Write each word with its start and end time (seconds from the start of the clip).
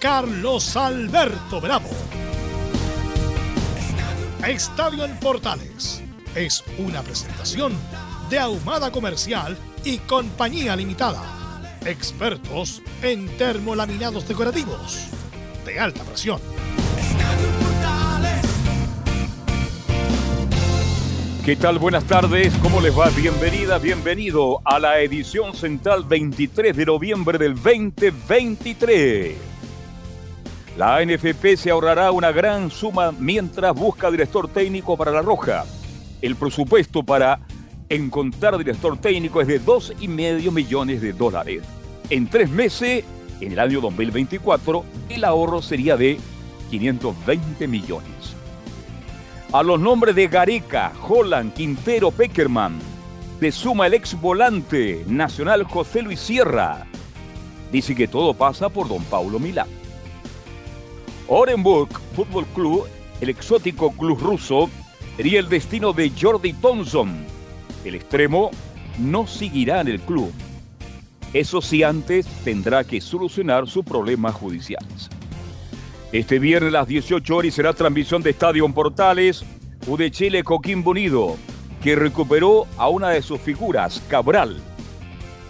Carlos 0.00 0.76
Alberto 0.76 1.60
Bravo. 1.60 1.88
Estadio 4.46 5.04
en 5.04 5.18
Portales 5.18 6.02
es 6.34 6.62
una 6.78 7.02
presentación 7.02 7.72
de 8.28 8.38
Ahumada 8.38 8.92
Comercial 8.92 9.56
y 9.84 9.98
Compañía 9.98 10.76
Limitada. 10.76 11.22
Expertos 11.84 12.82
en 13.02 13.26
termolaminados 13.38 14.28
decorativos 14.28 15.08
de 15.64 15.80
alta 15.80 16.04
presión. 16.04 16.40
¿Qué 21.44 21.56
tal? 21.56 21.78
Buenas 21.78 22.04
tardes, 22.04 22.52
¿cómo 22.60 22.80
les 22.80 22.96
va? 22.96 23.08
Bienvenida, 23.10 23.78
bienvenido 23.78 24.60
a 24.64 24.78
la 24.78 25.00
edición 25.00 25.54
central 25.54 26.04
23 26.04 26.76
de 26.76 26.86
noviembre 26.86 27.38
del 27.38 27.54
2023. 27.54 29.55
La 30.76 31.02
NFP 31.02 31.56
se 31.56 31.70
ahorrará 31.70 32.12
una 32.12 32.32
gran 32.32 32.70
suma 32.70 33.10
mientras 33.10 33.74
busca 33.74 34.10
director 34.10 34.46
técnico 34.46 34.94
para 34.94 35.10
La 35.10 35.22
Roja. 35.22 35.64
El 36.20 36.36
presupuesto 36.36 37.02
para 37.02 37.40
encontrar 37.88 38.58
director 38.58 38.98
técnico 38.98 39.40
es 39.40 39.46
de 39.46 39.58
2,5 39.58 40.52
millones 40.52 41.00
de 41.00 41.14
dólares. 41.14 41.62
En 42.10 42.28
tres 42.28 42.50
meses, 42.50 43.04
en 43.40 43.52
el 43.52 43.58
año 43.58 43.80
2024, 43.80 44.84
el 45.08 45.24
ahorro 45.24 45.62
sería 45.62 45.96
de 45.96 46.18
520 46.70 47.66
millones. 47.68 48.36
A 49.54 49.62
los 49.62 49.80
nombres 49.80 50.14
de 50.14 50.28
Gareca, 50.28 50.92
Holland, 51.08 51.54
Quintero, 51.54 52.10
Peckerman, 52.10 52.78
se 53.40 53.50
suma 53.50 53.86
el 53.86 53.94
ex 53.94 54.20
volante 54.20 55.04
nacional 55.06 55.64
José 55.64 56.02
Luis 56.02 56.20
Sierra. 56.20 56.86
Dice 57.72 57.94
que 57.94 58.08
todo 58.08 58.34
pasa 58.34 58.68
por 58.68 58.88
don 58.88 59.02
Paulo 59.04 59.38
Milán. 59.38 59.85
Orenburg 61.28 61.88
Fútbol 62.14 62.46
Club, 62.54 62.86
el 63.20 63.28
exótico 63.28 63.90
club 63.92 64.18
ruso, 64.20 64.70
sería 65.16 65.40
el 65.40 65.48
destino 65.48 65.92
de 65.92 66.10
Jordi 66.10 66.52
Thompson. 66.52 67.24
El 67.84 67.94
extremo 67.94 68.50
no 68.98 69.26
seguirá 69.26 69.80
en 69.80 69.88
el 69.88 70.00
club. 70.00 70.32
Eso 71.32 71.60
sí, 71.60 71.82
antes 71.82 72.26
tendrá 72.44 72.84
que 72.84 73.00
solucionar 73.00 73.66
sus 73.66 73.84
problemas 73.84 74.34
judiciales. 74.34 75.10
Este 76.12 76.38
viernes 76.38 76.68
a 76.68 76.78
las 76.78 76.88
18 76.88 77.36
horas 77.36 77.54
será 77.54 77.72
transmisión 77.72 78.22
de 78.22 78.30
Estadio 78.30 78.68
Portales, 78.72 79.44
de 79.86 80.10
Chile 80.10 80.42
Coquimbo 80.42 80.90
Unido, 80.90 81.36
que 81.82 81.94
recuperó 81.94 82.66
a 82.76 82.88
una 82.88 83.10
de 83.10 83.22
sus 83.22 83.40
figuras, 83.40 84.02
Cabral. 84.08 84.56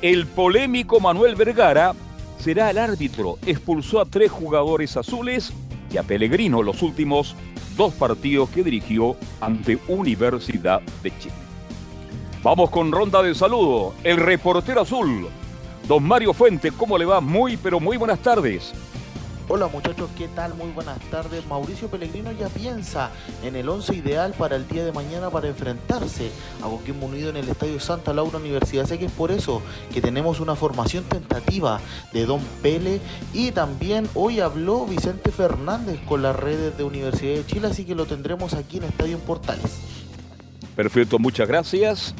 El 0.02 0.26
polémico 0.26 1.00
Manuel 1.00 1.36
Vergara 1.36 1.94
será 2.38 2.70
el 2.70 2.78
árbitro. 2.78 3.38
Expulsó 3.46 4.00
a 4.00 4.04
tres 4.04 4.30
jugadores 4.30 4.96
azules 4.96 5.52
y 5.96 5.98
a 5.98 6.02
Pellegrino 6.02 6.62
los 6.62 6.82
últimos 6.82 7.34
dos 7.74 7.94
partidos 7.94 8.50
que 8.50 8.62
dirigió 8.62 9.16
ante 9.40 9.78
Universidad 9.88 10.82
de 11.02 11.18
Chile. 11.18 11.34
Vamos 12.42 12.68
con 12.68 12.92
ronda 12.92 13.22
de 13.22 13.34
saludo. 13.34 13.94
El 14.04 14.18
reportero 14.18 14.82
azul, 14.82 15.26
don 15.88 16.06
Mario 16.06 16.34
Fuente, 16.34 16.70
¿cómo 16.70 16.98
le 16.98 17.06
va? 17.06 17.22
Muy, 17.22 17.56
pero 17.56 17.80
muy 17.80 17.96
buenas 17.96 18.18
tardes. 18.18 18.74
Hola 19.48 19.68
muchachos, 19.68 20.10
¿qué 20.18 20.26
tal? 20.26 20.54
Muy 20.54 20.72
buenas 20.72 20.98
tardes. 21.08 21.46
Mauricio 21.46 21.86
Pellegrino 21.86 22.32
ya 22.32 22.48
piensa 22.48 23.12
en 23.44 23.54
el 23.54 23.68
11 23.68 23.94
ideal 23.94 24.34
para 24.36 24.56
el 24.56 24.66
día 24.66 24.84
de 24.84 24.90
mañana 24.90 25.30
para 25.30 25.46
enfrentarse 25.46 26.32
a 26.60 26.64
Coquimbo 26.64 27.06
Unido 27.06 27.30
en 27.30 27.36
el 27.36 27.48
Estadio 27.48 27.78
Santa 27.78 28.12
Laura 28.12 28.38
Universidad. 28.38 28.86
Sé 28.86 28.98
que 28.98 29.04
es 29.04 29.12
por 29.12 29.30
eso 29.30 29.62
que 29.94 30.00
tenemos 30.00 30.40
una 30.40 30.56
formación 30.56 31.04
tentativa 31.04 31.78
de 32.12 32.26
Don 32.26 32.40
Pele 32.60 33.00
y 33.32 33.52
también 33.52 34.08
hoy 34.14 34.40
habló 34.40 34.84
Vicente 34.84 35.30
Fernández 35.30 36.00
con 36.08 36.22
las 36.22 36.34
redes 36.34 36.76
de 36.76 36.82
Universidad 36.82 37.36
de 37.36 37.46
Chile, 37.46 37.68
así 37.68 37.84
que 37.84 37.94
lo 37.94 38.06
tendremos 38.06 38.52
aquí 38.52 38.78
en 38.78 38.82
Estadio 38.82 39.20
Portales. 39.20 39.78
Perfecto, 40.74 41.20
muchas 41.20 41.46
gracias. 41.46 42.16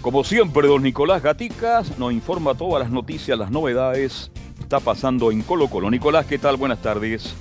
Como 0.00 0.22
siempre, 0.22 0.68
don 0.68 0.84
Nicolás 0.84 1.24
Gaticas 1.24 1.98
nos 1.98 2.12
informa 2.12 2.54
todas 2.54 2.84
las 2.84 2.92
noticias, 2.92 3.36
las 3.36 3.50
novedades 3.50 4.30
está 4.72 4.80
pasando 4.80 5.30
en 5.30 5.42
Colo 5.42 5.68
Colo. 5.68 5.90
Nicolás, 5.90 6.24
¿qué 6.24 6.38
tal? 6.38 6.56
Buenas 6.56 6.80
tardes. 6.80 7.34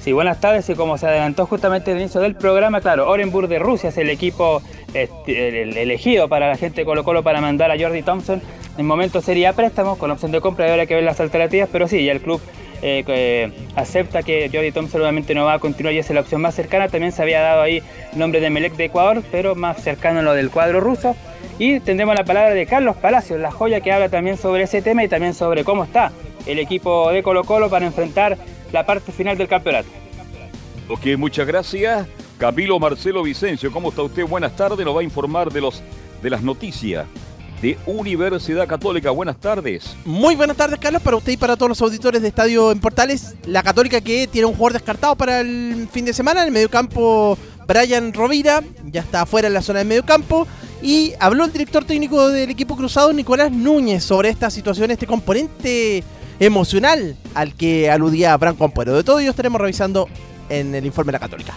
Sí, 0.00 0.12
buenas 0.12 0.40
tardes 0.40 0.66
y 0.70 0.74
como 0.74 0.96
se 0.96 1.06
adelantó 1.06 1.44
justamente 1.44 1.92
el 1.92 1.98
inicio 1.98 2.22
del 2.22 2.34
programa, 2.34 2.80
claro, 2.80 3.10
Orenburg 3.10 3.46
de 3.48 3.58
Rusia 3.58 3.90
es 3.90 3.98
el 3.98 4.08
equipo 4.08 4.62
este, 4.94 5.82
elegido 5.82 6.30
para 6.30 6.48
la 6.48 6.56
gente 6.56 6.80
de 6.80 6.84
Colo 6.86 7.04
Colo 7.04 7.22
para 7.22 7.42
mandar 7.42 7.70
a 7.70 7.78
Jordi 7.78 8.02
Thompson. 8.02 8.40
En 8.78 8.86
momento 8.86 9.20
sería 9.20 9.52
préstamo 9.52 9.98
con 9.98 10.10
opción 10.10 10.32
de 10.32 10.40
compra 10.40 10.66
y 10.66 10.80
hay 10.80 10.86
que 10.86 10.94
ver 10.94 11.04
las 11.04 11.20
alternativas, 11.20 11.68
pero 11.70 11.88
sí, 11.88 12.02
ya 12.02 12.12
el 12.12 12.22
club 12.22 12.40
eh, 12.80 13.52
acepta 13.74 14.22
que 14.22 14.48
Jordi 14.50 14.72
Thompson 14.72 15.02
obviamente 15.02 15.34
no 15.34 15.44
va 15.44 15.54
a 15.54 15.58
continuar 15.58 15.92
y 15.92 15.98
es 15.98 16.08
la 16.08 16.20
opción 16.20 16.40
más 16.40 16.54
cercana. 16.54 16.88
También 16.88 17.12
se 17.12 17.20
había 17.20 17.42
dado 17.42 17.60
ahí 17.60 17.82
el 18.12 18.18
nombre 18.18 18.40
de 18.40 18.48
Melec 18.48 18.76
de 18.76 18.86
Ecuador, 18.86 19.22
pero 19.30 19.56
más 19.56 19.82
cercano 19.82 20.20
a 20.20 20.22
lo 20.22 20.32
del 20.32 20.50
cuadro 20.50 20.80
ruso. 20.80 21.16
Y 21.58 21.80
tendremos 21.80 22.14
la 22.14 22.24
palabra 22.24 22.54
de 22.54 22.64
Carlos 22.64 22.96
Palacios, 22.96 23.40
la 23.40 23.50
joya 23.50 23.80
que 23.80 23.92
habla 23.92 24.08
también 24.08 24.38
sobre 24.38 24.62
ese 24.62 24.80
tema 24.80 25.04
y 25.04 25.08
también 25.08 25.34
sobre 25.34 25.62
cómo 25.62 25.84
está 25.84 26.12
el 26.46 26.58
equipo 26.58 27.10
de 27.10 27.22
Colo 27.22 27.44
Colo 27.44 27.68
para 27.68 27.86
enfrentar 27.86 28.38
la 28.72 28.86
parte 28.86 29.12
final 29.12 29.36
del 29.36 29.48
campeonato. 29.48 29.88
Ok, 30.88 31.06
muchas 31.18 31.46
gracias. 31.46 32.06
Camilo 32.38 32.78
Marcelo 32.78 33.22
Vicencio, 33.22 33.72
¿cómo 33.72 33.88
está 33.88 34.02
usted? 34.02 34.24
Buenas 34.26 34.54
tardes, 34.54 34.84
nos 34.84 34.94
va 34.94 35.00
a 35.00 35.04
informar 35.04 35.50
de, 35.50 35.60
los, 35.60 35.82
de 36.22 36.30
las 36.30 36.42
noticias 36.42 37.06
de 37.62 37.78
Universidad 37.86 38.66
Católica. 38.66 39.10
Buenas 39.10 39.38
tardes. 39.38 39.96
Muy 40.04 40.36
buenas 40.36 40.56
tardes, 40.56 40.78
Carlos, 40.78 41.02
para 41.02 41.16
usted 41.16 41.32
y 41.32 41.36
para 41.36 41.56
todos 41.56 41.70
los 41.70 41.80
auditores 41.80 42.20
de 42.20 42.28
Estadio 42.28 42.70
en 42.72 42.80
Portales. 42.80 43.34
La 43.46 43.62
Católica 43.62 44.00
que 44.00 44.26
tiene 44.26 44.46
un 44.46 44.54
jugador 44.54 44.74
descartado 44.74 45.16
para 45.16 45.40
el 45.40 45.88
fin 45.90 46.04
de 46.04 46.12
semana, 46.12 46.42
en 46.42 46.48
el 46.48 46.52
mediocampo 46.52 47.38
Brian 47.66 48.12
Rovira, 48.12 48.62
ya 48.84 49.00
está 49.00 49.22
afuera 49.22 49.48
en 49.48 49.54
la 49.54 49.62
zona 49.62 49.80
del 49.80 49.88
mediocampo. 49.88 50.46
Y 50.82 51.14
habló 51.18 51.44
el 51.46 51.52
director 51.52 51.84
técnico 51.84 52.28
del 52.28 52.50
equipo 52.50 52.76
cruzado, 52.76 53.12
Nicolás 53.12 53.50
Núñez, 53.50 54.04
sobre 54.04 54.28
esta 54.28 54.50
situación, 54.50 54.90
este 54.90 55.06
componente 55.06 56.04
emocional 56.40 57.16
al 57.34 57.54
que 57.54 57.90
aludía 57.90 58.36
Branco 58.36 58.64
Ampuero. 58.64 58.94
De 58.94 59.04
todo 59.04 59.18
ello 59.18 59.30
estaremos 59.30 59.60
revisando 59.60 60.08
en 60.48 60.74
el 60.74 60.86
informe 60.86 61.10
de 61.10 61.14
la 61.14 61.20
Católica. 61.20 61.54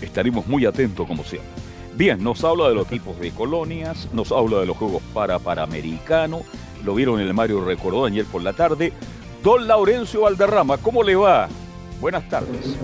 Estaremos 0.00 0.46
muy 0.46 0.66
atentos 0.66 1.06
como 1.06 1.24
siempre. 1.24 1.50
Bien, 1.96 2.22
nos 2.22 2.44
habla 2.44 2.68
de 2.68 2.74
los 2.74 2.86
tipos 2.86 3.18
de 3.18 3.30
colonias, 3.30 4.08
nos 4.12 4.30
habla 4.30 4.58
de 4.58 4.66
los 4.66 4.76
juegos 4.76 5.02
para 5.14 5.38
Panamericano, 5.38 6.42
lo 6.84 6.94
vieron 6.94 7.20
en 7.20 7.26
el 7.26 7.32
Mario 7.32 7.64
Recordó 7.64 8.04
ayer 8.04 8.26
por 8.26 8.42
la 8.42 8.52
tarde. 8.52 8.92
Don 9.42 9.66
Laurencio 9.66 10.22
Valderrama, 10.22 10.76
¿cómo 10.76 11.02
le 11.02 11.16
va? 11.16 11.48
Buenas 12.00 12.28
tardes. 12.28 12.76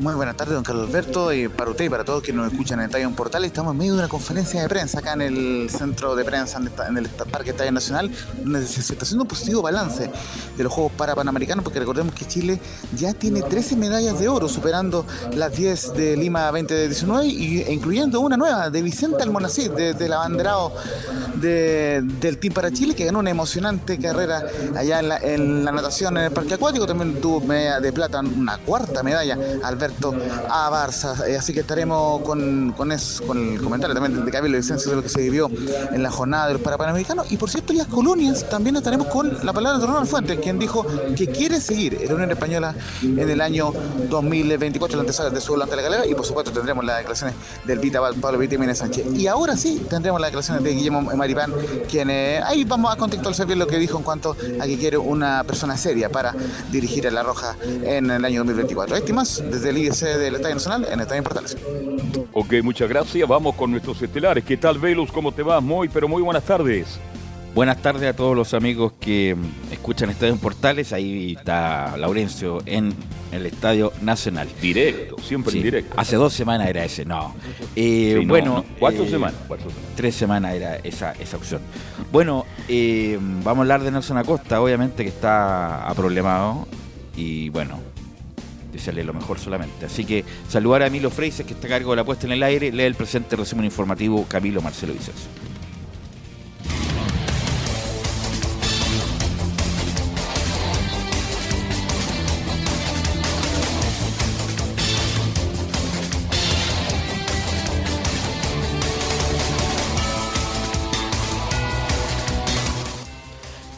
Muy 0.00 0.14
buenas 0.14 0.34
tardes, 0.34 0.54
don 0.54 0.64
Carlos 0.64 0.88
Alberto. 0.88 1.30
Y 1.30 1.48
para 1.48 1.70
usted 1.70 1.84
y 1.84 1.90
para 1.90 2.04
todos 2.04 2.22
que 2.22 2.32
nos 2.32 2.50
escuchan 2.50 2.80
en 2.80 2.90
en 2.90 3.14
Portal, 3.14 3.44
estamos 3.44 3.72
en 3.72 3.78
medio 3.78 3.92
de 3.92 3.98
una 3.98 4.08
conferencia 4.08 4.62
de 4.62 4.66
prensa 4.66 5.00
acá 5.00 5.12
en 5.12 5.20
el 5.20 5.68
centro 5.68 6.16
de 6.16 6.24
prensa, 6.24 6.58
en 6.88 6.96
el 6.96 7.06
Parque 7.30 7.50
Estadio 7.50 7.70
Nacional, 7.70 8.10
donde 8.42 8.66
se 8.66 8.80
está 8.80 9.04
haciendo 9.04 9.24
un 9.24 9.28
positivo 9.28 9.60
balance 9.60 10.10
de 10.56 10.64
los 10.64 10.72
Juegos 10.72 10.92
para 10.92 11.14
Panamericanos, 11.14 11.62
porque 11.62 11.80
recordemos 11.80 12.14
que 12.14 12.24
Chile 12.24 12.58
ya 12.96 13.12
tiene 13.12 13.42
13 13.42 13.76
medallas 13.76 14.18
de 14.18 14.28
oro, 14.28 14.48
superando 14.48 15.04
las 15.34 15.54
10 15.54 15.92
de 15.92 16.16
Lima 16.16 16.46
2019 16.46 17.26
y, 17.26 17.60
e 17.60 17.70
incluyendo 17.70 18.20
una 18.20 18.38
nueva 18.38 18.70
de 18.70 18.80
Vicente 18.80 19.22
Almonacid, 19.22 19.70
del 19.70 20.12
abanderado 20.14 20.72
del 21.40 22.38
Team 22.38 22.54
para 22.54 22.70
Chile, 22.70 22.94
que 22.94 23.04
ganó 23.04 23.18
una 23.18 23.30
emocionante 23.30 23.98
carrera 23.98 24.44
allá 24.74 25.00
en 25.00 25.64
la, 25.64 25.72
natación 25.72 26.16
en 26.16 26.24
el 26.24 26.30
Parque 26.32 26.54
Acuático. 26.54 26.86
También 26.86 27.20
tuvo 27.20 27.40
medalla 27.40 27.80
de 27.80 27.92
plata, 27.92 28.20
una 28.20 28.58
cuarta 28.58 29.02
medalla 29.02 29.38
al 29.62 29.76
ver 29.76 29.89
A 30.48 30.70
Barça. 30.70 31.26
Eh, 31.28 31.36
así 31.36 31.52
que 31.52 31.60
estaremos 31.60 32.22
con, 32.22 32.72
con, 32.76 32.92
el 32.92 33.60
comentario 33.62 33.94
también 33.94 34.24
de 34.24 34.30
Camilo 34.30 34.56
Vicencio 34.56 34.90
de 34.90 34.96
lo 34.96 35.02
que 35.02 35.08
se 35.08 35.20
vivió 35.20 35.50
en 35.92 36.02
la 36.02 36.10
jornada 36.10 36.48
de 36.48 36.54
los 36.54 36.62
Parapanamericanos. 36.62 37.30
Y 37.30 37.36
por 37.36 37.50
cierto, 37.50 37.72
en 37.72 37.78
las 37.78 37.88
colonias 37.88 38.48
también 38.48 38.76
estaremos 38.76 39.08
con 39.08 39.44
la 39.44 39.52
palabra 39.52 39.78
de 39.78 39.86
Ronald 39.86 40.06
Fuentes, 40.06 40.38
quien 40.40 40.58
dijo 40.58 40.86
que 41.16 41.26
quiere 41.26 41.60
seguir 41.60 41.98
en 42.00 42.08
la 42.08 42.14
Unión 42.14 42.30
Española 42.30 42.74
en 43.02 43.30
el 43.30 43.40
año 43.40 43.72
2024, 44.08 44.96
la 44.96 45.02
antesala 45.02 45.30
de 45.30 45.40
su 45.40 45.60
ante 45.60 45.76
la 45.76 45.82
galera. 45.82 46.06
Y 46.06 46.14
por 46.14 46.24
supuesto 46.24 46.52
tendremos 46.52 46.84
las 46.84 46.98
declaraciones 46.98 47.36
del 47.66 47.78
Vita 47.78 48.00
Pablo 48.20 48.38
Vita 48.38 48.54
Jiménez 48.54 48.78
Sánchez. 48.78 49.06
Y 49.14 49.26
ahora 49.26 49.56
sí 49.56 49.86
tendremos 49.88 50.20
las 50.20 50.28
declaraciones 50.28 50.64
de 50.64 50.72
Guillermo 50.72 51.02
Maripán, 51.02 51.52
quien 51.88 52.10
eh, 52.10 52.40
ahí 52.44 52.64
vamos 52.64 52.92
a 52.92 52.96
contextualizar 52.96 53.46
bien 53.46 53.58
lo 53.58 53.66
que 53.66 53.78
dijo 53.78 53.98
en 53.98 54.04
cuanto 54.04 54.36
a 54.60 54.66
que 54.66 54.78
quiere 54.78 54.98
una 54.98 55.44
persona 55.44 55.76
seria 55.76 56.08
para 56.08 56.34
dirigir 56.70 57.06
a 57.06 57.10
La 57.10 57.22
Roja 57.22 57.56
en 57.62 58.10
el 58.10 58.24
año 58.24 58.40
2024. 58.40 58.96
Este 58.96 59.12
más 59.12 59.42
desde 59.50 59.70
el 59.70 59.78
IEC 59.80 60.18
del 60.18 60.34
Estadio 60.36 60.54
Nacional 60.56 60.86
en 60.90 61.00
Estadio 61.00 61.22
Portales. 61.22 61.56
Ok, 62.32 62.54
muchas 62.62 62.88
gracias. 62.88 63.28
Vamos 63.28 63.54
con 63.54 63.70
nuestros 63.70 64.00
estelares. 64.02 64.44
¿Qué 64.44 64.56
tal, 64.56 64.78
Velus? 64.78 65.10
¿Cómo 65.10 65.32
te 65.32 65.42
va? 65.42 65.60
Muy, 65.60 65.88
pero 65.88 66.08
muy 66.08 66.22
buenas 66.22 66.44
tardes. 66.44 67.00
Buenas 67.54 67.82
tardes 67.82 68.08
a 68.08 68.14
todos 68.14 68.36
los 68.36 68.54
amigos 68.54 68.92
que 69.00 69.36
escuchan 69.72 70.08
Estadio 70.10 70.36
Portales. 70.36 70.92
Ahí 70.92 71.34
está 71.36 71.96
Laurencio 71.96 72.58
en 72.64 72.94
el 73.32 73.44
Estadio 73.44 73.92
Nacional. 74.02 74.48
Directo, 74.62 75.16
siempre 75.20 75.56
en 75.56 75.62
directo. 75.64 75.94
Hace 75.96 76.14
dos 76.14 76.32
semanas 76.32 76.68
era 76.68 76.84
ese, 76.84 77.04
no. 77.04 77.34
Eh, 77.74 78.22
bueno, 78.24 78.64
Cuatro, 78.78 79.02
eh, 79.02 79.10
semanas, 79.10 79.34
Tres 79.96 80.14
semanas 80.14 80.54
era 80.54 80.76
esa, 80.76 81.12
esa 81.14 81.36
opción. 81.36 81.60
Bueno, 82.12 82.46
eh, 82.68 83.18
vamos 83.20 83.58
a 83.58 83.60
hablar 83.62 83.82
de 83.82 83.90
Nelson 83.90 84.18
Acosta, 84.18 84.60
obviamente 84.60 85.02
que 85.02 85.08
está 85.08 85.88
aproblemado 85.88 86.68
y 87.16 87.48
bueno, 87.48 87.80
desearle 88.72 89.04
lo 89.04 89.12
mejor 89.12 89.38
solamente. 89.38 89.86
Así 89.86 90.04
que 90.04 90.24
saludar 90.48 90.82
a 90.82 90.86
Emilio 90.86 91.10
Freises, 91.10 91.46
que 91.46 91.54
está 91.54 91.66
a 91.66 91.70
cargo 91.70 91.90
de 91.90 91.96
la 91.96 92.04
puesta 92.04 92.26
en 92.26 92.32
el 92.32 92.42
aire, 92.42 92.72
lee 92.72 92.84
el 92.84 92.94
presente 92.94 93.36
resumen 93.36 93.64
informativo 93.64 94.24
Camilo 94.28 94.60
Marcelo 94.62 94.92
Vicencio. 94.92 95.49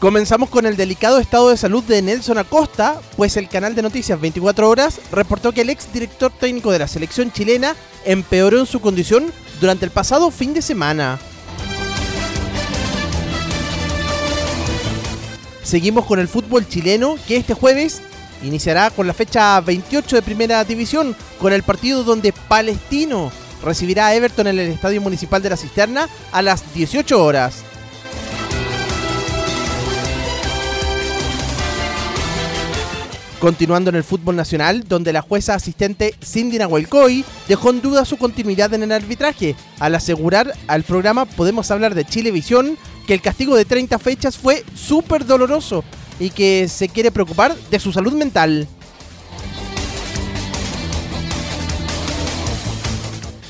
Comenzamos 0.03 0.49
con 0.49 0.65
el 0.65 0.75
delicado 0.75 1.17
estado 1.17 1.49
de 1.49 1.55
salud 1.55 1.81
de 1.81 2.01
Nelson 2.01 2.37
Acosta, 2.37 2.99
pues 3.15 3.37
el 3.37 3.47
canal 3.47 3.73
de 3.73 3.81
noticias 3.81 4.19
24 4.19 4.69
horas 4.69 4.99
reportó 5.13 5.53
que 5.53 5.61
el 5.61 5.69
ex 5.69 5.93
director 5.93 6.29
técnico 6.29 6.73
de 6.73 6.79
la 6.79 6.89
selección 6.89 7.31
chilena 7.31 7.73
empeoró 8.03 8.59
en 8.59 8.65
su 8.65 8.81
condición 8.81 9.31
durante 9.61 9.85
el 9.85 9.91
pasado 9.91 10.29
fin 10.29 10.53
de 10.53 10.61
semana. 10.61 11.19
Seguimos 15.63 16.05
con 16.05 16.19
el 16.19 16.27
fútbol 16.27 16.67
chileno 16.67 17.15
que 17.25 17.37
este 17.37 17.53
jueves 17.53 18.01
iniciará 18.43 18.89
con 18.89 19.07
la 19.07 19.13
fecha 19.13 19.61
28 19.61 20.17
de 20.17 20.21
Primera 20.21 20.65
División 20.65 21.15
con 21.39 21.53
el 21.53 21.63
partido 21.63 22.03
donde 22.03 22.33
Palestino 22.33 23.31
recibirá 23.63 24.07
a 24.07 24.15
Everton 24.15 24.47
en 24.47 24.59
el 24.59 24.69
Estadio 24.69 24.99
Municipal 24.99 25.41
de 25.41 25.51
la 25.51 25.55
Cisterna 25.55 26.09
a 26.33 26.41
las 26.41 26.73
18 26.73 27.23
horas. 27.23 27.63
Continuando 33.43 33.89
en 33.89 33.97
el 33.97 34.05
fútbol 34.05 34.37
nacional, 34.37 34.85
donde 34.87 35.11
la 35.11 35.21
jueza 35.21 35.53
asistente 35.53 36.15
Cindy 36.23 36.59
Nahuelcoy 36.59 37.25
dejó 37.49 37.71
en 37.71 37.81
duda 37.81 38.05
su 38.05 38.15
continuidad 38.15 38.73
en 38.73 38.83
el 38.83 38.93
arbitraje, 38.93 39.57
al 39.81 39.95
asegurar 39.95 40.53
al 40.67 40.83
programa 40.83 41.25
Podemos 41.25 41.69
hablar 41.69 41.93
de 41.93 42.05
Chilevisión 42.05 42.77
que 43.05 43.13
el 43.13 43.21
castigo 43.21 43.57
de 43.57 43.65
30 43.65 43.99
fechas 43.99 44.37
fue 44.37 44.63
súper 44.73 45.25
doloroso 45.25 45.83
y 46.21 46.29
que 46.29 46.69
se 46.69 46.87
quiere 46.87 47.11
preocupar 47.11 47.53
de 47.69 47.79
su 47.81 47.91
salud 47.91 48.13
mental. 48.13 48.65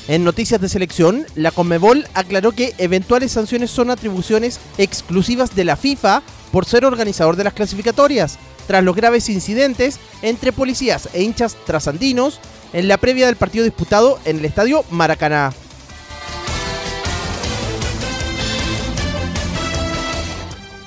En 0.08 0.24
noticias 0.24 0.60
de 0.60 0.68
selección, 0.68 1.24
la 1.36 1.52
Conmebol 1.52 2.04
aclaró 2.14 2.50
que 2.50 2.74
eventuales 2.78 3.30
sanciones 3.30 3.70
son 3.70 3.92
atribuciones 3.92 4.58
exclusivas 4.76 5.54
de 5.54 5.62
la 5.62 5.76
FIFA 5.76 6.24
por 6.50 6.64
ser 6.64 6.84
organizador 6.84 7.36
de 7.36 7.44
las 7.44 7.54
clasificatorias 7.54 8.40
tras 8.66 8.84
los 8.84 8.96
graves 8.96 9.28
incidentes 9.28 9.98
entre 10.22 10.52
policías 10.52 11.08
e 11.12 11.22
hinchas 11.22 11.56
trasandinos 11.66 12.40
en 12.72 12.88
la 12.88 12.98
previa 12.98 13.26
del 13.26 13.36
partido 13.36 13.64
disputado 13.64 14.18
en 14.24 14.38
el 14.38 14.44
estadio 14.44 14.84
Maracaná. 14.90 15.52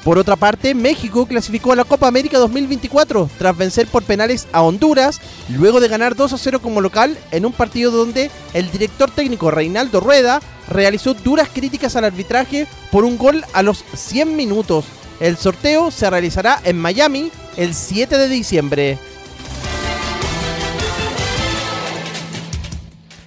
Por 0.08 0.18
otra 0.18 0.38
parte, 0.38 0.74
México 0.74 1.26
clasificó 1.26 1.74
a 1.74 1.76
la 1.76 1.84
Copa 1.84 2.08
América 2.08 2.38
2024 2.38 3.30
tras 3.38 3.58
vencer 3.58 3.88
por 3.88 4.04
penales 4.04 4.48
a 4.54 4.62
Honduras, 4.62 5.20
luego 5.50 5.82
de 5.82 5.90
ganar 5.90 6.16
2 6.16 6.32
a 6.32 6.38
0 6.38 6.62
como 6.62 6.80
local 6.80 7.18
en 7.32 7.46
un 7.46 7.52
partido 7.52 7.92
donde 7.92 8.32
el 8.54 8.72
director 8.72 9.12
técnico 9.12 9.52
Reinaldo 9.52 10.00
Rueda 10.00 10.40
realizó 10.70 11.14
duras 11.14 11.50
críticas 11.54 11.98
al 11.98 12.06
arbitraje 12.06 12.68
por 12.90 13.04
un 13.04 13.18
gol 13.18 13.44
a 13.52 13.64
los 13.64 13.84
100 13.96 14.38
minutos. 14.38 14.86
El 15.20 15.38
sorteo 15.38 15.90
se 15.90 16.10
realizará 16.10 16.62
en 16.64 16.78
Miami 16.78 17.32
el 17.56 17.74
7 17.74 18.18
de 18.18 18.28
diciembre. 18.28 18.98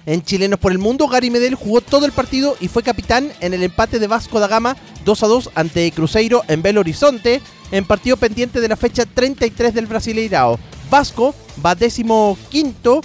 En 0.05 0.23
Chilenos 0.23 0.59
por 0.59 0.71
el 0.71 0.79
Mundo, 0.79 1.07
Gary 1.07 1.29
Medel 1.29 1.55
jugó 1.55 1.79
todo 1.81 2.05
el 2.05 2.11
partido 2.11 2.57
y 2.59 2.69
fue 2.69 2.81
capitán 2.81 3.31
en 3.39 3.53
el 3.53 3.63
empate 3.63 3.99
de 3.99 4.07
Vasco 4.07 4.39
da 4.39 4.47
Gama 4.47 4.75
2 5.05 5.23
a 5.23 5.27
2 5.27 5.49
ante 5.53 5.91
Cruzeiro 5.91 6.43
en 6.47 6.61
Belo 6.61 6.79
Horizonte, 6.79 7.41
en 7.71 7.85
partido 7.85 8.17
pendiente 8.17 8.61
de 8.61 8.67
la 8.67 8.75
fecha 8.75 9.05
33 9.05 9.73
del 9.73 9.85
Brasileirao. 9.85 10.59
Vasco 10.89 11.35
va 11.63 11.75
décimo 11.75 12.37
quinto 12.49 13.01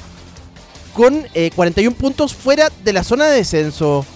con 0.95 1.27
41 1.55 1.91
eh, 1.91 1.95
puntos 2.01 2.35
fuera 2.35 2.71
de 2.83 2.93
la 2.93 3.05
zona 3.05 3.27
de 3.27 3.37
descenso. 3.37 4.07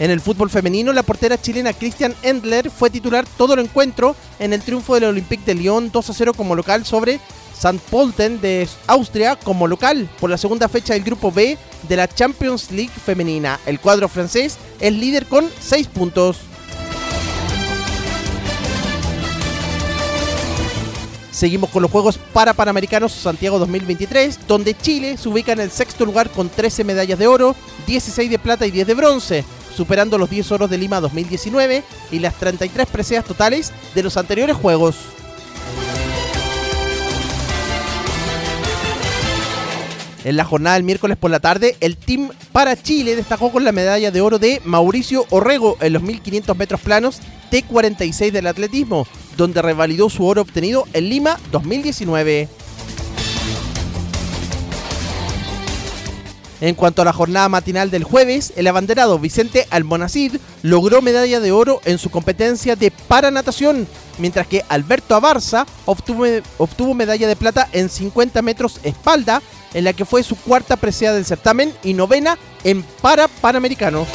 En 0.00 0.10
el 0.10 0.22
fútbol 0.22 0.48
femenino, 0.48 0.94
la 0.94 1.02
portera 1.02 1.38
chilena 1.38 1.74
Christian 1.74 2.14
Endler 2.22 2.70
fue 2.70 2.88
titular 2.88 3.26
todo 3.36 3.52
el 3.52 3.60
encuentro 3.60 4.16
en 4.38 4.54
el 4.54 4.62
triunfo 4.62 4.94
del 4.94 5.04
Olympique 5.04 5.44
de 5.44 5.54
Lyon 5.54 5.90
2 5.92 6.08
a 6.08 6.14
0 6.14 6.32
como 6.32 6.56
local 6.56 6.86
sobre 6.86 7.20
St. 7.52 7.78
Polten 7.90 8.40
de 8.40 8.66
Austria 8.86 9.36
como 9.36 9.66
local 9.66 10.08
por 10.18 10.30
la 10.30 10.38
segunda 10.38 10.70
fecha 10.70 10.94
del 10.94 11.04
grupo 11.04 11.30
B 11.30 11.58
de 11.86 11.96
la 11.96 12.08
Champions 12.08 12.70
League 12.70 12.90
femenina. 13.04 13.60
El 13.66 13.78
cuadro 13.78 14.08
francés 14.08 14.56
es 14.80 14.90
líder 14.94 15.26
con 15.26 15.46
6 15.60 15.88
puntos. 15.88 16.38
Seguimos 21.30 21.68
con 21.68 21.82
los 21.82 21.90
Juegos 21.90 22.18
para 22.32 22.54
Panamericanos 22.54 23.12
Santiago 23.12 23.58
2023, 23.58 24.46
donde 24.48 24.74
Chile 24.74 25.18
se 25.18 25.28
ubica 25.28 25.52
en 25.52 25.60
el 25.60 25.70
sexto 25.70 26.06
lugar 26.06 26.30
con 26.30 26.48
13 26.48 26.84
medallas 26.84 27.18
de 27.18 27.26
oro, 27.26 27.54
16 27.86 28.30
de 28.30 28.38
plata 28.38 28.66
y 28.66 28.70
10 28.70 28.86
de 28.86 28.94
bronce 28.94 29.44
superando 29.74 30.18
los 30.18 30.30
10 30.30 30.52
oros 30.52 30.70
de 30.70 30.78
Lima 30.78 31.00
2019 31.00 31.82
y 32.10 32.18
las 32.18 32.34
33 32.34 32.86
preseas 32.86 33.24
totales 33.24 33.72
de 33.94 34.02
los 34.02 34.16
anteriores 34.16 34.56
Juegos. 34.56 34.96
En 40.22 40.36
la 40.36 40.44
jornada 40.44 40.74
del 40.74 40.84
miércoles 40.84 41.16
por 41.16 41.30
la 41.30 41.40
tarde, 41.40 41.76
el 41.80 41.96
Team 41.96 42.30
para 42.52 42.76
Chile 42.76 43.16
destacó 43.16 43.50
con 43.50 43.64
la 43.64 43.72
medalla 43.72 44.10
de 44.10 44.20
oro 44.20 44.38
de 44.38 44.60
Mauricio 44.64 45.24
Orrego 45.30 45.78
en 45.80 45.94
los 45.94 46.02
1500 46.02 46.56
metros 46.58 46.80
planos 46.80 47.20
T46 47.50 48.30
del 48.30 48.46
atletismo, 48.46 49.06
donde 49.38 49.62
revalidó 49.62 50.10
su 50.10 50.26
oro 50.26 50.42
obtenido 50.42 50.86
en 50.92 51.08
Lima 51.08 51.38
2019. 51.52 52.48
En 56.60 56.74
cuanto 56.74 57.00
a 57.00 57.04
la 57.06 57.12
jornada 57.12 57.48
matinal 57.48 57.90
del 57.90 58.04
jueves, 58.04 58.52
el 58.56 58.66
abanderado 58.66 59.18
Vicente 59.18 59.66
Almonacid 59.70 60.36
logró 60.62 61.00
medalla 61.00 61.40
de 61.40 61.52
oro 61.52 61.80
en 61.86 61.98
su 61.98 62.10
competencia 62.10 62.76
de 62.76 62.90
paranatación, 62.90 63.88
mientras 64.18 64.46
que 64.46 64.62
Alberto 64.68 65.14
Abarza 65.14 65.66
obtuvo, 65.86 66.94
medalla 66.94 67.28
de 67.28 67.36
plata 67.36 67.68
en 67.72 67.88
50 67.88 68.42
metros 68.42 68.78
espalda, 68.82 69.40
en 69.72 69.84
la 69.84 69.94
que 69.94 70.04
fue 70.04 70.22
su 70.22 70.36
cuarta 70.36 70.76
presea 70.76 71.14
del 71.14 71.24
certamen 71.24 71.72
y 71.82 71.94
novena 71.94 72.36
en 72.64 72.82
para 73.00 73.28
panamericano. 73.28 74.06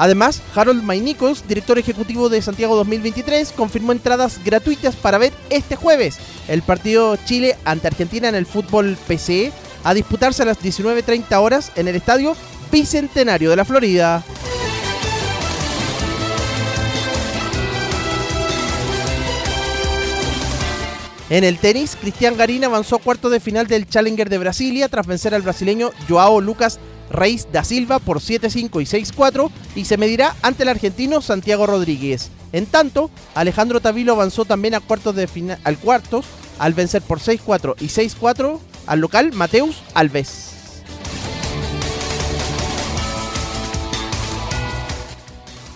Además, 0.00 0.40
Harold 0.54 0.82
May 0.82 1.14
director 1.46 1.78
ejecutivo 1.78 2.30
de 2.30 2.40
Santiago 2.40 2.74
2023, 2.74 3.52
confirmó 3.52 3.92
entradas 3.92 4.42
gratuitas 4.42 4.96
para 4.96 5.18
ver 5.18 5.30
este 5.50 5.76
jueves 5.76 6.16
el 6.48 6.62
partido 6.62 7.18
Chile 7.26 7.58
ante 7.66 7.88
Argentina 7.88 8.26
en 8.26 8.34
el 8.34 8.46
fútbol 8.46 8.96
PCE 9.06 9.52
a 9.84 9.92
disputarse 9.92 10.42
a 10.42 10.46
las 10.46 10.58
19.30 10.58 11.36
horas 11.36 11.70
en 11.76 11.86
el 11.86 11.96
estadio 11.96 12.34
Bicentenario 12.72 13.50
de 13.50 13.56
la 13.56 13.66
Florida. 13.66 14.24
En 21.28 21.44
el 21.44 21.58
tenis, 21.58 21.94
Cristian 22.00 22.38
Garín 22.38 22.64
avanzó 22.64 22.96
a 22.96 23.00
cuarto 23.00 23.28
de 23.28 23.38
final 23.38 23.66
del 23.66 23.86
Challenger 23.86 24.30
de 24.30 24.38
Brasilia 24.38 24.88
tras 24.88 25.06
vencer 25.06 25.34
al 25.34 25.42
brasileño 25.42 25.90
Joao 26.08 26.40
Lucas 26.40 26.80
Reis 27.10 27.48
da 27.52 27.64
Silva 27.64 27.98
por 27.98 28.20
7-5 28.20 28.80
y 28.80 28.86
6-4 28.86 29.50
y 29.74 29.84
se 29.84 29.96
medirá 29.96 30.34
ante 30.42 30.62
el 30.62 30.68
argentino 30.68 31.20
Santiago 31.20 31.66
Rodríguez. 31.66 32.30
En 32.52 32.66
tanto, 32.66 33.10
Alejandro 33.34 33.80
Tavilo 33.80 34.12
avanzó 34.12 34.44
también 34.44 34.74
a 34.74 34.80
cuartos 34.80 35.14
de 35.14 35.26
final, 35.26 35.58
al 35.64 35.78
cuartos 35.78 36.24
al 36.58 36.74
vencer 36.74 37.02
por 37.02 37.20
6-4 37.20 37.74
y 37.80 37.86
6-4 37.88 38.58
al 38.86 39.00
local 39.00 39.32
Mateus 39.32 39.76
Alves. 39.94 40.50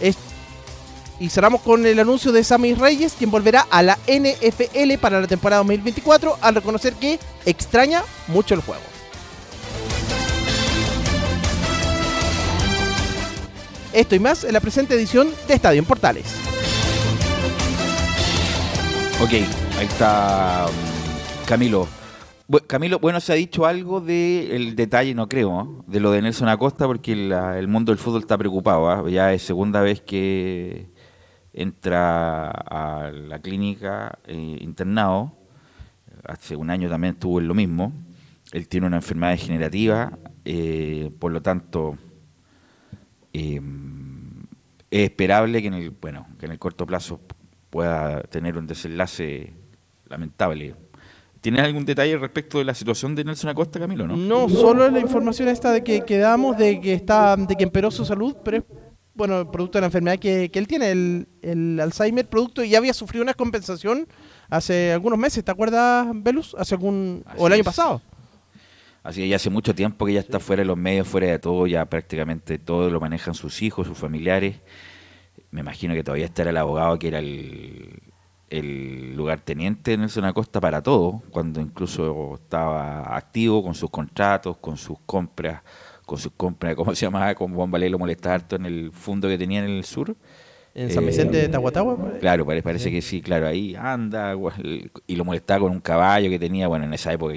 Es- 0.00 0.17
y 1.21 1.29
cerramos 1.31 1.61
con 1.62 1.87
el 1.87 1.99
anuncio 2.00 2.33
de 2.33 2.43
Sammy 2.43 2.75
Reyes, 2.75 3.14
quien 3.17 3.31
volverá 3.31 3.67
a 3.71 3.83
la 3.83 3.99
NFL 4.07 4.99
para 5.00 5.21
la 5.21 5.26
temporada 5.26 5.61
2024 5.62 6.38
al 6.41 6.55
reconocer 6.57 6.95
que 6.95 7.19
extraña 7.47 8.03
mucho 8.26 8.55
el 8.55 8.61
juego. 8.61 8.83
Esto 13.95 14.17
y 14.17 14.19
más 14.19 14.43
en 14.43 14.53
la 14.53 14.61
presente 14.61 14.95
edición 14.95 15.29
de 15.47 15.55
Estadio 15.55 15.79
en 15.79 15.85
Portales. 15.85 16.25
Ok, 19.23 19.31
ahí 19.31 19.87
está 19.87 20.67
mm, 20.67 21.47
Camilo. 21.47 21.87
Camilo, 22.67 22.99
bueno, 22.99 23.21
se 23.21 23.33
ha 23.33 23.37
dicho 23.37 23.65
algo 23.65 24.01
del 24.01 24.75
detalle, 24.75 25.15
no 25.15 25.29
creo, 25.29 25.49
¿no? 25.51 25.85
de 25.87 26.01
lo 26.01 26.11
de 26.11 26.23
Nelson 26.23 26.49
Acosta, 26.49 26.87
porque 26.87 27.13
el 27.13 27.69
mundo 27.69 27.93
del 27.93 27.99
fútbol 28.01 28.23
está 28.23 28.37
preocupado. 28.37 28.91
¿ah? 28.91 29.09
Ya 29.09 29.33
es 29.33 29.43
segunda 29.43 29.81
vez 29.81 30.01
que 30.01 30.91
entra 31.53 32.51
a 32.51 33.13
la 33.13 33.39
clínica 33.39 34.19
eh, 34.27 34.59
internado. 34.61 35.39
Hace 36.25 36.57
un 36.57 36.69
año 36.69 36.91
también 36.91 37.15
estuvo 37.15 37.39
en 37.39 37.47
lo 37.47 37.55
mismo. 37.55 37.93
Él 38.51 38.67
tiene 38.67 38.89
una 38.89 38.97
enfermedad 38.97 39.33
degenerativa, 39.33 40.19
eh, 40.45 41.13
por 41.21 41.31
lo 41.31 41.41
tanto, 41.43 41.97
eh, 43.35 43.61
es 44.91 45.05
esperable 45.11 45.61
que 45.61 45.69
en 45.69 45.75
el 45.75 45.91
bueno 45.91 46.26
que 46.38 46.47
en 46.47 46.53
el 46.53 46.59
corto 46.59 46.87
plazo 46.87 47.21
pueda 47.71 48.23
tener 48.23 48.57
un 48.57 48.67
desenlace 48.67 49.53
lamentable. 50.09 50.75
¿Tienes 51.41 51.62
algún 51.62 51.85
detalle 51.85 52.17
respecto 52.17 52.59
de 52.59 52.64
la 52.64 52.73
situación 52.73 53.14
de 53.14 53.25
Nelson 53.25 53.50
Acosta, 53.50 53.79
Camilo? 53.79 54.07
No. 54.07 54.17
No, 54.17 54.49
solo 54.49 54.88
la 54.88 54.99
información 54.99 55.49
esta 55.49 55.73
de 55.73 55.85
que 55.85 56.00
quedamos 56.03 56.57
de 56.57 56.81
que 56.81 56.95
está 56.95 57.37
de 57.37 57.55
que 57.55 57.64
empeoró 57.64 57.91
su 57.91 58.05
salud, 58.07 58.35
pero 58.43 58.59
es 58.59 58.62
bueno, 59.14 59.50
producto 59.50 59.79
de 59.79 59.83
la 59.83 59.87
enfermedad 59.87 60.19
que, 60.19 60.50
que 60.50 60.59
él 60.59 60.67
tiene, 60.67 60.91
el, 60.91 61.29
el 61.43 61.79
Alzheimer, 61.81 62.26
producto 62.26 62.64
y 62.64 62.71
ya 62.71 62.79
había 62.79 62.95
sufrido 62.95 63.23
una 63.23 63.35
compensación 63.35 64.09
hace 64.49 64.93
algunos 64.93 65.19
meses, 65.19 65.45
¿te 65.45 65.50
acuerdas, 65.50 66.07
Velus? 66.14 66.57
Hace 66.59 66.75
algún 66.75 67.23
Así 67.26 67.37
o 67.38 67.47
el 67.47 67.53
año 67.53 67.61
es. 67.61 67.67
pasado. 67.67 68.00
Así 69.04 69.20
que 69.20 69.28
ya 69.28 69.37
hace 69.37 69.50
mucho 69.50 69.75
tiempo 69.75 70.06
que 70.06 70.14
ya 70.14 70.20
está 70.20 70.40
fuera 70.40 70.62
de 70.62 70.66
los 70.66 70.76
medios, 70.78 71.06
fuera 71.06 71.28
de 71.28 71.38
todo, 71.38 71.66
ya 71.68 71.84
prácticamente 71.84 72.58
todo 72.58 72.90
lo 72.90 72.99
manejan 73.00 73.34
sus 73.34 73.62
hijos, 73.62 73.87
sus 73.87 73.99
familiares. 73.99 74.56
Me 75.50 75.61
imagino 75.61 75.94
que 75.94 76.02
todavía 76.02 76.25
estará 76.26 76.50
el 76.50 76.56
abogado 76.56 76.99
que 76.99 77.08
era 77.08 77.18
el, 77.20 78.00
el 78.50 79.14
lugarteniente 79.14 79.92
de 79.92 79.99
Nelson 79.99 80.25
Acosta 80.25 80.61
para 80.61 80.82
todo, 80.82 81.23
cuando 81.30 81.61
incluso 81.61 82.34
estaba 82.34 83.14
activo 83.16 83.62
con 83.62 83.75
sus 83.75 83.90
contratos, 83.90 84.56
con 84.56 84.76
sus 84.76 84.99
compras, 85.06 85.62
con 86.06 86.18
sus 86.18 86.32
compras, 86.37 86.75
¿cómo 86.75 86.94
se 86.94 87.06
llamaba? 87.06 87.34
Con 87.34 87.54
Juan 87.54 87.70
Valé 87.70 87.88
lo 87.90 87.99
molestaba 87.99 88.37
harto 88.37 88.56
en 88.56 88.66
el 88.66 88.90
fondo 88.90 89.28
que 89.28 89.38
tenía 89.38 89.61
en 89.62 89.70
el 89.70 89.84
sur. 89.84 90.16
En 90.75 90.90
San 90.90 91.04
Eh, 91.04 91.06
Vicente 91.06 91.37
de 91.37 91.49
Tahuatahua. 91.49 92.14
Claro, 92.20 92.44
pare- 92.44 92.62
parece 92.62 92.90
que 92.90 93.00
sí, 93.00 93.20
claro, 93.23 93.46
ahí 93.46 93.76
anda, 93.76 94.34
y 95.06 95.14
lo 95.14 95.25
molestaba 95.25 95.61
con 95.61 95.73
un 95.73 95.80
caballo 95.80 96.28
que 96.30 96.38
tenía, 96.38 96.66
bueno, 96.68 96.84
en 96.84 96.94
esa 96.94 97.12
época 97.12 97.34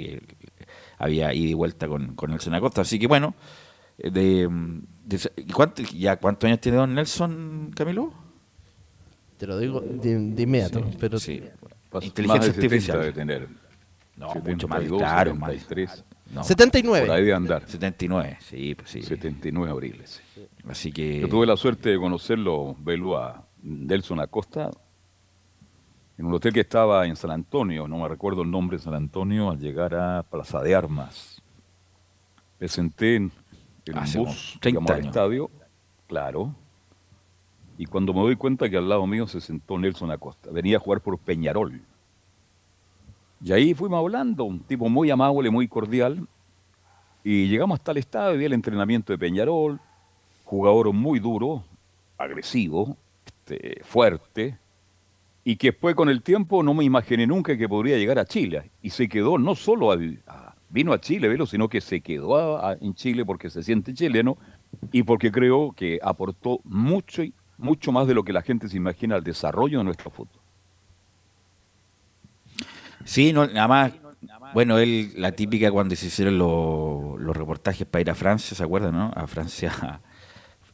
había 0.98 1.32
ida 1.32 1.48
y 1.50 1.54
vuelta 1.54 1.88
con, 1.88 2.14
con 2.14 2.30
Nelson 2.30 2.54
Acosta. 2.54 2.82
Así 2.82 2.98
que 2.98 3.06
bueno, 3.06 3.34
eh, 3.98 4.10
de, 4.10 4.48
de- 5.04 5.32
¿y 5.36 5.52
cuánto, 5.52 5.82
ya 5.82 6.16
cuántos 6.16 6.46
años 6.48 6.60
tiene 6.60 6.78
don 6.78 6.94
Nelson, 6.94 7.72
Camilo? 7.74 8.12
Te 9.36 9.46
lo 9.46 9.58
digo 9.58 9.80
de, 9.80 10.18
de 10.18 10.42
inmediato, 10.42 10.84
pero 10.98 11.18
Sí, 11.18 11.42
Más- 11.92 12.04
inteligencia 12.04 12.48
más 12.48 12.56
de 12.56 12.62
70 12.62 12.66
artificial. 12.66 13.00
debe 13.00 13.12
tener. 13.12 13.48
No, 14.16 14.34
mucho 14.34 14.66
más, 14.66 14.78
72, 14.80 14.98
claro, 14.98 15.34
más. 15.36 15.50
73, 15.52 16.04
No, 16.26 16.34
por 16.34 16.38
ahí 16.40 16.44
79. 16.48 17.24
de 17.24 17.34
andar. 17.34 17.62
79, 17.68 18.38
sí, 18.40 18.74
pues 18.74 18.90
sí. 18.90 19.02
79 19.02 19.70
abriles. 19.70 20.20
Así 20.68 20.90
que... 20.90 21.20
Yo 21.20 21.28
tuve 21.28 21.46
la 21.46 21.56
suerte 21.56 21.90
de 21.90 21.98
conocerlo, 21.98 22.74
verlo 22.80 23.16
a 23.16 23.46
Nelson 23.62 24.18
Acosta, 24.18 24.70
en 26.18 26.26
un 26.26 26.34
hotel 26.34 26.52
que 26.52 26.60
estaba 26.60 27.06
en 27.06 27.14
San 27.14 27.30
Antonio, 27.30 27.86
no 27.86 27.98
me 27.98 28.08
recuerdo 28.08 28.42
el 28.42 28.50
nombre 28.50 28.76
de 28.76 28.82
San 28.82 28.94
Antonio, 28.94 29.50
al 29.50 29.58
llegar 29.60 29.94
a 29.94 30.24
Plaza 30.24 30.60
de 30.60 30.74
Armas. 30.74 31.40
Me 32.58 32.66
senté 32.66 33.14
en, 33.14 33.32
un 33.86 33.98
Hace 33.98 34.18
bus, 34.18 34.58
como 34.60 34.60
30 34.60 34.68
digamos, 34.68 34.90
al 34.90 35.06
estadio, 35.06 35.50
claro, 36.08 36.54
y 37.78 37.86
cuando 37.86 38.12
me 38.12 38.20
doy 38.20 38.34
cuenta 38.34 38.68
que 38.68 38.76
al 38.76 38.88
lado 38.88 39.06
mío 39.06 39.28
se 39.28 39.40
sentó 39.40 39.78
Nelson 39.78 40.10
Acosta, 40.10 40.50
venía 40.50 40.78
a 40.78 40.80
jugar 40.80 41.00
por 41.00 41.16
Peñarol. 41.18 41.80
Y 43.40 43.52
ahí 43.52 43.72
fuimos 43.72 44.00
hablando, 44.00 44.42
un 44.42 44.58
tipo 44.58 44.88
muy 44.88 45.12
amable, 45.12 45.48
muy 45.50 45.68
cordial, 45.68 46.26
y 47.22 47.46
llegamos 47.46 47.78
hasta 47.78 47.92
el 47.92 47.98
estadio, 47.98 48.36
vi 48.36 48.44
el 48.44 48.54
entrenamiento 48.54 49.12
de 49.12 49.18
Peñarol, 49.18 49.78
jugador 50.44 50.92
muy 50.92 51.20
duro, 51.20 51.62
agresivo, 52.16 52.96
este, 53.24 53.80
fuerte, 53.84 54.58
y 55.50 55.56
que 55.56 55.68
después 55.68 55.94
con 55.94 56.10
el 56.10 56.20
tiempo 56.22 56.62
no 56.62 56.74
me 56.74 56.84
imaginé 56.84 57.26
nunca 57.26 57.56
que 57.56 57.66
podría 57.70 57.96
llegar 57.96 58.18
a 58.18 58.26
Chile. 58.26 58.70
Y 58.82 58.90
se 58.90 59.08
quedó 59.08 59.38
no 59.38 59.54
solo 59.54 59.90
a, 59.90 59.96
vi- 59.96 60.18
a- 60.26 60.54
vino 60.68 60.92
a 60.92 61.00
Chile, 61.00 61.26
velo, 61.26 61.46
sino 61.46 61.70
que 61.70 61.80
se 61.80 62.02
quedó 62.02 62.36
a- 62.36 62.72
a- 62.72 62.76
en 62.78 62.92
Chile 62.92 63.24
porque 63.24 63.48
se 63.48 63.62
siente 63.62 63.94
chileno 63.94 64.36
y 64.92 65.04
porque 65.04 65.32
creo 65.32 65.72
que 65.72 65.98
aportó 66.02 66.60
mucho, 66.64 67.22
y- 67.22 67.32
mucho 67.56 67.92
más 67.92 68.06
de 68.06 68.12
lo 68.12 68.24
que 68.24 68.34
la 68.34 68.42
gente 68.42 68.68
se 68.68 68.76
imagina 68.76 69.14
al 69.14 69.24
desarrollo 69.24 69.78
de 69.78 69.84
nuestro 69.84 70.10
fútbol. 70.10 70.38
Sí, 73.06 73.32
no, 73.32 73.46
nada 73.46 73.68
más. 73.68 73.92
Bueno, 74.52 74.76
él, 74.78 75.12
la 75.16 75.32
típica 75.32 75.70
cuando 75.72 75.96
se 75.96 76.08
hicieron 76.08 76.36
los, 76.36 77.18
los 77.18 77.34
reportajes 77.34 77.86
para 77.86 78.02
ir 78.02 78.10
a 78.10 78.14
Francia, 78.14 78.54
¿se 78.54 78.62
acuerdan, 78.62 78.92
no? 78.92 79.10
A 79.14 79.26
Francia, 79.26 79.70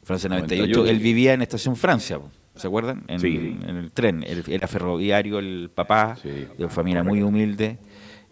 Francia 0.02 0.28
98. 0.28 0.78
98. 0.80 0.90
Él 0.90 0.98
vivía 0.98 1.32
en 1.34 1.42
Estación 1.42 1.76
Francia, 1.76 2.18
¿se 2.54 2.66
acuerdan? 2.66 3.04
En, 3.08 3.20
Sí. 3.20 3.58
en 3.66 3.76
el 3.76 3.92
tren. 3.92 4.22
Él 4.26 4.44
era 4.48 4.66
ferroviario, 4.68 5.38
el 5.38 5.70
papá, 5.74 6.16
Sí, 6.16 6.28
de 6.30 6.48
una 6.58 6.68
familia 6.68 7.02
muy 7.02 7.22
humilde. 7.22 7.78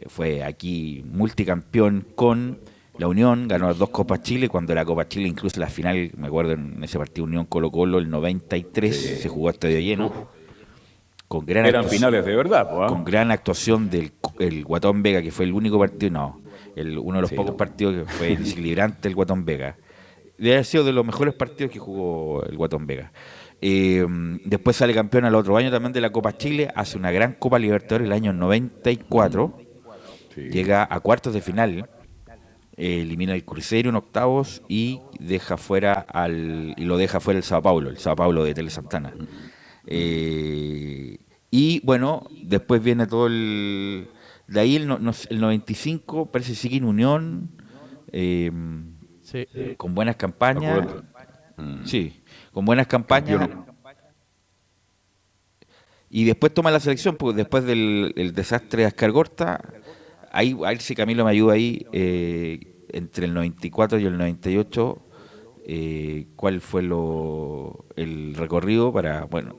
Fue 0.06 0.42
aquí 0.42 1.04
multicampeón 1.06 2.06
con 2.14 2.58
la 2.98 3.08
Unión, 3.08 3.48
ganó 3.48 3.68
las 3.68 3.78
dos 3.78 3.90
Copas 3.90 4.22
Chile, 4.22 4.48
cuando 4.48 4.74
la 4.74 4.84
Copa 4.84 5.06
Chile, 5.08 5.28
incluso 5.28 5.58
la 5.60 5.68
final, 5.68 6.10
me 6.16 6.26
acuerdo 6.26 6.52
en 6.52 6.82
ese 6.84 6.98
partido 6.98 7.24
Unión 7.24 7.46
Colo 7.46 7.70
Colo, 7.70 7.98
el 7.98 8.10
93, 8.10 9.20
se 9.22 9.28
jugó 9.28 9.48
a 9.48 9.52
estadio 9.52 9.78
lleno. 9.80 10.12
Con 11.28 11.46
gran 11.46 11.64
Eran 11.64 11.84
finales 11.88 12.26
de 12.26 12.36
verdad, 12.36 12.68
po, 12.68 12.82
¿ah? 12.84 12.88
con 12.88 13.04
gran 13.04 13.30
actuación 13.30 13.88
del 13.88 14.12
el 14.38 14.64
Guatón 14.64 15.02
Vega, 15.02 15.22
que 15.22 15.30
fue 15.30 15.46
el 15.46 15.52
único 15.54 15.78
partido, 15.78 16.12
no, 16.12 16.40
el, 16.76 16.98
uno 16.98 17.16
de 17.16 17.20
los 17.22 17.30
Sí. 17.30 17.36
pocos 17.36 17.54
partidos 17.54 17.94
que 17.94 18.04
fue 18.12 18.36
desequilibrante 18.36 19.08
el 19.08 19.14
Guatón 19.14 19.44
Vega. 19.46 19.76
Debe 20.36 20.54
haber 20.56 20.64
sido 20.66 20.84
de 20.84 20.92
los 20.92 21.06
mejores 21.06 21.32
partidos 21.32 21.72
que 21.72 21.78
jugó 21.78 22.42
el 22.44 22.56
Guatón 22.56 22.86
Vega. 22.86 23.12
Eh, 23.64 24.04
después 24.44 24.76
sale 24.76 24.92
campeón 24.92 25.24
al 25.24 25.36
otro 25.36 25.56
año 25.56 25.70
también 25.70 25.92
de 25.92 26.00
la 26.00 26.10
Copa 26.10 26.36
Chile, 26.36 26.68
hace 26.74 26.98
una 26.98 27.12
gran 27.12 27.34
Copa 27.34 27.58
Libertadores 27.60 28.06
el 28.06 28.12
año 28.12 28.32
94, 28.32 29.56
Sí. 30.34 30.40
llega 30.50 30.86
a 30.90 30.98
cuartos 31.00 31.32
de 31.34 31.40
final, 31.40 31.88
eh, 32.76 33.02
elimina 33.02 33.34
el 33.34 33.44
Cruzeiro 33.44 33.90
en 33.90 33.96
octavos 33.96 34.62
y 34.68 35.00
deja 35.20 35.56
fuera 35.58 35.92
al 35.92 36.74
y 36.76 36.84
lo 36.84 36.96
deja 36.96 37.20
fuera 37.20 37.38
el 37.38 37.44
Sao 37.44 37.62
Paulo, 37.62 37.88
el 37.90 37.98
Sao 37.98 38.16
Paulo 38.16 38.42
de 38.42 38.52
Tele 38.54 38.70
Santana. 38.70 39.12
Eh, 39.86 41.18
y 41.50 41.80
bueno, 41.84 42.26
después 42.44 42.82
viene 42.82 43.06
todo 43.06 43.26
el 43.26 44.08
de 44.48 44.60
ahí 44.60 44.76
el, 44.76 44.88
no- 44.88 44.98
el 45.28 45.40
95 45.40 46.30
parece 46.32 46.50
que 46.52 46.56
sigue 46.56 46.76
en 46.78 46.84
Unión 46.84 47.50
eh, 48.10 48.50
Sí. 49.22 49.46
con 49.76 49.94
buenas 49.94 50.16
campañas. 50.16 50.86
Mm. 51.56 51.84
Sí, 51.84 52.21
con 52.52 52.64
buenas 52.64 52.86
campañas. 52.86 53.38
Campeón. 53.40 53.72
Y 56.14 56.24
después 56.24 56.52
toma 56.52 56.70
la 56.70 56.78
selección, 56.78 57.16
pues 57.16 57.34
después 57.34 57.64
del 57.64 58.12
el 58.16 58.34
desastre 58.34 58.82
de 58.82 58.88
Ascargorta, 58.88 59.58
ahí, 60.30 60.54
a 60.62 60.68
ver 60.68 60.82
si 60.82 60.94
Camilo 60.94 61.24
me 61.24 61.30
ayuda 61.30 61.54
ahí, 61.54 61.86
eh, 61.92 62.86
entre 62.92 63.24
el 63.24 63.32
94 63.32 63.98
y 63.98 64.04
el 64.04 64.18
98, 64.18 64.98
eh, 65.64 66.26
cuál 66.36 66.60
fue 66.60 66.82
lo, 66.82 67.86
el 67.96 68.34
recorrido 68.34 68.92
para, 68.92 69.24
bueno, 69.24 69.56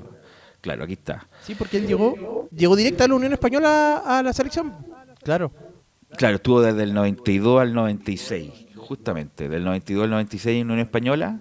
claro, 0.61 0.83
aquí 0.83 0.93
está. 0.93 1.27
Sí, 1.41 1.55
porque 1.55 1.77
él 1.77 1.87
llegó, 1.87 2.47
llegó 2.55 2.75
directo 2.75 3.03
a 3.03 3.07
la 3.07 3.15
Unión 3.15 3.33
Española 3.33 4.03
a 4.05 4.21
la 4.21 4.31
selección. 4.31 4.75
Claro. 5.23 5.51
Claro, 6.17 6.35
estuvo 6.35 6.61
desde 6.61 6.83
el 6.83 6.93
92 6.93 7.61
al 7.61 7.73
96, 7.73 8.51
justamente, 8.75 9.49
del 9.49 9.63
92 9.63 10.03
al 10.03 10.11
96 10.11 10.61
en 10.61 10.69
Unión 10.69 10.85
Española. 10.85 11.39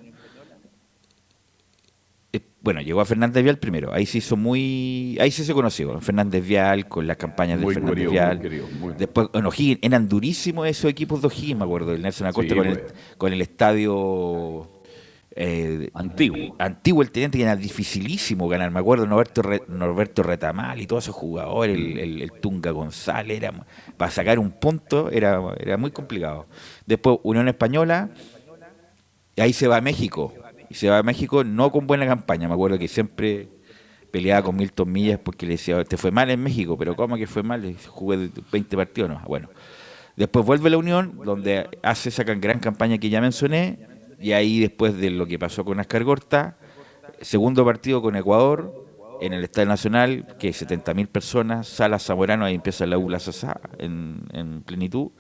Bueno, 2.63 2.81
llegó 2.81 3.01
a 3.01 3.05
Fernández 3.05 3.43
Vial 3.43 3.59
primero. 3.59 3.93
Ahí 3.93 4.07
se 4.07 4.19
hizo 4.19 4.37
muy. 4.37 5.19
Ahí 5.21 5.31
sí 5.33 5.45
se 5.45 5.53
conoció. 5.53 6.01
Fernández 6.01 6.47
Vial, 6.47 6.87
con 6.87 7.07
las 7.09 7.17
campañas 7.17 7.59
de 7.59 7.65
Muy 7.65 7.75
Fernández 7.75 7.95
querido, 7.97 8.13
Vial. 8.13 8.37
muy 8.37 8.43
querido, 8.43 8.67
muy- 8.79 8.95
Después, 8.95 9.29
en 9.35 9.47
O'Higgins, 9.47 9.79
eran 9.83 10.09
durísimos 10.09 10.69
esos 10.69 10.89
equipos 10.91 11.21
de 11.21 11.27
O'Higgins, 11.27 11.59
me 11.59 11.65
acuerdo. 11.65 11.93
El 11.93 12.03
Nelson 12.03 12.29
Acosta 12.29 12.55
Sí, 12.55 12.59
con, 12.59 12.67
el, 12.69 12.83
con 13.19 13.33
el 13.33 13.41
estadio. 13.43 14.71
eh, 15.35 15.91
Antiguo. 15.95 16.55
antiguo 16.59 17.03
el 17.03 17.11
teniente 17.11 17.39
que 17.39 17.45
era 17.45 17.57
dificilísimo 17.57 18.49
ganar, 18.49 18.71
me 18.71 18.81
acuerdo 18.81 19.07
Norberto, 19.07 19.41
Re- 19.43 19.63
Norberto 19.67 20.23
Retamal 20.23 20.79
y 20.81 20.87
todos 20.87 21.05
esos 21.05 21.15
jugadores, 21.17 21.75
el, 21.75 21.99
el- 21.99 22.23
el 22.23 22.33
Tunga 22.33 22.71
González, 22.71 23.39
era, 23.39 23.51
para 23.97 24.11
sacar 24.11 24.39
un 24.39 24.51
punto 24.53 25.11
era, 25.11 25.41
era 25.59 25.79
muy 25.79 25.91
complicado. 25.91 26.47
Después 26.87 27.19
Unión 27.23 27.49
Española, 27.49 28.11
y 29.35 29.41
ahí 29.41 29.55
se 29.55 29.67
va 29.67 29.79
a 29.79 29.81
México, 29.81 30.35
y 30.73 30.75
se 30.75 30.89
va 30.89 30.97
a 30.97 31.03
México 31.03 31.45
no 31.45 31.71
con 31.71 31.87
buena 31.87 32.07
campaña, 32.07 32.49
me 32.49 32.55
acuerdo 32.55 32.79
que 32.79 32.89
siempre 32.89 33.51
peleaba 34.11 34.43
con 34.43 34.57
Milton 34.57 34.91
Millas 34.91 35.19
porque 35.23 35.45
le 35.45 35.53
decía, 35.53 35.85
te 35.85 35.99
fue 35.99 36.11
mal 36.11 36.31
en 36.31 36.43
México, 36.43 36.79
pero 36.79 36.97
¿cómo 36.97 37.19
que 37.19 37.27
fue 37.27 37.43
mal? 37.43 37.77
Jugué 37.89 38.31
20 38.51 38.77
partidos, 38.79 39.11
no, 39.11 39.21
bueno. 39.27 39.51
Después 40.17 40.47
vuelve 40.47 40.71
la 40.71 40.79
Unión, 40.79 41.21
donde 41.27 41.69
hace 41.83 42.09
esa 42.09 42.25
gran 42.25 42.59
campaña 42.59 42.97
que 42.97 43.11
ya 43.11 43.21
mencioné, 43.21 43.87
y 44.19 44.33
ahí 44.33 44.61
después 44.61 44.97
de 44.97 45.11
lo 45.11 45.27
que 45.27 45.39
pasó 45.39 45.63
con 45.63 45.79
Ascar 45.79 46.05
Gorta, 46.05 46.57
segundo 47.21 47.67
partido 47.67 48.01
con 48.01 48.17
Ecuador, 48.17 48.73
en 49.21 49.35
el 49.35 49.45
Estadio 49.45 49.69
Nacional, 49.69 50.27
que 50.39 50.53
70.000 50.53 51.07
personas, 51.07 51.69
Sala 51.69 51.99
Zamorano, 51.99 52.47
ahí 52.47 52.55
empieza 52.55 52.87
la 52.87 52.97
ULA 52.97 53.19
Sasa 53.19 53.61
en, 53.79 54.23
en 54.33 54.63
plenitud. 54.63 55.11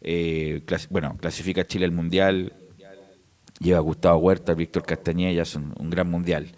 Eh, 0.00 0.62
bueno, 0.90 1.16
clasifica 1.20 1.64
Chile 1.64 1.84
al 1.84 1.92
Mundial, 1.92 2.52
lleva 3.60 3.78
a 3.78 3.82
Gustavo 3.82 4.18
Huerta, 4.18 4.54
Víctor 4.54 4.84
Castañeda, 4.84 5.42
es 5.42 5.54
un, 5.54 5.90
gran 5.90 6.10
mundial. 6.10 6.52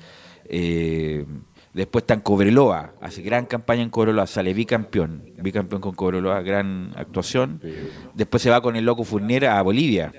Eh, 0.45 1.25
después 1.73 2.02
está 2.02 2.14
en 2.14 2.21
Cobreloa, 2.21 2.95
hace 3.00 3.23
gran 3.23 3.47
campaña 3.47 3.83
en 3.83 3.90
Cobreloa, 3.90 4.26
sale 4.26 4.54
bicampeón, 4.54 5.25
bicampeón 5.40 5.80
con 5.80 5.95
Cobreloa, 5.95 6.42
gran 6.42 6.92
actuación. 6.97 7.61
Después 8.14 8.42
se 8.42 8.50
va 8.50 8.61
con 8.61 8.76
el 8.76 8.85
Loco 8.85 9.04
Furnera 9.04 9.59
a 9.59 9.62
Bolivia, 9.62 10.12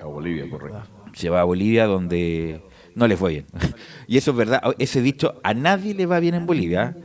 A 0.00 0.06
Bolivia, 0.06 0.48
correcto. 0.48 0.82
se 1.14 1.28
va 1.28 1.40
a 1.40 1.44
Bolivia 1.44 1.86
donde 1.86 2.62
no 2.96 3.06
le 3.06 3.16
fue 3.16 3.30
bien. 3.30 3.46
Y 4.08 4.16
eso 4.16 4.32
es 4.32 4.36
verdad, 4.36 4.62
ese 4.78 5.02
dicho, 5.02 5.34
a 5.42 5.52
nadie 5.52 5.94
le 5.94 6.06
va 6.06 6.20
bien 6.20 6.34
en 6.34 6.46
Bolivia. 6.46 6.96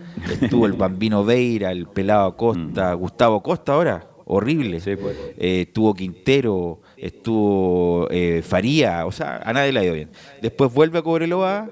Estuvo 0.41 0.65
el 0.65 0.73
Bambino 0.73 1.23
Veira, 1.25 1.71
el 1.71 1.87
Pelado 1.87 2.27
Acosta, 2.27 2.93
Gustavo 2.93 3.41
Costa 3.41 3.73
ahora, 3.73 4.07
horrible. 4.25 4.79
Sí, 4.79 4.95
pues. 4.95 5.17
Eh, 5.37 5.65
estuvo 5.67 5.93
Quintero, 5.93 6.81
estuvo 7.01 8.07
eh, 8.11 8.43
Faría, 8.43 9.05
o 9.07 9.11
sea, 9.11 9.37
a 9.37 9.51
nadie 9.51 9.71
le 9.73 9.79
ha 9.79 9.83
ido 9.83 9.93
bien. 9.95 10.09
Después 10.41 10.71
vuelve 10.71 10.99
a 10.99 11.01
Cobreloa 11.01 11.69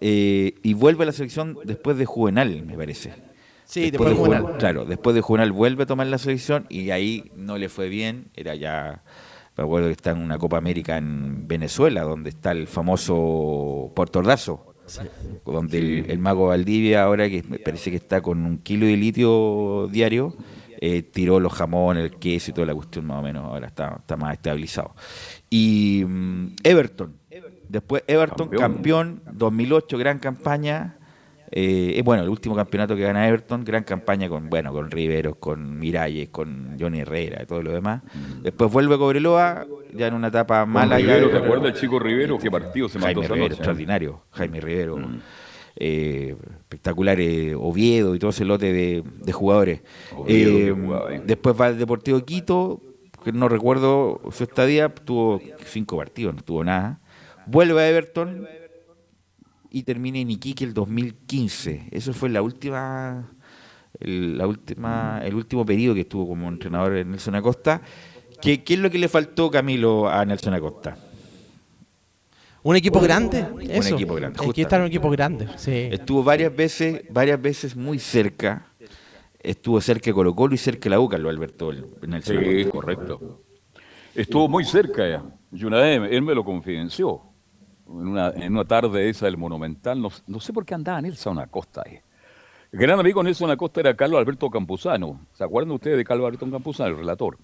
eh, 0.00 0.54
y 0.62 0.74
vuelve 0.74 1.04
a 1.04 1.06
la 1.06 1.12
selección 1.12 1.56
después 1.64 1.96
de 1.96 2.04
Juvenal, 2.04 2.62
me 2.66 2.76
parece. 2.76 3.14
Sí, 3.64 3.90
después 3.90 4.10
de 4.10 4.16
Juvenal, 4.16 4.42
Juvenal. 4.42 4.58
Claro, 4.58 4.84
después 4.84 5.14
de 5.14 5.22
Juvenal 5.22 5.52
vuelve 5.52 5.84
a 5.84 5.86
tomar 5.86 6.06
la 6.08 6.18
selección 6.18 6.66
y 6.68 6.90
ahí 6.90 7.30
no 7.36 7.56
le 7.56 7.70
fue 7.70 7.88
bien, 7.88 8.26
era 8.36 8.54
ya, 8.54 9.02
me 9.56 9.64
acuerdo 9.64 9.86
que 9.86 9.92
está 9.92 10.10
en 10.10 10.18
una 10.18 10.36
Copa 10.36 10.58
América 10.58 10.98
en 10.98 11.48
Venezuela, 11.48 12.02
donde 12.02 12.28
está 12.28 12.52
el 12.52 12.66
famoso 12.66 13.90
Puerto 13.94 14.18
Ordazo, 14.18 14.74
donde 15.46 15.78
el, 15.78 16.10
el 16.10 16.18
mago 16.18 16.48
Valdivia 16.48 17.04
ahora 17.04 17.30
que 17.30 17.42
me 17.48 17.58
parece 17.58 17.90
que 17.90 17.96
está 17.96 18.20
con 18.20 18.44
un 18.44 18.58
kilo 18.58 18.86
de 18.86 18.96
litio 18.96 19.88
diario, 19.90 20.36
eh, 20.82 21.02
tiró 21.02 21.38
los 21.38 21.52
jamones, 21.52 22.04
el 22.04 22.18
queso 22.18 22.50
y 22.50 22.54
toda 22.54 22.66
la 22.66 22.74
cuestión 22.74 23.04
más 23.04 23.18
o 23.18 23.22
menos, 23.22 23.44
ahora 23.44 23.66
está, 23.66 23.96
está 23.98 24.16
más 24.16 24.32
estabilizado. 24.32 24.94
Y 25.50 26.02
mm, 26.06 26.56
Everton, 26.64 27.16
después 27.68 28.02
Everton, 28.06 28.48
Campeón. 28.48 29.20
campeón, 29.20 29.22
2008, 29.32 29.98
gran 29.98 30.18
campaña. 30.18 30.96
Eh, 31.52 32.00
bueno, 32.02 32.22
el 32.22 32.30
último 32.30 32.54
campeonato 32.54 32.96
que 32.96 33.02
gana 33.02 33.28
Everton, 33.28 33.62
gran 33.62 33.84
campaña 33.84 34.28
con 34.30 34.48
bueno 34.48 34.72
con 34.72 34.90
Riveros, 34.90 35.36
con 35.36 35.78
Miralles, 35.78 36.30
con 36.30 36.76
Johnny 36.80 37.00
Herrera 37.00 37.42
y 37.42 37.46
todo 37.46 37.62
lo 37.62 37.72
demás. 37.72 38.02
Después 38.40 38.72
vuelve 38.72 38.96
Cobreloa, 38.96 39.66
ya 39.92 40.06
en 40.06 40.14
una 40.14 40.28
etapa 40.28 40.64
mala. 40.64 40.96
Rivero, 40.96 41.28
¿te 41.28 41.36
acuerdas 41.36 41.64
del 41.64 41.74
chico 41.74 41.98
Rivero? 41.98 42.38
¿Qué 42.38 42.50
partido 42.50 42.88
se 42.88 42.98
Jaime 43.00 43.22
Rivero, 43.22 43.36
noche? 43.36 43.54
extraordinario. 43.54 44.22
Jaime 44.30 44.60
Rivero, 44.60 44.98
eh, 45.76 46.36
espectacular 46.60 47.20
eh, 47.20 47.54
Oviedo 47.54 48.14
y 48.14 48.18
todo 48.18 48.30
ese 48.30 48.44
lote 48.44 48.72
de, 48.72 49.04
de 49.24 49.32
jugadores. 49.32 49.82
Oviedo, 50.16 51.10
Eh, 51.10 51.22
después 51.24 51.58
va 51.58 51.66
al 51.66 51.78
Deportivo 51.78 52.20
Quito, 52.24 52.80
que 53.24 53.32
no 53.32 53.48
recuerdo 53.48 54.20
su 54.30 54.44
estadía, 54.44 54.88
tuvo 54.88 55.40
cinco 55.66 55.96
partidos, 55.96 56.34
no 56.34 56.42
tuvo 56.42 56.64
nada. 56.64 57.00
Vuelve 57.46 57.80
a 57.80 57.88
Everton 57.88 58.46
y 59.70 59.82
termina 59.84 60.18
en 60.18 60.30
Iquique 60.30 60.64
el 60.64 60.74
2015. 60.74 61.88
Eso 61.90 62.12
fue 62.12 62.28
la 62.28 62.42
última, 62.42 63.30
el, 64.00 64.38
la 64.38 64.46
última, 64.46 65.20
el 65.24 65.34
último 65.34 65.64
periodo 65.64 65.94
que 65.94 66.00
estuvo 66.02 66.26
como 66.26 66.48
entrenador 66.48 66.96
en 66.96 67.10
Nelson 67.10 67.34
Acosta. 67.34 67.82
¿Qué, 68.40 68.64
¿Qué 68.64 68.74
es 68.74 68.80
lo 68.80 68.90
que 68.90 68.98
le 68.98 69.08
faltó, 69.08 69.50
Camilo, 69.50 70.08
a 70.08 70.24
Nelson 70.24 70.54
Acosta? 70.54 70.96
¿Un 72.62 72.76
equipo 72.76 73.00
grande? 73.00 73.46
Eso. 73.68 73.94
equipo 73.94 74.14
grande, 74.14 74.38
Hay 74.42 74.52
que 74.52 74.62
estar 74.62 74.80
en 74.80 74.84
un 74.84 74.88
equipo 74.88 75.10
grande. 75.10 75.48
Sí. 75.56 75.88
Estuvo 75.90 76.22
varias 76.22 76.54
veces, 76.54 77.02
varias 77.10 77.40
veces 77.40 77.74
muy 77.74 77.98
cerca. 77.98 78.66
Estuvo 79.38 79.80
cerca 79.80 80.06
de 80.06 80.12
Colo 80.12 80.34
Colo 80.34 80.54
y 80.54 80.58
cerca 80.58 80.84
de 80.84 80.90
la 80.90 81.00
UCA, 81.00 81.16
lo 81.16 81.30
Alberto 81.30 81.72
en 81.72 82.12
el 82.12 82.22
Sí, 82.22 82.66
correcto. 82.70 83.42
Estuvo 84.14 84.48
muy 84.48 84.64
cerca 84.64 85.08
ya. 85.08 85.24
Y 85.52 85.64
una 85.64 85.78
vez 85.78 86.00
él 86.10 86.22
me 86.22 86.34
lo 86.34 86.44
confidenció. 86.44 87.22
En 87.86 88.06
una, 88.08 88.28
en 88.30 88.52
una 88.52 88.64
tarde 88.64 89.08
esa 89.08 89.26
del 89.26 89.36
Monumental, 89.36 90.00
no, 90.00 90.10
no 90.26 90.40
sé 90.40 90.52
por 90.52 90.64
qué 90.64 90.74
andaba 90.74 91.00
Nelson 91.00 91.38
Acosta 91.38 91.82
ahí. 91.84 91.98
El 92.72 92.78
gran 92.78 93.00
amigo 93.00 93.22
Nelson 93.22 93.50
Acosta 93.50 93.80
era 93.80 93.96
Carlos 93.96 94.20
Alberto 94.20 94.48
Campuzano. 94.48 95.26
¿Se 95.32 95.42
acuerdan 95.42 95.72
ustedes 95.72 95.96
de 95.96 96.04
Carlos 96.04 96.26
Alberto 96.26 96.48
Campuzano, 96.48 96.90
el 96.90 96.98
relator? 96.98 97.36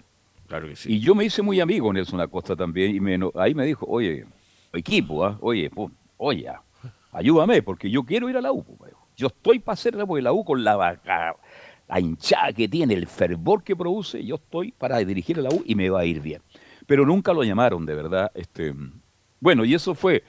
Claro 0.47 0.69
que 0.69 0.75
sí. 0.77 0.93
Y 0.93 0.99
yo 0.99 1.15
me 1.15 1.25
hice 1.25 1.41
muy 1.41 1.59
amigo 1.59 1.87
de 1.87 1.95
Nelson 1.95 2.21
Acosta 2.21 2.55
también. 2.55 2.95
Y 2.95 2.99
me, 3.01 3.19
ahí 3.35 3.53
me 3.53 3.65
dijo, 3.65 3.85
oye, 3.89 4.25
equipo, 4.77 5.25
¿ah? 5.25 5.37
oye, 5.41 5.69
oye, 6.17 6.47
ah, 6.49 6.61
ayúdame, 7.11 7.61
porque 7.63 7.89
yo 7.89 8.03
quiero 8.03 8.29
ir 8.29 8.37
a 8.37 8.41
la 8.41 8.51
U. 8.51 8.63
pu, 8.63 8.77
me 8.81 8.87
dijo. 8.87 9.07
Yo 9.15 9.27
estoy 9.27 9.59
para 9.59 9.73
hacer 9.73 9.97
porque 10.05 10.21
la 10.21 10.31
U 10.33 10.43
con 10.45 10.63
la, 10.63 10.75
vaca- 10.75 11.35
la 11.87 11.99
hinchada 11.99 12.53
que 12.53 12.67
tiene, 12.67 12.93
el 12.93 13.07
fervor 13.07 13.63
que 13.63 13.75
produce, 13.75 14.23
yo 14.23 14.35
estoy 14.35 14.71
para 14.71 14.97
dirigir 14.99 15.39
a 15.39 15.41
la 15.43 15.49
U 15.49 15.63
y 15.65 15.73
me 15.75 15.89
va 15.89 16.01
a 16.01 16.05
ir 16.05 16.21
bien. 16.21 16.41
Pero 16.85 17.05
nunca 17.05 17.33
lo 17.33 17.43
llamaron, 17.43 17.85
de 17.85 17.95
verdad. 17.95 18.31
Este, 18.35 18.73
bueno, 19.39 19.65
y 19.65 19.73
eso 19.73 19.95
fue, 19.95 20.23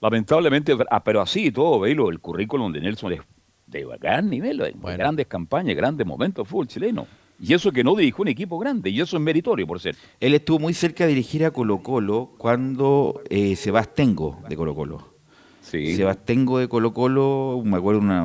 lamentablemente, 0.00 0.76
ah, 0.90 1.02
pero 1.04 1.20
así 1.20 1.46
y 1.46 1.50
todo, 1.52 1.80
veilo, 1.80 2.08
el 2.10 2.20
currículum 2.20 2.72
de 2.72 2.80
Nelson 2.80 3.12
es 3.12 3.20
de 3.66 3.86
gran 4.00 4.28
nivel, 4.28 4.58
Bueno. 4.76 4.98
grandes 4.98 5.26
campañas, 5.26 5.76
grandes 5.76 6.06
momentos 6.06 6.46
fútbol 6.48 6.66
chileno. 6.68 7.06
Y 7.44 7.54
eso 7.54 7.72
que 7.72 7.82
no 7.82 7.96
dirigió 7.96 8.22
un 8.22 8.28
equipo 8.28 8.56
grande, 8.58 8.88
y 8.90 9.00
eso 9.00 9.16
es 9.16 9.22
meritorio, 9.22 9.66
por 9.66 9.80
cierto. 9.80 10.00
Él 10.20 10.32
estuvo 10.34 10.60
muy 10.60 10.74
cerca 10.74 11.04
de 11.04 11.08
dirigir 11.10 11.44
a 11.44 11.50
Colo 11.50 11.82
Colo 11.82 12.30
cuando 12.38 13.20
eh, 13.28 13.56
Sebastengo 13.56 14.38
de 14.48 14.56
Colo 14.56 14.74
Colo. 14.76 15.12
Sí. 15.60 15.96
Sebastengo 15.96 16.58
de 16.60 16.68
Colo 16.68 16.94
Colo, 16.94 17.60
me 17.64 17.76
acuerdo 17.78 18.00
una, 18.00 18.24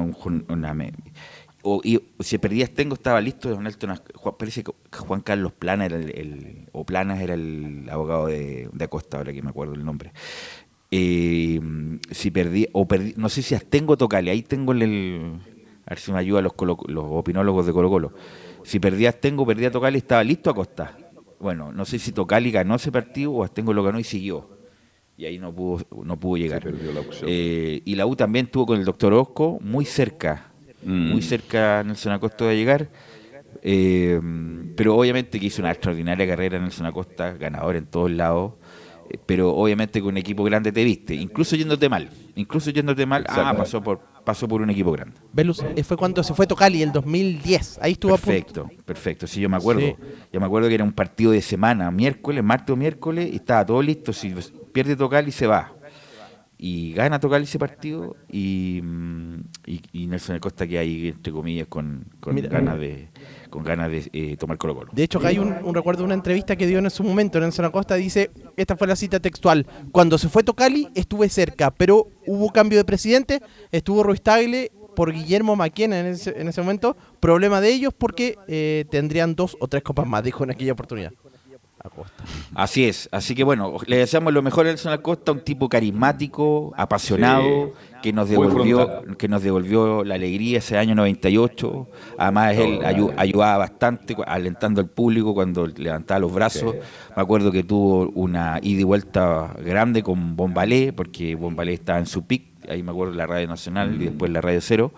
una 0.49 0.75
o, 1.63 1.81
y 1.83 1.99
si 2.19 2.37
perdía 2.37 2.63
Estengo 2.65 2.93
estaba 2.93 3.19
listo 3.19 3.49
Don 3.49 3.65
Juan- 4.15 4.35
parece 4.37 4.63
que 4.63 4.71
Juan 4.95 5.21
Carlos 5.21 5.51
Plana 5.51 5.85
era 5.87 5.97
el, 5.97 6.11
el- 6.11 6.69
o 6.71 6.85
Planas 6.85 7.19
era 7.19 7.33
el 7.33 7.87
abogado 7.91 8.27
de, 8.27 8.69
de 8.71 8.83
Acosta, 8.85 9.17
ahora 9.17 9.33
que 9.33 9.41
me 9.41 9.49
acuerdo 9.49 9.73
el 9.73 9.83
nombre. 9.83 10.13
Eh, 10.91 11.59
si 12.11 12.31
perdí, 12.31 12.67
o 12.71 12.87
perdí, 12.87 13.13
no 13.17 13.27
sé 13.29 13.41
si 13.41 13.55
Astengo 13.55 13.97
Tocali, 13.97 14.29
ahí 14.29 14.43
tengo 14.43 14.71
el, 14.71 14.81
el- 14.83 15.39
a 15.85 15.89
ver 15.89 15.99
si 15.99 16.11
me 16.11 16.19
ayuda 16.19 16.41
los, 16.41 16.53
colo- 16.53 16.77
los 16.87 17.05
opinólogos 17.07 17.65
de 17.65 17.73
Colo 17.73 17.89
Colo. 17.89 18.13
Si 18.67 18.81
perdía 18.81 19.09
Astengo, 19.09 19.45
perdía 19.45 19.71
Tocali, 19.71 19.97
estaba 19.99 20.21
listo 20.25 20.49
Acosta. 20.49 20.97
Bueno, 21.39 21.71
no 21.71 21.85
sé 21.85 21.99
si 21.99 22.11
Tocali 22.11 22.51
ganó 22.51 22.75
ese 22.75 22.91
partido 22.91 23.31
o 23.31 23.43
Astengo 23.45 23.71
lo 23.71 23.81
ganó 23.81 23.97
y 23.97 24.03
siguió. 24.03 24.49
Y 25.15 25.23
ahí 25.23 25.39
no 25.39 25.53
pudo, 25.55 25.85
no 26.03 26.19
pudo 26.19 26.35
llegar. 26.35 26.63
perdió 26.63 26.91
la 26.91 26.99
opción. 26.99 27.29
Eh, 27.31 27.81
y 27.85 27.95
la 27.95 28.05
U 28.05 28.17
también 28.17 28.47
estuvo 28.47 28.65
con 28.65 28.77
el 28.79 28.83
doctor 28.83 29.13
Osco 29.13 29.57
muy 29.61 29.85
cerca, 29.85 30.51
Mm. 30.83 31.11
muy 31.11 31.21
cerca 31.21 31.81
Nelson 31.83 32.11
Acosta 32.11 32.45
de 32.45 32.57
llegar. 32.57 32.89
Eh, 33.63 34.19
pero 34.75 34.97
obviamente 34.97 35.39
que 35.39 35.45
hizo 35.47 35.61
una 35.61 35.71
extraordinaria 35.71 36.27
carrera 36.27 36.59
Nelson 36.59 36.85
Acosta, 36.87 37.33
ganador 37.33 37.77
en 37.77 37.85
todos 37.85 38.11
lados. 38.11 38.53
eh, 39.09 39.17
Pero 39.25 39.55
obviamente 39.55 40.01
con 40.01 40.09
un 40.09 40.17
equipo 40.17 40.43
grande 40.43 40.73
te 40.73 40.83
viste, 40.83 41.15
incluso 41.15 41.55
yéndote 41.55 41.87
mal, 41.87 42.09
incluso 42.35 42.69
yéndote 42.71 43.05
mal, 43.05 43.25
ah, 43.29 43.53
pasó 43.57 43.81
por, 43.81 44.01
pasó 44.27 44.45
por 44.45 44.61
un 44.61 44.69
equipo 44.69 44.91
grande. 44.91 45.15
Velus, 45.31 45.63
eh, 45.73 45.83
fue 45.85 45.95
cuando 45.95 46.21
se 46.21 46.33
fue 46.33 46.45
Tocali, 46.45 46.81
el 46.83 46.91
2010. 46.91 47.79
Ahí 47.81 47.93
estuvo 47.93 48.13
a 48.13 48.17
punto. 48.17 48.27
Perfecto, 48.27 48.69
perfecto. 48.85 49.25
Sí, 49.25 49.39
yo 49.39 49.47
me 49.47 49.55
acuerdo. 49.55 49.79
Sí. 49.79 49.95
Yo 50.33 50.39
me 50.41 50.45
acuerdo 50.45 50.67
que 50.67 50.75
era 50.75 50.83
un 50.83 50.91
partido 50.91 51.31
de 51.31 51.41
semana, 51.41 51.89
miércoles, 51.91 52.43
martes 52.43 52.73
o 52.73 52.75
miércoles, 52.75 53.29
y 53.31 53.37
estaba 53.37 53.65
todo 53.65 53.81
listo. 53.81 54.11
Si 54.11 54.35
pierde 54.73 54.97
Tocali, 54.97 55.31
se 55.31 55.47
va. 55.47 55.73
y 56.57 56.91
gana 56.93 57.19
tocar 57.19 57.39
ese 57.41 57.57
partido 57.59 58.15
y, 58.29 58.81
mm, 58.83 59.35
y, 59.67 59.81
y 59.93 60.07
Nelson 60.07 60.35
Acosta 60.37 60.67
que 60.67 60.77
ahí 60.79 61.07
entre 61.09 61.31
comillas 61.31 61.67
con, 61.67 62.05
con 62.19 62.35
Mira. 62.35 62.49
ganas 62.49 62.79
de 62.79 63.09
con 63.49 63.63
ganas 63.63 63.89
de 63.89 64.09
eh, 64.13 64.37
tomar 64.37 64.57
Colo 64.57 64.75
Colo. 64.75 64.91
De 64.93 65.03
hecho, 65.03 65.19
acá 65.19 65.29
hay 65.29 65.39
un, 65.39 65.55
un 65.63 65.73
recuerdo 65.75 66.01
de 66.01 66.05
una 66.05 66.13
entrevista 66.13 66.55
que 66.55 66.67
dio 66.67 66.79
en 66.79 66.89
su 66.89 67.03
momento. 67.03 67.39
Nelson 67.39 67.65
Acosta 67.65 67.95
dice, 67.95 68.31
esta 68.55 68.75
fue 68.75 68.87
la 68.87 68.95
cita 68.95 69.19
textual, 69.19 69.65
cuando 69.91 70.17
se 70.17 70.29
fue 70.29 70.43
Tocali 70.43 70.89
estuve 70.95 71.29
cerca, 71.29 71.71
pero 71.71 72.07
hubo 72.25 72.49
cambio 72.51 72.77
de 72.77 72.85
presidente, 72.85 73.41
estuvo 73.71 74.03
Ruiz 74.03 74.21
Tagle 74.21 74.71
por 74.95 75.13
Guillermo 75.13 75.55
Maquena 75.55 75.99
en 75.99 76.07
ese, 76.07 76.41
en 76.41 76.47
ese 76.47 76.59
momento, 76.59 76.97
problema 77.19 77.61
de 77.61 77.69
ellos 77.71 77.93
porque 77.95 78.35
eh, 78.47 78.85
tendrían 78.89 79.35
dos 79.35 79.55
o 79.59 79.67
tres 79.67 79.83
copas 79.83 80.07
más, 80.07 80.23
dijo 80.23 80.43
en 80.43 80.49
aquella 80.49 80.73
oportunidad. 80.73 81.11
Acosta. 81.83 82.23
Así 82.55 82.85
es, 82.85 83.07
así 83.11 83.35
que 83.35 83.43
bueno, 83.43 83.77
le 83.85 83.97
deseamos 83.97 84.33
lo 84.33 84.41
mejor 84.41 84.65
a 84.65 84.69
Nelson 84.69 84.91
Acosta, 84.91 85.31
un 85.31 85.41
tipo 85.41 85.69
carismático, 85.69 86.73
apasionado, 86.75 87.73
que 88.01 88.11
nos 88.13 88.27
devolvió 88.29 89.03
que 89.17 89.27
nos 89.27 89.43
devolvió 89.43 90.03
la 90.03 90.15
alegría 90.15 90.57
ese 90.57 90.77
año 90.77 90.95
98. 90.95 91.87
Además 92.17 92.57
él 92.57 92.79
ayu- 92.81 93.13
ayudaba 93.15 93.57
bastante 93.57 94.15
alentando 94.25 94.81
al 94.81 94.87
público 94.87 95.33
cuando 95.33 95.67
levantaba 95.67 96.19
los 96.19 96.33
brazos. 96.33 96.75
Me 97.15 97.21
acuerdo 97.21 97.51
que 97.51 97.63
tuvo 97.63 98.09
una 98.15 98.59
ida 98.61 98.81
y 98.81 98.83
vuelta 98.83 99.53
grande 99.63 100.03
con 100.03 100.35
Bombalé, 100.35 100.93
porque 100.93 101.35
Bombalé 101.35 101.73
estaba 101.73 101.99
en 101.99 102.05
su 102.07 102.23
pic, 102.25 102.43
ahí 102.69 102.81
me 102.83 102.91
acuerdo 102.91 103.13
la 103.13 103.27
Radio 103.27 103.47
Nacional 103.47 103.95
y 104.01 104.05
después 104.05 104.31
la 104.31 104.41
Radio 104.41 104.61
Cero. 104.61 104.91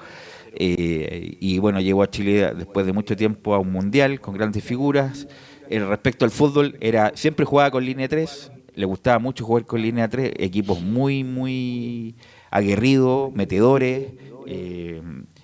Eh, 0.56 1.38
y 1.39 1.60
bueno, 1.60 1.80
llegó 1.80 2.02
a 2.04 2.10
Chile 2.10 2.54
después 2.56 2.86
de 2.86 2.94
mucho 2.94 3.15
tiempo 3.15 3.54
a 3.54 3.60
un 3.60 3.72
mundial 3.72 4.20
con 4.20 4.34
grandes 4.34 4.63
figuras. 4.63 5.28
Eh, 5.70 5.80
respecto 5.80 6.26
al 6.26 6.32
fútbol, 6.32 6.76
era 6.82 7.12
siempre 7.16 7.46
jugaba 7.46 7.70
con 7.72 7.86
línea 7.86 8.08
3, 8.08 8.52
le 8.76 8.86
gustaba 8.86 9.20
mucho 9.20 9.46
jugar 9.46 9.66
con 9.66 9.82
línea 9.82 10.08
3, 10.10 10.34
equipos 10.38 10.82
muy, 10.82 11.24
muy 11.24 12.16
aguerridos, 12.50 13.32
metedores, 13.34 14.08
eh, 14.48 15.02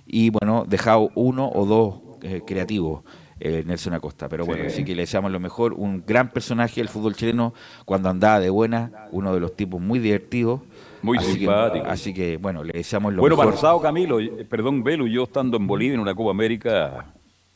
y 0.08 0.30
bueno, 0.32 0.66
dejado 0.68 1.12
uno 1.16 1.50
o 1.54 1.66
dos 1.66 1.96
eh, 2.24 2.42
creativos. 2.46 3.04
eh, 3.38 3.64
Nelson 3.68 3.94
Acosta, 3.94 4.30
pero 4.30 4.46
bueno, 4.46 4.64
Sí. 4.64 4.68
así 4.68 4.86
que 4.86 4.96
le 4.96 5.02
deseamos 5.02 5.30
lo 5.30 5.42
mejor, 5.42 5.74
un 5.74 6.04
gran 6.08 6.32
personaje 6.32 6.80
del 6.80 6.88
fútbol 6.88 7.16
chileno 7.16 7.54
cuando 7.84 8.08
andaba 8.08 8.40
de 8.40 8.50
buena, 8.50 9.10
uno 9.12 9.34
de 9.34 9.42
los 9.42 9.54
tipos 9.58 9.82
muy 9.82 10.00
divertidos, 10.00 10.62
Muy 11.02 11.18
Así 11.18 11.34
que- 11.34 11.40
simpático. 11.40 11.86
así 11.86 12.14
que 12.14 12.38
bueno, 12.38 12.64
le 12.64 12.72
deseamos 12.72 13.14
lo 13.14 13.20
Bueno, 13.20 13.36
mejor. 13.36 13.54
pasado 13.54 13.82
Camilo, 13.82 14.20
perdón, 14.50 14.84
Velo, 14.86 15.06
yo 15.06 15.24
estando 15.24 15.58
en 15.58 15.68
Bolivia 15.68 15.96
en 15.96 16.00
una 16.00 16.16
Copa 16.16 16.32
América, 16.32 17.14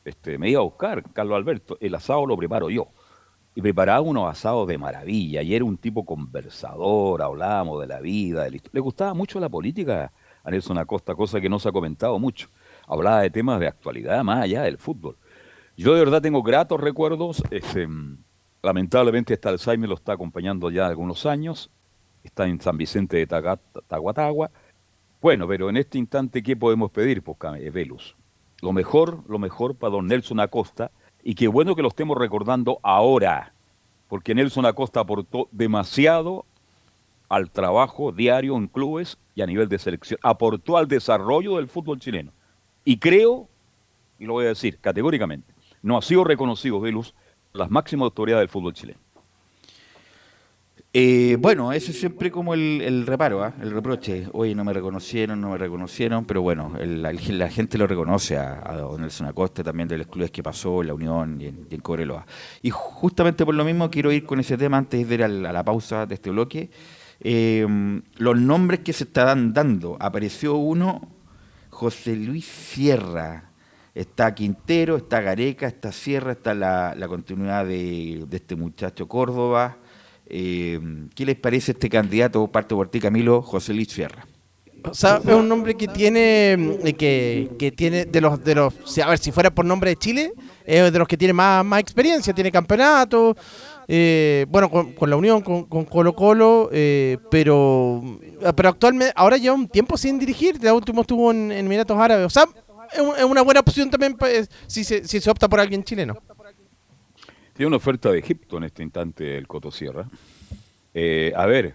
este, 0.09 0.37
me 0.37 0.49
iba 0.49 0.59
a 0.59 0.63
buscar 0.63 1.03
Carlos 1.13 1.35
Alberto. 1.35 1.77
El 1.79 1.95
asado 1.95 2.25
lo 2.25 2.37
preparo 2.37 2.69
yo. 2.69 2.87
Y 3.55 3.61
preparaba 3.61 4.01
unos 4.01 4.29
asados 4.29 4.67
de 4.67 4.77
maravilla. 4.77 5.41
Y 5.41 5.55
era 5.55 5.65
un 5.65 5.77
tipo 5.77 6.05
conversador, 6.05 7.21
hablábamos 7.21 7.81
de 7.81 7.87
la 7.87 7.99
vida, 7.99 8.47
Le 8.49 8.79
gustaba 8.79 9.13
mucho 9.13 9.39
la 9.39 9.49
política 9.49 10.11
a 10.43 10.51
Nelson 10.51 10.77
Acosta, 10.77 11.15
cosa 11.15 11.41
que 11.41 11.49
no 11.49 11.59
se 11.59 11.69
ha 11.69 11.71
comentado 11.71 12.17
mucho. 12.19 12.49
Hablaba 12.87 13.21
de 13.21 13.29
temas 13.29 13.59
de 13.59 13.67
actualidad 13.67 14.23
más 14.23 14.43
allá 14.43 14.63
del 14.63 14.77
fútbol. 14.77 15.17
Yo 15.77 15.93
de 15.93 15.99
verdad 15.99 16.21
tengo 16.21 16.43
gratos 16.43 16.79
recuerdos. 16.79 17.43
este, 17.51 17.87
lamentablemente 18.61 19.33
este 19.33 19.49
Alzheimer 19.49 19.89
lo 19.89 19.95
está 19.95 20.13
acompañando 20.13 20.69
ya 20.69 20.87
algunos 20.87 21.25
años. 21.25 21.69
Está 22.23 22.47
en 22.47 22.59
San 22.59 22.77
Vicente 22.77 23.17
de 23.17 23.27
Taguatagua. 23.87 24.51
Bueno, 25.21 25.47
pero 25.47 25.69
en 25.69 25.77
este 25.77 25.97
instante, 25.97 26.41
¿qué 26.41 26.55
podemos 26.55 26.91
pedir, 26.91 27.21
pues, 27.21 27.37
eh, 27.59 27.69
Velus? 27.69 28.15
Lo 28.61 28.73
mejor, 28.73 29.23
lo 29.27 29.39
mejor 29.39 29.75
para 29.75 29.91
don 29.91 30.07
Nelson 30.07 30.39
Acosta, 30.39 30.91
y 31.23 31.35
qué 31.35 31.47
bueno 31.47 31.75
que 31.75 31.81
lo 31.81 31.87
estemos 31.87 32.17
recordando 32.17 32.79
ahora, 32.83 33.53
porque 34.07 34.35
Nelson 34.35 34.65
Acosta 34.65 34.99
aportó 35.01 35.47
demasiado 35.51 36.45
al 37.29 37.51
trabajo 37.51 38.11
diario 38.11 38.57
en 38.57 38.67
clubes 38.67 39.17
y 39.35 39.41
a 39.41 39.45
nivel 39.45 39.69
de 39.69 39.79
selección, 39.79 40.19
aportó 40.23 40.77
al 40.77 40.87
desarrollo 40.87 41.57
del 41.57 41.67
fútbol 41.67 41.99
chileno. 41.99 42.31
Y 42.83 42.97
creo, 42.97 43.47
y 44.17 44.25
lo 44.25 44.33
voy 44.33 44.45
a 44.45 44.49
decir 44.49 44.79
categóricamente, 44.79 45.53
no 45.81 45.97
ha 45.97 46.01
sido 46.01 46.23
reconocido, 46.23 46.79
Velus, 46.81 47.13
las 47.53 47.69
máximas 47.69 48.05
autoridades 48.05 48.41
del 48.41 48.49
fútbol 48.49 48.73
chileno. 48.73 48.99
Eh, 51.01 51.37
bueno, 51.39 51.71
eso 51.71 51.91
es 51.91 51.99
siempre 52.01 52.29
como 52.29 52.53
el, 52.53 53.05
reparo, 53.07 53.41
¿ah? 53.41 53.53
el 53.61 53.71
reproche. 53.71 54.27
Oye, 54.33 54.53
no 54.53 54.65
me 54.65 54.73
reconocieron, 54.73 55.39
no 55.39 55.51
me 55.51 55.57
reconocieron, 55.57 56.25
pero 56.25 56.41
bueno, 56.41 56.73
la, 56.77 57.13
la 57.13 57.47
gente 57.47 57.77
lo 57.77 57.87
reconoce 57.87 58.35
a, 58.35 58.61
a 58.69 58.75
don 58.75 58.99
Nelson 58.99 59.27
Acosta, 59.27 59.63
también 59.63 59.87
de 59.87 59.97
los 59.97 60.07
clubes 60.07 60.29
que 60.29 60.43
pasó, 60.43 60.83
La 60.83 60.93
Unión 60.93 61.39
y 61.39 61.45
en, 61.45 61.79
Cobreloa. 61.79 62.25
Y 62.61 62.69
justamente 62.71 63.45
por 63.45 63.55
lo 63.55 63.63
mismo 63.63 63.89
quiero 63.89 64.11
ir 64.11 64.25
con 64.25 64.41
ese 64.41 64.57
tema 64.57 64.75
antes 64.77 65.07
de 65.07 65.15
ir 65.15 65.23
al- 65.23 65.45
a, 65.45 65.53
la 65.53 65.63
pausa 65.63 66.05
de 66.05 66.15
este 66.15 66.31
bloque. 66.31 66.69
Eh, 67.21 67.65
los 68.17 68.37
nombres 68.37 68.81
que 68.81 68.91
se 68.91 69.05
estaban 69.05 69.53
dando. 69.53 69.95
Apareció 70.01 70.55
uno, 70.57 71.07
José 71.69 72.17
Luis 72.17 72.43
Sierra. 72.45 73.51
Está 73.95 74.35
Quintero, 74.35 74.97
está 74.97 75.21
Gareca, 75.21 75.67
está 75.67 75.93
Sierra, 75.93 76.33
está 76.33 76.53
la, 76.53 76.93
la 76.93 77.07
continuidad 77.07 77.65
de 77.65 78.25
este 78.31 78.57
muchacho 78.57 79.07
Córdoba. 79.07 79.77
Eh, 80.29 80.79
¿Qué 81.15 81.25
les 81.25 81.35
parece 81.37 81.71
este 81.71 81.89
candidato? 81.89 82.47
Parto 82.47 82.75
por 82.75 82.89
ti, 82.89 82.99
Camilo, 82.99 83.41
José 83.41 83.73
Luis 83.73 83.89
Sierra. 83.89 84.25
O 84.89 84.93
sea, 84.93 85.19
es 85.27 85.33
un 85.35 85.49
nombre 85.49 85.75
que 85.75 85.89
tiene, 85.89 86.53
eh, 86.53 86.93
que, 86.97 87.49
que 87.59 87.71
tiene 87.73 88.05
de 88.05 88.21
los, 88.21 88.41
de 88.41 88.55
los, 88.55 88.73
a 88.99 89.09
ver, 89.09 89.17
si 89.19 89.29
fuera 89.31 89.49
por 89.49 89.65
nombre 89.65 89.89
de 89.89 89.97
Chile, 89.97 90.31
es 90.65 90.93
de 90.93 90.97
los 90.99 91.05
que 91.07 91.17
tiene 91.17 91.33
más, 91.33 91.65
más 91.65 91.81
experiencia, 91.81 92.33
tiene 92.33 92.49
campeonato, 92.49 93.35
eh, 93.89 94.45
bueno, 94.47 94.69
con, 94.71 94.93
con 94.93 95.09
la 95.09 95.17
Unión, 95.17 95.41
con, 95.41 95.65
con 95.65 95.83
Colo 95.83 96.13
Colo, 96.15 96.69
eh, 96.71 97.17
pero, 97.29 98.01
pero 98.55 98.69
actualmente, 98.69 99.11
ahora 99.17 99.35
lleva 99.35 99.53
un 99.55 99.67
tiempo 99.67 99.97
sin 99.97 100.17
dirigir, 100.17 100.57
de 100.59 100.71
último 100.71 101.01
estuvo 101.01 101.29
en, 101.31 101.51
en 101.51 101.65
Emiratos 101.65 101.97
Árabes, 101.99 102.27
o 102.27 102.29
sea, 102.29 102.45
es, 102.93 102.99
un- 103.01 103.17
es 103.17 103.23
una 103.25 103.41
buena 103.41 103.59
opción 103.59 103.89
también 103.89 104.15
eh, 104.27 104.45
si 104.65 104.85
se, 104.85 105.05
si 105.05 105.19
se 105.19 105.29
opta 105.29 105.49
por 105.49 105.59
alguien 105.59 105.83
chileno. 105.83 106.15
Tiene 107.59 107.67
una 107.67 107.75
oferta 107.75 108.09
de 108.09 108.19
Egipto 108.19 108.55
en 108.55 108.63
este 108.63 108.83
instante 108.83 109.37
el 109.37 109.45
Coto 109.45 109.69
Sierra. 109.69 110.07
Eh, 110.93 111.33
a 111.35 111.45
ver, 111.45 111.73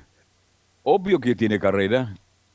obvio 0.83 1.21
que 1.21 1.35
tiene 1.35 1.59
carrera, 1.61 2.15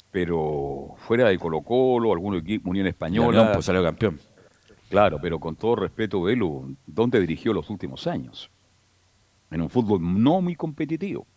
pero 0.09 0.95
fuera 0.97 1.27
de 1.29 1.37
Colo 1.37 1.61
Colo, 1.61 2.11
algún 2.11 2.37
equipo, 2.37 2.71
Unión 2.71 2.85
La 2.85 2.89
Española. 2.89 3.27
Unión, 3.27 3.49
pues, 3.53 3.65
salió 3.65 3.83
campeón. 3.83 4.19
Claro, 4.89 5.19
pero 5.21 5.39
con 5.39 5.55
todo 5.55 5.75
respeto, 5.75 6.23
Velu, 6.23 6.75
¿dónde 6.87 7.19
dirigió 7.19 7.53
los 7.53 7.69
últimos 7.69 8.07
años? 8.07 8.49
En 9.51 9.61
un 9.61 9.69
fútbol 9.69 9.99
no 10.01 10.41
muy 10.41 10.55
competitivo. 10.55 11.27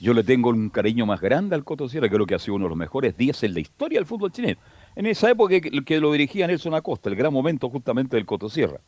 Yo 0.00 0.14
le 0.14 0.24
tengo 0.24 0.48
un 0.48 0.70
cariño 0.70 1.04
más 1.04 1.20
grande 1.20 1.54
al 1.54 1.64
Coto 1.64 1.86
Sierra, 1.86 2.08
creo 2.08 2.24
que 2.24 2.34
ha 2.34 2.38
sido 2.38 2.54
uno 2.54 2.64
de 2.64 2.70
los 2.70 2.78
mejores 2.78 3.14
días 3.14 3.42
en 3.42 3.52
la 3.52 3.60
historia 3.60 3.98
del 3.98 4.06
fútbol 4.06 4.32
chileno. 4.32 4.58
En 4.96 5.04
esa 5.04 5.30
época 5.30 5.60
que, 5.60 5.84
que 5.84 6.00
lo 6.00 6.12
dirigía 6.12 6.46
Nelson 6.46 6.72
Acosta, 6.72 7.10
el 7.10 7.16
gran 7.16 7.30
momento 7.30 7.68
justamente 7.68 8.16
del 8.16 8.24
Coto 8.24 8.48
Sierra. 8.48 8.80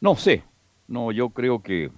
No 0.00 0.16
sé, 0.16 0.42
no, 0.88 1.12
yo 1.12 1.30
creo 1.30 1.62
que 1.62 1.90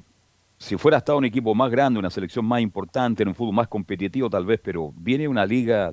si 0.59 0.77
fuera 0.77 0.99
estado 0.99 1.19
un 1.19 1.25
equipo 1.25 1.55
más 1.55 1.71
grande, 1.71 1.99
una 1.99 2.11
selección 2.11 2.45
más 2.45 2.61
importante, 2.61 3.23
en 3.23 3.29
un 3.31 3.35
fútbol 3.35 3.55
más 3.55 3.69
competitivo 3.69 4.31
tal 4.31 4.47
vez, 4.47 4.61
pero 4.63 4.93
viene 4.97 5.27
una 5.29 5.45
liga 5.45 5.93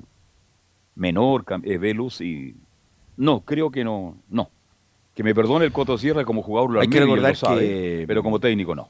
menor, 0.94 1.44
eh, 1.64 1.78
Velus, 1.78 2.20
y 2.20 2.54
no, 3.16 3.40
creo 3.40 3.70
que 3.70 3.84
no, 3.84 4.16
no. 4.28 4.50
Que 5.14 5.22
me 5.22 5.34
perdone 5.34 5.66
el 5.66 5.72
Coto 5.72 5.98
Sierra 5.98 6.24
como 6.24 6.42
jugador, 6.42 6.70
lo 6.72 6.80
Hay 6.80 6.88
que 6.88 7.00
recordar 7.00 7.32
lo 7.32 7.36
sabe, 7.36 7.60
que- 7.60 8.04
pero 8.06 8.22
como 8.22 8.40
técnico 8.40 8.74
no. 8.74 8.88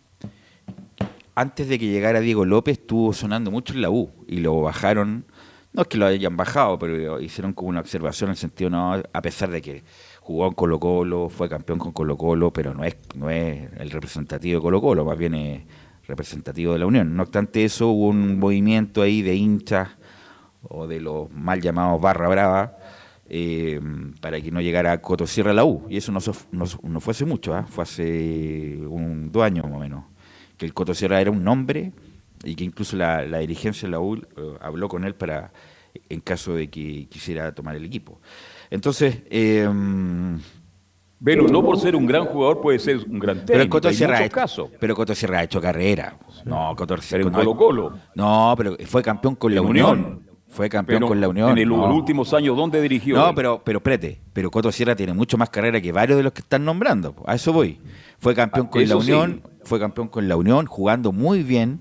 Antes 1.35 1.69
de 1.69 1.79
que 1.79 1.87
llegara 1.87 2.21
Diego 2.21 2.45
López, 2.45 2.79
estuvo 2.79 3.13
sonando 3.13 3.51
mucho 3.51 3.73
en 3.73 3.81
la 3.83 3.91
U 3.91 4.11
y 4.29 4.39
lo 4.41 4.61
bajaron. 4.61 5.25
No 5.73 5.83
es 5.83 5.89
que 5.89 5.97
lo 5.97 6.05
hayan 6.07 6.37
bajado, 6.37 6.79
pero 6.79 7.19
hicieron 7.21 7.55
como 7.55 7.71
una 7.71 7.81
observación 7.81 8.29
en 8.29 8.33
el 8.33 8.37
sentido, 8.37 8.69
no, 8.69 8.93
a 8.93 9.23
pesar 9.23 9.51
de 9.51 9.63
que 9.63 9.83
jugó 10.23 10.47
en 10.47 10.53
Colo 10.55 10.79
Colo, 10.81 11.29
fue 11.29 11.49
campeón 11.49 11.79
con 11.79 11.93
Colo 11.93 12.17
Colo, 12.17 12.53
pero 12.53 12.75
no 12.75 12.85
es, 12.85 12.97
no 13.17 13.29
es 13.31 13.69
el 13.79 13.91
representativo 13.91 14.59
de 14.61 14.63
Colo 14.63 14.81
Colo, 14.81 15.05
más 15.05 15.19
bien 15.19 15.35
es 15.35 15.63
representativo 16.07 16.73
de 16.73 16.79
la 16.79 16.87
Unión. 16.87 17.17
No 17.17 17.23
obstante 17.25 17.65
eso, 17.65 17.89
hubo 17.89 18.09
un 18.09 18.39
movimiento 18.39 19.03
ahí 19.03 19.23
de 19.23 19.35
hinchas 19.35 19.89
o 20.63 20.87
de 20.87 21.01
los 21.01 21.31
mal 21.33 21.61
llamados 21.61 22.01
barra 22.01 22.29
brava 22.29 22.77
eh, 23.29 23.81
para 24.21 24.41
que 24.41 24.51
no 24.53 24.61
llegara 24.61 25.01
Coto 25.01 25.27
Sierra 25.27 25.51
a 25.51 25.55
la 25.55 25.65
U. 25.65 25.87
Y 25.89 25.97
eso 25.97 26.13
no, 26.13 26.21
so- 26.21 26.37
no, 26.53 26.65
no 26.83 27.01
fue 27.01 27.13
hace 27.13 27.25
mucho, 27.25 27.55
¿ah? 27.55 27.65
fue 27.69 27.83
hace 27.83 28.79
un, 28.87 29.31
dos 29.33 29.43
años 29.43 29.65
más 29.67 29.75
o 29.75 29.79
menos. 29.81 30.05
Que 30.57 30.67
el 30.67 30.75
Coto 30.75 30.95
Sierra 30.95 31.21
era 31.21 31.31
un 31.31 31.43
nombre 31.43 31.93
y 32.45 32.55
que 32.55 32.65
incluso 32.65 32.97
la, 32.97 33.25
la 33.27 33.39
dirigencia 33.39 33.87
de 33.89 33.93
la 33.93 34.01
U 34.01 34.17
eh, 34.17 34.21
habló 34.61 34.89
con 34.89 35.05
él 35.05 35.15
para 35.15 35.53
en 36.09 36.21
caso 36.21 36.55
de 36.55 36.69
que 36.69 37.07
quisiera 37.09 37.55
tomar 37.55 37.77
el 37.77 37.85
equipo. 37.85 38.21
Entonces, 38.71 39.19
eh, 39.31 39.69
no 39.71 41.63
por 41.65 41.79
ser 41.79 41.95
un 41.95 42.07
gran 42.07 42.25
jugador 42.27 42.61
puede 42.61 42.79
ser 42.79 42.99
un 43.09 43.19
gran 43.19 43.37
técnico. 43.45 43.53
pero 43.53 43.69
Coto 43.71 43.93
Sierra, 43.93 44.19
ha 44.19 44.25
hecho, 44.25 44.71
pero 44.81 44.95
Coto 44.97 45.15
Sierra 45.15 45.39
ha 45.41 45.43
hecho 45.45 45.61
carrera. 45.61 46.19
No, 46.45 46.75
Coto 46.77 46.95
Pero 46.95 47.03
Sierra 47.03 47.25
en 47.25 47.33
no- 47.33 47.39
Colo 47.39 47.57
Colo. 47.57 47.99
No, 48.15 48.55
pero 48.57 48.77
fue 48.87 49.03
campeón 49.03 49.37
con 49.37 49.55
la 49.55 49.61
En 49.61 49.67
Unión. 49.67 49.91
Unión. 49.99 50.33
Fue 50.49 50.69
campeón 50.69 50.99
Pero 50.99 51.09
con 51.09 51.19
la 51.21 51.29
Unión. 51.29 51.51
En 51.53 51.59
el- 51.59 51.69
no. 51.69 51.87
los 51.87 51.97
últimos 51.97 52.35
años, 52.35 52.55
¿dónde 52.57 52.79
dirigió? 52.83 53.17
No, 53.17 53.29
él? 53.31 53.35
pero, 53.35 53.63
pero 53.65 53.79
espérate, 53.79 54.21
pero 54.35 54.51
Coto 54.51 54.71
Sierra 54.71 54.95
tiene 54.95 55.15
mucho 55.15 55.39
más 55.39 55.49
carrera 55.49 55.81
que 55.81 55.93
varios 55.93 56.19
de 56.19 56.23
los 56.25 56.33
que 56.35 56.41
están 56.43 56.63
nombrando. 56.65 57.15
A 57.25 57.35
eso 57.37 57.55
voy. 57.55 57.79
Fue 58.19 58.35
campeón 58.35 58.67
Ah, 58.67 58.71
con 58.71 58.81
la 58.83 58.85
eso 58.87 59.01
sí. 59.01 59.13
Unión, 59.13 59.43
fue 59.65 59.81
campeón 59.81 60.09
con 60.09 60.29
la 60.29 60.37
Unión, 60.37 60.67
jugando 60.67 61.11
muy 61.13 61.43
bien. 61.43 61.81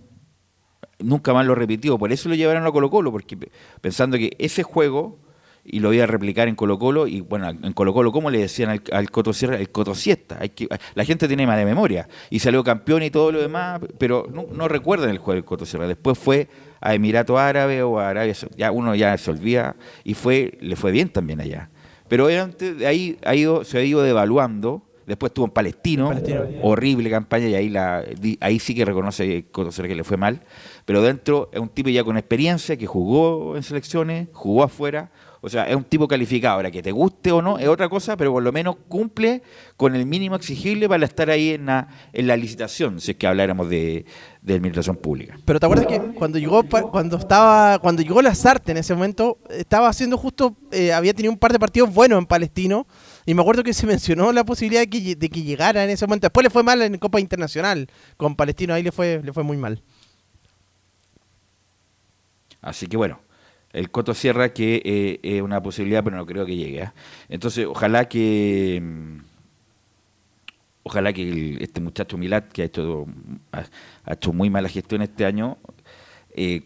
Nunca 1.03 1.33
más 1.33 1.45
lo 1.45 1.55
repitió. 1.55 1.97
Por 1.97 2.11
eso 2.11 2.29
lo 2.29 2.35
llevaron 2.35 2.65
a 2.65 2.71
Colo 2.71 2.89
Colo, 2.89 3.11
porque 3.11 3.37
pensando 3.81 4.17
que 4.17 4.35
ese 4.39 4.63
juego 4.63 5.17
y 5.63 5.79
lo 5.79 5.93
iba 5.93 6.03
a 6.03 6.07
replicar 6.07 6.47
en 6.47 6.55
Colo 6.55 6.79
Colo 6.79 7.07
y 7.07 7.21
bueno, 7.21 7.49
en 7.49 7.73
Colo 7.73 7.93
Colo, 7.93 8.11
¿cómo 8.11 8.29
le 8.31 8.39
decían 8.39 8.69
al, 8.69 8.81
al 8.91 9.11
Coto 9.11 9.31
Sierra? 9.33 9.57
El 9.57 9.69
Coto 9.69 9.93
Siesta. 9.93 10.37
Hay 10.39 10.49
que, 10.49 10.67
la 10.95 11.05
gente 11.05 11.27
tiene 11.27 11.45
mala 11.45 11.63
memoria 11.65 12.07
y 12.29 12.39
salió 12.39 12.63
campeón 12.63 13.03
y 13.03 13.11
todo 13.11 13.31
lo 13.31 13.41
demás, 13.41 13.79
pero 13.97 14.27
no, 14.31 14.47
no 14.51 14.67
recuerdan 14.67 15.09
el 15.09 15.19
juego 15.19 15.33
del 15.33 15.45
Coto 15.45 15.65
Sierra. 15.65 15.87
Después 15.87 16.17
fue 16.17 16.47
a 16.79 16.95
Emirato 16.95 17.37
Árabe 17.37 17.83
o 17.83 17.99
a 17.99 18.09
Arabia 18.09 18.33
ya 18.57 18.71
uno 18.71 18.95
ya 18.95 19.17
se 19.17 19.29
olvida 19.29 19.75
y 20.03 20.15
fue 20.15 20.57
le 20.61 20.75
fue 20.75 20.91
bien 20.91 21.09
también 21.09 21.39
allá. 21.41 21.69
Pero 22.07 22.25
obviamente 22.25 22.73
de 22.73 22.87
ahí 22.87 23.17
ha 23.23 23.35
ido, 23.35 23.63
se 23.63 23.77
ha 23.77 23.83
ido 23.83 24.01
devaluando. 24.01 24.83
Después 25.05 25.31
estuvo 25.31 25.45
en 25.45 25.51
Palestino, 25.51 26.09
Palestino. 26.09 26.43
horrible 26.61 27.09
campaña 27.09 27.47
y 27.47 27.55
ahí 27.55 27.69
la 27.69 28.03
ahí 28.39 28.59
sí 28.59 28.73
que 28.73 28.85
reconoce 28.85 29.45
Coto 29.51 29.71
Sierra 29.71 29.89
que 29.89 29.95
le 29.95 30.03
fue 30.03 30.17
mal. 30.17 30.41
Pero 30.85 31.01
dentro 31.01 31.49
es 31.53 31.59
un 31.59 31.69
tipo 31.69 31.89
ya 31.89 32.03
con 32.03 32.17
experiencia 32.17 32.77
que 32.77 32.87
jugó 32.87 33.55
en 33.55 33.63
selecciones, 33.63 34.27
jugó 34.33 34.63
afuera. 34.63 35.11
O 35.43 35.49
sea, 35.49 35.67
es 35.67 35.75
un 35.75 35.83
tipo 35.83 36.07
calificado. 36.07 36.55
Ahora, 36.55 36.69
que 36.69 36.83
te 36.83 36.91
guste 36.91 37.31
o 37.31 37.41
no 37.41 37.57
es 37.57 37.67
otra 37.67 37.89
cosa, 37.89 38.15
pero 38.15 38.31
por 38.31 38.43
lo 38.43 38.51
menos 38.51 38.75
cumple 38.87 39.41
con 39.75 39.95
el 39.95 40.05
mínimo 40.05 40.35
exigible 40.35 40.87
para 40.87 41.03
estar 41.03 41.31
ahí 41.31 41.51
en 41.51 41.65
la, 41.65 41.87
en 42.13 42.27
la 42.27 42.37
licitación, 42.37 43.01
si 43.01 43.11
es 43.11 43.17
que 43.17 43.25
habláramos 43.25 43.67
de, 43.67 44.05
administración 44.45 44.95
pública. 44.97 45.37
Pero 45.45 45.59
te 45.59 45.65
acuerdas 45.65 45.87
que 45.87 45.99
cuando 46.13 46.37
llegó 46.37 46.63
cuando 46.63 47.17
estaba 47.17 47.79
cuando 47.79 48.01
llegó 48.01 48.21
Lazarte 48.21 48.71
en 48.71 48.77
ese 48.77 48.93
momento 48.95 49.37
estaba 49.49 49.87
haciendo 49.87 50.17
justo 50.17 50.55
eh, 50.71 50.93
había 50.93 51.13
tenido 51.13 51.31
un 51.31 51.37
par 51.37 51.51
de 51.51 51.59
partidos 51.59 51.93
buenos 51.93 52.17
en 52.17 52.25
Palestino 52.25 52.87
y 53.25 53.35
me 53.35 53.41
acuerdo 53.41 53.63
que 53.63 53.73
se 53.73 53.85
mencionó 53.87 54.31
la 54.31 54.43
posibilidad 54.43 54.81
de 54.81 54.89
que, 54.89 55.15
de 55.15 55.29
que 55.29 55.43
llegara 55.43 55.83
en 55.83 55.91
ese 55.91 56.05
momento. 56.05 56.25
Después 56.25 56.43
le 56.43 56.49
fue 56.49 56.63
mal 56.63 56.81
en 56.81 56.97
Copa 56.97 57.19
Internacional 57.19 57.87
con 58.17 58.35
Palestino 58.35 58.73
ahí 58.73 58.83
le 58.83 58.91
fue 58.91 59.21
le 59.23 59.33
fue 59.33 59.43
muy 59.43 59.57
mal. 59.57 59.81
Así 62.61 62.87
que 62.87 62.97
bueno, 62.97 63.19
el 63.73 63.89
Coto 63.91 64.13
Sierra 64.13 64.53
que 64.53 64.81
eh, 64.83 65.19
es 65.23 65.41
una 65.41 65.61
posibilidad, 65.61 66.03
pero 66.03 66.17
no 66.17 66.25
creo 66.25 66.45
que 66.45 66.55
llegue. 66.55 66.83
¿ah? 66.83 66.93
Entonces, 67.29 67.65
ojalá 67.65 68.07
que 68.07 68.79
mm, 68.81 69.17
ojalá 70.83 71.13
que 71.13 71.57
este 71.61 71.81
muchacho 71.81 72.17
Milat, 72.17 72.51
que 72.51 72.63
ha 72.63 72.65
hecho, 72.65 73.05
ha 73.51 74.13
hecho 74.13 74.33
muy 74.33 74.49
mala 74.49 74.69
gestión 74.69 75.01
este 75.01 75.25
año, 75.25 75.57
eh, 76.31 76.63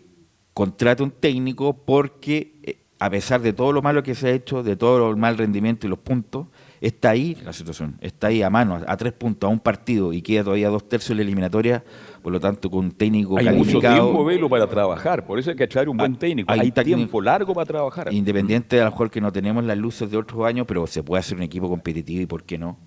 contrate 0.53 1.03
un 1.03 1.11
técnico 1.11 1.73
porque 1.73 2.53
eh, 2.63 2.77
a 2.99 3.09
pesar 3.09 3.41
de 3.41 3.53
todo 3.53 3.71
lo 3.73 3.81
malo 3.81 4.03
que 4.03 4.15
se 4.15 4.27
ha 4.27 4.31
hecho, 4.31 4.63
de 4.63 4.75
todo 4.75 5.09
el 5.09 5.17
mal 5.17 5.37
rendimiento 5.37 5.85
y 5.85 5.89
los 5.89 5.99
puntos, 5.99 6.47
está 6.87 7.09
ahí 7.11 7.35
la 7.43 7.51
situación, 7.53 7.97
está 8.01 8.27
ahí 8.27 8.41
a 8.43 8.49
mano, 8.49 8.79
a 8.87 8.97
tres 8.97 9.13
puntos, 9.13 9.47
a 9.47 9.51
un 9.51 9.59
partido 9.59 10.13
y 10.13 10.21
queda 10.21 10.43
todavía 10.43 10.69
dos 10.69 10.87
tercios 10.87 11.09
de 11.09 11.15
la 11.15 11.21
eliminatoria, 11.23 11.83
por 12.21 12.31
lo 12.31 12.39
tanto 12.39 12.69
con 12.69 12.85
un 12.85 12.91
técnico 12.91 13.37
Hay 13.37 13.45
mucho 13.45 13.57
calificado. 13.81 14.03
tiempo, 14.03 14.25
Velo, 14.25 14.49
para 14.49 14.67
trabajar. 14.67 15.25
Por 15.25 15.39
eso 15.39 15.49
hay 15.49 15.55
que 15.55 15.67
traer 15.67 15.89
un 15.89 15.97
buen 15.97 16.13
Ah, 16.13 16.19
técnico. 16.19 16.51
hay 16.51 16.59
Hay, 16.59 16.71
tiempo 16.71 17.21
largo 17.21 17.53
para 17.53 17.65
trabajar. 17.65 18.13
Independiente 18.13 18.75
de 18.75 18.81
a 18.81 18.85
lo 18.85 18.91
mejor 18.91 19.09
que 19.09 19.19
no 19.21 19.31
tenemos 19.31 19.63
las 19.63 19.77
luces 19.77 20.09
de 20.11 20.17
otros 20.17 20.45
años, 20.45 20.65
pero 20.67 20.85
se 20.87 21.03
puede 21.03 21.19
hacer 21.19 21.37
un 21.37 21.43
equipo 21.43 21.69
competitivo 21.69 22.21
y 22.21 22.25
por 22.25 22.43
qué 22.43 22.57
no 22.57 22.77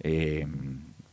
eh, 0.00 0.46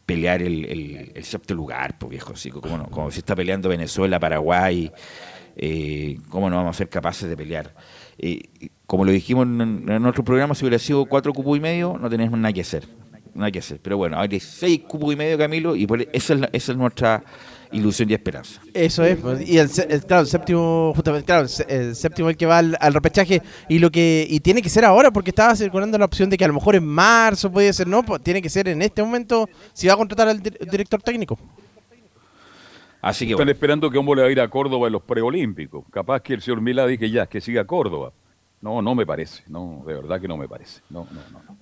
pelear 0.06 0.42
el, 0.42 0.66
el, 0.66 1.12
el 1.16 1.24
sexto 1.24 1.54
lugar, 1.56 1.98
pues 1.98 2.10
viejo, 2.12 2.34
así 2.34 2.52
como, 2.52 2.78
no, 2.78 2.86
como 2.88 3.10
si 3.12 3.20
está 3.20 3.36
peleando 3.36 3.70
Venezuela, 3.70 4.20
Paraguay, 4.20 4.92
eh, 5.56 6.18
¿cómo 6.30 6.50
no 6.50 6.58
vamos 6.58 6.76
a 6.76 6.78
ser 6.78 6.90
capaces 6.90 7.28
de 7.30 7.36
pelear? 7.38 7.74
Eh, 8.18 8.42
como 8.86 9.04
lo 9.06 9.12
dijimos 9.12 9.46
en, 9.46 9.86
en 9.90 10.06
otro 10.06 10.24
programa, 10.24 10.56
si 10.56 10.64
hubiera 10.66 10.80
sido 10.80 11.06
cuatro 11.06 11.34
cupos 11.34 11.58
y 11.58 11.60
medio, 11.62 11.98
no 12.00 12.10
tenemos 12.10 12.38
nada 12.40 12.54
que 12.54 12.62
hacer, 12.62 12.88
nada 13.34 13.52
que 13.52 13.60
hacer. 13.60 13.80
Pero 13.82 13.98
bueno, 13.98 14.20
hay 14.20 14.40
seis 14.40 14.82
cupos 14.88 15.14
y 15.14 15.16
medio, 15.18 15.38
Camilo, 15.38 15.76
y 15.76 15.86
por, 15.88 16.02
esa, 16.14 16.34
es 16.34 16.40
la- 16.40 16.50
es 16.54 16.76
nuestra 16.78 17.24
ilusión 17.72 18.10
y 18.10 18.14
esperanza. 18.14 18.62
Eso 18.74 19.04
es, 19.04 19.18
pues, 19.18 19.50
y 19.50 19.58
el, 19.58 19.70
el- 19.90 20.06
claro, 20.06 20.22
el 20.22 20.28
séptimo, 20.28 20.94
justamente, 20.96 21.26
claro, 21.26 21.48
el, 21.68 21.96
séptimo 21.96 22.30
el 22.30 22.38
que 22.38 22.46
va 22.46 22.60
al, 22.60 22.78
al 22.80 22.94
repechaje 22.94 23.42
y 23.68 23.80
lo 23.80 23.92
que 23.92 24.26
y 24.30 24.40
tiene 24.40 24.62
que 24.62 24.70
ser 24.70 24.86
ahora 24.86 25.12
porque 25.12 25.32
estaba 25.32 25.56
circulando 25.56 25.98
la 25.98 26.06
opción 26.06 26.30
de 26.30 26.38
que 26.38 26.46
a 26.46 26.48
lo 26.48 26.54
mejor 26.54 26.76
en 26.76 26.86
marzo 26.86 27.52
puede 27.52 27.74
ser, 27.74 27.88
no, 27.88 28.04
pues 28.04 28.22
tiene 28.22 28.42
que 28.42 28.50
ser 28.50 28.68
en 28.70 28.82
este 28.82 29.04
momento 29.04 29.50
si 29.74 29.88
va 29.88 29.94
a 29.94 29.98
contratar 29.98 30.28
al 30.30 30.42
dir- 30.42 30.58
director 30.70 31.02
técnico. 31.02 31.38
Así 33.06 33.26
que 33.26 33.32
Están 33.34 33.46
bueno, 33.46 33.52
esperando 33.52 33.90
que 33.92 33.98
cómo 33.98 34.16
le 34.16 34.22
va 34.24 34.28
a 34.28 34.32
ir 34.32 34.42
a 34.42 34.48
Córdoba 34.48 34.88
en 34.88 34.94
los 34.94 35.04
preolímpicos. 35.04 35.86
Capaz 35.92 36.22
que 36.22 36.34
el 36.34 36.42
señor 36.42 36.60
Milá 36.62 36.88
dice 36.88 37.10
ya, 37.10 37.28
que 37.28 37.40
siga 37.40 37.64
Córdoba. 37.66 38.12
No, 38.62 38.82
no 38.82 38.96
me 38.96 39.06
parece. 39.06 39.44
No, 39.48 39.84
de 39.86 39.94
verdad 39.94 40.20
que 40.20 40.28
no 40.28 40.38
me 40.38 40.48
parece. 40.48 40.82
No, 40.90 41.08
no, 41.12 41.22
no. 41.32 41.40
no. 41.48 41.58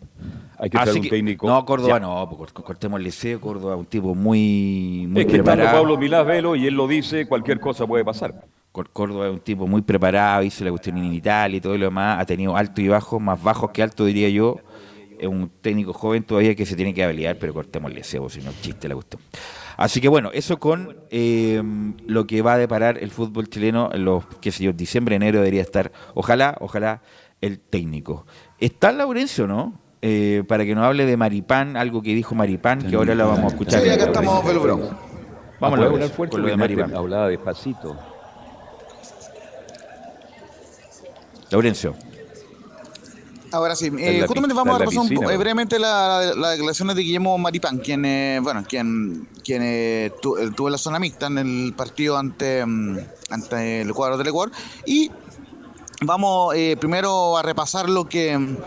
Hay 0.58 0.70
que 0.70 0.78
Así 0.78 1.00
un 1.00 1.10
técnico. 1.10 1.46
No, 1.48 1.66
Córdoba 1.66 1.96
Ya. 1.96 2.00
no, 2.00 2.30
cort- 2.30 2.54
cortemos 2.64 2.98
el 2.98 3.04
liceo, 3.04 3.42
Córdoba 3.42 3.76
un 3.76 3.86
tipo 3.86 4.16
muy, 4.16 5.06
muy 5.10 5.22
Es 5.22 5.28
que 5.28 5.34
preparado. 5.34 5.80
Pablo 5.80 5.98
Milá 5.98 6.24
Velo 6.24 6.56
y 6.56 6.66
él 6.66 6.76
lo 6.76 6.88
dice, 6.88 7.28
cualquier 7.28 7.60
cosa 7.60 7.86
puede 7.86 8.06
pasar. 8.06 8.46
Córdoba 8.72 9.28
es 9.28 9.34
un 9.34 9.40
tipo 9.42 9.68
muy 9.68 9.82
preparado, 9.82 10.44
hizo 10.44 10.64
la 10.64 10.70
cuestión 10.72 10.98
en 10.98 11.14
Italia 11.14 11.58
y 11.58 11.62
todo 11.62 11.78
lo 11.78 11.86
demás, 11.86 12.20
ha 12.22 12.26
tenido 12.26 12.56
alto 12.56 12.80
y 12.82 12.88
bajo, 12.88 13.20
más 13.20 13.42
bajos 13.44 13.72
que 13.72 13.84
alto 13.84 14.06
diría 14.06 14.30
yo. 14.30 14.60
Es 15.20 15.28
un 15.28 15.50
técnico 15.62 15.94
joven 15.94 16.24
todavía 16.24 16.56
que 16.56 16.66
se 16.66 16.76
tiene 16.76 16.94
que 16.94 17.04
habilitar, 17.04 17.38
pero 17.38 17.54
cortemos 17.54 17.92
el 17.92 17.98
liceo, 17.98 18.30
si 18.30 18.42
no 18.42 18.52
chiste 18.62 18.88
la 18.88 18.96
cuestión. 18.96 19.22
Así 19.78 20.02
que 20.02 20.08
bueno, 20.08 20.30
eso 20.34 20.60
con 20.60 20.98
eh, 21.10 21.62
lo 22.06 22.28
que 22.28 22.42
va 22.42 22.54
a 22.54 22.58
deparar 22.58 22.98
el 22.98 23.12
fútbol 23.12 23.50
chileno 23.50 23.90
en 23.94 24.06
los, 24.06 24.26
qué 24.42 24.52
sé 24.52 24.64
yo, 24.64 24.74
diciembre, 24.74 25.16
enero 25.16 25.40
debería 25.40 25.62
estar, 25.62 25.92
ojalá, 26.14 26.56
ojalá, 26.60 27.02
el 27.42 27.60
técnico. 27.60 28.26
¿Está 28.60 28.92
Laurencio, 28.92 29.48
no? 29.48 29.80
Eh, 30.02 30.44
para 30.48 30.66
que 30.66 30.76
nos 30.76 30.86
hable 30.86 31.06
de 31.06 31.16
Maripán, 31.16 31.78
algo 31.78 32.02
que 32.02 32.14
dijo 32.14 32.36
Maripán, 32.36 32.82
que 32.82 32.96
ahora 32.96 33.16
la 33.16 33.26
vamos 33.26 33.46
a 33.46 33.48
escuchar. 33.48 33.82
Sí, 33.82 33.90
acá 33.90 34.06
estamos. 34.06 34.44
Vamos 35.60 35.80
a 35.80 35.84
hablar 35.86 36.10
fuerte 36.10 36.34
con 36.34 36.42
lo 36.42 36.48
de 36.50 36.58
Maripán. 36.58 36.94
hablaba 36.94 37.30
despacito. 37.30 37.98
Laurencio. 41.52 41.96
Ahora 43.54 43.76
sí, 43.76 43.86
eh, 44.00 44.20
la 44.20 44.26
justamente 44.28 44.54
vamos 44.56 44.72
a 44.76 44.80
la 44.80 44.80
repasar 44.80 45.00
un 45.02 45.08
piscina, 45.08 45.22
poco, 45.22 45.32
eh, 45.32 45.38
brevemente 45.38 45.78
las 45.80 46.36
la, 46.36 46.50
declaraciones 46.52 46.96
de 46.96 47.02
Guillermo 47.04 47.38
Maripán, 47.38 47.78
quien, 47.78 48.04
eh, 48.04 48.40
bueno, 48.42 48.64
quien, 48.68 49.30
quien 49.44 49.62
eh, 49.64 50.12
tu- 50.22 50.36
eh, 50.38 50.50
tuvo 50.56 50.70
la 50.72 50.78
zona 50.80 50.98
mixta 51.00 51.28
en 51.28 51.38
el 51.38 51.74
partido 51.78 52.18
ante, 52.18 52.66
mm, 52.66 52.98
ante 53.30 53.82
el 53.82 53.94
cuadro 53.94 54.18
del 54.18 54.28
Ecuador. 54.28 54.52
Y 54.88 55.12
vamos 56.02 56.54
eh, 56.56 56.76
primero 56.80 57.38
a 57.38 57.44
repasar 57.44 57.88
lo 57.90 58.06
que 58.10 58.58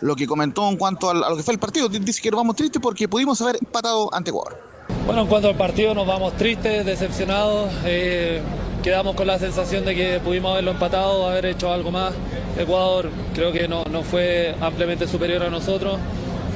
lo 0.00 0.16
que 0.16 0.26
comentó 0.26 0.68
en 0.68 0.76
cuanto 0.76 1.10
a, 1.10 1.14
lo 1.14 1.36
que 1.36 1.44
fue 1.44 1.54
el 1.54 1.60
partido. 1.60 1.88
Dice 1.88 2.20
que 2.20 2.28
nos 2.32 2.38
vamos 2.38 2.56
tristes 2.56 2.82
porque 2.82 3.06
pudimos 3.08 3.40
haber 3.40 3.56
empatado 3.60 4.12
ante 4.12 4.30
Ecuador. 4.30 4.60
Bueno, 5.06 5.22
en 5.22 5.26
cuanto 5.28 5.46
al 5.48 5.56
partido 5.56 5.94
nos 5.94 6.08
vamos 6.08 6.36
tristes, 6.36 6.84
decepcionados. 6.84 7.70
eh, 7.84 8.42
quedamos 8.82 9.14
con 9.14 9.26
la 9.26 9.38
sensación 9.38 9.84
de 9.84 9.94
que 9.94 10.20
pudimos 10.20 10.52
haberlo 10.52 10.72
empatado, 10.72 11.28
haber 11.28 11.46
hecho 11.46 11.72
algo 11.72 11.90
más. 11.90 12.12
Ecuador 12.58 13.08
creo 13.34 13.52
que 13.52 13.68
no, 13.68 13.84
no 13.90 14.02
fue 14.02 14.54
ampliamente 14.60 15.06
superior 15.06 15.42
a 15.44 15.50
nosotros. 15.50 15.98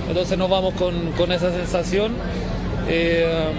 Entonces 0.08 0.36
nos 0.36 0.50
vamos 0.50 0.74
con, 0.74 1.12
con 1.12 1.32
esa 1.32 1.50
sensación. 1.52 2.12
Eh, 2.88 3.52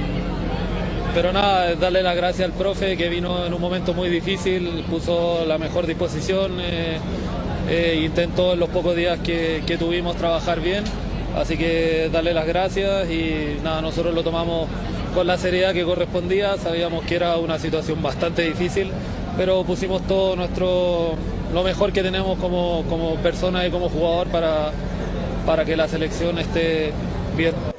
pero 1.13 1.33
nada, 1.33 1.73
darle 1.75 2.03
las 2.03 2.15
gracias 2.15 2.45
al 2.45 2.53
profe 2.53 2.95
que 2.95 3.09
vino 3.09 3.45
en 3.45 3.53
un 3.53 3.59
momento 3.59 3.93
muy 3.93 4.09
difícil, 4.09 4.83
puso 4.89 5.45
la 5.47 5.57
mejor 5.57 5.87
disposición, 5.87 6.59
eh, 6.59 6.99
eh, 7.69 8.01
intentó 8.03 8.53
en 8.53 8.59
los 8.59 8.69
pocos 8.69 8.95
días 8.95 9.17
que, 9.21 9.63
que 9.65 9.77
tuvimos 9.77 10.15
trabajar 10.15 10.59
bien, 10.61 10.83
así 11.39 11.57
que 11.57 12.09
darle 12.11 12.33
las 12.33 12.47
gracias 12.47 13.09
y 13.09 13.57
nada, 13.63 13.81
nosotros 13.81 14.13
lo 14.13 14.23
tomamos 14.23 14.67
con 15.13 15.27
la 15.27 15.37
seriedad 15.37 15.73
que 15.73 15.83
correspondía, 15.83 16.57
sabíamos 16.57 17.03
que 17.05 17.15
era 17.15 17.37
una 17.37 17.59
situación 17.59 18.01
bastante 18.01 18.43
difícil, 18.43 18.91
pero 19.37 19.63
pusimos 19.63 20.01
todo 20.07 20.35
nuestro, 20.35 21.15
lo 21.53 21.63
mejor 21.63 21.91
que 21.91 22.03
tenemos 22.03 22.37
como, 22.39 22.83
como 22.89 23.15
persona 23.15 23.65
y 23.65 23.71
como 23.71 23.89
jugador 23.89 24.27
para, 24.27 24.71
para 25.45 25.65
que 25.65 25.75
la 25.75 25.87
selección 25.87 26.37
esté 26.39 26.91
bien. 27.35 27.76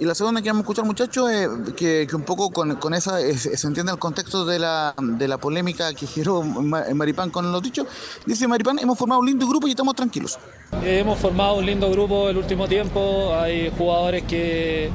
Y 0.00 0.04
la 0.06 0.14
segunda 0.14 0.42
que 0.42 0.48
vamos 0.48 0.62
a 0.62 0.64
escuchar, 0.64 0.84
muchachos, 0.84 1.30
es 1.30 1.48
que, 1.76 2.06
que 2.08 2.16
un 2.16 2.22
poco 2.22 2.50
con, 2.50 2.94
esa 2.94 3.20
eh, 3.20 3.38
se 3.38 3.66
entiende 3.66 3.92
el 3.92 3.98
contexto 3.98 4.44
de 4.44 4.58
la, 4.58 4.92
de 5.00 5.28
la 5.28 5.38
polémica 5.38 5.94
que 5.94 6.06
giró 6.06 6.42
Ma- 6.42 6.84
Maripán 6.94 7.30
con 7.30 7.50
los 7.52 7.62
dichos. 7.62 7.86
Dice 8.26 8.48
Maripán, 8.48 8.78
hemos 8.80 8.98
formado 8.98 9.20
un 9.20 9.26
lindo 9.26 9.46
grupo 9.46 9.68
y 9.68 9.70
estamos 9.70 9.94
tranquilos. 9.94 10.38
Eh, 10.82 10.98
Hemos 10.98 11.18
formado 11.20 11.54
un 11.56 11.66
lindo 11.66 11.88
grupo 11.90 12.28
el 12.28 12.36
último 12.36 12.66
tiempo, 12.66 13.34
hay 13.38 13.72
jugadores 13.78 14.24
que, 14.24 14.90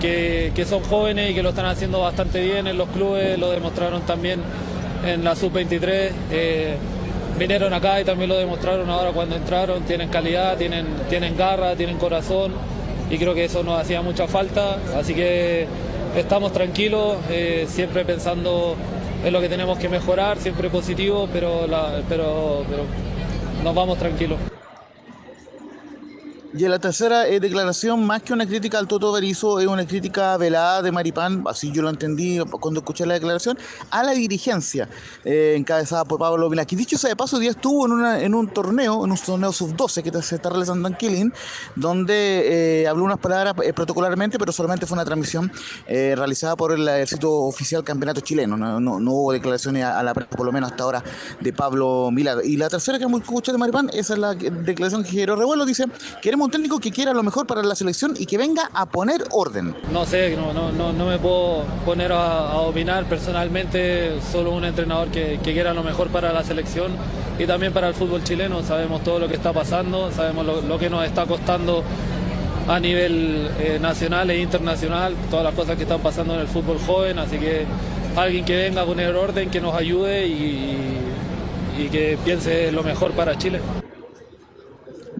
que, 0.00 0.52
que 0.54 0.64
son 0.66 0.82
jóvenes 0.84 1.30
y 1.30 1.34
que 1.34 1.42
lo 1.42 1.48
están 1.48 1.66
haciendo 1.66 2.00
bastante 2.00 2.42
bien 2.42 2.66
en 2.66 2.76
los 2.76 2.88
clubes, 2.90 3.38
lo 3.38 3.50
demostraron 3.50 4.02
también 4.02 4.40
en 5.06 5.24
la 5.24 5.34
sub-23, 5.34 6.10
eh, 6.30 6.76
vinieron 7.38 7.72
acá 7.72 8.00
y 8.02 8.04
también 8.04 8.28
lo 8.28 8.36
demostraron 8.36 8.88
ahora 8.90 9.12
cuando 9.12 9.34
entraron, 9.34 9.82
tienen 9.84 10.10
calidad, 10.10 10.58
tienen, 10.58 10.86
tienen 11.08 11.36
garra, 11.38 11.74
tienen 11.74 11.96
corazón 11.96 12.52
y 13.12 13.18
creo 13.18 13.34
que 13.34 13.44
eso 13.44 13.62
nos 13.62 13.78
hacía 13.78 14.00
mucha 14.00 14.26
falta, 14.26 14.78
así 14.96 15.14
que 15.14 15.66
estamos 16.16 16.50
tranquilos, 16.52 17.18
eh, 17.30 17.66
siempre 17.68 18.06
pensando 18.06 18.74
en 19.22 19.32
lo 19.34 19.40
que 19.42 19.50
tenemos 19.50 19.78
que 19.78 19.90
mejorar, 19.90 20.38
siempre 20.38 20.70
positivo, 20.70 21.28
pero, 21.30 21.66
pero, 22.08 22.64
pero 22.68 22.84
nos 23.62 23.74
vamos 23.74 23.98
tranquilos. 23.98 24.51
Y 26.54 26.68
la 26.68 26.78
tercera 26.78 27.26
eh, 27.26 27.40
declaración, 27.40 28.04
más 28.04 28.22
que 28.22 28.34
una 28.34 28.46
crítica 28.46 28.78
al 28.78 28.86
Toto 28.86 29.10
Berizzo, 29.10 29.58
es 29.58 29.66
una 29.66 29.86
crítica 29.86 30.36
velada 30.36 30.82
de 30.82 30.92
Maripán, 30.92 31.42
así 31.46 31.72
yo 31.72 31.80
lo 31.80 31.88
entendí 31.88 32.40
cuando 32.60 32.80
escuché 32.80 33.06
la 33.06 33.14
declaración, 33.14 33.58
a 33.90 34.02
la 34.02 34.12
dirigencia 34.12 34.86
eh, 35.24 35.54
encabezada 35.56 36.04
por 36.04 36.18
Pablo 36.18 36.50
Milán, 36.50 36.66
que 36.66 36.76
dicho 36.76 36.98
sea 36.98 37.08
de 37.08 37.16
paso, 37.16 37.38
día 37.38 37.52
estuvo 37.52 37.86
en, 37.86 37.92
una, 37.92 38.20
en 38.20 38.34
un 38.34 38.48
torneo, 38.48 39.02
en 39.02 39.12
un 39.12 39.16
torneo 39.16 39.50
sub-12 39.50 40.02
que 40.02 40.22
se 40.22 40.34
está 40.34 40.50
realizando 40.50 40.88
en 40.88 40.94
Killing, 40.94 41.32
donde 41.74 42.82
eh, 42.82 42.86
habló 42.86 43.04
unas 43.04 43.18
palabras 43.18 43.54
protocolarmente, 43.74 44.38
pero 44.38 44.52
solamente 44.52 44.84
fue 44.84 44.96
una 44.96 45.06
transmisión 45.06 45.50
realizada 45.86 46.54
por 46.54 46.72
el 46.72 46.86
ejército 46.86 47.32
oficial 47.32 47.82
campeonato 47.82 48.20
chileno, 48.20 48.58
no, 48.58 49.12
hubo 49.12 49.32
declaraciones 49.32 49.84
a, 49.84 50.02
la 50.02 50.12
prensa, 50.12 50.36
por 50.36 50.44
lo 50.44 50.52
menos 50.52 50.70
hasta 50.70 50.84
ahora, 50.84 51.02
de 51.40 51.52
Pablo 51.54 52.10
Milán. 52.12 52.40
Y 52.44 52.58
la 52.58 52.68
tercera 52.68 52.98
que 52.98 53.04
hemos 53.04 53.22
escuchado 53.22 53.56
de 53.56 53.58
Maripán, 53.58 53.88
esa 53.94 54.12
es 54.12 54.18
la 54.18 54.34
declaración 54.34 55.02
que 55.02 55.10
generó 55.10 55.34
revuelo, 55.34 55.64
dice, 55.64 55.86
queremos 56.20 56.41
un 56.44 56.50
técnico 56.50 56.80
que 56.80 56.90
quiera 56.90 57.12
lo 57.12 57.22
mejor 57.22 57.46
para 57.46 57.62
la 57.62 57.74
selección 57.74 58.14
y 58.18 58.26
que 58.26 58.36
venga 58.36 58.70
a 58.74 58.86
poner 58.86 59.24
orden. 59.30 59.74
No 59.92 60.04
sé, 60.04 60.36
no, 60.36 60.52
no, 60.52 60.72
no, 60.72 60.92
no 60.92 61.06
me 61.06 61.18
puedo 61.18 61.64
poner 61.84 62.12
a, 62.12 62.56
opinar 62.58 63.04
personalmente, 63.04 64.20
solo 64.32 64.52
un 64.52 64.64
entrenador 64.64 65.08
que, 65.08 65.38
quiera 65.42 65.74
lo 65.74 65.82
mejor 65.82 66.08
para 66.08 66.32
la 66.32 66.42
selección 66.42 66.92
y 67.38 67.46
también 67.46 67.72
para 67.72 67.88
el 67.88 67.94
fútbol 67.94 68.24
chileno. 68.24 68.62
Sabemos 68.62 69.02
todo 69.04 69.18
lo 69.18 69.28
que 69.28 69.34
está 69.34 69.52
pasando, 69.52 70.10
sabemos 70.10 70.46
lo, 70.64 70.78
que 70.78 70.90
nos 70.90 71.04
está 71.04 71.26
costando 71.26 71.84
a 72.68 72.80
nivel 72.80 73.50
eh, 73.58 73.78
nacional 73.80 74.30
e 74.30 74.40
internacional, 74.40 75.14
todas 75.30 75.44
las 75.44 75.54
cosas 75.54 75.76
que 75.76 75.82
están 75.82 76.00
pasando 76.00 76.34
en 76.34 76.40
el 76.40 76.48
fútbol 76.48 76.78
joven, 76.78 77.18
así 77.18 77.38
que 77.38 77.66
alguien 78.16 78.44
que 78.44 78.56
venga 78.56 78.82
a 78.82 78.84
poner 78.84 79.14
orden, 79.14 79.50
que 79.50 79.60
nos 79.60 79.74
ayude 79.74 80.26
y, 80.26 80.78
y 81.78 81.88
que 81.88 82.18
piense 82.24 82.72
lo 82.72 82.82
mejor 82.82 83.12
para 83.12 83.36
Chile. 83.36 83.60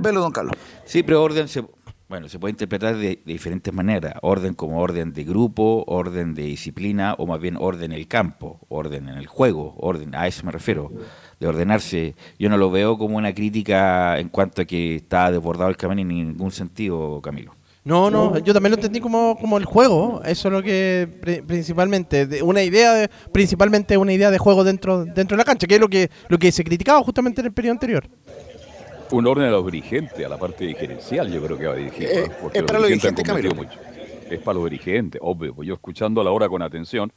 Velo, 0.02 0.20
don 0.20 0.32
Carlos. 0.32 0.56
Sí, 0.84 1.02
pero 1.02 1.22
orden 1.22 1.48
se, 1.48 1.64
bueno, 2.12 2.28
se 2.28 2.38
puede 2.38 2.50
interpretar 2.50 2.94
de, 2.98 3.20
diferentes 3.24 3.72
maneras. 3.72 4.12
Orden 4.20 4.52
como 4.52 4.80
orden 4.80 5.14
de 5.14 5.24
grupo, 5.24 5.82
orden 5.86 6.34
de 6.34 6.42
disciplina, 6.42 7.14
o 7.16 7.26
más 7.26 7.40
bien 7.40 7.56
orden 7.58 7.92
en 7.92 7.98
el 7.98 8.06
campo, 8.06 8.60
orden 8.68 9.08
en 9.08 9.16
el 9.16 9.26
juego, 9.26 9.74
orden, 9.78 10.14
a 10.14 10.26
eso 10.26 10.44
me 10.44 10.52
refiero, 10.52 10.92
de 11.40 11.46
ordenarse. 11.46 12.14
Yo 12.38 12.50
no 12.50 12.58
lo 12.58 12.70
veo 12.70 12.98
como 12.98 13.16
una 13.16 13.32
crítica 13.32 14.18
en 14.18 14.28
cuanto 14.28 14.60
a 14.60 14.66
que 14.66 14.96
está 14.96 15.30
desbordado 15.30 15.70
el 15.70 15.78
camino 15.78 16.02
en 16.02 16.08
ningún 16.08 16.50
sentido, 16.50 17.18
Camilo. 17.22 17.54
No, 17.84 18.10
no, 18.10 18.36
yo 18.38 18.52
también 18.52 18.72
lo 18.72 18.76
entendí 18.76 19.00
como, 19.00 19.36
como 19.40 19.56
el 19.56 19.64
juego, 19.64 20.20
eso 20.24 20.48
es 20.48 20.52
lo 20.52 20.62
que 20.62 21.42
principalmente, 21.46 22.42
una 22.42 22.62
idea, 22.62 23.10
principalmente 23.32 23.96
una 23.96 24.12
idea 24.12 24.30
de 24.30 24.38
juego 24.38 24.62
dentro, 24.62 25.04
dentro 25.04 25.34
de 25.34 25.38
la 25.38 25.44
cancha, 25.44 25.66
que 25.66 25.76
es 25.76 25.80
lo 25.80 25.88
que, 25.88 26.08
lo 26.28 26.38
que 26.38 26.52
se 26.52 26.62
criticaba 26.62 27.02
justamente 27.02 27.40
en 27.40 27.46
el 27.46 27.52
periodo 27.52 27.72
anterior 27.72 28.08
un 29.12 29.26
orden 29.26 29.46
a 29.46 29.50
los 29.50 29.64
dirigentes, 29.66 30.24
a 30.24 30.28
la 30.28 30.38
parte 30.38 30.74
gerencial, 30.74 31.30
yo 31.30 31.42
creo 31.42 31.58
que 31.58 31.66
va 31.66 31.72
a 31.74 31.76
dirigir. 31.76 32.04
Eh, 32.04 32.30
es 32.54 32.62
para 32.62 32.78
los 32.78 32.88
dirigentes, 32.88 33.24
Es 34.30 34.40
para 34.40 34.54
los 34.58 34.70
dirigentes, 34.70 35.20
obvio. 35.22 35.54
Pues 35.54 35.68
yo 35.68 35.74
escuchando 35.74 36.20
a 36.20 36.24
la 36.24 36.30
hora 36.30 36.48
con 36.48 36.62
atención, 36.62 37.12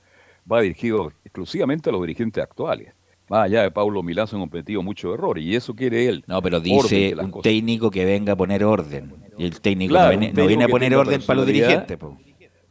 va 0.52 0.62
dirigido 0.62 1.12
exclusivamente 1.24 1.90
a 1.90 1.94
los 1.94 2.02
dirigentes 2.02 2.44
actuales. 2.44 2.94
Más 3.30 3.46
allá 3.46 3.64
de 3.64 3.72
Paulo 3.72 4.04
Milán 4.04 4.28
han 4.32 4.48
cometido 4.48 4.84
muchos 4.84 5.14
errores 5.14 5.44
y 5.44 5.56
eso 5.56 5.74
quiere 5.74 6.08
él. 6.08 6.24
No, 6.28 6.42
pero 6.42 6.60
dice 6.60 7.16
un 7.16 7.42
técnico 7.42 7.90
que 7.90 8.06
venga 8.06 8.34
a 8.34 8.36
poner 8.36 8.64
orden. 8.64 9.14
Y 9.38 9.46
el 9.46 9.60
técnico 9.62 9.96
no, 9.96 10.10
viene, 10.48 10.64
a 10.64 10.68
poner 10.68 10.96
orden 10.96 11.22
para 11.22 11.38
los 11.38 11.48
dirigentes 11.48 11.98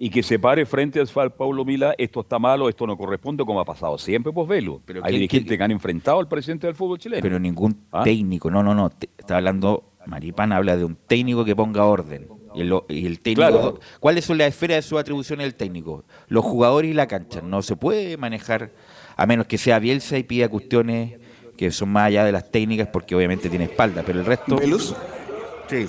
y 0.05 0.11
que 0.11 0.23
se 0.23 0.39
pare 0.39 0.67
frente 0.67 1.01
al 1.01 1.09
FAL 1.09 1.33
Paulo 1.33 1.65
Mila, 1.65 1.95
esto 1.97 2.21
está 2.21 2.39
malo, 2.39 2.69
esto 2.69 2.87
no 2.87 2.95
corresponde, 2.95 3.43
como 3.43 3.59
ha 3.59 3.65
pasado 3.65 3.97
siempre, 3.97 4.35
pues 4.35 4.47
velo. 4.47 4.83
Pero 4.85 5.01
Hay 5.03 5.15
dirigentes 5.15 5.57
que 5.57 5.65
han 5.65 5.71
enfrentado 5.71 6.21
al 6.21 6.29
presidente 6.29 6.67
del 6.67 6.77
fútbol 6.77 6.99
chileno. 6.99 7.23
Pero 7.23 7.39
ningún 7.39 7.87
¿Ah? 7.91 8.03
técnico, 8.05 8.51
no, 8.51 8.63
no, 8.63 8.75
no, 8.75 8.91
está 9.17 9.39
hablando, 9.39 9.95
Maripán 10.05 10.53
habla 10.53 10.77
de 10.77 10.85
un 10.85 10.95
técnico 10.95 11.43
que 11.43 11.57
ponga 11.57 11.87
orden. 11.87 12.29
Y 12.55 12.61
el, 13.07 13.21
técnico, 13.21 13.81
¿cuáles 13.99 14.27
son 14.27 14.37
las 14.37 14.49
esferas 14.49 14.77
de 14.77 14.83
su 14.83 14.99
atribución 14.99 15.39
del 15.39 15.55
técnico? 15.55 16.05
Los 16.29 16.45
jugadores 16.45 16.91
y 16.91 16.95
la 16.95 17.07
cancha. 17.07 17.41
No 17.41 17.63
se 17.63 17.75
puede 17.75 18.19
manejar, 18.19 18.73
a 19.17 19.25
menos 19.25 19.47
que 19.47 19.57
sea 19.57 19.79
Bielsa 19.79 20.19
y 20.19 20.23
pida 20.23 20.51
cuestiones 20.51 21.19
que 21.57 21.71
son 21.71 21.89
más 21.89 22.09
allá 22.09 22.27
de 22.27 22.33
las 22.33 22.51
técnicas, 22.51 22.89
porque 22.89 23.15
obviamente 23.15 23.49
tiene 23.49 23.65
espalda, 23.65 24.03
pero 24.05 24.21
el 24.21 24.27
resto... 24.27 24.59
Sí. 25.67 25.87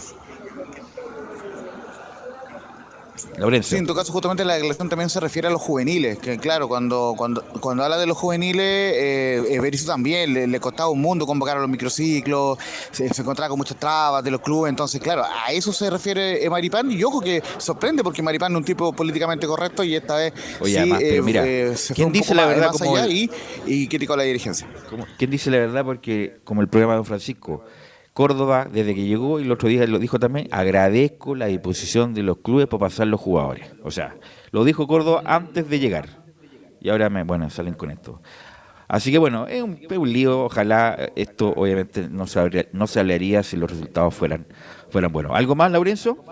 Sí, 3.62 3.78
en 3.78 3.88
tu 3.88 3.96
caso 3.96 4.12
justamente 4.12 4.44
la 4.44 4.56
declaración 4.56 4.90
también 4.90 5.10
se 5.10 5.20
refiere 5.20 5.48
a 5.48 5.52
los 5.52 5.62
juveniles, 5.62 6.20
que 6.20 6.38
claro, 6.38 6.68
cuando 6.68 7.14
cuando, 7.18 7.44
cuando 7.62 7.84
habla 7.84 7.98
de 7.98 8.06
los 8.06 8.18
juveniles, 8.18 8.94
eh, 8.96 9.60
Berizzo 9.62 9.88
también 9.88 10.34
le, 10.34 10.60
costaba 10.60 10.90
un 10.90 11.02
mundo 11.02 11.26
convocar 11.26 11.58
a 11.58 11.62
los 11.62 11.70
microciclos, 11.70 12.58
se, 12.92 13.06
encontraba 13.06 13.50
con 13.50 13.58
muchas 13.58 13.80
trabas 13.80 14.24
de 14.24 14.32
los 14.32 14.42
clubes, 14.42 14.70
entonces 14.70 15.02
claro, 15.02 15.24
a 15.24 15.52
eso 15.52 15.72
se 15.72 15.90
refiere 15.90 16.44
eh, 16.44 16.50
Maripán 16.50 16.92
y 16.92 17.04
ojo 17.04 17.22
que 17.22 17.42
sorprende 17.58 18.04
porque 18.04 18.22
Maripán 18.22 18.52
es 18.52 18.58
un 18.58 18.66
tipo 18.66 18.94
políticamente 18.94 19.48
correcto 19.48 19.84
y 19.84 19.96
esta 19.96 20.18
vez 20.18 20.34
sí, 20.64 20.76
eh, 20.76 21.22
mira, 21.24 21.46
eh, 21.46 21.76
se 21.78 21.96
fue 21.96 22.06
un 22.06 22.12
dice 22.12 22.36
la 22.36 22.46
verdad 22.46 22.72
más 22.74 22.82
allá 22.82 23.08
y, 23.08 23.30
y 23.66 23.88
criticó 23.88 24.16
la 24.18 24.24
dirigencia. 24.24 24.68
¿Quién 25.18 25.32
dice 25.32 25.50
la 25.52 25.58
verdad? 25.58 25.86
Porque 25.86 26.38
como 26.44 26.62
el 26.62 26.68
programa 26.68 26.94
de 26.94 26.98
Don 26.98 27.06
Francisco 27.06 27.64
Córdoba, 28.16 28.66
desde 28.72 28.96
que 28.96 29.04
llegó, 29.04 29.42
y 29.42 29.44
el 29.44 29.52
otro 29.52 29.68
día 29.68 29.86
lo 29.88 30.00
dijo 30.00 30.20
también, 30.20 30.48
agradezco 30.50 31.36
la 31.36 31.48
disposición 31.48 32.14
de 32.14 32.24
los 32.24 32.38
clubes 32.38 32.66
para 32.66 32.80
pasar 32.80 33.08
los 33.08 33.20
jugadores. 33.20 33.74
O 33.84 33.92
sea, 33.92 34.16
lo 34.52 34.64
dijo 34.64 34.88
Córdoba 34.88 35.22
antes 35.26 35.70
de 35.70 35.80
llegar. 35.80 36.08
Y 36.80 36.88
ahora, 36.88 37.10
me, 37.10 37.24
bueno, 37.24 37.50
salen 37.50 37.74
con 37.74 37.92
esto. 37.92 38.22
Así 38.88 39.12
que 39.12 39.18
bueno, 39.18 39.48
es 39.48 39.62
un, 39.62 39.82
un 39.90 40.14
lío. 40.14 40.46
Ojalá 40.46 41.12
esto 41.18 41.54
obviamente 41.58 42.08
no 42.08 42.26
se, 42.26 42.70
no 42.72 42.88
se 42.88 43.02
hablaría 43.02 43.44
si 43.44 43.58
los 43.58 43.70
resultados 43.70 44.16
fueran, 44.16 44.48
fueran 44.90 45.12
buenos. 45.12 45.34
¿Algo 45.36 45.54
más, 45.54 45.70
Laurencio? 45.70 46.24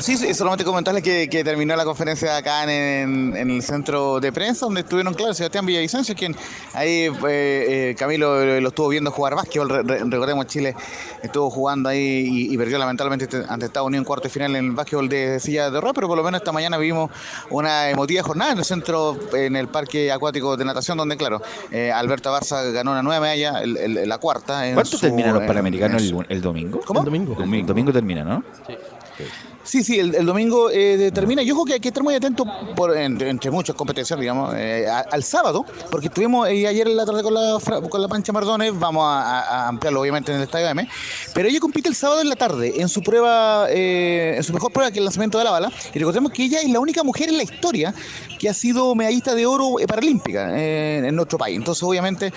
Sí, 0.00 0.16
sí, 0.16 0.32
solamente 0.34 0.64
comentarles 0.64 1.02
que, 1.02 1.44
terminó 1.44 1.76
la 1.76 1.84
conferencia 1.84 2.36
acá 2.36 2.64
en, 2.64 3.36
el 3.36 3.62
centro 3.62 4.18
de 4.18 4.32
prensa, 4.32 4.66
donde 4.66 4.80
estuvieron, 4.80 5.12
claro, 5.14 5.34
Sebastián 5.34 5.66
Villavicencio, 5.66 6.14
quien 6.14 6.34
ahí 6.72 7.06
eh, 7.06 7.12
eh, 7.28 7.94
Camilo 7.98 8.60
lo 8.60 8.68
estuvo 8.68 8.88
viendo 8.88 9.10
jugar 9.10 9.34
básquetbol. 9.34 9.86
recordemos, 9.86 10.46
Chile 10.46 10.74
estuvo 11.22 11.50
jugando 11.50 11.88
ahí 11.88 12.48
y, 12.50 12.56
perdió 12.56 12.78
lamentablemente 12.78 13.44
ante 13.48 13.66
Estados 13.66 13.86
Unidos 13.86 14.02
en 14.02 14.06
cuarto 14.06 14.24
de 14.24 14.30
final 14.30 14.56
en 14.56 14.66
el 14.66 14.70
básquetbol 14.72 15.08
de 15.08 15.38
silla 15.40 15.70
de 15.70 15.78
horror, 15.78 15.94
pero 15.94 16.08
por 16.08 16.16
lo 16.16 16.24
menos 16.24 16.40
esta 16.40 16.52
mañana 16.52 16.78
vimos 16.78 17.10
una 17.50 17.90
emotiva 17.90 18.22
jornada 18.22 18.52
en 18.52 18.58
el 18.58 18.64
centro, 18.64 19.18
en 19.34 19.56
el 19.56 19.68
parque 19.68 20.10
acuático 20.10 20.56
de 20.56 20.64
natación, 20.64 20.96
donde, 20.96 21.16
claro, 21.16 21.42
eh, 21.70 21.92
Alberto 21.92 22.30
Barza 22.30 22.62
ganó 22.70 22.92
una 22.92 23.02
nueva 23.02 23.20
medalla, 23.20 23.62
la 23.64 24.18
cuarta. 24.18 24.62
¿Cuánto 24.72 24.98
terminan 24.98 25.34
los 25.34 25.44
Panamericanos 25.44 26.02
el, 26.28 26.40
domingo? 26.40 26.80
¿Cómo? 26.86 27.00
El 27.00 27.04
domingo. 27.04 27.36
El 27.42 27.66
domingo 27.66 27.92
termina, 27.92 28.24
¿no? 28.24 28.42
Sí. 28.66 28.74
Sí, 29.16 29.24
sí, 29.70 30.00
el, 30.00 30.26
domingo 30.26 30.68
eh, 30.68 31.12
termina. 31.14 31.42
Yo 31.42 31.54
creo 31.54 31.64
que 31.64 31.72
hay 31.74 31.80
que 31.80 31.88
estar 31.88 32.02
muy 32.02 32.12
atento, 32.14 32.44
por, 32.74 32.96
entre, 32.96 33.50
muchas 33.52 33.76
competencias, 33.76 34.18
digamos, 34.18 34.52
eh, 34.56 34.84
al 34.88 35.22
sábado, 35.22 35.64
porque 35.92 36.08
estuvimos 36.08 36.48
eh, 36.48 36.66
ayer 36.66 36.88
en 36.88 36.96
la 36.96 37.06
tarde 37.06 37.22
con 37.22 37.32
la, 37.32 37.56
con 37.88 38.02
la 38.02 38.08
Pancha 38.08 38.32
Mardones, 38.32 38.76
vamos 38.76 39.04
a, 39.06 39.68
ampliarlo 39.68 40.00
obviamente 40.00 40.32
en 40.32 40.38
el 40.38 40.44
Estadio 40.44 40.68
M, 40.68 40.88
pero 41.32 41.48
ella 41.48 41.60
compite 41.60 41.88
el 41.88 41.94
sábado 41.94 42.20
en 42.20 42.28
la 42.28 42.34
tarde 42.34 42.80
en 42.80 42.88
su 42.88 43.00
prueba, 43.02 43.70
en 43.70 44.42
su 44.42 44.52
mejor 44.52 44.72
prueba 44.72 44.90
que 44.90 44.98
el 44.98 45.04
lanzamiento 45.04 45.38
de 45.38 45.44
la 45.44 45.52
bala, 45.52 45.72
y 45.94 45.98
recordemos 45.98 46.32
que 46.32 46.44
ella 46.44 46.60
es 46.60 46.68
la 46.68 46.80
única 46.80 47.04
mujer 47.04 47.28
en 47.28 47.36
la 47.36 47.44
historia 47.44 47.94
que 48.40 48.48
ha 48.48 48.54
sido 48.54 48.94
medallista 48.96 49.34
de 49.34 49.46
oro 49.46 49.76
paralímpica 49.86 50.58
en 50.58 51.14
nuestro 51.14 51.38
país. 51.38 51.56
Entonces, 51.56 51.82
obviamente, 51.84 52.32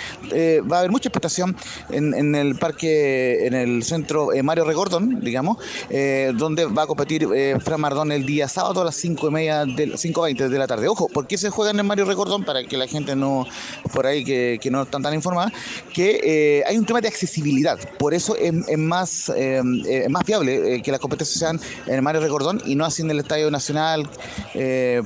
va 0.70 0.78
a 0.78 0.80
haber 0.80 0.92
mucha 0.92 1.10
expectación 1.10 1.56
en, 1.90 2.36
el 2.36 2.56
parque, 2.60 3.48
en 3.48 3.54
el 3.54 3.84
centro 3.84 4.30
Mario 4.44 4.66
Regordón, 4.66 5.22
digamos, 5.22 5.58
donde 6.36 6.66
va 6.66 6.84
a 6.84 6.88
competir 6.88 7.23
eh, 7.34 7.58
Fran 7.60 7.80
Mardón 7.82 8.12
el 8.12 8.26
día 8.26 8.48
sábado 8.48 8.82
a 8.82 8.86
las 8.86 8.96
5 8.96 9.28
y 9.28 9.32
media, 9.32 9.64
5.20 9.66 10.50
de 10.50 10.58
la 10.58 10.68
tarde. 10.68 10.88
Ojo, 10.88 11.08
¿por 11.08 11.28
qué 11.28 11.38
se 11.38 11.50
juega 11.50 11.72
en 11.72 11.80
el 11.80 11.86
Mario 11.86 12.06
Recordón? 12.06 12.44
Para 12.44 12.64
que 12.64 12.78
la 12.78 12.88
gente 12.88 13.16
no, 13.16 13.46
por 13.94 14.06
ahí 14.06 14.24
que, 14.24 14.60
no 14.72 14.84
están 14.84 15.04
tan 15.04 15.14
informada, 15.14 15.52
que 15.94 16.20
eh, 16.24 16.64
hay 16.66 16.78
un 16.78 16.86
tema 16.86 17.02
de 17.02 17.08
accesibilidad. 17.08 17.78
Por 17.98 18.14
eso 18.14 18.36
es, 18.36 18.78
más, 18.78 19.32
eh, 19.36 19.62
más 20.10 20.26
viable 20.26 20.82
que 20.82 20.92
las 20.92 21.00
competencias 21.00 21.40
sean 21.40 21.60
en 21.86 21.96
el 21.96 22.02
Mario 22.02 22.22
Recordón 22.22 22.62
y 22.66 22.76
no 22.76 22.86
así 22.86 23.02
en 23.02 23.12
el 23.12 23.20
Estadio 23.20 23.50
Nacional. 23.52 24.10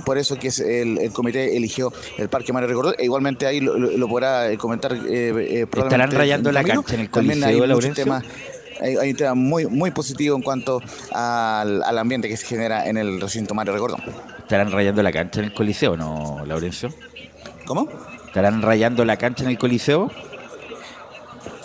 por 0.05 0.17
eso 0.17 0.37
que 0.37 0.47
el, 0.47 1.11
comité 1.11 1.55
eligió 1.57 1.91
el 2.17 2.29
Parque 2.29 2.53
Mario 2.53 2.69
Recordón. 2.69 2.95
E 2.97 3.05
igualmente 3.05 3.45
ahí 3.45 3.59
lo, 3.59 4.07
podrá 4.07 4.55
comentar. 4.57 4.93
¿Estarán 4.93 6.11
rayando 6.11 6.51
la 6.51 6.63
cancha 6.63 6.95
en 6.95 7.01
el 7.01 7.09
Coliseo, 7.09 7.65
Laurencio? 7.65 8.05
hay, 8.13 8.23
un 8.81 9.15
tema 9.15 9.33
muy, 9.33 9.65
muy 9.65 9.91
positivo 9.91 10.35
en 10.35 10.41
cuanto 10.41 10.81
al, 11.11 11.97
ambiente 11.97 12.27
que 12.27 12.37
se 12.37 12.45
genera 12.45 12.87
en 12.87 12.97
el 12.97 13.19
recinto 13.19 13.53
Mario 13.53 13.73
Recordón. 13.73 14.01
¿Estarán 14.39 14.71
rayando 14.71 15.03
la 15.03 15.11
cancha 15.11 15.39
en 15.39 15.45
el 15.47 15.53
Coliseo, 15.53 15.97
no, 15.97 16.43
Laurencio? 16.45 16.89
¿Cómo? 17.65 17.87
¿Estarán 18.25 18.61
rayando 18.61 19.03
la 19.03 19.17
cancha 19.17 19.43
en 19.43 19.49
el 19.49 19.57
Coliseo? 19.57 20.09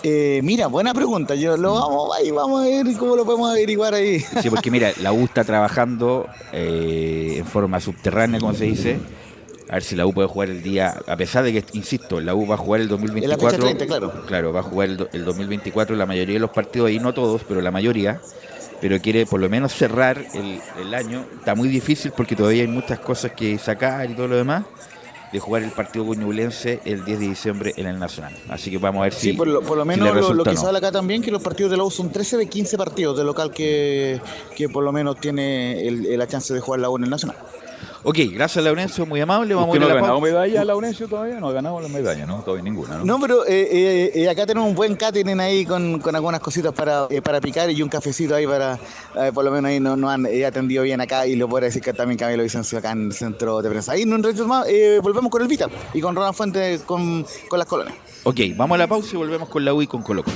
Eh, 0.05 0.41
mira, 0.43 0.67
buena 0.67 0.93
pregunta. 0.93 1.33
Yo 1.33 1.55
lo 1.55 1.75
vamos, 1.75 2.09
ahí 2.17 2.29
vamos 2.29 2.61
a 2.61 2.65
ver 2.65 2.97
cómo 2.97 3.15
lo 3.15 3.23
podemos 3.23 3.49
averiguar 3.49 3.93
ahí. 3.93 4.19
Sí, 4.41 4.49
porque 4.49 4.69
mira, 4.69 4.91
la 5.01 5.13
U 5.13 5.23
está 5.23 5.45
trabajando 5.45 6.27
eh, 6.51 7.35
en 7.37 7.45
forma 7.45 7.79
subterránea, 7.79 8.41
como 8.41 8.53
se 8.53 8.65
dice, 8.65 8.99
A 9.73 9.77
ver 9.77 9.83
si 9.83 9.95
la 9.95 10.05
U 10.05 10.13
puede 10.13 10.27
jugar 10.27 10.51
el 10.51 10.61
día, 10.61 11.01
a 11.07 11.17
pesar 11.17 11.43
de 11.43 11.51
que, 11.51 11.65
insisto, 11.75 12.21
la 12.21 12.35
U 12.35 12.45
va 12.45 12.53
a 12.53 12.57
jugar 12.59 12.79
el 12.79 12.87
2024. 12.87 13.33
En 13.33 13.41
la 13.43 13.49
fecha 13.49 13.75
30, 13.79 13.85
claro. 13.87 14.25
Claro, 14.27 14.53
va 14.53 14.59
a 14.59 14.63
jugar 14.63 14.89
el, 14.89 15.07
el 15.13 15.25
2024 15.25 15.95
la 15.95 16.05
mayoría 16.05 16.35
de 16.35 16.39
los 16.41 16.51
partidos, 16.51 16.89
ahí 16.89 16.99
no 16.99 17.11
todos, 17.11 17.41
pero 17.47 17.59
la 17.59 17.71
mayoría. 17.71 18.21
Pero 18.81 18.99
quiere 19.01 19.25
por 19.25 19.39
lo 19.39 19.49
menos 19.49 19.73
cerrar 19.73 20.23
el, 20.35 20.59
el 20.79 20.93
año. 20.93 21.25
Está 21.39 21.55
muy 21.55 21.69
difícil 21.69 22.11
porque 22.15 22.35
todavía 22.35 22.61
hay 22.61 22.67
muchas 22.67 22.99
cosas 22.99 23.31
que 23.31 23.57
sacar 23.57 24.07
y 24.11 24.13
todo 24.13 24.27
lo 24.27 24.35
demás. 24.35 24.63
De 25.31 25.39
jugar 25.39 25.63
el 25.63 25.71
partido 25.71 26.05
con 26.05 26.19
Ñublense 26.19 26.79
el 26.85 27.03
10 27.03 27.19
de 27.19 27.27
diciembre 27.29 27.73
en 27.75 27.87
el 27.87 27.97
Nacional. 27.97 28.37
Así 28.49 28.69
que 28.69 28.77
vamos 28.77 28.99
a 28.99 29.03
ver 29.05 29.13
si. 29.13 29.31
Sí, 29.31 29.33
por 29.33 29.47
lo, 29.47 29.61
por 29.61 29.75
lo 29.75 29.81
si 29.85 29.87
menos 29.89 30.35
lo, 30.35 30.43
que 30.43 30.53
no. 30.53 30.67
habla 30.67 30.77
acá 30.77 30.91
también, 30.91 31.23
que 31.23 31.31
los 31.31 31.41
partidos 31.41 31.71
de 31.71 31.77
la 31.77 31.83
U 31.83 31.89
son 31.89 32.11
13 32.11 32.37
de 32.37 32.45
15 32.45 32.77
partidos 32.77 33.17
de 33.17 33.23
local 33.23 33.49
que, 33.49 34.21
que 34.55 34.69
por 34.69 34.83
lo 34.83 34.91
menos 34.91 35.19
tiene 35.19 35.87
el- 35.87 36.15
la 36.19 36.27
chance 36.27 36.53
de 36.53 36.59
jugar 36.59 36.81
la 36.81 36.91
U 36.91 36.97
en 36.97 37.05
el 37.05 37.09
Nacional. 37.09 37.37
Ok, 38.05 38.17
gracias 38.33 38.63
Laurencio, 38.65 39.05
muy 39.05 39.21
amable. 39.21 39.55
Vamos 39.55 39.69
a 39.69 39.71
¿Usted 39.71 39.79
no 39.79 39.85
a 39.87 39.91
ha 39.91 39.95
la 39.95 40.01
ganado 40.01 40.19
medalla, 40.19 40.65
Laurencio, 40.65 41.07
todavía? 41.07 41.39
No 41.39 41.47
ha 41.47 41.53
ganado 41.53 41.79
la 41.79 41.87
medalla, 41.87 42.25
¿no? 42.25 42.41
Todavía 42.41 42.63
ninguna, 42.63 42.97
¿no? 42.97 43.05
No, 43.05 43.19
pero 43.19 43.45
eh, 43.45 43.69
eh, 43.71 44.11
eh, 44.13 44.29
acá 44.29 44.45
tenemos 44.45 44.67
un 44.67 44.75
buen 44.75 44.97
catering 44.97 45.39
ahí 45.39 45.65
con, 45.65 45.99
con 45.99 46.13
algunas 46.13 46.41
cositas 46.41 46.73
para, 46.73 47.07
eh, 47.09 47.21
para 47.21 47.39
picar 47.39 47.71
y 47.71 47.81
un 47.81 47.87
cafecito 47.87 48.35
ahí 48.35 48.45
para, 48.45 48.77
eh, 49.15 49.31
por 49.33 49.45
lo 49.45 49.51
menos 49.51 49.69
ahí 49.69 49.79
nos, 49.79 49.97
nos 49.97 50.11
han 50.11 50.25
eh, 50.25 50.45
atendido 50.45 50.83
bien 50.83 50.99
acá 50.99 51.25
y 51.25 51.37
lo 51.37 51.47
puedo 51.47 51.63
decir 51.63 51.81
que 51.81 51.93
también 51.93 52.17
Camilo 52.17 52.43
Vicencio 52.43 52.77
acá 52.77 52.91
en 52.91 53.05
el 53.05 53.13
centro 53.13 53.61
de 53.61 53.69
prensa. 53.69 53.93
Ahí 53.93 54.01
en 54.01 54.11
un 54.11 54.21
ratito 54.21 54.47
más 54.47 54.67
eh, 54.67 54.99
volvemos 55.01 55.31
con 55.31 55.41
el 55.41 55.47
Vita 55.47 55.69
y 55.93 56.01
con 56.01 56.13
Ronald 56.13 56.35
Fuentes 56.35 56.81
con, 56.81 57.25
con 57.47 57.57
las 57.57 57.67
colonias. 57.69 57.95
Ok, 58.23 58.39
vamos 58.57 58.75
a 58.75 58.79
la 58.79 58.87
pausa 58.87 59.11
y 59.13 59.17
volvemos 59.17 59.47
con 59.47 59.63
la 59.63 59.73
U 59.73 59.81
y 59.81 59.87
con 59.87 60.03
Colo 60.03 60.23
Colo. 60.23 60.35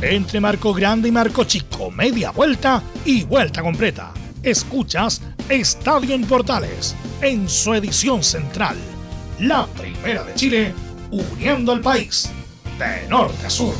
Entre 0.00 0.40
Marco 0.40 0.72
Grande 0.72 1.08
y 1.08 1.12
Marco 1.12 1.44
Chico, 1.44 1.90
media 1.90 2.30
vuelta 2.30 2.82
y 3.04 3.24
vuelta 3.24 3.62
completa. 3.62 4.12
Escuchas 4.42 5.20
Estadio 5.48 6.14
en 6.14 6.24
Portales 6.24 6.94
en 7.20 7.48
su 7.48 7.74
edición 7.74 8.22
central. 8.22 8.76
La 9.40 9.66
primera 9.66 10.22
de 10.22 10.34
Chile, 10.34 10.74
uniendo 11.10 11.72
al 11.72 11.80
país 11.80 12.30
de 12.78 13.08
norte 13.08 13.46
a 13.46 13.50
sur. 13.50 13.74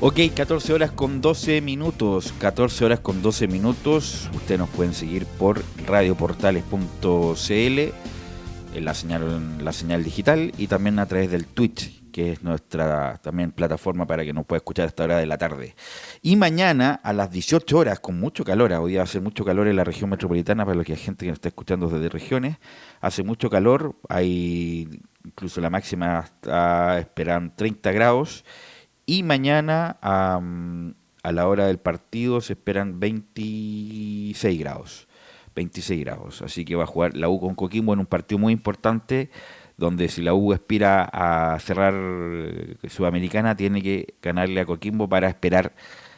Ok, 0.00 0.20
14 0.34 0.72
horas 0.72 0.90
con 0.90 1.20
12 1.20 1.60
minutos. 1.60 2.32
14 2.38 2.84
horas 2.84 3.00
con 3.00 3.22
12 3.22 3.48
minutos. 3.48 4.30
Ustedes 4.34 4.58
nos 4.58 4.68
pueden 4.70 4.94
seguir 4.94 5.26
por 5.26 5.62
radioportales.cl 5.86 8.13
la 8.80 8.94
señal, 8.94 9.64
la 9.64 9.72
señal 9.72 10.04
digital 10.04 10.52
y 10.58 10.66
también 10.66 10.98
a 10.98 11.06
través 11.06 11.30
del 11.30 11.46
Twitch, 11.46 12.02
que 12.10 12.32
es 12.32 12.42
nuestra 12.42 13.18
también 13.22 13.50
plataforma 13.50 14.06
para 14.06 14.24
que 14.24 14.32
nos 14.32 14.46
pueda 14.46 14.58
escuchar 14.58 14.84
a 14.84 14.88
esta 14.88 15.04
hora 15.04 15.18
de 15.18 15.26
la 15.26 15.36
tarde. 15.38 15.74
Y 16.22 16.36
mañana 16.36 17.00
a 17.02 17.12
las 17.12 17.30
18 17.30 17.76
horas, 17.76 18.00
con 18.00 18.18
mucho 18.20 18.44
calor, 18.44 18.72
hoy 18.72 18.92
día 18.92 19.00
va 19.00 19.02
a 19.02 19.04
hacer 19.04 19.20
mucho 19.20 19.44
calor 19.44 19.66
en 19.66 19.76
la 19.76 19.84
región 19.84 20.10
metropolitana, 20.10 20.64
para 20.64 20.76
los 20.76 20.86
que 20.86 20.92
hay 20.92 20.98
gente 20.98 21.24
que 21.24 21.30
nos 21.30 21.38
está 21.38 21.48
escuchando 21.48 21.88
desde 21.88 22.08
regiones, 22.08 22.58
hace 23.00 23.24
mucho 23.24 23.50
calor, 23.50 23.96
hay 24.08 25.02
incluso 25.24 25.60
la 25.60 25.70
máxima 25.70 26.20
está, 26.20 26.98
esperan 26.98 27.54
30 27.56 27.92
grados. 27.92 28.44
Y 29.06 29.22
mañana 29.22 29.98
a, 30.00 30.40
a 31.22 31.32
la 31.32 31.48
hora 31.48 31.66
del 31.66 31.78
partido 31.78 32.40
se 32.40 32.52
esperan 32.52 33.00
26 33.00 34.58
grados. 34.58 35.08
26 35.54 36.00
grados. 36.00 36.42
Así 36.42 36.64
que 36.64 36.76
va 36.76 36.84
a 36.84 36.86
jugar 36.86 37.16
la 37.16 37.28
U 37.28 37.40
con 37.40 37.54
Coquimbo 37.54 37.92
en 37.92 38.00
un 38.00 38.06
partido 38.06 38.38
muy 38.38 38.52
importante 38.52 39.30
donde 39.76 40.08
si 40.08 40.22
la 40.22 40.34
U 40.34 40.52
aspira 40.52 41.08
a 41.12 41.58
cerrar 41.58 41.94
eh, 41.96 42.76
Sudamericana 42.88 43.56
tiene 43.56 43.82
que 43.82 44.14
ganarle 44.22 44.60
a 44.60 44.66
Coquimbo 44.66 45.08
para 45.08 45.28
esperar 45.28 45.74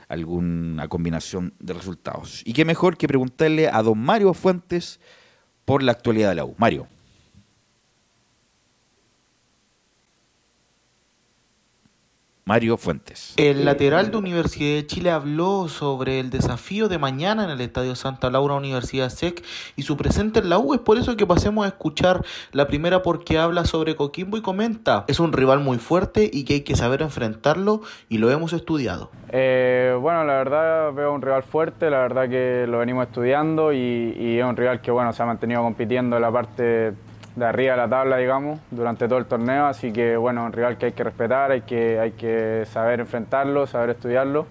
alguna 0.09 0.89
combinación 0.89 1.55
de 1.59 1.75
resultados. 1.75 2.43
Y 2.45 2.53
qué 2.53 2.65
mejor 2.65 2.97
que 2.97 3.09
preguntarle 3.09 3.69
a 3.69 3.83
don 3.83 3.99
Mario 3.99 4.35
Fuentes 4.35 5.01
por 5.65 5.83
la 5.83 5.93
actualidad 5.93 6.31
de 6.31 6.35
la 6.37 6.45
U. 6.45 6.55
Mario. 6.59 6.87
Mario 12.49 12.77
Fuentes. 12.77 13.35
El 13.39 13.65
lateral 13.65 14.13
de 14.13 14.19
Universidad 14.19 14.77
de 14.77 14.87
Chile 14.87 15.11
habló 15.11 15.67
sobre 15.67 16.21
el 16.21 16.31
desafío 16.31 16.87
de 16.89 16.97
mañana 16.97 17.43
en 17.43 17.51
el 17.51 17.61
Estadio 17.61 17.97
Santa 17.97 18.31
Laura 18.31 18.55
Universidad 18.55 19.09
SEC 19.09 19.45
y 19.75 19.83
su 19.83 19.97
presente 19.97 20.39
en 20.39 20.49
la 20.49 20.59
U. 20.59 20.73
Es 20.73 20.79
por 20.79 20.97
eso 20.97 21.17
que 21.17 21.27
pasemos 21.27 21.65
a 21.65 21.69
escuchar 21.71 22.25
la 22.53 22.69
primera 22.69 23.03
porque 23.03 23.37
habla 23.37 23.65
sobre 23.65 23.97
Coquimbo 23.97 24.37
y 24.37 24.43
comenta. 24.43 25.05
Es 25.09 25.19
un 25.19 25.33
rival 25.33 25.59
muy 25.59 25.79
fuerte 25.79 26.31
y 26.33 26.45
que 26.45 26.55
hay 26.55 26.61
que 26.61 26.77
saber 26.77 27.03
enfrentarlo 27.03 27.81
y 28.09 28.19
lo 28.19 28.31
hemos 28.31 28.53
estudiado. 28.53 29.11
Eh, 29.31 29.99
bueno, 30.01 30.23
la 30.23 30.35
verdad 30.35 30.93
veo 30.93 31.13
un 31.13 31.23
rival 31.23 31.43
fuerte, 31.43 31.91
la 31.91 31.99
verdad 31.99 32.29
que 32.29 32.67
lo 32.69 32.79
venimos 32.79 33.09
estudiando 33.09 33.73
y, 33.73 34.15
y 34.17 34.39
es 34.39 34.45
un 34.45 34.57
rival 34.57 34.81
que 34.81 34.93
bueno 34.93 35.13
se 35.13 35.21
ha 35.21 35.27
mantenido 35.27 35.63
compitiendo 35.63 36.15
en 36.15 36.23
la 36.23 36.31
parte 36.31 36.95
de 37.37 37.45
arriba 37.45 37.73
de 37.73 37.77
la 37.77 37.89
tabla, 37.89 38.17
digamos, 38.17 38.59
durante 38.71 39.07
todo 39.07 39.19
el 39.19 39.27
torneo, 39.27 39.67
así 39.67 39.93
que 39.93 40.17
bueno, 40.17 40.45
un 40.45 40.53
rival 40.53 40.79
que 40.79 40.87
hay 40.87 40.93
que 40.93 41.05
respetar, 41.05 41.51
hay 41.53 41.61
que, 41.61 42.01
hay 42.01 42.13
que 42.13 42.65
saber 42.67 43.01
enfrentarlo, 43.01 43.67
saber 43.67 43.91
estudiarlo. 43.91 44.47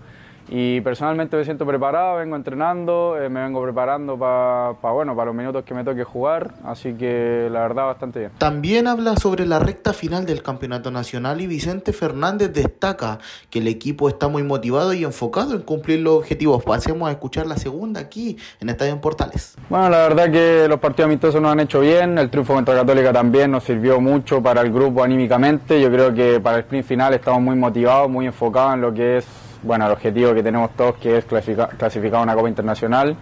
Y 0.48 0.82
personalmente 0.82 1.36
me 1.36 1.44
siento 1.44 1.66
preparado, 1.66 2.18
vengo 2.18 2.36
entrenando, 2.36 3.18
eh, 3.20 3.30
me 3.30 3.42
vengo 3.42 3.64
preparando 3.64 4.18
para 4.18 4.74
pa, 4.80 4.92
bueno, 4.92 5.16
para 5.16 5.28
los 5.28 5.36
minutos 5.36 5.64
que 5.64 5.74
me 5.74 5.84
toque 5.84 6.04
jugar, 6.04 6.52
así 6.64 6.94
que 6.94 7.50
la 7.52 7.62
verdad 7.62 7.86
bastante 7.88 8.20
bien. 8.20 8.32
También 8.38 8.88
habla 8.88 9.16
sobre 9.18 9.46
la 9.48 9.58
recta 9.58 9.94
final 9.94 10.26
del 10.26 10.44
Campeonato 10.44 10.92
Nacional 10.92 11.42
y 11.42 11.48
Vicente 11.48 11.94
Fernández 11.94 12.54
destaca 12.54 13.18
que 13.50 13.60
el 13.60 13.68
equipo 13.68 14.08
está 14.08 14.28
muy 14.28 14.44
motivado 14.44 14.94
y 14.94 15.04
enfocado 15.04 15.56
en 15.56 15.62
cumplir 15.62 16.02
los 16.02 16.18
objetivos. 16.18 16.64
Pasemos 16.64 17.10
a 17.10 17.12
escuchar 17.12 17.48
la 17.48 17.58
segunda 17.58 18.02
aquí 18.02 18.38
en 18.60 18.70
Estadio 18.70 18.94
en 18.94 19.02
Portales. 19.02 19.56
Bueno, 19.70 19.90
la 19.90 19.98
verdad 19.98 20.32
que 20.32 20.68
los 20.70 20.80
partidos 20.80 21.08
amistosos 21.08 21.42
nos 21.42 21.52
han 21.52 21.62
hecho 21.62 21.80
bien, 21.80 22.20
el 22.20 22.30
triunfo 22.30 22.54
contra 22.54 22.76
Católica 22.76 23.12
también 23.12 23.50
nos 23.50 23.64
sirvió 23.64 24.00
mucho 24.00 24.44
para 24.44 24.62
el 24.62 24.72
grupo 24.72 25.04
anímicamente, 25.04 25.82
yo 25.82 25.90
creo 25.92 26.14
que 26.14 26.40
para 26.40 26.58
el 26.58 26.64
sprint 26.64 26.86
final 26.86 27.14
estamos 27.16 27.42
muy 27.42 27.56
motivados, 27.56 28.10
muy 28.10 28.28
enfocados 28.28 28.76
en 28.76 28.82
lo 28.82 28.94
que 28.94 29.18
es 29.18 29.26
bueno, 29.66 29.88
el 29.88 29.92
objetivo 29.92 30.34
que 30.34 30.44
tenemos 30.44 30.72
todos 30.78 30.96
que 30.96 31.18
es 31.18 31.26
clasificar, 31.26 31.70
clasificar 31.76 32.22
una 32.22 32.36
Copa 32.36 32.48
Internacional 32.48 33.18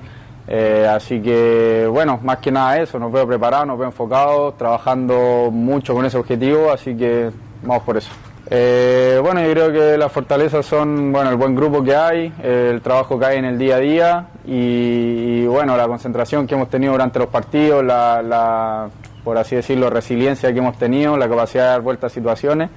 Eh, 0.47 0.85
así 0.89 1.21
que, 1.21 1.87
bueno, 1.89 2.19
más 2.21 2.39
que 2.39 2.51
nada 2.51 2.77
eso, 2.79 2.99
nos 2.99 3.11
veo 3.11 3.25
preparados, 3.25 3.65
nos 3.65 3.79
veo 3.79 3.87
enfocados, 3.87 4.57
trabajando 4.57 5.49
mucho 5.51 5.93
con 5.93 6.05
ese 6.05 6.17
objetivo, 6.17 6.71
así 6.71 6.95
que 6.95 7.31
vamos 7.61 7.83
por 7.83 7.97
eso. 7.97 8.11
Eh, 8.49 9.19
bueno, 9.23 9.41
yo 9.41 9.51
creo 9.51 9.71
que 9.71 9.97
las 9.97 10.11
fortalezas 10.11 10.65
son, 10.65 11.13
bueno, 11.13 11.29
el 11.29 11.37
buen 11.37 11.55
grupo 11.55 11.81
que 11.81 11.95
hay, 11.95 12.33
el 12.43 12.81
trabajo 12.81 13.17
que 13.17 13.25
hay 13.25 13.37
en 13.37 13.45
el 13.45 13.57
día 13.57 13.77
a 13.77 13.79
día 13.79 14.27
y, 14.45 15.45
bueno, 15.45 15.77
la 15.77 15.87
concentración 15.87 16.45
que 16.45 16.55
hemos 16.55 16.69
tenido 16.69 16.91
durante 16.91 17.19
los 17.19 17.29
partidos, 17.29 17.83
la, 17.83 18.21
la, 18.21 18.89
por 19.23 19.37
así 19.37 19.55
decirlo, 19.55 19.89
resiliencia 19.89 20.51
que 20.51 20.59
hemos 20.59 20.77
tenido, 20.77 21.15
la 21.15 21.29
capacidad 21.29 21.63
de 21.63 21.69
dar 21.69 21.81
vueltas 21.81 22.11
a 22.11 22.13
situaciones 22.13 22.69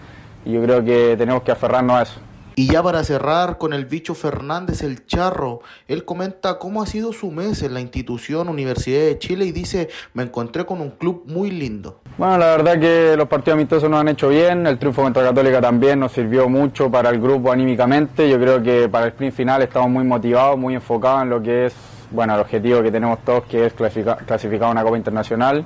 y 0.44 0.52
yo 0.52 0.62
creo 0.62 0.84
que 0.84 1.16
tenemos 1.18 1.42
que 1.42 1.50
aferrarnos 1.50 1.96
a 1.98 2.02
eso. 2.02 2.20
Y 2.58 2.68
ya 2.72 2.82
para 2.82 3.04
cerrar 3.04 3.58
con 3.58 3.74
el 3.74 3.84
bicho 3.84 4.14
Fernández 4.14 4.82
el 4.82 5.04
Charro, 5.04 5.60
él 5.88 6.06
comenta 6.06 6.58
cómo 6.58 6.82
ha 6.82 6.86
sido 6.86 7.12
su 7.12 7.30
mes 7.30 7.62
en 7.62 7.74
la 7.74 7.82
institución 7.82 8.48
Universidad 8.48 9.00
de 9.00 9.18
Chile 9.18 9.44
y 9.44 9.52
dice, 9.52 9.90
me 10.14 10.22
encontré 10.22 10.64
con 10.64 10.80
un 10.80 10.92
club 10.92 11.24
muy 11.26 11.50
lindo. 11.50 12.00
Bueno, 12.16 12.38
la 12.38 12.56
verdad 12.56 12.80
que 12.80 13.14
los 13.14 13.28
partidos 13.28 13.56
amistosos 13.56 13.90
nos 13.90 14.00
han 14.00 14.08
hecho 14.08 14.30
bien, 14.30 14.66
el 14.66 14.78
triunfo 14.78 15.02
contra 15.02 15.22
Católica 15.22 15.60
también 15.60 16.00
nos 16.00 16.12
sirvió 16.12 16.48
mucho 16.48 16.90
para 16.90 17.10
el 17.10 17.20
grupo 17.20 17.52
anímicamente, 17.52 18.26
yo 18.26 18.40
creo 18.40 18.62
que 18.62 18.88
para 18.88 19.04
el 19.04 19.10
sprint 19.12 19.34
final 19.34 19.60
estamos 19.60 19.90
muy 19.90 20.04
motivados, 20.04 20.56
muy 20.56 20.76
enfocados 20.76 21.24
en 21.24 21.28
lo 21.28 21.42
que 21.42 21.66
es, 21.66 21.74
bueno, 22.10 22.36
el 22.36 22.40
objetivo 22.40 22.82
que 22.82 22.90
tenemos 22.90 23.18
todos 23.22 23.44
que 23.44 23.66
es 23.66 23.74
clasificar, 23.74 24.24
clasificar 24.24 24.70
una 24.70 24.82
Copa 24.82 24.96
Internacional. 24.96 25.62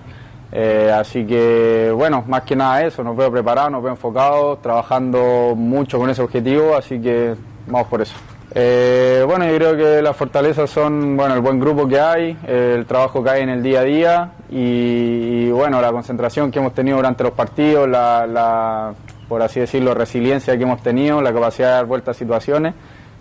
Eh, 0.53 0.91
así 0.93 1.25
que, 1.25 1.93
bueno, 1.95 2.25
más 2.27 2.43
que 2.43 2.57
nada 2.57 2.83
eso, 2.83 3.05
nos 3.05 3.17
veo 3.17 3.31
preparados, 3.31 3.71
nos 3.71 3.83
veo 3.83 3.93
enfocados, 3.93 4.61
trabajando 4.61 5.55
mucho 5.57 5.99
con 5.99 6.11
ese 6.11 6.23
objetivo, 6.23 6.77
así 6.77 7.01
que 7.01 7.35
vamos 7.67 7.89
por 7.89 8.03
eso. 8.03 8.17
Eh, 8.53 9.23
bueno, 9.27 9.47
yo 9.47 9.55
creo 9.55 9.77
que 9.77 10.03
las 10.03 10.17
fortalezas 10.17 10.69
son, 10.69 11.17
bueno, 11.17 11.35
el 11.35 11.41
buen 11.41 11.61
grupo 11.61 11.87
que 11.87 12.01
hay, 12.01 12.37
el 12.49 12.85
trabajo 12.85 13.23
que 13.23 13.31
hay 13.31 13.43
en 13.43 13.49
el 13.51 13.63
día 13.63 13.81
a 13.81 13.85
día 13.85 14.33
y, 14.51 15.51
bueno, 15.51 15.81
la 15.81 15.93
concentración 15.93 16.51
que 16.51 16.59
hemos 16.59 16.75
tenido 16.75 16.97
durante 16.97 17.23
los 17.23 17.33
partidos, 17.33 17.89
la, 17.89 18.27
la, 18.27 18.93
por 19.29 19.41
así 19.43 19.61
decirlo, 19.61 19.95
resiliencia 19.95 20.57
que 20.57 20.65
hemos 20.65 20.83
tenido, 20.83 21.23
la 21.23 21.33
capacidad 21.33 21.69
de 21.69 21.75
dar 21.75 21.87
vueltas 21.87 22.17
a 22.17 22.19
situaciones 22.19 22.75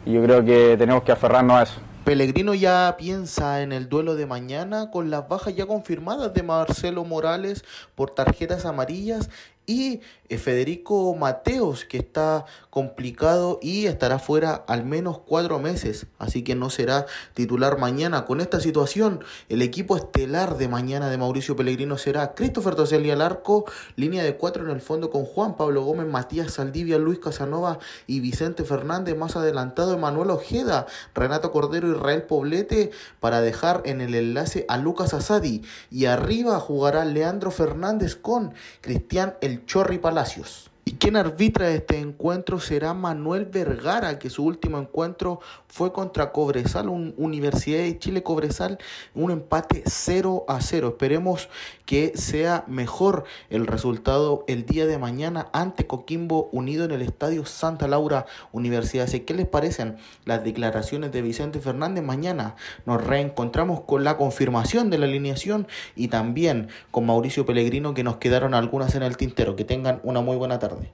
y 0.04 0.14
yo 0.14 0.24
creo 0.24 0.44
que 0.44 0.76
tenemos 0.78 1.04
que 1.04 1.12
aferrarnos 1.12 1.58
a 1.58 1.64
eso. 1.64 1.80
Pellegrino 2.10 2.56
ya 2.56 2.96
piensa 2.98 3.62
en 3.62 3.72
el 3.72 3.88
duelo 3.88 4.16
de 4.16 4.26
mañana 4.26 4.90
con 4.90 5.12
las 5.12 5.28
bajas 5.30 5.56
ya 5.56 5.68
confirmadas 5.68 6.34
de 6.34 6.42
Marcelo 6.42 7.06
Morales 7.06 7.64
por 7.94 8.10
tarjetas 8.10 8.66
amarillas 8.66 9.30
y 9.70 10.02
Federico 10.38 11.16
Mateos 11.16 11.86
que 11.86 11.98
está 11.98 12.46
complicado 12.72 13.60
y 13.62 13.86
estará 13.86 14.18
fuera 14.18 14.54
al 14.68 14.84
menos 14.84 15.20
cuatro 15.20 15.60
meses, 15.60 16.08
así 16.18 16.44
que 16.44 16.56
no 16.56 16.70
será 16.72 17.06
titular 17.36 17.78
mañana. 17.78 18.26
Con 18.26 18.42
esta 18.42 18.60
situación, 18.60 19.24
el 19.48 19.62
equipo 19.62 19.96
estelar 19.96 20.58
de 20.58 20.68
mañana 20.68 21.10
de 21.10 21.18
Mauricio 21.18 21.56
Pellegrino 21.56 21.98
será 21.98 22.34
Christopher 22.34 22.76
Toselli 22.76 23.12
al 23.12 23.22
arco, 23.22 23.66
línea 23.96 24.24
de 24.24 24.38
cuatro 24.38 24.64
en 24.64 24.72
el 24.72 24.82
fondo 24.82 25.12
con 25.12 25.26
Juan 25.26 25.56
Pablo 25.56 25.84
Gómez, 25.84 26.08
Matías 26.08 26.54
Saldivia, 26.54 26.98
Luis 26.98 27.20
Casanova 27.20 27.78
y 28.08 28.20
Vicente 28.20 28.64
Fernández, 28.64 29.16
más 29.16 29.36
adelantado 29.36 29.94
Emanuel 29.94 30.32
Ojeda, 30.32 30.88
Renato 31.14 31.52
Cordero 31.52 31.92
Israel 31.92 32.24
Poblete 32.24 32.92
para 33.20 33.42
dejar 33.42 33.84
en 33.86 34.02
el 34.02 34.16
enlace 34.16 34.66
a 34.68 34.78
Lucas 34.78 35.14
Asadi 35.14 35.64
y 35.92 36.06
arriba 36.06 36.60
jugará 36.60 37.06
Leandro 37.06 37.52
Fernández 37.52 38.16
con 38.16 38.54
Cristian 38.82 39.36
El 39.42 39.59
Chorri 39.66 39.98
Palacios. 39.98 40.70
Y 40.90 40.94
quien 40.94 41.18
arbitra 41.18 41.70
este 41.70 42.00
encuentro 42.00 42.60
será 42.60 42.96
Manuel 42.96 43.46
Vergara, 43.46 44.18
que 44.18 44.32
su 44.32 44.44
último 44.44 44.80
encuentro 44.80 45.40
fue 45.68 45.94
contra 45.94 46.32
Cobresal, 46.32 46.90
un 46.90 47.14
Universidad 47.16 47.82
de 47.82 48.00
Chile 48.00 48.24
Cobresal, 48.24 48.80
un 49.14 49.30
empate 49.30 49.84
0 49.86 50.46
a 50.48 50.62
0. 50.62 50.88
Esperemos 50.88 51.48
que 51.90 52.16
sea 52.16 52.66
mejor 52.68 53.24
el 53.50 53.66
resultado 53.66 54.44
el 54.48 54.68
día 54.68 54.86
de 54.86 55.00
mañana 55.00 55.48
ante 55.54 55.88
Coquimbo 55.88 56.48
Unido 56.52 56.86
en 56.86 56.92
el 56.92 57.02
Estadio 57.02 57.48
Santa 57.48 57.88
Laura 57.88 58.28
Universidad. 58.52 59.10
¿Qué 59.10 59.34
les 59.34 59.48
parecen 59.48 59.98
las 60.24 60.44
declaraciones 60.44 61.12
de 61.12 61.24
Vicente 61.24 61.60
Fernández? 61.60 62.04
Mañana 62.04 62.56
nos 62.86 63.04
reencontramos 63.04 63.82
con 63.82 64.04
la 64.04 64.18
confirmación 64.18 64.92
de 64.92 65.00
la 65.00 65.08
alineación 65.08 65.66
y 65.96 66.10
también 66.10 66.68
con 66.92 67.08
Mauricio 67.08 67.48
Pellegrino, 67.48 67.96
que 67.96 68.04
nos 68.04 68.18
quedaron 68.18 68.54
algunas 68.54 68.94
en 68.94 69.02
el 69.02 69.18
tintero. 69.18 69.56
Que 69.56 69.66
tengan 69.66 70.00
una 70.04 70.22
muy 70.22 70.38
buena 70.38 70.60
tarde. 70.60 70.92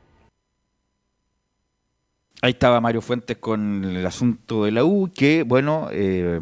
Ahí 2.42 2.52
estaba 2.52 2.80
Mario 2.80 3.02
Fuentes 3.02 3.36
con 3.36 3.84
el 3.84 4.06
asunto 4.06 4.64
de 4.64 4.72
la 4.72 4.86
U, 4.86 5.12
que 5.14 5.44
bueno, 5.44 5.90
eh, 5.92 6.40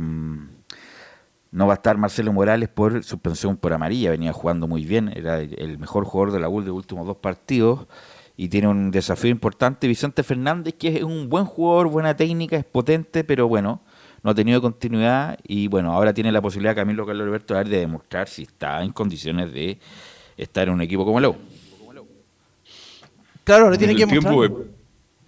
no 1.54 1.68
va 1.68 1.74
a 1.74 1.76
estar 1.76 1.98
Marcelo 1.98 2.34
Morales 2.34 2.68
por 2.68 3.04
suspensión 3.04 3.58
por 3.58 3.74
amarilla, 3.74 4.10
venía 4.10 4.34
jugando 4.34 4.68
muy 4.68 4.86
bien, 4.86 5.14
era 5.16 5.40
el 5.40 5.78
mejor 5.78 6.04
jugador 6.04 6.34
de 6.34 6.40
la 6.40 6.50
U 6.50 6.62
de 6.62 6.68
los 6.68 6.76
últimos 6.76 7.06
dos 7.06 7.18
partidos 7.18 7.86
y 8.36 8.50
tiene 8.50 8.68
un 8.68 8.90
desafío 8.90 9.30
importante. 9.30 9.88
Vicente 9.88 10.24
Fernández, 10.24 10.74
que 10.74 10.98
es 10.98 11.04
un 11.04 11.30
buen 11.30 11.46
jugador, 11.46 11.90
buena 11.90 12.16
técnica, 12.16 12.58
es 12.58 12.66
potente, 12.66 13.24
pero 13.24 13.48
bueno, 13.48 13.82
no 14.24 14.32
ha 14.32 14.34
tenido 14.34 14.64
continuidad 14.64 15.38
y 15.44 15.68
bueno, 15.68 15.94
ahora 15.94 16.12
tiene 16.12 16.32
la 16.32 16.42
posibilidad 16.42 16.76
Camilo 16.76 17.06
Carlos 17.06 17.28
Alberto 17.28 17.54
de 17.54 17.80
demostrar 17.80 18.28
si 18.28 18.42
está 18.42 18.82
en 18.82 18.92
condiciones 18.92 19.54
de 19.54 19.78
estar 20.36 20.68
en 20.68 20.74
un 20.74 20.82
equipo 20.82 21.06
como 21.06 21.20
la 21.20 21.30
U. 21.30 21.36
Claro, 23.44 23.66
ahora 23.66 23.78
tiene 23.78 23.96
que 23.96 24.08
mostrar. 24.08 24.52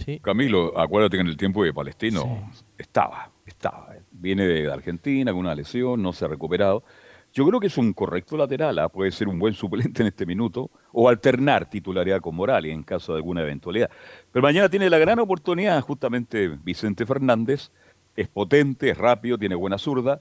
Sí. 0.04 0.20
Camilo, 0.22 0.78
acuérdate 0.78 1.18
que 1.18 1.22
en 1.22 1.28
el 1.28 1.38
tiempo 1.38 1.64
de 1.64 1.72
Palestino 1.72 2.48
sí. 2.52 2.64
estaba, 2.80 3.30
estaba. 3.46 3.95
Viene 4.26 4.48
de 4.48 4.74
Argentina 4.74 5.32
con 5.32 5.42
una 5.42 5.54
lesión, 5.54 6.02
no 6.02 6.12
se 6.12 6.26
ha 6.26 6.28
recuperado. 6.28 6.84
Yo 7.32 7.46
creo 7.46 7.60
que 7.60 7.68
es 7.68 7.78
un 7.78 7.94
correcto 7.94 8.36
lateral, 8.36 8.80
¿eh? 8.80 8.90
puede 8.92 9.12
ser 9.12 9.28
un 9.28 9.38
buen 9.38 9.54
suplente 9.54 10.02
en 10.02 10.08
este 10.08 10.26
minuto 10.26 10.72
o 10.92 11.08
alternar 11.08 11.70
titularidad 11.70 12.22
con 12.22 12.34
Morales 12.34 12.74
en 12.74 12.82
caso 12.82 13.14
de 13.14 13.18
alguna 13.18 13.44
eventualidad. 13.44 13.88
Pero 14.32 14.42
mañana 14.42 14.68
tiene 14.68 14.90
la 14.90 14.98
gran 14.98 15.20
oportunidad 15.20 15.80
justamente 15.82 16.48
Vicente 16.48 17.06
Fernández, 17.06 17.70
es 18.16 18.28
potente, 18.28 18.90
es 18.90 18.98
rápido, 18.98 19.38
tiene 19.38 19.54
buena 19.54 19.78
zurda. 19.78 20.20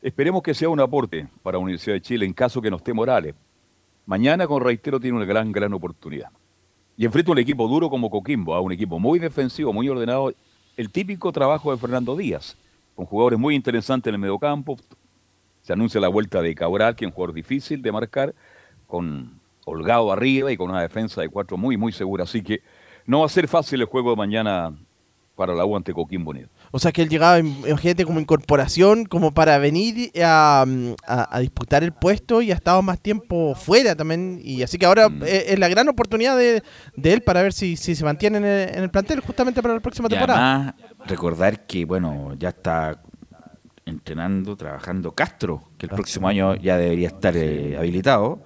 Esperemos 0.00 0.40
que 0.40 0.54
sea 0.54 0.68
un 0.68 0.78
aporte 0.78 1.26
para 1.42 1.58
la 1.58 1.64
Universidad 1.64 1.94
de 1.94 2.02
Chile 2.02 2.26
en 2.26 2.34
caso 2.34 2.62
que 2.62 2.70
no 2.70 2.76
esté 2.76 2.92
Morales. 2.92 3.34
Mañana, 4.06 4.46
con 4.46 4.62
reitero, 4.62 5.00
tiene 5.00 5.16
una 5.16 5.26
gran, 5.26 5.50
gran 5.50 5.72
oportunidad. 5.72 6.28
Y 6.96 7.04
enfrenta 7.04 7.32
un 7.32 7.38
equipo 7.38 7.66
duro 7.66 7.90
como 7.90 8.10
Coquimbo, 8.10 8.54
a 8.54 8.60
un 8.60 8.70
equipo 8.70 9.00
muy 9.00 9.18
defensivo, 9.18 9.72
muy 9.72 9.88
ordenado. 9.88 10.32
El 10.76 10.90
típico 10.92 11.32
trabajo 11.32 11.72
de 11.72 11.78
Fernando 11.78 12.14
Díaz, 12.14 12.56
con 12.94 13.06
jugadores 13.06 13.38
muy 13.38 13.54
interesantes 13.54 14.10
en 14.10 14.14
el 14.14 14.20
mediocampo. 14.20 14.76
Se 15.62 15.72
anuncia 15.72 16.00
la 16.00 16.08
vuelta 16.08 16.42
de 16.42 16.54
Cabral, 16.54 16.94
que 16.94 17.04
es 17.04 17.10
un 17.10 17.14
jugador 17.14 17.34
difícil 17.34 17.82
de 17.82 17.92
marcar, 17.92 18.34
con 18.86 19.40
holgado 19.64 20.12
arriba 20.12 20.52
y 20.52 20.56
con 20.56 20.70
una 20.70 20.82
defensa 20.82 21.20
de 21.20 21.28
cuatro 21.28 21.56
muy, 21.56 21.76
muy 21.76 21.92
segura. 21.92 22.24
Así 22.24 22.42
que 22.42 22.60
no 23.06 23.20
va 23.20 23.26
a 23.26 23.30
ser 23.30 23.48
fácil 23.48 23.80
el 23.80 23.86
juego 23.86 24.10
de 24.10 24.16
mañana 24.16 24.74
para 25.36 25.54
la 25.54 25.64
U 25.64 25.76
ante 25.76 25.92
Coquimbo 25.92 26.30
Unido. 26.30 26.48
O 26.70 26.78
sea 26.78 26.92
que 26.92 27.02
él 27.02 27.08
llegaba, 27.08 27.38
imagínate, 27.38 28.04
como 28.04 28.20
incorporación, 28.20 29.04
como 29.04 29.32
para 29.32 29.58
venir 29.58 30.10
a, 30.22 30.64
a, 31.06 31.36
a, 31.36 31.40
disputar 31.40 31.82
el 31.84 31.92
puesto 31.92 32.42
y 32.42 32.50
ha 32.50 32.54
estado 32.54 32.82
más 32.82 33.00
tiempo 33.00 33.54
fuera 33.54 33.94
también. 33.94 34.40
Y 34.42 34.62
así 34.62 34.78
que 34.78 34.86
ahora 34.86 35.08
mm. 35.08 35.22
es, 35.22 35.44
es, 35.50 35.58
la 35.58 35.68
gran 35.68 35.88
oportunidad 35.88 36.36
de, 36.36 36.62
de, 36.96 37.12
él 37.12 37.22
para 37.22 37.42
ver 37.42 37.52
si, 37.52 37.76
si 37.76 37.94
se 37.94 38.04
mantiene 38.04 38.38
en 38.38 38.44
el, 38.44 38.68
en 38.76 38.82
el, 38.82 38.90
plantel 38.90 39.20
justamente 39.20 39.62
para 39.62 39.74
la 39.74 39.80
próxima 39.80 40.06
y 40.06 40.10
temporada. 40.10 40.56
Además, 40.56 40.74
recordar 41.06 41.66
que, 41.66 41.84
bueno, 41.84 42.34
ya 42.38 42.50
está 42.50 43.02
entrenando, 43.86 44.56
trabajando 44.56 45.12
Castro, 45.12 45.62
que 45.78 45.86
el 45.86 45.92
ah, 45.92 45.96
próximo 45.96 46.28
año 46.28 46.54
ya 46.56 46.78
debería 46.78 47.08
estar 47.08 47.36
eh, 47.36 47.76
habilitado 47.76 48.42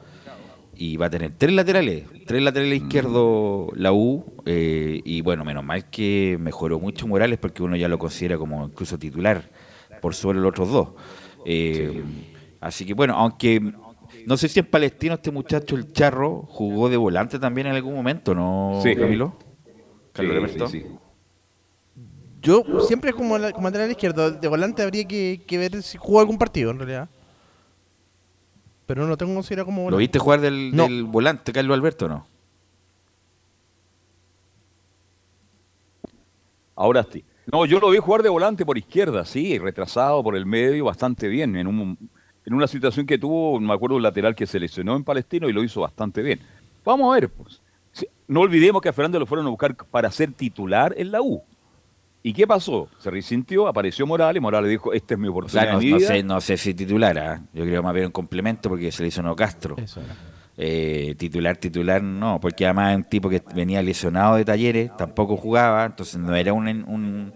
y 0.74 0.96
va 0.96 1.06
a 1.06 1.10
tener 1.10 1.32
tres 1.36 1.52
laterales, 1.52 2.04
tres 2.26 2.42
laterales 2.42 2.82
izquierdos 2.82 3.70
la 3.74 3.92
U, 3.92 4.24
eh, 4.46 5.00
y 5.04 5.20
bueno, 5.22 5.44
menos 5.44 5.64
mal 5.64 5.90
que 5.90 6.36
mejoró 6.40 6.78
mucho 6.78 7.06
Morales 7.06 7.38
porque 7.38 7.62
uno 7.62 7.76
ya 7.76 7.88
lo 7.88 7.98
considera 7.98 8.38
como 8.38 8.64
incluso 8.66 8.98
titular 8.98 9.50
por 10.00 10.14
sobre 10.14 10.38
los 10.38 10.50
otros 10.50 10.70
dos. 10.70 10.88
Eh, 11.44 11.90
sí. 11.92 12.34
Así 12.60 12.84
que 12.84 12.94
bueno, 12.94 13.14
aunque 13.14 13.60
no 14.26 14.36
sé 14.36 14.48
si 14.48 14.60
en 14.60 14.66
Palestino 14.66 15.14
este 15.14 15.30
muchacho, 15.30 15.76
el 15.76 15.92
Charro, 15.92 16.42
jugó 16.48 16.88
de 16.88 16.96
volante 16.96 17.38
también 17.38 17.68
en 17.68 17.74
algún 17.74 17.94
momento, 17.94 18.34
¿no, 18.34 18.80
sí. 18.82 18.94
Camilo? 18.94 19.36
Carlos 20.12 20.50
sí, 20.70 20.80
sí, 20.80 20.86
Yo 22.40 22.62
siempre 22.86 23.12
como, 23.12 23.36
como 23.52 23.68
lateral 23.68 23.90
izquierdo, 23.90 24.30
de 24.30 24.48
volante 24.48 24.82
habría 24.82 25.04
que, 25.06 25.42
que 25.46 25.58
ver 25.58 25.82
si 25.82 25.98
jugó 25.98 26.20
algún 26.20 26.38
partido 26.38 26.70
en 26.70 26.78
realidad 26.78 27.08
pero 28.88 29.06
no 29.06 29.18
tengo 29.18 29.34
considerado 29.34 29.66
como 29.66 29.82
volante. 29.82 29.92
¿Lo 29.92 29.98
viste 29.98 30.18
jugar 30.18 30.40
del, 30.40 30.74
no. 30.74 30.84
del 30.84 31.04
volante, 31.04 31.52
Carlos 31.52 31.76
Alberto, 31.76 32.08
no? 32.08 32.26
Ahora 36.74 37.06
sí. 37.12 37.22
No, 37.52 37.66
yo 37.66 37.80
lo 37.80 37.90
vi 37.90 37.98
jugar 37.98 38.22
de 38.22 38.30
volante 38.30 38.64
por 38.64 38.78
izquierda, 38.78 39.26
sí, 39.26 39.58
retrasado 39.58 40.22
por 40.22 40.36
el 40.36 40.46
medio, 40.46 40.86
bastante 40.86 41.28
bien. 41.28 41.54
En, 41.56 41.66
un, 41.66 41.98
en 42.46 42.54
una 42.54 42.66
situación 42.66 43.04
que 43.04 43.18
tuvo, 43.18 43.60
me 43.60 43.74
acuerdo, 43.74 43.96
un 43.96 44.02
lateral 44.02 44.34
que 44.34 44.46
se 44.46 44.58
lesionó 44.58 44.96
en 44.96 45.04
Palestino 45.04 45.50
y 45.50 45.52
lo 45.52 45.62
hizo 45.62 45.82
bastante 45.82 46.22
bien. 46.22 46.40
Vamos 46.82 47.10
a 47.12 47.20
ver, 47.20 47.28
pues. 47.28 47.60
No 48.26 48.40
olvidemos 48.40 48.80
que 48.80 48.88
a 48.88 48.94
Fernando 48.94 49.18
lo 49.18 49.26
fueron 49.26 49.46
a 49.46 49.50
buscar 49.50 49.76
para 49.76 50.10
ser 50.10 50.32
titular 50.32 50.94
en 50.96 51.12
la 51.12 51.20
U. 51.20 51.42
¿Y 52.22 52.32
qué 52.32 52.46
pasó? 52.46 52.88
Se 52.98 53.10
resintió, 53.10 53.68
apareció 53.68 54.06
Morales, 54.06 54.42
Morales 54.42 54.70
dijo, 54.70 54.92
esta 54.92 55.14
es 55.14 55.20
mi 55.20 55.28
O 55.28 55.30
oportunidad 55.30 55.62
sea, 55.62 55.72
no, 55.72 55.78
de 55.78 55.84
mi 55.84 55.90
no 55.92 55.96
vida. 55.98 56.08
sé, 56.08 56.22
no 56.22 56.40
sé 56.40 56.56
si 56.56 56.74
titular, 56.74 57.18
¿ah? 57.18 57.40
yo 57.54 57.64
creo 57.64 57.82
más 57.82 57.94
bien 57.94 58.06
un 58.06 58.12
complemento 58.12 58.68
porque 58.68 58.90
se 58.92 59.02
le 59.02 59.08
hizo 59.08 59.22
no 59.22 59.34
Castro. 59.36 59.76
Eso 59.78 60.00
era. 60.00 60.14
Eh, 60.60 61.14
titular, 61.16 61.56
titular, 61.56 62.02
no, 62.02 62.40
porque 62.40 62.64
además 62.66 62.90
es 62.90 62.96
un 62.96 63.04
tipo 63.04 63.28
que 63.28 63.40
venía 63.54 63.80
lesionado 63.80 64.34
de 64.36 64.44
talleres, 64.44 64.90
tampoco 64.96 65.36
jugaba, 65.36 65.84
entonces 65.86 66.16
no 66.18 66.34
era 66.34 66.52
un... 66.52 66.66
un, 66.66 66.84
un- 66.88 67.32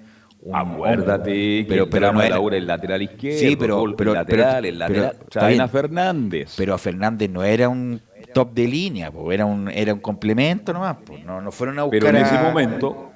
Acuérdate 0.53 1.31
que 1.33 1.67
pero, 1.69 1.85
el 1.85 1.89
pero 1.91 2.13
no 2.13 2.21
era- 2.21 2.31
Laura 2.31 2.57
el 2.57 2.67
lateral 2.67 3.01
izquierdo, 3.03 3.39
Sí, 3.39 3.55
pero- 3.57 3.95
pero- 3.97 4.11
el 4.11 4.17
lateral, 4.19 4.55
pero- 4.63 4.67
el 4.69 4.79
lateral. 4.79 5.69
Fernández. 5.69 6.55
Pero 6.57 6.77
Fernández 6.79 7.31
no 7.31 7.45
era 7.45 7.69
un 7.69 8.01
top 8.35 8.53
de 8.53 8.67
línea, 8.67 9.13
po, 9.13 9.31
era 9.31 9.47
un 9.47 9.69
era 9.71 9.95
un 9.95 10.01
complemento 10.01 10.73
nomás, 10.73 10.97
po, 10.97 11.17
no, 11.25 11.41
no 11.41 11.53
fueron 11.53 11.79
a 11.79 11.85
buscar 11.85 12.01
Pero 12.01 12.19
en 12.19 12.25
ese 12.25 12.37
a- 12.37 12.43
momento 12.43 13.12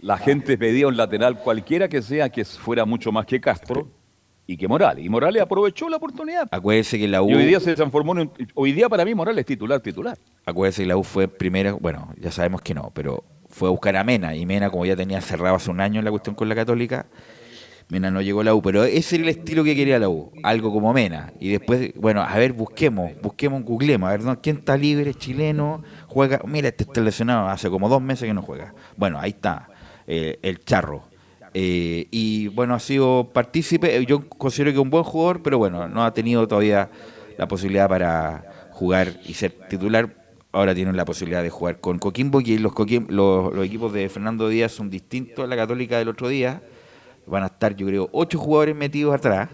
la 0.00 0.18
gente 0.18 0.56
pedía 0.58 0.86
un 0.88 0.96
lateral 0.96 1.38
cualquiera 1.40 1.88
que 1.88 2.02
sea 2.02 2.28
que 2.28 2.44
fuera 2.44 2.84
mucho 2.84 3.12
más 3.12 3.26
que 3.26 3.40
Castro 3.40 3.88
y 4.46 4.56
que 4.56 4.68
Morales. 4.68 5.04
Y 5.04 5.08
Morales 5.08 5.42
aprovechó 5.42 5.88
la 5.88 5.96
oportunidad. 5.96 6.46
Acuérdese 6.50 6.98
que 6.98 7.08
la 7.08 7.22
U, 7.22 7.30
Y 7.30 7.34
hoy 7.34 7.46
día 7.46 7.58
se 7.60 7.74
transformó 7.74 8.12
en 8.12 8.18
un- 8.20 8.32
hoy 8.54 8.72
día 8.72 8.88
para 8.88 9.04
mí 9.04 9.14
Morales 9.14 9.40
es 9.40 9.46
titular, 9.46 9.80
titular. 9.80 10.16
acuérdese 10.44 10.82
que 10.82 10.88
la 10.88 10.96
U 10.96 11.02
fue 11.02 11.26
primera, 11.28 11.72
bueno, 11.72 12.12
ya 12.20 12.30
sabemos 12.30 12.60
que 12.62 12.74
no, 12.74 12.90
pero 12.94 13.24
fue 13.48 13.68
a 13.68 13.70
buscar 13.72 13.96
a 13.96 14.04
Mena 14.04 14.34
y 14.36 14.44
Mena 14.46 14.70
como 14.70 14.84
ya 14.86 14.94
tenía 14.96 15.20
cerrado 15.20 15.56
hace 15.56 15.70
un 15.70 15.80
año 15.80 15.98
en 16.00 16.04
la 16.04 16.10
cuestión 16.10 16.34
con 16.36 16.48
la 16.48 16.54
Católica, 16.54 17.06
Mena 17.88 18.10
no 18.10 18.20
llegó 18.20 18.40
a 18.40 18.44
la 18.44 18.52
U, 18.54 18.60
pero 18.62 18.82
ese 18.84 19.14
era 19.14 19.24
el 19.24 19.30
estilo 19.30 19.62
que 19.62 19.76
quería 19.76 19.98
la 20.00 20.08
U, 20.08 20.32
algo 20.42 20.72
como 20.72 20.92
Mena. 20.92 21.32
Y 21.38 21.50
después, 21.50 21.92
bueno, 21.94 22.20
a 22.20 22.36
ver, 22.36 22.52
busquemos, 22.52 23.12
busquemos, 23.22 23.62
googlemos, 23.62 24.08
a 24.08 24.10
ver 24.12 24.22
¿no? 24.24 24.40
quién 24.40 24.56
está 24.58 24.76
libre, 24.76 25.14
chileno, 25.14 25.82
juega, 26.08 26.40
mira, 26.46 26.66
este 26.68 26.82
está 26.82 27.00
lesionado, 27.00 27.48
hace 27.48 27.70
como 27.70 27.88
dos 27.88 28.02
meses 28.02 28.26
que 28.26 28.34
no 28.34 28.42
juega. 28.42 28.74
Bueno, 28.96 29.20
ahí 29.20 29.30
está, 29.30 29.68
eh, 30.06 30.38
el 30.42 30.64
charro. 30.64 31.04
Eh, 31.54 32.06
y 32.10 32.48
bueno, 32.48 32.74
ha 32.74 32.80
sido 32.80 33.30
partícipe, 33.32 33.96
eh, 33.96 34.04
yo 34.04 34.28
considero 34.28 34.72
que 34.72 34.78
un 34.78 34.90
buen 34.90 35.04
jugador, 35.04 35.42
pero 35.42 35.56
bueno, 35.56 35.88
no 35.88 36.04
ha 36.04 36.12
tenido 36.12 36.46
todavía 36.46 36.90
la 37.38 37.48
posibilidad 37.48 37.88
para 37.88 38.68
jugar 38.72 39.20
y 39.24 39.32
ser 39.34 39.52
titular. 39.68 40.14
Ahora 40.52 40.74
tienen 40.74 40.96
la 40.96 41.04
posibilidad 41.04 41.42
de 41.42 41.50
jugar 41.50 41.80
con 41.80 41.98
Coquimbo, 41.98 42.40
y 42.40 42.58
los, 42.58 42.72
los, 43.08 43.54
los 43.54 43.66
equipos 43.66 43.92
de 43.92 44.08
Fernando 44.08 44.48
Díaz 44.48 44.72
son 44.72 44.90
distintos 44.90 45.44
a 45.44 45.48
la 45.48 45.56
Católica 45.56 45.98
del 45.98 46.08
otro 46.08 46.28
día. 46.28 46.62
Van 47.26 47.42
a 47.42 47.46
estar, 47.46 47.74
yo 47.74 47.86
creo, 47.86 48.08
ocho 48.12 48.38
jugadores 48.38 48.76
metidos 48.76 49.14
atrás, 49.14 49.48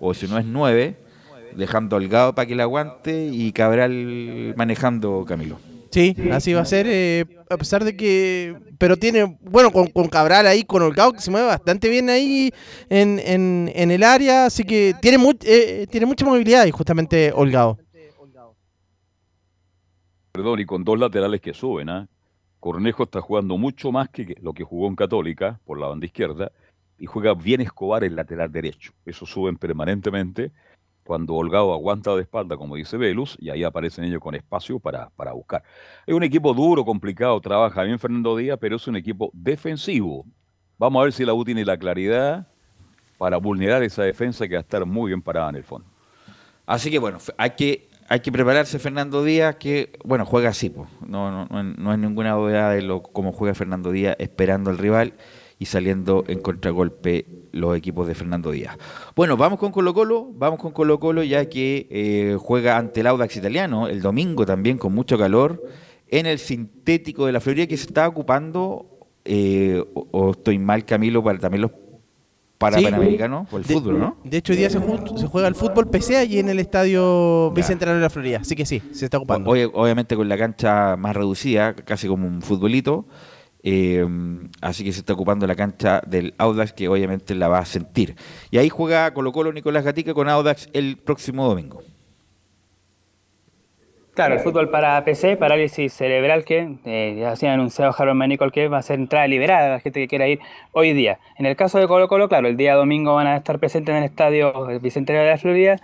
o 0.00 0.14
si 0.14 0.26
no 0.26 0.38
es 0.38 0.44
nueve, 0.44 0.96
dejando 1.56 1.96
a 1.96 1.98
Holgado 1.98 2.34
para 2.34 2.46
que 2.46 2.54
le 2.54 2.62
aguante 2.62 3.26
y 3.32 3.52
Cabral 3.52 4.54
manejando 4.56 5.24
Camilo. 5.26 5.58
Sí, 5.92 6.16
así 6.32 6.54
va 6.54 6.62
a 6.62 6.64
ser, 6.64 6.86
eh, 6.88 7.24
a 7.50 7.56
pesar 7.58 7.84
de 7.84 7.94
que... 7.94 8.56
Pero 8.78 8.96
tiene, 8.96 9.38
bueno, 9.42 9.70
con, 9.70 9.86
con 9.88 10.08
Cabral 10.08 10.46
ahí, 10.46 10.64
con 10.64 10.82
Holgado, 10.82 11.12
que 11.12 11.20
se 11.20 11.30
mueve 11.30 11.46
bastante 11.46 11.88
bien 11.88 12.08
ahí 12.08 12.50
en, 12.88 13.20
en, 13.20 13.70
en 13.74 13.90
el 13.90 14.02
área, 14.02 14.46
así 14.46 14.64
que 14.64 14.94
tiene, 15.00 15.18
mu- 15.18 15.38
eh, 15.44 15.86
tiene 15.90 16.06
mucha 16.06 16.24
movilidad 16.24 16.66
y 16.66 16.70
justamente 16.70 17.30
Holgado. 17.32 17.78
Perdón, 20.32 20.60
y 20.60 20.64
con 20.64 20.82
dos 20.82 20.98
laterales 20.98 21.42
que 21.42 21.52
suben, 21.52 21.90
¿ah? 21.90 22.08
Cornejo 22.58 23.02
está 23.02 23.20
jugando 23.20 23.58
mucho 23.58 23.92
más 23.92 24.08
que 24.08 24.24
que 24.24 24.36
lo 24.40 24.54
que 24.54 24.64
jugó 24.64 24.88
en 24.88 24.96
Católica 24.96 25.60
por 25.66 25.78
la 25.78 25.88
banda 25.88 26.06
izquierda 26.06 26.52
y 26.98 27.04
juega 27.04 27.34
bien 27.34 27.60
Escobar 27.60 28.02
el 28.02 28.16
lateral 28.16 28.50
derecho. 28.50 28.92
Eso 29.04 29.26
suben 29.26 29.58
permanentemente 29.58 30.52
cuando 31.04 31.34
Holgado 31.34 31.72
aguanta 31.72 32.14
de 32.14 32.22
espalda, 32.22 32.56
como 32.56 32.76
dice 32.76 32.96
Velus, 32.96 33.36
y 33.40 33.50
ahí 33.50 33.64
aparecen 33.64 34.04
ellos 34.04 34.20
con 34.20 34.34
espacio 34.34 34.78
para, 34.78 35.10
para 35.10 35.32
buscar. 35.32 35.62
Es 36.06 36.14
un 36.14 36.22
equipo 36.22 36.54
duro, 36.54 36.84
complicado, 36.84 37.40
trabaja 37.40 37.82
bien 37.82 37.98
Fernando 37.98 38.36
Díaz, 38.36 38.58
pero 38.60 38.76
es 38.76 38.86
un 38.86 38.96
equipo 38.96 39.30
defensivo. 39.32 40.24
Vamos 40.78 41.00
a 41.00 41.04
ver 41.04 41.12
si 41.12 41.24
la 41.24 41.34
U 41.34 41.44
tiene 41.44 41.64
la 41.64 41.76
claridad 41.76 42.46
para 43.18 43.36
vulnerar 43.36 43.82
esa 43.82 44.02
defensa 44.02 44.48
que 44.48 44.54
va 44.54 44.60
a 44.60 44.62
estar 44.62 44.84
muy 44.84 45.10
bien 45.10 45.22
parada 45.22 45.50
en 45.50 45.56
el 45.56 45.64
fondo. 45.64 45.88
Así 46.66 46.90
que 46.90 46.98
bueno, 46.98 47.18
hay 47.36 47.50
que 47.50 47.88
hay 48.08 48.20
que 48.20 48.30
prepararse 48.30 48.78
Fernando 48.78 49.24
Díaz, 49.24 49.56
que 49.56 49.92
bueno, 50.04 50.26
juega 50.26 50.50
así, 50.50 50.70
po. 50.70 50.86
No, 51.06 51.30
no, 51.30 51.46
no, 51.46 51.62
no 51.62 51.90
hay 51.90 51.98
ninguna 51.98 52.30
novedad 52.30 52.74
de 52.74 52.82
lo 52.82 53.02
cómo 53.02 53.32
juega 53.32 53.54
Fernando 53.54 53.90
Díaz 53.90 54.16
esperando 54.18 54.70
al 54.70 54.78
rival 54.78 55.14
y 55.62 55.66
saliendo 55.66 56.24
en 56.26 56.40
contragolpe 56.40 57.24
los 57.52 57.76
equipos 57.76 58.08
de 58.08 58.14
Fernando 58.16 58.50
Díaz. 58.50 58.76
Bueno, 59.14 59.36
vamos 59.36 59.58
con 59.60 59.70
Colo 59.70 59.94
Colo, 59.94 60.28
vamos 60.34 60.58
con 60.58 60.72
Colo 60.72 60.98
Colo 60.98 61.22
ya 61.22 61.44
que 61.48 61.86
eh, 61.90 62.36
juega 62.40 62.76
ante 62.78 63.00
el 63.00 63.06
Audax 63.06 63.36
italiano 63.36 63.86
el 63.86 64.02
domingo 64.02 64.44
también 64.44 64.76
con 64.76 64.92
mucho 64.92 65.16
calor 65.16 65.62
en 66.08 66.26
el 66.26 66.38
sintético 66.40 67.26
de 67.26 67.32
la 67.32 67.40
Florida 67.40 67.66
que 67.68 67.76
se 67.76 67.86
está 67.86 68.08
ocupando, 68.08 68.86
eh, 69.24 69.84
o, 69.94 70.08
o 70.10 70.30
estoy 70.32 70.58
mal 70.58 70.84
Camilo, 70.84 71.22
para 71.22 71.38
también 71.38 71.62
los 71.62 71.70
para 72.58 72.78
Sí. 72.78 72.84
Panamericanos, 72.84 73.48
por 73.48 73.60
el 73.60 73.66
De- 73.66 73.74
fútbol, 73.74 73.98
¿no? 73.98 74.16
De 74.24 74.36
hecho, 74.38 74.52
hoy 74.52 74.58
día 74.58 74.70
se, 74.70 74.78
ju- 74.78 75.16
se 75.18 75.26
juega 75.26 75.48
el 75.48 75.54
fútbol 75.56 75.88
PC 75.90 76.16
allí 76.16 76.38
en 76.38 76.48
el 76.48 76.58
estadio 76.60 77.50
Bicentenario 77.52 77.96
de 77.98 78.02
la 78.02 78.10
Florida, 78.10 78.38
así 78.40 78.54
que 78.54 78.64
sí, 78.66 78.80
se 78.92 79.04
está 79.06 79.18
ocupando. 79.18 79.50
Obvia- 79.50 79.70
obviamente 79.74 80.14
con 80.16 80.28
la 80.28 80.36
cancha 80.38 80.96
más 80.96 81.14
reducida, 81.16 81.74
casi 81.74 82.06
como 82.08 82.26
un 82.26 82.40
futbolito. 82.42 83.06
Eh, 83.62 84.06
así 84.60 84.84
que 84.84 84.92
se 84.92 85.00
está 85.00 85.12
ocupando 85.12 85.46
la 85.46 85.54
cancha 85.54 86.00
del 86.06 86.34
Audax, 86.38 86.72
que 86.72 86.88
obviamente 86.88 87.34
la 87.34 87.48
va 87.48 87.58
a 87.58 87.64
sentir. 87.64 88.16
Y 88.50 88.58
ahí 88.58 88.68
juega 88.68 89.12
Colo 89.14 89.32
Colo 89.32 89.52
Nicolás 89.52 89.84
Gatica 89.84 90.14
con 90.14 90.28
Audax 90.28 90.68
el 90.72 90.96
próximo 90.96 91.46
domingo. 91.46 91.82
Claro, 94.14 94.34
el 94.34 94.40
fútbol 94.40 94.68
para 94.68 95.02
PC, 95.06 95.38
parálisis 95.38 95.90
cerebral, 95.94 96.44
que 96.44 96.76
eh, 96.84 97.16
ya 97.18 97.34
se 97.34 97.48
ha 97.48 97.54
anunciado 97.54 97.94
Harold 97.96 98.18
Manicol 98.18 98.52
que 98.52 98.68
va 98.68 98.76
a 98.76 98.82
ser 98.82 98.98
entrada 98.98 99.26
liberada 99.26 99.68
a 99.68 99.70
la 99.70 99.80
gente 99.80 100.00
que 100.00 100.08
quiera 100.08 100.28
ir 100.28 100.38
hoy 100.72 100.92
día. 100.92 101.18
En 101.38 101.46
el 101.46 101.56
caso 101.56 101.78
de 101.78 101.88
Colo 101.88 102.08
Colo, 102.08 102.28
claro, 102.28 102.46
el 102.46 102.58
día 102.58 102.74
domingo 102.74 103.14
van 103.14 103.26
a 103.26 103.36
estar 103.36 103.58
presentes 103.58 103.94
en 103.94 104.02
el 104.02 104.04
estadio 104.04 104.52
Bicentenario 104.82 105.24
de 105.24 105.30
la 105.30 105.38
Florida, 105.38 105.76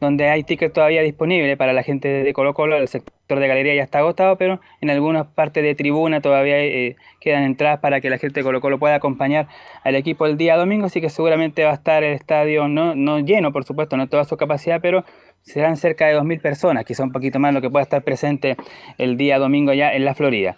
donde 0.00 0.28
hay 0.28 0.42
tickets 0.44 0.72
todavía 0.72 1.02
disponibles 1.02 1.56
para 1.56 1.72
la 1.72 1.82
gente 1.82 2.08
de 2.08 2.32
Colo 2.32 2.54
Colo. 2.54 2.76
El 2.76 2.88
sector 2.88 3.40
de 3.40 3.48
galería 3.48 3.74
ya 3.74 3.82
está 3.82 3.98
agotado, 3.98 4.36
pero 4.36 4.60
en 4.80 4.90
algunas 4.90 5.26
partes 5.26 5.62
de 5.62 5.74
tribuna 5.74 6.20
todavía 6.20 6.58
eh, 6.58 6.96
quedan 7.20 7.44
entradas 7.44 7.80
para 7.80 8.00
que 8.00 8.10
la 8.10 8.18
gente 8.18 8.40
de 8.40 8.44
Colo 8.44 8.60
Colo 8.60 8.78
pueda 8.78 8.96
acompañar 8.96 9.48
al 9.84 9.94
equipo 9.94 10.26
el 10.26 10.36
día 10.36 10.56
domingo, 10.56 10.86
así 10.86 11.00
que 11.00 11.10
seguramente 11.10 11.64
va 11.64 11.70
a 11.70 11.74
estar 11.74 12.04
el 12.04 12.14
estadio 12.14 12.68
no, 12.68 12.94
no 12.94 13.18
lleno, 13.20 13.52
por 13.52 13.64
supuesto, 13.64 13.96
no 13.96 14.08
toda 14.08 14.24
su 14.24 14.36
capacidad, 14.36 14.80
pero 14.80 15.04
serán 15.42 15.76
cerca 15.76 16.06
de 16.06 16.18
2.000 16.18 16.40
personas, 16.40 16.84
quizá 16.84 17.02
un 17.04 17.12
poquito 17.12 17.38
más 17.38 17.54
lo 17.54 17.60
que 17.60 17.70
pueda 17.70 17.82
estar 17.84 18.02
presente 18.02 18.56
el 18.98 19.16
día 19.16 19.38
domingo 19.38 19.72
ya 19.72 19.94
en 19.94 20.04
la 20.04 20.14
Florida. 20.14 20.56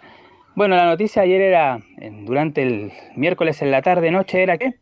Bueno, 0.55 0.75
la 0.75 0.85
noticia 0.85 1.21
ayer 1.21 1.41
era, 1.41 1.79
durante 2.25 2.63
el 2.63 2.91
miércoles 3.15 3.61
en 3.61 3.71
la 3.71 3.81
tarde, 3.81 4.11
noche, 4.11 4.41
era 4.41 4.57
que 4.57 4.73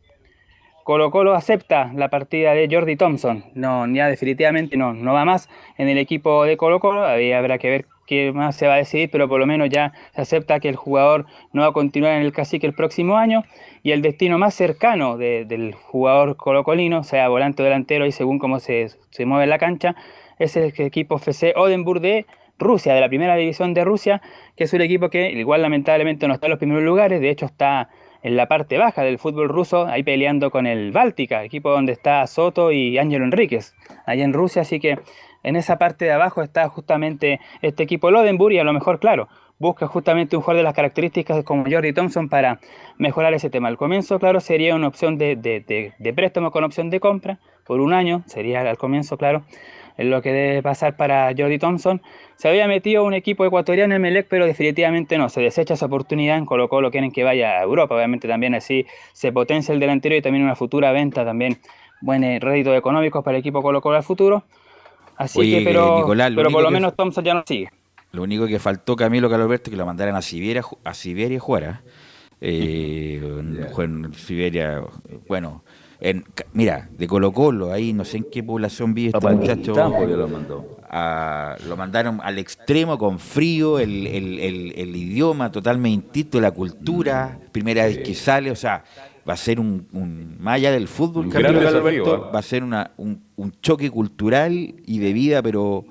Colo 0.88 1.10
Colo 1.10 1.34
acepta 1.34 1.92
la 1.94 2.08
partida 2.08 2.54
de 2.54 2.66
Jordi 2.66 2.96
Thompson. 2.96 3.44
No, 3.52 3.86
ya 3.92 4.08
definitivamente 4.08 4.78
no, 4.78 4.94
no 4.94 5.12
va 5.12 5.26
más 5.26 5.50
en 5.76 5.90
el 5.90 5.98
equipo 5.98 6.44
de 6.44 6.56
Colo 6.56 6.80
Colo. 6.80 7.04
Habrá 7.04 7.58
que 7.58 7.68
ver 7.68 7.84
qué 8.06 8.32
más 8.32 8.56
se 8.56 8.66
va 8.66 8.72
a 8.72 8.76
decidir, 8.78 9.10
pero 9.12 9.28
por 9.28 9.38
lo 9.38 9.44
menos 9.44 9.68
ya 9.68 9.92
se 10.14 10.22
acepta 10.22 10.60
que 10.60 10.70
el 10.70 10.76
jugador 10.76 11.26
no 11.52 11.60
va 11.60 11.68
a 11.68 11.72
continuar 11.72 12.14
en 12.14 12.22
el 12.22 12.32
cacique 12.32 12.66
el 12.66 12.72
próximo 12.72 13.18
año. 13.18 13.44
Y 13.82 13.90
el 13.90 14.00
destino 14.00 14.38
más 14.38 14.54
cercano 14.54 15.18
de- 15.18 15.44
del 15.44 15.74
jugador 15.74 16.38
colocolino, 16.38 17.04
sea 17.04 17.28
volante 17.28 17.60
o 17.60 17.66
delantero 17.66 18.06
y 18.06 18.12
según 18.12 18.38
cómo 18.38 18.58
se, 18.58 18.88
se 19.10 19.26
mueve 19.26 19.46
la 19.46 19.58
cancha, 19.58 19.94
es 20.38 20.56
el 20.56 20.72
equipo 20.74 21.16
FC 21.16 21.52
Odenburg 21.54 22.00
de 22.00 22.24
Rusia, 22.58 22.94
de 22.94 23.02
la 23.02 23.08
primera 23.10 23.36
división 23.36 23.74
de 23.74 23.84
Rusia, 23.84 24.22
que 24.56 24.64
es 24.64 24.72
un 24.72 24.80
equipo 24.80 25.10
que 25.10 25.32
igual 25.32 25.60
lamentablemente 25.60 26.26
no 26.26 26.32
está 26.32 26.46
en 26.46 26.52
los 26.52 26.58
primeros 26.58 26.82
lugares, 26.82 27.20
de 27.20 27.28
hecho 27.28 27.44
está 27.44 27.90
en 28.22 28.36
la 28.36 28.46
parte 28.46 28.78
baja 28.78 29.02
del 29.02 29.18
fútbol 29.18 29.48
ruso, 29.48 29.86
ahí 29.86 30.02
peleando 30.02 30.50
con 30.50 30.66
el 30.66 30.92
Báltica, 30.92 31.44
equipo 31.44 31.70
donde 31.70 31.92
está 31.92 32.26
Soto 32.26 32.72
y 32.72 32.98
Ángelo 32.98 33.24
Enríquez, 33.24 33.74
allá 34.06 34.24
en 34.24 34.32
Rusia, 34.32 34.62
así 34.62 34.80
que 34.80 34.98
en 35.44 35.56
esa 35.56 35.78
parte 35.78 36.04
de 36.04 36.12
abajo 36.12 36.42
está 36.42 36.68
justamente 36.68 37.40
este 37.62 37.82
equipo 37.84 38.10
Lodenburg 38.10 38.54
y 38.54 38.58
a 38.58 38.64
lo 38.64 38.72
mejor, 38.72 38.98
claro, 38.98 39.28
busca 39.60 39.86
justamente 39.86 40.36
un 40.36 40.42
jugador 40.42 40.58
de 40.58 40.64
las 40.64 40.74
características 40.74 41.42
como 41.44 41.64
Jordi 41.68 41.92
Thompson 41.92 42.28
para 42.28 42.60
mejorar 42.96 43.34
ese 43.34 43.50
tema. 43.50 43.68
Al 43.68 43.76
comienzo, 43.76 44.18
claro, 44.18 44.40
sería 44.40 44.74
una 44.74 44.88
opción 44.88 45.16
de, 45.18 45.36
de- 45.36 45.60
de- 45.60 45.94
de 45.98 46.12
préstamo 46.12 46.50
con 46.50 46.64
opción 46.64 46.90
de 46.90 47.00
compra 47.00 47.38
por 47.66 47.80
un 47.80 47.92
año, 47.92 48.22
sería 48.26 48.60
al 48.60 48.78
comienzo, 48.78 49.16
claro, 49.16 49.42
es 49.98 50.06
lo 50.06 50.22
que 50.22 50.32
debe 50.32 50.62
pasar 50.62 50.96
para 50.96 51.30
Jordi 51.36 51.58
Thompson. 51.58 52.00
Se 52.36 52.48
había 52.48 52.68
metido 52.68 53.04
un 53.04 53.14
equipo 53.14 53.44
ecuatoriano 53.44 53.94
en 53.96 54.00
Melec, 54.00 54.28
pero 54.28 54.46
definitivamente 54.46 55.18
no, 55.18 55.28
se 55.28 55.40
desecha 55.40 55.74
esa 55.74 55.86
oportunidad, 55.86 56.38
en 56.38 56.46
Colo 56.46 56.68
Colo 56.68 56.90
quieren 56.90 57.10
que 57.10 57.24
vaya 57.24 57.58
a 57.58 57.62
Europa, 57.64 57.96
obviamente 57.96 58.28
también 58.28 58.54
así 58.54 58.86
se 59.12 59.32
potencia 59.32 59.74
el 59.74 59.80
delantero 59.80 60.14
y 60.14 60.22
también 60.22 60.44
una 60.44 60.54
futura 60.54 60.92
venta, 60.92 61.24
también 61.24 61.58
buen 62.00 62.22
eh, 62.22 62.38
rédito 62.40 62.74
económicos 62.74 63.24
para 63.24 63.36
el 63.36 63.40
equipo 63.40 63.60
Colo 63.60 63.80
Colo 63.80 63.96
al 63.96 64.04
futuro. 64.04 64.44
Así 65.16 65.40
Oye, 65.40 65.58
que, 65.58 65.64
pero, 65.64 65.98
Nicolás, 65.98 66.30
lo 66.30 66.36
pero 66.36 66.48
único 66.48 66.56
por 66.58 66.64
lo 66.64 66.70
menos 66.70 66.94
Thompson 66.94 67.24
ya 67.24 67.34
no 67.34 67.42
sigue. 67.44 67.68
Lo 68.12 68.22
único 68.22 68.46
que 68.46 68.60
faltó 68.60 68.94
Camilo 68.94 69.28
Calorberto 69.28 69.68
que 69.68 69.76
lo 69.76 69.84
mandaran 69.84 70.14
a 70.14 70.22
Siberia 70.22 70.62
a 70.84 70.94
Siberia 70.94 71.36
a 71.36 71.40
jugar. 71.40 71.64
¿ah? 71.64 71.80
Eh, 72.40 73.20
en 73.20 74.14
Siberia, 74.14 74.80
bueno, 75.26 75.64
en, 76.00 76.24
mira, 76.52 76.88
de 76.96 77.06
Colo 77.06 77.32
Colo, 77.32 77.72
ahí 77.72 77.92
no 77.92 78.04
sé 78.04 78.18
en 78.18 78.24
qué 78.30 78.42
población 78.42 78.94
vive 78.94 79.08
este 79.08 79.20
muchacho. 79.40 79.74
Lo 80.16 80.28
mandó. 80.28 80.78
a- 80.90 81.56
lo 81.68 81.76
mandaron 81.76 82.18
al 82.22 82.38
extremo 82.38 82.96
con 82.96 83.18
frío, 83.18 83.78
el, 83.78 84.06
el- 84.06 84.38
el- 84.38 84.72
el 84.76 84.96
idioma 84.96 85.52
totalmente 85.52 86.06
distinto, 86.12 86.40
la 86.40 86.50
cultura, 86.52 87.38
primera 87.52 87.84
vez 87.84 87.98
que 87.98 88.14
sale, 88.14 88.50
o 88.50 88.56
sea, 88.56 88.84
va 89.28 89.34
a 89.34 89.36
ser 89.36 89.60
un, 89.60 89.86
un 89.92 90.36
más 90.40 90.54
allá 90.54 90.72
del 90.72 90.88
fútbol, 90.88 91.26
Un 91.26 91.30
Camilo 91.48 91.60
Alberto, 91.68 92.28
¿eh? 92.28 92.30
va 92.34 92.38
a 92.38 92.42
ser 92.42 92.62
una, 92.64 92.92
un, 92.96 93.22
un 93.36 93.52
choque 93.60 93.90
cultural 93.90 94.52
y 94.86 94.98
de 94.98 95.12
vida, 95.12 95.42
pero 95.42 95.84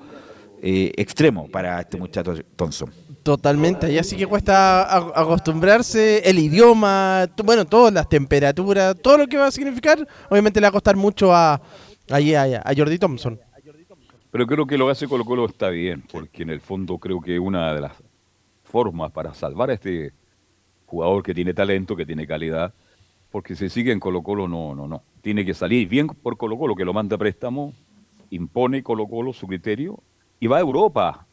eh, 0.60 0.90
extremo 0.96 1.46
para 1.48 1.80
este 1.80 1.96
muchacho 1.96 2.34
Thompson. 2.56 2.90
Totalmente, 3.28 3.84
allá 3.84 4.02
sí 4.04 4.16
que 4.16 4.26
cuesta 4.26 4.96
acostumbrarse, 4.96 6.22
el 6.24 6.38
idioma, 6.38 7.28
bueno, 7.44 7.66
todas 7.66 7.92
las 7.92 8.08
temperaturas, 8.08 8.96
todo 9.02 9.18
lo 9.18 9.26
que 9.26 9.36
va 9.36 9.48
a 9.48 9.50
significar, 9.50 10.08
obviamente 10.30 10.58
le 10.58 10.64
va 10.64 10.70
a 10.70 10.72
costar 10.72 10.96
mucho 10.96 11.34
a, 11.34 11.60
allí 12.08 12.34
a, 12.34 12.62
a 12.64 12.74
Jordi 12.74 12.98
Thompson. 12.98 13.38
Pero 14.30 14.46
creo 14.46 14.66
que 14.66 14.78
lo 14.78 14.86
que 14.86 14.92
hace 14.92 15.06
Colo 15.06 15.26
Colo 15.26 15.44
está 15.44 15.68
bien, 15.68 16.02
porque 16.10 16.42
en 16.42 16.48
el 16.48 16.62
fondo 16.62 16.96
creo 16.96 17.20
que 17.20 17.38
una 17.38 17.74
de 17.74 17.82
las 17.82 17.92
formas 18.64 19.12
para 19.12 19.34
salvar 19.34 19.68
a 19.68 19.74
este 19.74 20.14
jugador 20.86 21.22
que 21.22 21.34
tiene 21.34 21.52
talento, 21.52 21.96
que 21.96 22.06
tiene 22.06 22.26
calidad, 22.26 22.72
porque 23.30 23.54
si 23.56 23.68
sigue 23.68 23.92
en 23.92 24.00
Colo 24.00 24.22
Colo, 24.22 24.48
no, 24.48 24.74
no, 24.74 24.88
no. 24.88 25.02
Tiene 25.20 25.44
que 25.44 25.52
salir 25.52 25.86
bien 25.86 26.06
por 26.06 26.38
Colo 26.38 26.56
Colo, 26.56 26.74
que 26.74 26.86
lo 26.86 26.94
manda 26.94 27.16
a 27.16 27.18
préstamo, 27.18 27.74
impone 28.30 28.82
Colo 28.82 29.06
Colo 29.06 29.34
su 29.34 29.46
criterio 29.46 30.02
y 30.40 30.46
va 30.46 30.56
a 30.56 30.60
Europa, 30.60 31.26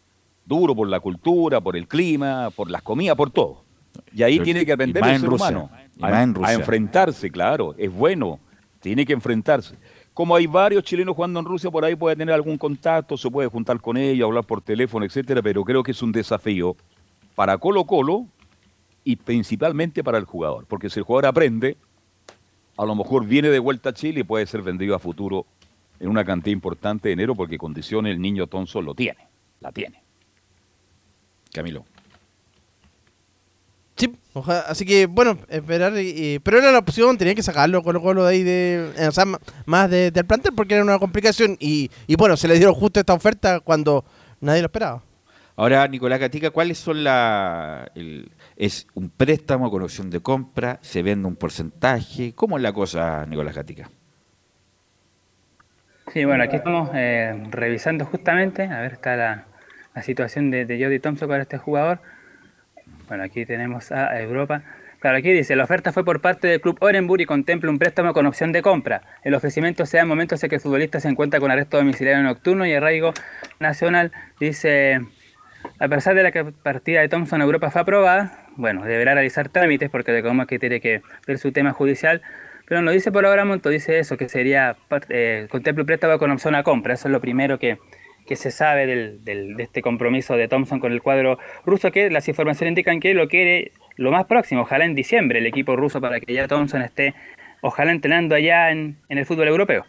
duro 0.45 0.75
por 0.75 0.87
la 0.87 0.99
cultura, 0.99 1.59
por 1.61 1.75
el 1.75 1.87
clima, 1.87 2.49
por 2.55 2.69
las 2.69 2.81
comidas, 2.81 3.15
por 3.15 3.31
todo. 3.31 3.63
Y 4.13 4.23
ahí 4.23 4.35
Pero- 4.35 4.43
tiene 4.45 4.65
que 4.65 4.71
aprender 4.73 5.03
el 5.03 5.19
ser 5.19 5.29
Rusia, 5.29 5.47
humano 5.49 5.69
a, 6.01 6.23
en 6.23 6.35
enfrentarse, 6.59 7.31
claro, 7.31 7.73
es 7.77 7.91
bueno, 7.91 8.39
tiene 8.79 9.05
que 9.05 9.13
enfrentarse. 9.13 9.75
Como 10.13 10.35
hay 10.35 10.47
varios 10.47 10.83
chilenos 10.83 11.15
jugando 11.15 11.39
en 11.39 11.45
Rusia, 11.45 11.69
por 11.69 11.83
ahí 11.83 11.95
puede 11.95 12.15
tener 12.15 12.33
algún 12.33 12.57
contacto, 12.57 13.17
se 13.17 13.29
puede 13.29 13.49
juntar 13.49 13.81
con 13.81 13.97
ellos, 13.97 14.25
hablar 14.27 14.45
por 14.45 14.61
teléfono, 14.61 15.05
etcétera, 15.05 15.41
pero 15.41 15.63
creo 15.63 15.83
que 15.83 15.91
es 15.91 16.01
un 16.01 16.11
desafío 16.11 16.75
para 17.35 17.57
Colo 17.57 17.83
Colo 17.85 18.25
y 19.03 19.17
principalmente 19.17 20.03
para 20.03 20.17
el 20.17 20.25
jugador, 20.25 20.65
porque 20.67 20.89
si 20.89 20.99
el 20.99 21.03
jugador 21.05 21.27
aprende, 21.27 21.75
a 22.77 22.85
lo 22.85 22.95
mejor 22.95 23.25
viene 23.25 23.49
de 23.49 23.59
vuelta 23.59 23.89
a 23.89 23.93
Chile 23.93 24.21
y 24.21 24.23
puede 24.23 24.45
ser 24.45 24.61
vendido 24.61 24.95
a 24.95 24.99
futuro 24.99 25.45
en 25.99 26.09
una 26.09 26.23
cantidad 26.25 26.53
importante 26.53 27.09
de 27.09 27.13
enero, 27.13 27.35
porque 27.35 27.57
condiciones 27.57 28.13
el 28.13 28.21
niño 28.21 28.47
Tonso 28.47 28.81
lo 28.81 28.95
tiene, 28.95 29.27
la 29.59 29.71
tiene. 29.71 30.04
Camilo. 31.55 31.85
Sí, 33.97 34.13
oja- 34.33 34.65
así 34.67 34.85
que 34.85 35.05
bueno, 35.05 35.37
esperar, 35.47 35.93
y- 35.97 36.33
y- 36.35 36.39
pero 36.39 36.57
era 36.59 36.71
la 36.71 36.79
opción, 36.79 37.17
tenía 37.17 37.33
que 37.33 37.41
sacarlo 37.43 37.81
Colo 37.81 38.01
Colo 38.01 38.25
de 38.25 38.29
ahí, 38.29 38.43
de, 38.43 38.91
eh, 38.97 39.07
o 39.07 39.11
sea, 39.11 39.23
más 39.65 39.89
de- 39.89 40.11
del 40.11 40.25
plantel 40.25 40.51
porque 40.53 40.73
era 40.73 40.83
una 40.83 40.99
complicación 40.99 41.55
y, 41.59 41.89
y 42.05 42.15
bueno, 42.17 42.35
se 42.35 42.49
le 42.49 42.55
dieron 42.55 42.73
justo 42.75 42.99
esta 42.99 43.13
oferta 43.13 43.61
cuando 43.61 44.03
nadie 44.41 44.61
lo 44.61 44.65
esperaba. 44.67 45.01
Ahora, 45.57 45.87
Nicolás 45.87 46.19
Gatica, 46.19 46.51
¿cuáles 46.51 46.77
son 46.77 47.05
la... 47.05 47.89
el- 47.95 48.29
¿Es 48.57 48.87
un 48.93 49.09
préstamo 49.09 49.71
con 49.71 49.81
opción 49.83 50.09
de 50.09 50.19
compra? 50.19 50.79
¿Se 50.81 51.01
vende 51.01 51.29
un 51.29 51.37
porcentaje? 51.37 52.33
¿Cómo 52.33 52.57
es 52.57 52.63
la 52.63 52.73
cosa, 52.73 53.25
Nicolás 53.25 53.55
Gatica? 53.55 53.89
Sí, 56.13 56.25
bueno, 56.25 56.43
aquí 56.43 56.57
estamos 56.57 56.89
eh, 56.93 57.33
revisando 57.49 58.05
justamente, 58.05 58.63
a 58.63 58.81
ver, 58.81 58.93
está 58.93 59.15
la, 59.15 59.45
la 59.95 60.03
situación 60.03 60.51
de, 60.51 60.65
de 60.65 60.83
Jody 60.83 60.99
Thompson 60.99 61.27
para 61.27 61.43
este 61.43 61.57
jugador. 61.57 61.99
Bueno, 63.07 63.23
aquí 63.23 63.45
tenemos 63.45 63.91
a 63.91 64.19
Europa. 64.19 64.63
Claro, 64.99 65.17
aquí 65.17 65.31
dice, 65.31 65.55
la 65.55 65.65
oferta 65.65 65.91
fue 65.91 66.03
por 66.03 66.19
parte 66.19 66.47
del 66.47 66.61
club 66.61 66.77
Orenburg 66.81 67.21
y 67.21 67.25
contempla 67.25 67.69
un 67.69 67.77
préstamo 67.77 68.13
con 68.13 68.25
opción 68.25 68.51
de 68.51 68.63
compra. 68.63 69.01
El 69.23 69.35
ofrecimiento 69.35 69.85
se 69.85 69.97
da 69.97 70.03
en 70.03 70.09
momentos 70.09 70.43
en 70.43 70.49
que 70.49 70.55
el 70.55 70.61
futbolista 70.61 70.99
se 70.99 71.07
encuentra 71.07 71.39
con 71.39 71.51
arresto 71.51 71.77
domiciliario 71.77 72.23
nocturno 72.23 72.65
y 72.65 72.73
arraigo 72.73 73.13
nacional. 73.59 74.11
Dice, 74.39 75.01
a 75.79 75.87
pesar 75.87 76.15
de 76.15 76.23
la 76.23 76.31
que 76.31 76.45
partida 76.45 77.01
de 77.01 77.09
Thompson 77.09 77.41
a 77.41 77.43
Europa 77.43 77.69
fue 77.69 77.81
aprobada, 77.81 78.47
bueno, 78.55 78.83
deberá 78.83 79.13
realizar 79.13 79.49
trámites 79.49 79.89
porque 79.91 80.11
recordemos 80.11 80.47
que 80.47 80.57
tiene 80.57 80.81
que 80.81 81.03
ver 81.27 81.37
su 81.37 81.51
tema 81.51 81.71
judicial, 81.71 82.23
pero 82.67 82.81
no 82.81 82.89
dice 82.89 83.11
por 83.11 83.27
ahora 83.27 83.45
Monto, 83.45 83.69
dice 83.69 83.99
eso, 83.99 84.17
que 84.17 84.27
sería, 84.27 84.75
eh, 85.09 85.47
contempla 85.51 85.83
un 85.83 85.85
préstamo 85.85 86.17
con 86.17 86.31
opción 86.31 86.55
a 86.55 86.63
compra, 86.63 86.95
eso 86.95 87.09
es 87.09 87.11
lo 87.11 87.21
primero 87.21 87.59
que, 87.59 87.77
que 88.25 88.35
se 88.35 88.51
sabe 88.51 88.85
del, 88.87 89.23
del- 89.23 89.55
de 89.55 89.63
este 89.63 89.81
compromiso 89.81 90.35
de 90.35 90.47
Thompson 90.47 90.79
con 90.79 90.91
el 90.91 91.01
cuadro 91.01 91.37
ruso, 91.65 91.91
que 91.91 92.09
las 92.09 92.27
informaciones 92.27 92.71
indican 92.71 92.99
que 92.99 93.13
lo 93.13 93.27
quiere 93.27 93.71
lo 93.97 94.11
más 94.11 94.25
próximo, 94.25 94.61
ojalá 94.61 94.85
en 94.85 94.95
diciembre, 94.95 95.39
el 95.39 95.45
equipo 95.45 95.75
ruso 95.75 96.01
para 96.01 96.19
que 96.19 96.33
ya 96.33 96.47
Thompson 96.47 96.81
esté, 96.81 97.13
ojalá 97.61 97.91
entrenando 97.91 98.35
allá 98.35 98.71
en, 98.71 98.97
en 99.09 99.17
el 99.17 99.25
fútbol 99.25 99.47
europeo. 99.47 99.85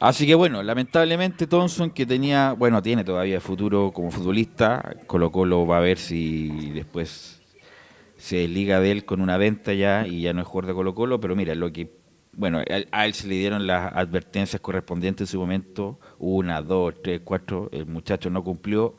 Así 0.00 0.26
que 0.26 0.34
bueno, 0.34 0.62
lamentablemente 0.62 1.46
Thompson 1.46 1.90
que 1.90 2.04
tenía, 2.04 2.52
bueno, 2.52 2.82
tiene 2.82 3.04
todavía 3.04 3.40
futuro 3.40 3.90
como 3.92 4.10
futbolista, 4.10 4.94
Colo 5.06 5.32
Colo 5.32 5.66
va 5.66 5.78
a 5.78 5.80
ver 5.80 5.96
si 5.98 6.70
después 6.72 7.40
se 8.16 8.46
liga 8.48 8.80
de 8.80 8.90
él 8.90 9.04
con 9.04 9.20
una 9.20 9.38
venta 9.38 9.72
ya 9.72 10.06
y 10.06 10.22
ya 10.22 10.32
no 10.32 10.42
es 10.42 10.46
jugador 10.46 10.66
de 10.68 10.74
Colo 10.74 10.94
Colo, 10.94 11.20
pero 11.20 11.34
mira, 11.36 11.54
lo 11.54 11.72
que, 11.72 11.88
bueno, 12.36 12.62
a 12.92 13.06
él, 13.06 13.14
se 13.14 13.26
le 13.26 13.34
dieron 13.34 13.66
las 13.66 13.92
advertencias 13.94 14.60
correspondientes 14.60 15.28
en 15.28 15.32
su 15.32 15.38
momento, 15.38 15.98
una, 16.18 16.62
dos, 16.62 16.94
tres, 17.02 17.20
cuatro, 17.24 17.68
el 17.72 17.86
muchacho 17.86 18.30
no 18.30 18.42
cumplió 18.42 18.96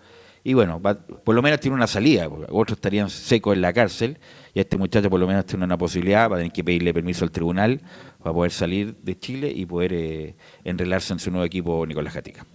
y 0.47 0.53
bueno, 0.53 0.79
por 0.79 1.33
lo 1.33 1.41
menos 1.41 1.59
tiene 1.59 1.73
una 1.73 1.87
salida, 1.87 2.29
otros 2.49 2.77
estarían 2.77 3.09
secos 3.09 3.55
en 3.55 3.61
la 3.61 3.73
cárcel 3.73 4.19
y 4.53 4.59
este 4.59 4.77
muchacho 4.77 5.09
por 5.09 5.19
lo 5.19 5.25
menos 5.25 5.47
tiene 5.47 5.65
una 5.65 5.75
posibilidad, 5.75 6.29
va 6.29 6.35
a 6.35 6.37
tener 6.37 6.51
que 6.51 6.63
pedirle 6.63 6.93
permiso 6.93 7.25
al 7.25 7.31
tribunal 7.31 7.81
para 8.19 8.31
poder 8.31 8.51
salir 8.51 8.95
de 8.97 9.17
Chile 9.17 9.51
y 9.53 9.65
poder 9.65 9.93
eh, 9.93 10.35
en 10.63 11.19
su 11.19 11.31
nuevo 11.31 11.45
equipo 11.45 11.83
Nicolás 11.87 12.13
Gatica. 12.13 12.45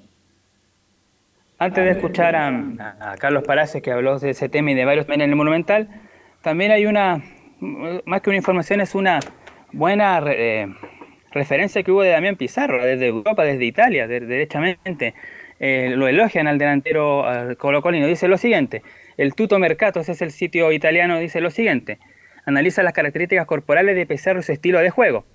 Antes 1.59 1.85
de 1.85 1.91
escuchar 1.91 2.37
a, 2.37 3.17
Carlos 3.19 3.43
Palacios 3.43 3.83
que 3.83 3.91
habló 3.91 4.21
de 4.21 4.31
ese 4.31 4.49
tema 4.49 4.71
y 4.71 4.75
de 4.75 4.85
varios 4.85 5.09
en 5.09 5.21
el 5.21 5.35
Monumental, 5.35 5.89
también 6.43 6.71
hay 6.71 6.87
una, 6.87 7.21
más 7.59 8.21
que 8.21 8.31
una 8.31 8.37
información, 8.37 8.81
es 8.81 8.95
una 8.95 9.19
buena 9.73 10.23
eh, 10.27 10.69
referencia 11.33 11.83
que 11.83 11.91
hubo 11.93 12.03
de 12.03 12.11
Damián 12.11 12.37
Pizarro, 12.37 12.85
desde 12.85 13.07
Europa, 13.09 13.45
desde 13.45 13.65
Italia, 13.65 14.07
de- 14.07 14.21
derechamente. 14.21 15.15
Eh, 15.63 15.93
lo 15.95 16.09
elogian 16.09 16.47
al 16.47 16.57
delantero 16.57 17.27
Colo 17.59 17.83
Colino. 17.83 18.07
Dice 18.07 18.29
lo 18.29 18.39
siguiente, 18.39 18.83
el 19.19 19.35
Tuto 19.35 19.59
Mercato, 19.59 20.01
ese 20.01 20.13
es 20.13 20.23
el 20.23 20.31
sitio 20.31 20.73
italiano, 20.73 21.19
dice 21.19 21.43
lo 21.43 21.51
siguiente, 21.51 21.99
analiza 22.47 22.83
las 22.83 22.95
características 22.95 23.45
corporales 23.47 23.95
de 23.95 24.07
Pizarro 24.07 24.41
y 24.41 24.43
su 24.43 24.53
estilo 24.53 24.79
de 24.81 24.89
juego. 24.89 25.27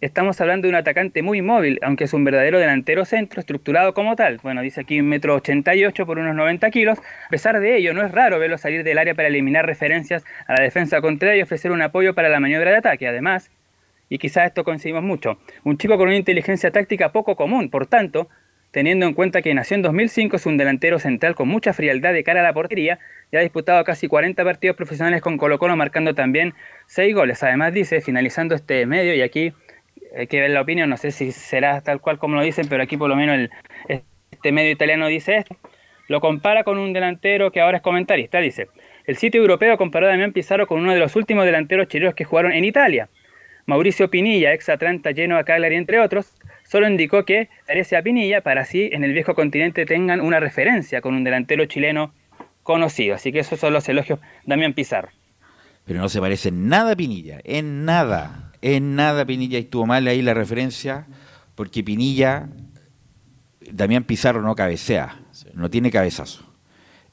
Estamos 0.00 0.40
hablando 0.40 0.66
de 0.66 0.70
un 0.70 0.74
atacante 0.74 1.22
muy 1.22 1.42
móvil, 1.42 1.78
aunque 1.82 2.02
es 2.04 2.12
un 2.12 2.24
verdadero 2.24 2.58
delantero 2.58 3.04
centro, 3.04 3.38
estructurado 3.38 3.94
como 3.94 4.16
tal. 4.16 4.38
Bueno, 4.42 4.60
dice 4.60 4.80
aquí 4.80 4.98
un 4.98 5.06
metro 5.08 5.36
ochenta 5.36 5.76
y 5.76 5.84
ocho 5.84 6.06
por 6.06 6.18
unos 6.18 6.34
90 6.34 6.68
kilos. 6.72 6.98
A 6.98 7.28
pesar 7.30 7.60
de 7.60 7.76
ello, 7.76 7.94
no 7.94 8.04
es 8.04 8.10
raro 8.10 8.40
verlo 8.40 8.58
salir 8.58 8.82
del 8.82 8.98
área 8.98 9.14
para 9.14 9.28
eliminar 9.28 9.64
referencias 9.64 10.24
a 10.48 10.54
la 10.54 10.62
defensa 10.62 11.00
contraria 11.00 11.36
y 11.36 11.42
ofrecer 11.42 11.70
un 11.70 11.82
apoyo 11.82 12.16
para 12.16 12.28
la 12.30 12.40
maniobra 12.40 12.72
de 12.72 12.78
ataque. 12.78 13.06
Además, 13.06 13.52
y 14.12 14.18
quizás 14.18 14.48
esto 14.48 14.62
coincidimos 14.62 15.02
mucho, 15.02 15.38
un 15.64 15.78
chico 15.78 15.96
con 15.96 16.08
una 16.08 16.18
inteligencia 16.18 16.70
táctica 16.70 17.12
poco 17.12 17.34
común, 17.34 17.70
por 17.70 17.86
tanto, 17.86 18.28
teniendo 18.70 19.06
en 19.06 19.14
cuenta 19.14 19.40
que 19.40 19.54
nació 19.54 19.74
en 19.76 19.80
2005, 19.80 20.36
es 20.36 20.44
un 20.44 20.58
delantero 20.58 20.98
central 20.98 21.34
con 21.34 21.48
mucha 21.48 21.72
frialdad 21.72 22.12
de 22.12 22.22
cara 22.22 22.40
a 22.40 22.42
la 22.42 22.52
portería, 22.52 22.98
ya 23.32 23.38
ha 23.38 23.42
disputado 23.42 23.82
casi 23.84 24.08
40 24.08 24.44
partidos 24.44 24.76
profesionales 24.76 25.22
con 25.22 25.38
Colo 25.38 25.58
Colo, 25.58 25.76
marcando 25.76 26.14
también 26.14 26.52
6 26.88 27.14
goles. 27.14 27.42
Además 27.42 27.72
dice, 27.72 28.02
finalizando 28.02 28.54
este 28.54 28.84
medio, 28.84 29.14
y 29.14 29.22
aquí 29.22 29.54
hay 30.14 30.26
que 30.26 30.42
ver 30.42 30.50
la 30.50 30.60
opinión, 30.60 30.90
no 30.90 30.98
sé 30.98 31.10
si 31.10 31.32
será 31.32 31.80
tal 31.80 32.02
cual 32.02 32.18
como 32.18 32.36
lo 32.36 32.42
dicen, 32.42 32.66
pero 32.68 32.82
aquí 32.82 32.98
por 32.98 33.08
lo 33.08 33.16
menos 33.16 33.36
el, 33.36 33.50
este 34.30 34.52
medio 34.52 34.72
italiano 34.72 35.06
dice 35.06 35.36
esto. 35.36 35.56
Lo 36.08 36.20
compara 36.20 36.64
con 36.64 36.76
un 36.76 36.92
delantero 36.92 37.50
que 37.50 37.62
ahora 37.62 37.78
es 37.78 37.82
comentarista. 37.82 38.40
Dice, 38.40 38.68
el 39.06 39.16
sitio 39.16 39.40
europeo 39.40 39.78
comparó 39.78 40.04
a 40.06 40.10
Damián 40.10 40.34
Pizarro 40.34 40.66
con 40.66 40.80
uno 40.80 40.92
de 40.92 40.98
los 40.98 41.16
últimos 41.16 41.46
delanteros 41.46 41.88
chilenos 41.88 42.14
que 42.14 42.24
jugaron 42.24 42.52
en 42.52 42.66
Italia. 42.66 43.08
Mauricio 43.66 44.10
Pinilla, 44.10 44.52
ex 44.52 44.68
Atlanta, 44.68 45.12
Genoa, 45.12 45.44
Cagliari, 45.44 45.76
entre 45.76 46.00
otros, 46.00 46.34
solo 46.64 46.88
indicó 46.88 47.24
que 47.24 47.48
parece 47.66 47.96
a 47.96 48.02
Pinilla 48.02 48.40
para 48.40 48.62
así 48.62 48.90
en 48.92 49.04
el 49.04 49.12
viejo 49.12 49.34
continente 49.34 49.86
tengan 49.86 50.20
una 50.20 50.40
referencia 50.40 51.00
con 51.00 51.14
un 51.14 51.24
delantero 51.24 51.64
chileno 51.66 52.12
conocido. 52.62 53.14
Así 53.14 53.32
que 53.32 53.40
esos 53.40 53.60
son 53.60 53.72
los 53.72 53.88
elogios 53.88 54.20
de 54.20 54.26
Damián 54.46 54.74
Pizarro. 54.74 55.10
Pero 55.84 56.00
no 56.00 56.08
se 56.08 56.20
parece 56.20 56.48
en 56.48 56.68
nada 56.68 56.92
a 56.92 56.96
Pinilla, 56.96 57.40
en 57.44 57.84
nada, 57.84 58.52
en 58.62 58.94
nada 58.94 59.24
Pinilla. 59.24 59.58
Y 59.58 59.62
estuvo 59.62 59.86
mal 59.86 60.06
ahí 60.06 60.22
la 60.22 60.34
referencia, 60.34 61.06
porque 61.54 61.82
Pinilla, 61.82 62.48
Damián 63.60 64.04
Pizarro 64.04 64.42
no 64.42 64.54
cabecea, 64.54 65.20
no 65.54 65.70
tiene 65.70 65.90
cabezazo. 65.90 66.52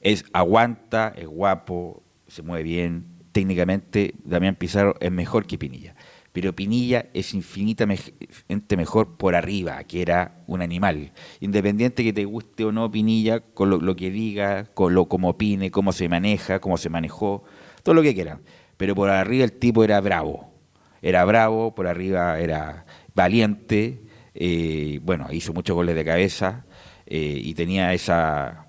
Es 0.00 0.24
aguanta, 0.32 1.12
es 1.16 1.26
guapo, 1.26 2.02
se 2.26 2.42
mueve 2.42 2.64
bien. 2.64 3.06
Técnicamente, 3.32 4.14
Damián 4.24 4.56
Pizarro 4.56 4.96
es 5.00 5.12
mejor 5.12 5.46
que 5.46 5.58
Pinilla. 5.58 5.94
Pero 6.32 6.54
Pinilla 6.54 7.06
es 7.12 7.34
infinitamente 7.34 8.76
mejor 8.76 9.16
por 9.16 9.34
arriba, 9.34 9.82
que 9.84 10.00
era 10.00 10.42
un 10.46 10.62
animal. 10.62 11.12
Independiente 11.40 12.04
que 12.04 12.12
te 12.12 12.24
guste 12.24 12.64
o 12.64 12.72
no 12.72 12.90
Pinilla, 12.90 13.40
con 13.40 13.70
lo, 13.70 13.96
que 13.96 14.10
diga, 14.10 14.66
con 14.66 14.94
lo 14.94 15.06
cómo 15.06 15.30
opine, 15.30 15.70
cómo 15.70 15.92
se 15.92 16.08
maneja, 16.08 16.60
cómo 16.60 16.76
se 16.76 16.88
manejó, 16.88 17.42
todo 17.82 17.94
lo 17.94 18.02
que 18.02 18.14
quieran. 18.14 18.42
Pero 18.76 18.94
por 18.94 19.10
arriba 19.10 19.44
el 19.44 19.52
tipo 19.52 19.82
era 19.82 20.00
bravo. 20.00 20.52
Era 21.02 21.24
bravo, 21.24 21.74
por 21.74 21.88
arriba 21.88 22.38
era 22.38 22.86
valiente, 23.14 24.02
eh, 24.34 25.00
bueno, 25.02 25.26
hizo 25.32 25.52
muchos 25.52 25.74
goles 25.74 25.96
de 25.96 26.04
cabeza 26.04 26.64
eh, 27.06 27.40
y 27.42 27.54
tenía 27.54 27.92
esa, 27.92 28.68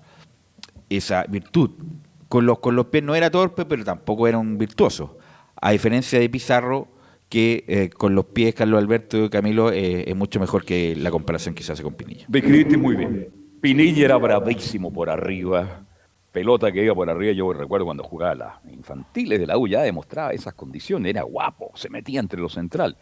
esa 0.90 1.24
virtud. 1.24 1.70
Con 2.28 2.46
los, 2.46 2.58
con 2.58 2.74
los 2.74 2.86
pies 2.86 3.04
no 3.04 3.14
era 3.14 3.30
torpe, 3.30 3.66
pero 3.66 3.84
tampoco 3.84 4.26
era 4.26 4.38
un 4.38 4.58
virtuoso. 4.58 5.18
A 5.60 5.70
diferencia 5.70 6.18
de 6.18 6.28
Pizarro, 6.28 6.88
que 7.32 7.64
eh, 7.66 7.88
con 7.88 8.14
los 8.14 8.26
pies 8.26 8.54
Carlos 8.54 8.78
Alberto 8.78 9.24
y 9.24 9.30
Camilo 9.30 9.72
eh, 9.72 10.04
es 10.06 10.14
mucho 10.14 10.38
mejor 10.38 10.66
que 10.66 10.94
la 10.94 11.10
comparación 11.10 11.54
que 11.54 11.62
se 11.62 11.72
hace 11.72 11.82
con 11.82 11.94
Pinilla. 11.94 12.26
Describiste 12.28 12.76
muy 12.76 12.94
bien. 12.94 13.32
Pinilla 13.58 14.04
era 14.04 14.18
bravísimo 14.18 14.92
por 14.92 15.08
arriba. 15.08 15.86
Pelota 16.30 16.70
que 16.70 16.84
iba 16.84 16.94
por 16.94 17.08
arriba, 17.08 17.32
yo 17.32 17.50
recuerdo 17.54 17.86
cuando 17.86 18.04
jugaba 18.04 18.34
las 18.34 18.52
infantiles 18.70 19.40
de 19.40 19.46
la 19.46 19.56
U, 19.56 19.66
ya 19.66 19.80
demostraba 19.80 20.32
esas 20.32 20.52
condiciones, 20.52 21.08
era 21.08 21.22
guapo, 21.22 21.70
se 21.74 21.88
metía 21.88 22.20
entre 22.20 22.38
lo 22.38 22.50
central. 22.50 22.98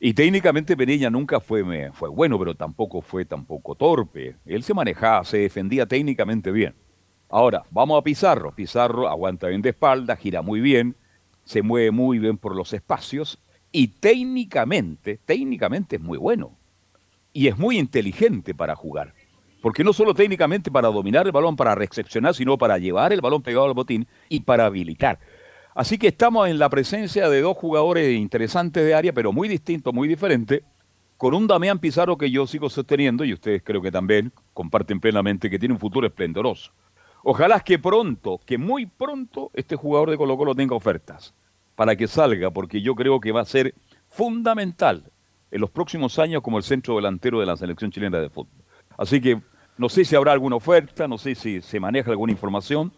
Y 0.00 0.14
técnicamente 0.14 0.74
Pinilla 0.74 1.10
nunca 1.10 1.38
fue, 1.38 1.90
fue 1.92 2.08
bueno, 2.08 2.38
pero 2.38 2.54
tampoco 2.54 3.02
fue 3.02 3.26
tampoco 3.26 3.74
torpe. 3.74 4.36
Él 4.46 4.62
se 4.62 4.72
manejaba, 4.72 5.24
se 5.24 5.40
defendía 5.40 5.84
técnicamente 5.84 6.50
bien. 6.52 6.74
Ahora, 7.28 7.64
vamos 7.70 8.00
a 8.00 8.02
Pizarro. 8.02 8.50
Pizarro 8.50 9.06
aguanta 9.06 9.48
bien 9.48 9.60
de 9.60 9.68
espalda, 9.68 10.16
gira 10.16 10.40
muy 10.40 10.62
bien, 10.62 10.96
se 11.44 11.60
mueve 11.60 11.90
muy 11.90 12.18
bien 12.18 12.38
por 12.38 12.56
los 12.56 12.72
espacios 12.72 13.38
y 13.78 13.86
técnicamente, 13.86 15.20
técnicamente 15.24 15.94
es 15.94 16.02
muy 16.02 16.18
bueno. 16.18 16.50
Y 17.32 17.46
es 17.46 17.56
muy 17.56 17.78
inteligente 17.78 18.52
para 18.52 18.74
jugar. 18.74 19.14
Porque 19.62 19.84
no 19.84 19.92
solo 19.92 20.14
técnicamente 20.14 20.68
para 20.68 20.88
dominar 20.88 21.26
el 21.26 21.30
balón, 21.32 21.54
para 21.54 21.76
recepcionar, 21.76 22.34
sino 22.34 22.58
para 22.58 22.78
llevar 22.78 23.12
el 23.12 23.20
balón 23.20 23.40
pegado 23.40 23.66
al 23.66 23.74
botín 23.74 24.08
y 24.28 24.40
para 24.40 24.66
habilitar. 24.66 25.20
Así 25.76 25.96
que 25.96 26.08
estamos 26.08 26.48
en 26.48 26.58
la 26.58 26.68
presencia 26.68 27.28
de 27.28 27.40
dos 27.40 27.56
jugadores 27.56 28.18
interesantes 28.18 28.84
de 28.84 28.94
área, 28.96 29.12
pero 29.12 29.32
muy 29.32 29.46
distintos, 29.46 29.94
muy 29.94 30.08
diferentes, 30.08 30.64
con 31.16 31.32
un 31.32 31.46
Damián 31.46 31.78
Pizarro 31.78 32.18
que 32.18 32.32
yo 32.32 32.48
sigo 32.48 32.68
sosteniendo, 32.70 33.24
y 33.24 33.32
ustedes 33.32 33.62
creo 33.62 33.80
que 33.80 33.92
también 33.92 34.32
comparten 34.54 34.98
plenamente, 34.98 35.48
que 35.48 35.60
tiene 35.60 35.74
un 35.74 35.80
futuro 35.80 36.04
esplendoroso. 36.04 36.72
Ojalá 37.22 37.60
que 37.60 37.78
pronto, 37.78 38.40
que 38.44 38.58
muy 38.58 38.86
pronto, 38.86 39.52
este 39.54 39.76
jugador 39.76 40.10
de 40.10 40.16
Colo 40.16 40.36
Colo 40.36 40.56
tenga 40.56 40.74
ofertas 40.74 41.32
para 41.78 41.94
que 41.94 42.08
salga, 42.08 42.50
porque 42.50 42.82
yo 42.82 42.96
creo 42.96 43.20
que 43.20 43.30
va 43.30 43.42
a 43.42 43.44
ser 43.44 43.72
fundamental 44.08 45.12
en 45.48 45.60
los 45.60 45.70
próximos 45.70 46.18
años 46.18 46.42
como 46.42 46.58
el 46.58 46.64
centro 46.64 46.96
delantero 46.96 47.38
de 47.38 47.46
la 47.46 47.56
selección 47.56 47.92
chilena 47.92 48.18
de 48.18 48.28
fútbol. 48.28 48.64
Así 48.96 49.20
que 49.20 49.40
no 49.76 49.88
sé 49.88 50.04
si 50.04 50.16
habrá 50.16 50.32
alguna 50.32 50.56
oferta, 50.56 51.06
no 51.06 51.18
sé 51.18 51.36
si 51.36 51.60
se 51.60 51.78
maneja 51.78 52.10
alguna 52.10 52.32
información, 52.32 52.92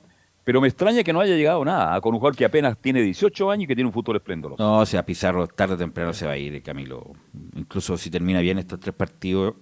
pero 0.45 0.62
me 0.62 0.68
extraña 0.68 1.03
que 1.03 1.12
no 1.12 1.20
haya 1.20 1.37
llegado 1.37 1.62
nada 1.62 2.01
con 2.01 2.14
un 2.14 2.20
jugador 2.20 2.39
que 2.39 2.47
apenas 2.47 2.78
tiene 2.78 3.03
18 3.03 3.51
años 3.51 3.64
y 3.64 3.66
que 3.66 3.74
tiene 3.74 3.87
un 3.87 3.93
futuro 3.93 4.16
esplendoroso. 4.16 4.62
No, 4.62 4.78
o 4.78 4.87
sea, 4.87 5.05
Pizarro 5.05 5.47
tarde 5.47 5.74
o 5.74 5.76
temprano 5.76 6.14
se 6.14 6.24
va 6.24 6.33
a 6.33 6.39
ir, 6.39 6.62
Camilo. 6.62 7.12
Incluso 7.55 7.99
si 7.99 8.09
termina 8.09 8.41
bien 8.41 8.59
estos 8.59 8.81
tres 8.81 8.95
partidos, 8.95 9.57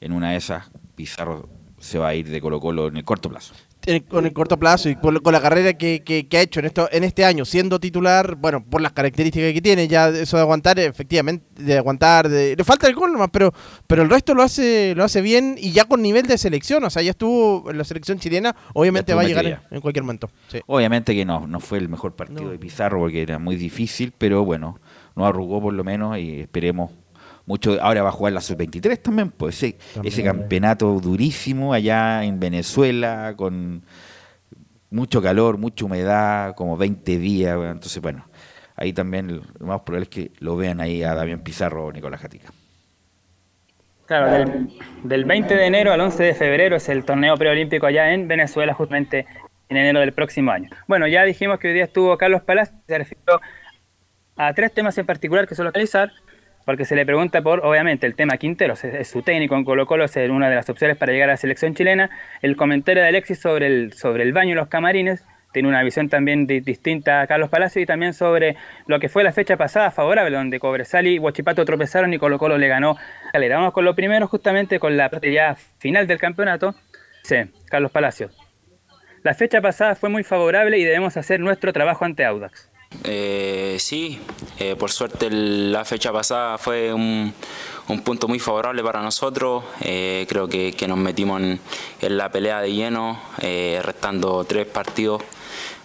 en 0.00 0.12
una 0.14 0.30
de 0.30 0.36
esas, 0.36 0.70
Pizarro 0.94 1.50
se 1.78 1.98
va 1.98 2.08
a 2.08 2.14
ir 2.14 2.30
de 2.30 2.40
Colo 2.40 2.58
Colo 2.58 2.86
en 2.88 2.96
el 2.96 3.04
corto 3.04 3.28
plazo 3.28 3.52
con 4.08 4.26
el 4.26 4.32
corto 4.32 4.58
plazo 4.58 4.88
y 4.88 4.96
con 4.96 5.14
la 5.32 5.40
carrera 5.40 5.74
que, 5.74 6.02
que, 6.02 6.36
ha 6.36 6.40
hecho 6.40 6.60
en 6.60 6.66
esto 6.66 6.88
en 6.90 7.04
este 7.04 7.24
año 7.24 7.44
siendo 7.44 7.78
titular, 7.78 8.34
bueno, 8.34 8.64
por 8.64 8.80
las 8.80 8.92
características 8.92 9.52
que 9.52 9.62
tiene, 9.62 9.88
ya 9.88 10.08
eso 10.08 10.36
de 10.36 10.42
aguantar, 10.42 10.78
efectivamente, 10.78 11.44
de 11.62 11.78
aguantar, 11.78 12.28
de, 12.28 12.56
le 12.56 12.64
falta 12.64 12.86
el 12.88 12.94
gol 12.94 13.12
nomás, 13.12 13.28
pero, 13.32 13.52
pero 13.86 14.02
el 14.02 14.10
resto 14.10 14.34
lo 14.34 14.42
hace, 14.42 14.94
lo 14.94 15.04
hace 15.04 15.20
bien 15.20 15.56
y 15.58 15.72
ya 15.72 15.84
con 15.84 16.02
nivel 16.02 16.26
de 16.26 16.38
selección, 16.38 16.82
o 16.84 16.90
sea, 16.90 17.02
ya 17.02 17.10
estuvo 17.10 17.70
en 17.70 17.78
la 17.78 17.84
selección 17.84 18.18
chilena, 18.18 18.54
obviamente 18.74 19.14
va 19.14 19.22
a 19.22 19.24
llegar 19.24 19.62
en, 19.70 19.80
cualquier 19.80 20.04
momento. 20.04 20.30
Obviamente 20.66 21.14
que 21.14 21.24
no, 21.24 21.46
no 21.46 21.60
fue 21.60 21.78
el 21.78 21.88
mejor 21.88 22.14
partido 22.16 22.50
de 22.50 22.58
Pizarro 22.58 22.98
porque 22.98 23.22
era 23.22 23.38
muy 23.38 23.56
difícil, 23.56 24.12
pero 24.16 24.44
bueno, 24.44 24.80
no 25.14 25.26
arrugó 25.26 25.60
por 25.60 25.74
lo 25.74 25.84
menos 25.84 26.18
y 26.18 26.40
esperemos 26.40 26.90
mucho 27.46 27.80
ahora 27.80 28.02
va 28.02 28.10
a 28.10 28.12
jugar 28.12 28.32
la 28.32 28.40
sub-23 28.40 29.00
también, 29.00 29.30
pues 29.30 29.62
ese, 29.62 29.78
ese 30.02 30.22
campeonato 30.22 31.00
durísimo 31.00 31.72
allá 31.72 32.24
en 32.24 32.38
Venezuela 32.40 33.34
con 33.36 33.82
mucho 34.90 35.22
calor, 35.22 35.56
mucha 35.56 35.84
humedad, 35.84 36.54
como 36.54 36.76
20 36.76 37.18
días, 37.18 37.56
entonces 37.56 38.02
bueno, 38.02 38.26
ahí 38.74 38.92
también 38.92 39.42
lo 39.58 39.66
más 39.66 39.80
probable 39.80 40.04
es 40.04 40.08
que 40.08 40.32
lo 40.40 40.56
vean 40.56 40.80
ahí 40.80 41.02
a 41.02 41.14
Damián 41.14 41.40
Pizarro 41.40 41.86
o 41.86 41.92
Nicolás 41.92 42.20
Jatica. 42.20 42.52
Claro, 44.06 44.30
del, 44.30 44.68
del 45.02 45.24
20 45.24 45.54
de 45.54 45.66
enero 45.66 45.92
al 45.92 46.00
11 46.00 46.22
de 46.22 46.34
febrero 46.34 46.76
es 46.76 46.88
el 46.88 47.04
torneo 47.04 47.36
preolímpico 47.36 47.86
allá 47.86 48.12
en 48.12 48.28
Venezuela, 48.28 48.72
justamente 48.72 49.26
en 49.68 49.76
enero 49.76 50.00
del 50.00 50.12
próximo 50.12 50.52
año. 50.52 50.70
Bueno, 50.86 51.08
ya 51.08 51.24
dijimos 51.24 51.58
que 51.58 51.68
hoy 51.68 51.74
día 51.74 51.84
estuvo 51.84 52.16
Carlos 52.16 52.42
Palacios, 52.42 52.78
se 52.86 52.98
refirió 52.98 53.40
a 54.36 54.52
tres 54.54 54.72
temas 54.72 54.96
en 54.98 55.06
particular 55.06 55.48
que 55.48 55.54
suelo 55.54 55.70
realizar 55.72 56.12
porque 56.66 56.84
se 56.84 56.96
le 56.96 57.06
pregunta 57.06 57.40
por, 57.42 57.64
obviamente, 57.64 58.06
el 58.06 58.16
tema 58.16 58.36
Quinteros, 58.36 58.84
es, 58.84 59.08
su 59.08 59.22
técnico 59.22 59.54
en 59.54 59.64
Colo 59.64 59.86
Colo, 59.86 60.04
es 60.04 60.16
una 60.16 60.50
de 60.50 60.56
las 60.56 60.68
opciones 60.68 60.96
para 60.96 61.12
llegar 61.12 61.30
a 61.30 61.34
la 61.34 61.36
selección 61.36 61.74
chilena. 61.74 62.10
El 62.42 62.56
comentario 62.56 63.02
de 63.02 63.08
Alexis 63.08 63.38
sobre 63.38 63.68
el, 63.68 63.92
sobre 63.92 64.24
el 64.24 64.32
baño 64.32 64.50
y 64.50 64.54
los 64.56 64.66
camarines, 64.66 65.24
tiene 65.52 65.68
una 65.68 65.82
visión 65.84 66.10
también 66.10 66.46
distinta 66.46 67.22
a 67.22 67.26
Carlos 67.28 67.48
Palacio 67.48 67.80
y 67.80 67.86
también 67.86 68.12
sobre 68.12 68.56
lo 68.86 68.98
que 68.98 69.08
fue 69.08 69.24
la 69.24 69.32
fecha 69.32 69.56
pasada 69.56 69.90
favorable, 69.92 70.36
donde 70.36 70.58
Cobresal 70.58 71.06
y 71.06 71.18
Huachipato 71.18 71.64
tropezaron 71.64 72.12
y 72.12 72.18
Colo 72.18 72.36
Colo 72.36 72.58
le 72.58 72.68
ganó. 72.68 72.98
Vamos 73.32 73.72
con 73.72 73.84
lo 73.84 73.94
primero, 73.94 74.26
justamente 74.26 74.78
con 74.80 74.96
la 74.96 75.08
parte 75.08 75.32
ya 75.32 75.56
final 75.78 76.06
del 76.06 76.18
campeonato. 76.18 76.74
Sí, 77.22 77.36
Carlos 77.70 77.92
Palacio. 77.92 78.30
La 79.22 79.34
fecha 79.34 79.60
pasada 79.60 79.94
fue 79.94 80.08
muy 80.08 80.24
favorable 80.24 80.78
y 80.78 80.84
debemos 80.84 81.16
hacer 81.16 81.40
nuestro 81.40 81.72
trabajo 81.72 82.04
ante 82.04 82.24
Audax. 82.24 82.70
Eh, 83.04 83.76
sí, 83.80 84.20
eh, 84.58 84.76
por 84.76 84.90
suerte 84.90 85.28
la 85.30 85.84
fecha 85.84 86.12
pasada 86.12 86.56
fue 86.56 86.92
un, 86.92 87.34
punto 88.04 88.28
muy 88.28 88.38
favorable 88.38 88.82
para 88.82 89.02
nosotros. 89.02 89.64
Eh, 89.80 90.26
creo 90.28 90.48
que, 90.48 90.74
nos 90.88 90.98
metimos 90.98 91.40
en, 91.40 91.60
la 92.00 92.30
pelea 92.30 92.60
de 92.60 92.72
lleno, 92.72 93.20
eh, 93.40 93.80
restando 93.82 94.44
tres 94.44 94.66
partidos. 94.66 95.22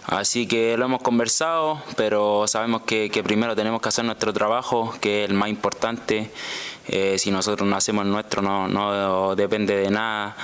Así 0.06 0.46
que 0.48 0.76
lo 0.76 0.86
hemos 0.86 1.02
conversado, 1.02 1.80
pero 1.96 2.46
sabemos 2.48 2.82
que, 2.82 3.08
primero 3.24 3.54
tenemos 3.54 3.80
que 3.80 3.88
hacer 3.88 4.04
nuestro 4.04 4.32
trabajo, 4.32 4.94
que 5.00 5.24
es 5.24 5.30
el 5.30 5.36
más 5.36 5.48
importante. 5.48 6.30
si 7.16 7.30
nosotros 7.30 7.68
no 7.68 7.76
hacemos 7.76 8.04
el 8.04 8.10
nuestro, 8.10 8.42
no, 8.42 8.68
no 8.68 9.36
depende 9.36 9.76
de 9.76 9.90
nada 9.90 10.36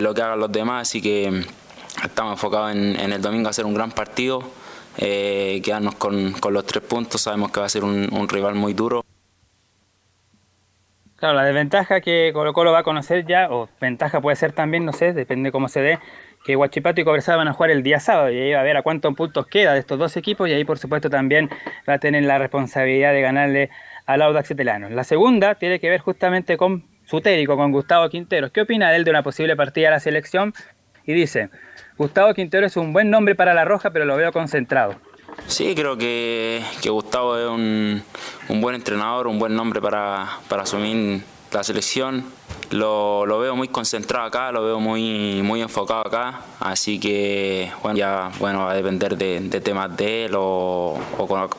lo 0.00 0.14
que 0.14 0.22
hagan 0.22 0.40
los 0.40 0.52
demás. 0.52 0.88
Así 0.88 1.02
que 1.02 1.44
estamos 2.02 2.32
enfocados 2.32 2.72
en, 2.72 2.98
en 2.98 3.12
el 3.12 3.20
domingo 3.20 3.48
a 3.48 3.50
hacer 3.50 3.66
un 3.66 3.74
gran 3.74 3.90
partido 3.90 4.42
eh, 4.98 5.60
quedarnos 5.64 5.94
con, 5.96 6.32
con, 6.32 6.52
los 6.54 6.64
tres 6.66 6.82
puntos. 6.84 7.20
Sabemos 7.20 7.50
que 7.50 7.60
va 7.60 7.66
a 7.66 7.68
ser 7.68 7.84
un, 7.84 8.28
rival 8.28 8.54
muy 8.54 8.74
duro. 8.74 9.04
Claro, 11.16 11.34
la 11.34 11.44
desventaja 11.44 12.00
que 12.00 12.30
Colo 12.34 12.52
Colo 12.52 12.72
va 12.72 12.80
a 12.80 12.82
conocer 12.82 13.24
ya, 13.26 13.48
o 13.50 13.68
ventaja 13.80 14.20
puede 14.20 14.36
ser 14.36 14.52
también, 14.52 14.84
no 14.84 14.92
sé, 14.92 15.12
depende 15.12 15.52
cómo 15.52 15.68
se 15.68 15.80
dé, 15.80 15.98
que 16.44 16.54
Huachipato 16.56 17.00
y 17.00 17.04
Cobresal 17.04 17.38
van 17.38 17.48
a 17.48 17.54
jugar 17.54 17.70
el 17.70 17.82
día 17.82 17.98
sábado 17.98 18.30
y 18.30 18.38
ahí 18.38 18.52
va 18.52 18.60
a 18.60 18.64
ver 18.64 18.76
a 18.76 18.82
cuántos 18.82 19.14
puntos 19.14 19.46
queda 19.46 19.72
de 19.72 19.78
estos 19.78 19.98
dos 19.98 20.16
equipos 20.18 20.48
y 20.48 20.52
ahí 20.52 20.64
por 20.64 20.78
supuesto 20.78 21.08
también 21.08 21.48
va 21.88 21.94
a 21.94 21.98
tener 21.98 22.24
la 22.24 22.36
responsabilidad 22.36 23.12
de 23.12 23.22
ganarle 23.22 23.70
al 24.04 24.20
Audax 24.20 24.50
Etelano. 24.50 24.90
La 24.90 25.04
segunda 25.04 25.54
tiene 25.54 25.80
que 25.80 25.88
ver 25.88 26.00
justamente 26.00 26.58
con 26.58 26.84
su 27.04 27.22
técnico, 27.22 27.56
con 27.56 27.72
Gustavo 27.72 28.08
Quinteros. 28.10 28.50
¿Qué 28.50 28.60
opina 28.60 28.94
él 28.94 29.04
de 29.04 29.10
una 29.10 29.22
posible 29.22 29.56
partida 29.56 29.88
a 29.88 29.92
la 29.92 30.00
selección? 30.00 30.52
Y 31.06 31.12
dice, 31.12 31.50
Gustavo 31.96 32.34
Quintero 32.34 32.66
es 32.66 32.76
un 32.76 32.92
buen 32.92 33.08
nombre 33.08 33.36
para 33.36 33.54
La 33.54 33.64
Roja, 33.64 33.90
pero 33.90 34.04
lo 34.04 34.16
veo 34.16 34.32
concentrado. 34.32 34.96
Sí, 35.46 35.74
creo 35.76 35.96
que, 35.96 36.60
Gustavo 36.84 37.38
es 37.38 37.48
un, 37.48 38.02
buen 38.60 38.74
entrenador, 38.74 39.28
un 39.28 39.38
buen 39.38 39.54
nombre 39.54 39.80
para, 39.80 40.40
asumir 40.50 41.22
la 41.52 41.62
selección. 41.62 42.24
Lo, 42.70 43.24
veo 43.38 43.54
muy 43.54 43.68
concentrado 43.68 44.26
acá, 44.26 44.50
lo 44.50 44.64
veo 44.64 44.80
muy, 44.80 45.40
muy 45.44 45.62
enfocado 45.62 46.00
acá, 46.00 46.40
así 46.58 46.98
que 46.98 47.70
bueno, 47.82 47.96
ya 47.96 48.32
bueno, 48.40 48.64
va 48.64 48.72
a 48.72 48.74
depender 48.74 49.16
de, 49.16 49.60
temas 49.60 49.96
de 49.96 50.24
él 50.24 50.32
o, 50.36 50.98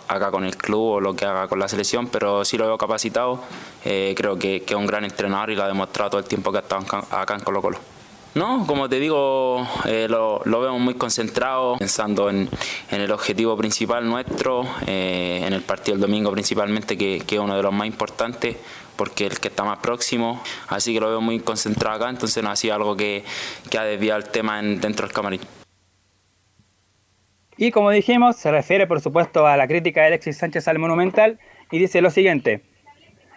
acá 0.10 0.32
con 0.32 0.44
el 0.44 0.58
club 0.58 0.96
o 0.96 1.00
lo 1.00 1.16
que 1.16 1.24
haga 1.24 1.48
con 1.48 1.60
la 1.60 1.70
selección, 1.70 2.08
pero 2.08 2.44
sí 2.44 2.58
lo 2.58 2.66
veo 2.66 2.78
capacitado, 2.78 3.42
eh, 3.86 4.14
creo 4.18 4.38
que, 4.38 4.64
que, 4.64 4.74
es 4.74 4.80
un 4.80 4.88
gran 4.88 5.06
entrenador 5.06 5.52
y 5.52 5.56
lo 5.56 5.64
ha 5.64 5.68
demostrado 5.68 6.10
todo 6.10 6.20
el 6.20 6.28
tiempo 6.28 6.52
que 6.52 6.58
ha 6.58 6.62
estado 6.62 6.84
acá 7.12 7.36
en 7.36 7.42
Colo 7.42 7.62
Colo. 7.62 7.95
No, 8.36 8.68
como 8.68 8.90
te 8.90 9.00
digo, 9.00 9.66
eh, 9.86 10.08
lo, 10.10 10.42
vemos 10.44 10.82
muy 10.82 10.96
concentrado, 10.96 11.78
pensando 11.78 12.30
en, 12.30 12.50
el 12.92 13.10
objetivo 13.10 13.56
principal 13.56 14.06
nuestro, 14.06 14.66
eh, 14.86 15.42
en 15.46 15.54
el 15.54 15.62
partido 15.62 15.96
del 15.96 16.02
domingo 16.02 16.34
principalmente, 16.34 16.98
que, 16.98 17.16
es 17.16 17.40
uno 17.40 17.56
de 17.56 17.64
los 17.64 17.72
más 17.72 17.88
importantes, 17.88 18.58
porque 18.98 19.28
es 19.28 19.32
el 19.32 19.40
que 19.40 19.48
está 19.48 19.64
más 19.64 19.80
próximo, 19.80 20.44
así 20.68 20.94
que 20.94 21.00
lo 21.00 21.08
veo 21.08 21.22
muy 21.22 21.40
concentrado 21.40 21.96
acá, 21.96 22.10
entonces 22.10 22.44
no 22.44 22.50
ha 22.50 22.58
sido 22.58 22.76
algo 22.76 22.98
que, 22.98 23.24
ha 23.80 23.84
desviado 23.84 24.20
el 24.20 24.28
tema 24.28 24.62
dentro 24.62 25.08
del 25.08 25.14
camarín. 25.14 25.40
Y 27.56 27.72
como 27.72 27.90
dijimos, 27.90 28.36
se 28.36 28.52
refiere 28.52 28.86
por 28.86 29.00
supuesto 29.00 29.48
a 29.48 29.56
la 29.56 29.66
crítica 29.66 30.02
de 30.02 30.08
Alexis 30.08 30.36
Sánchez 30.36 30.68
al 30.68 30.78
Monumental 30.78 31.40
y 31.72 31.80
dice 31.80 32.02
lo 32.02 32.10
siguiente, 32.10 32.64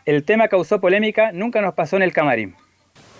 el 0.06 0.24
tema 0.24 0.48
causó 0.48 0.80
polémica, 0.80 1.30
nunca 1.30 1.60
nos 1.60 1.74
pasó 1.74 1.94
en 1.94 2.02
el 2.02 2.12
camarín. 2.12 2.56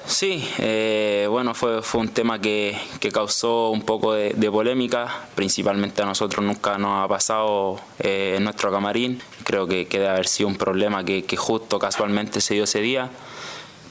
Sí, 0.09 0.43
eh, 0.57 1.27
bueno, 1.29 1.53
fue, 1.53 1.83
fue 1.83 2.01
un 2.01 2.09
tema 2.09 2.41
que, 2.41 2.75
causó 3.13 3.69
un 3.69 3.83
poco 3.83 4.15
de, 4.15 4.51
polémica, 4.51 5.07
principalmente 5.35 6.01
a 6.01 6.07
nosotros 6.07 6.45
nunca 6.45 6.79
nos 6.79 7.05
ha 7.05 7.09
pasado 7.09 7.79
eh, 7.99 8.35
en 8.39 8.45
nuestro 8.45 8.73
camarín, 8.73 9.21
creo 9.45 9.67
que, 9.67 9.85
debe 9.85 10.09
haber 10.09 10.27
sido 10.27 10.49
un 10.49 10.57
problema 10.57 11.05
que, 11.05 11.37
justo 11.37 11.79
casualmente 11.79 12.41
se 12.41 12.55
dio 12.55 12.65
ese 12.65 12.81
día, 12.81 13.11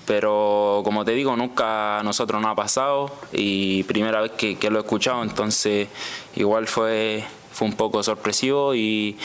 pero 0.07 0.81
como 0.83 1.05
te 1.05 1.11
digo, 1.11 1.35
nunca 1.35 1.99
a 1.99 2.03
nosotros 2.03 2.41
nos 2.41 2.51
ha 2.51 2.55
pasado 2.55 3.11
y 3.31 3.83
primera 3.83 4.19
vez 4.19 4.31
que, 4.31 4.57
lo 4.71 4.79
he 4.79 4.81
escuchado, 4.81 5.21
entonces 5.21 5.87
igual 6.35 6.65
fue, 6.65 7.25
fue 7.57 7.67
un 7.67 7.73
poco 7.73 8.03
sorpresivo 8.03 8.75
y 8.75 9.17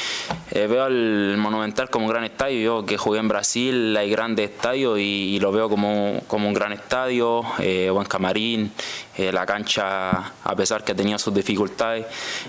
eh, 0.53 0.67
veo 0.67 0.87
el 0.87 1.37
Monumental 1.37 1.91
como 1.91 2.07
un 2.07 2.13
gran 2.13 2.25
estadio. 2.25 2.61
Yo 2.63 2.87
que 2.87 2.97
jugué 2.97 3.19
en 3.19 3.29
Brasil 3.29 3.95
hay 3.95 4.09
grandes 4.09 4.51
estadios 4.51 4.99
y, 4.99 5.39
lo 5.39 5.53
veo 5.53 5.69
como, 5.69 6.19
como, 6.29 6.49
un 6.49 6.55
gran 6.55 6.73
estadio, 6.73 7.43
eh, 7.59 7.91
buen 7.93 8.07
camarín, 8.07 8.73
eh, 9.19 9.33
la 9.33 9.45
cancha 9.45 10.33
a 10.45 10.57
pesar 10.57 10.83
que 10.83 10.93
ha 10.93 10.95
tenido 10.95 11.19
sus 11.19 11.35
dificultades 11.35 12.07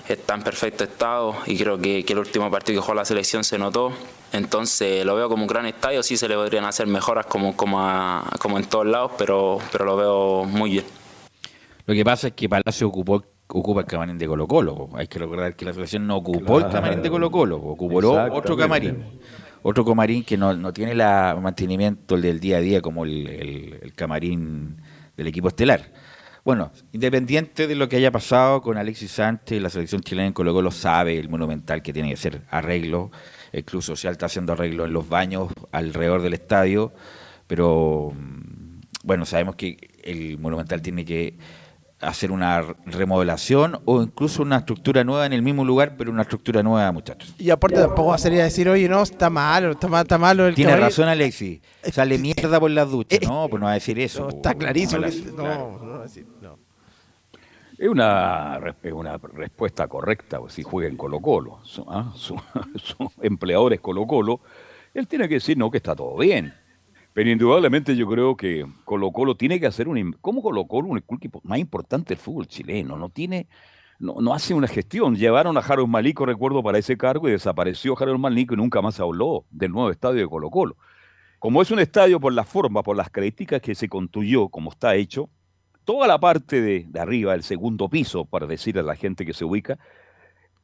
está 0.08 0.36
en 0.36 0.44
perfecto 0.44 0.86
estado 0.86 1.36
y 1.48 1.58
creo 1.58 1.78
que, 1.78 2.06
que 2.06 2.14
el 2.14 2.20
último 2.20 2.50
partido 2.50 2.80
que 2.80 2.86
jugó 2.86 2.96
la 2.96 3.04
selección 3.04 3.44
se 3.44 3.58
notó. 3.58 3.92
Entonces 4.32 5.06
lo 5.06 5.16
veo 5.16 5.28
como 5.28 5.44
un 5.44 5.50
gran 5.50 5.66
estadio, 5.66 6.02
sí 6.02 6.16
se 6.16 6.30
le 6.30 6.36
podrían 6.36 6.64
hacer 6.64 6.88
mejoras 6.88 7.26
como, 7.26 7.58
como, 7.58 8.24
como 8.40 8.58
en 8.58 8.64
todos 8.64 8.86
lados, 8.86 9.12
pero, 9.18 9.60
pero 9.70 9.84
lo 9.84 9.98
veo 9.98 10.46
muy 10.46 10.70
bien. 10.72 10.86
Lo 11.86 11.94
que 11.94 12.06
pasa 12.06 12.28
es 12.28 12.34
que 12.34 12.48
Palacio 12.48 12.88
ocupó 12.88 13.22
ocupa 13.54 13.82
el 13.82 13.86
camarín 13.86 14.18
de 14.18 14.28
Colo 14.28 14.48
Colo. 14.48 14.90
Hay 14.94 15.08
que 15.08 15.20
recordar 15.20 15.56
que 15.56 15.66
la 15.66 15.72
asociación 15.72 16.08
no 16.08 16.18
ocupó 16.18 16.60
el 16.60 16.70
camarín 16.70 17.02
de 17.02 17.10
Colo 17.10 17.32
Colo, 17.32 17.58
ocupó 17.58 17.98
otro 18.32 18.58
camarín. 18.58 19.04
Otro 19.62 19.86
camarín 19.86 20.24
que 20.26 20.36
no, 20.36 20.54
no 20.54 20.74
tiene 20.74 20.92
el 20.92 20.98
mantenimiento 21.42 22.18
del 22.18 22.40
día 22.40 22.58
a 22.58 22.60
día 22.60 22.82
como 22.82 23.06
el, 23.06 23.94
camarín 23.96 24.82
del 25.16 25.28
equipo 25.28 25.48
estelar. 25.48 25.92
Bueno, 26.44 26.74
independiente 26.92 27.68
de 27.68 27.76
lo 27.76 27.88
que 27.88 27.96
haya 27.96 28.12
pasado 28.12 28.62
con 28.62 28.78
Alexis 28.78 29.12
Sánchez, 29.12 29.62
la 29.62 29.70
selección 29.70 30.02
chilena 30.02 30.28
en 30.28 30.34
Colo 30.34 30.54
Colo 30.54 30.72
sabe 30.72 31.18
el 31.18 31.30
monumental 31.30 31.82
que 31.82 31.94
tiene 31.94 32.10
que 32.10 32.18
ser 32.18 32.42
arreglo 32.50 33.12
el 33.54 33.64
Club 33.64 33.82
Social 33.82 34.12
está 34.12 34.26
haciendo 34.26 34.54
arreglo 34.54 34.86
en 34.86 34.94
los 34.94 35.08
baños 35.08 35.54
alrededor 35.72 36.24
del 36.24 36.34
estadio, 36.34 36.92
pero 37.48 38.12
mm, 38.14 38.82
bueno, 39.04 39.26
sabemos 39.26 39.56
que 39.56 39.78
el 40.04 40.40
Monumental 40.40 40.82
tiene 40.82 41.06
que 41.06 41.38
hacer 42.04 42.32
una 42.32 42.62
remodelación 42.86 43.80
o 43.86 44.02
incluso 44.02 44.42
una 44.42 44.58
estructura 44.58 45.04
nueva 45.04 45.26
en 45.26 45.34
el 45.34 45.42
mismo 45.42 45.66
lugar, 45.66 45.96
pero 45.98 46.12
una 46.12 46.24
estructura 46.24 46.64
nueva, 46.64 46.92
muchachos. 46.92 47.34
Y 47.38 47.50
aparte 47.50 47.78
tampoco 47.80 48.18
sería 48.18 48.44
decir, 48.44 48.70
oye, 48.70 48.88
no, 48.88 49.02
está 49.04 49.30
malo, 49.30 49.72
está, 49.72 49.88
mal, 49.88 50.04
está 50.04 50.18
malo 50.18 50.48
el 50.48 50.56
Tiene 50.56 50.76
razón 50.76 51.08
Alexis, 51.08 51.62
sale 51.92 52.18
mierda 52.18 52.60
por 52.60 52.72
las 52.72 52.90
duchas, 52.90 53.20
eh, 53.22 53.26
no, 53.26 53.48
pues 53.50 53.60
no 53.60 53.66
va 53.66 53.72
a 53.72 53.76
decir 53.76 54.00
eso. 54.00 54.30
está 54.30 54.54
clarísimo. 54.54 55.06
no, 55.36 55.80
no, 55.80 56.04
no. 56.42 56.74
Es 57.78 57.90
una, 57.90 58.60
una 58.94 59.18
respuesta 59.18 59.88
correcta, 59.88 60.40
pues, 60.40 60.54
si 60.54 60.64
juega 60.64 60.90
en 60.90 60.96
Colo 60.96 61.20
Colo, 61.20 61.60
¿ah? 61.88 62.14
su, 62.16 62.36
empleador 63.22 63.74
es 63.74 63.82
Colo 63.82 64.06
Colo, 64.06 64.42
él 64.94 65.08
tiene 65.08 65.28
que 65.28 65.36
decir, 65.36 65.58
no, 65.58 65.72
que 65.72 65.78
está 65.78 65.96
todo 65.96 66.16
bien. 66.18 66.54
Pero 67.14 67.30
indudablemente 67.30 67.96
yo 67.96 68.08
creo 68.08 68.36
que 68.36 68.66
Colo 68.86 69.12
Colo 69.12 69.36
tiene 69.36 69.60
que 69.60 69.68
hacer 69.68 69.88
un... 69.88 70.14
¿Cómo 70.20 70.42
Colo 70.42 70.66
Colo, 70.66 70.88
un 70.88 70.98
equipo 70.98 71.42
más 71.44 71.60
importante 71.60 72.16
del 72.16 72.18
fútbol 72.18 72.48
chileno? 72.48 72.98
No 72.98 73.10
tiene... 73.10 73.48
No, 74.00 74.16
no, 74.20 74.34
hace 74.34 74.54
una 74.54 74.68
gestión. 74.68 75.16
Llevaron 75.16 75.56
a 75.56 75.62
Harold 75.62 75.88
Malico, 75.90 76.26
recuerdo, 76.26 76.64
para 76.64 76.80
ese 76.80 76.98
cargo 76.98 77.30
y 77.30 77.32
desapareció 77.32 77.96
Harold 77.98 78.20
Malico 78.20 78.56
y 78.56 78.58
nunca 78.58 78.82
más 78.82 79.00
habló 79.00 79.46
del 79.52 79.72
nuevo 79.72 79.92
estadio 79.92 80.22
de 80.22 80.28
Colo 80.28 80.50
Colo. 80.50 80.76
Como 81.38 81.62
es 81.62 81.70
un 81.72 81.80
estadio 81.80 82.20
por 82.20 82.34
la 82.34 82.44
forma, 82.44 82.82
por 82.82 82.98
las 82.98 83.10
características 83.10 83.62
que 83.62 83.76
se 83.76 83.88
construyó, 83.88 84.50
como 84.50 84.72
está 84.72 84.96
hecho, 84.96 85.30
toda 85.84 86.08
la 86.08 86.20
parte 86.20 86.62
de, 86.62 86.88
arriba, 87.00 87.36
el 87.36 87.44
segundo 87.44 87.90
piso, 87.90 88.26
para 88.26 88.48
decirle 88.48 88.82
a 88.82 88.84
la 88.86 88.96
gente 88.96 89.26
que 89.26 89.34
se 89.34 89.46
ubica, 89.46 89.78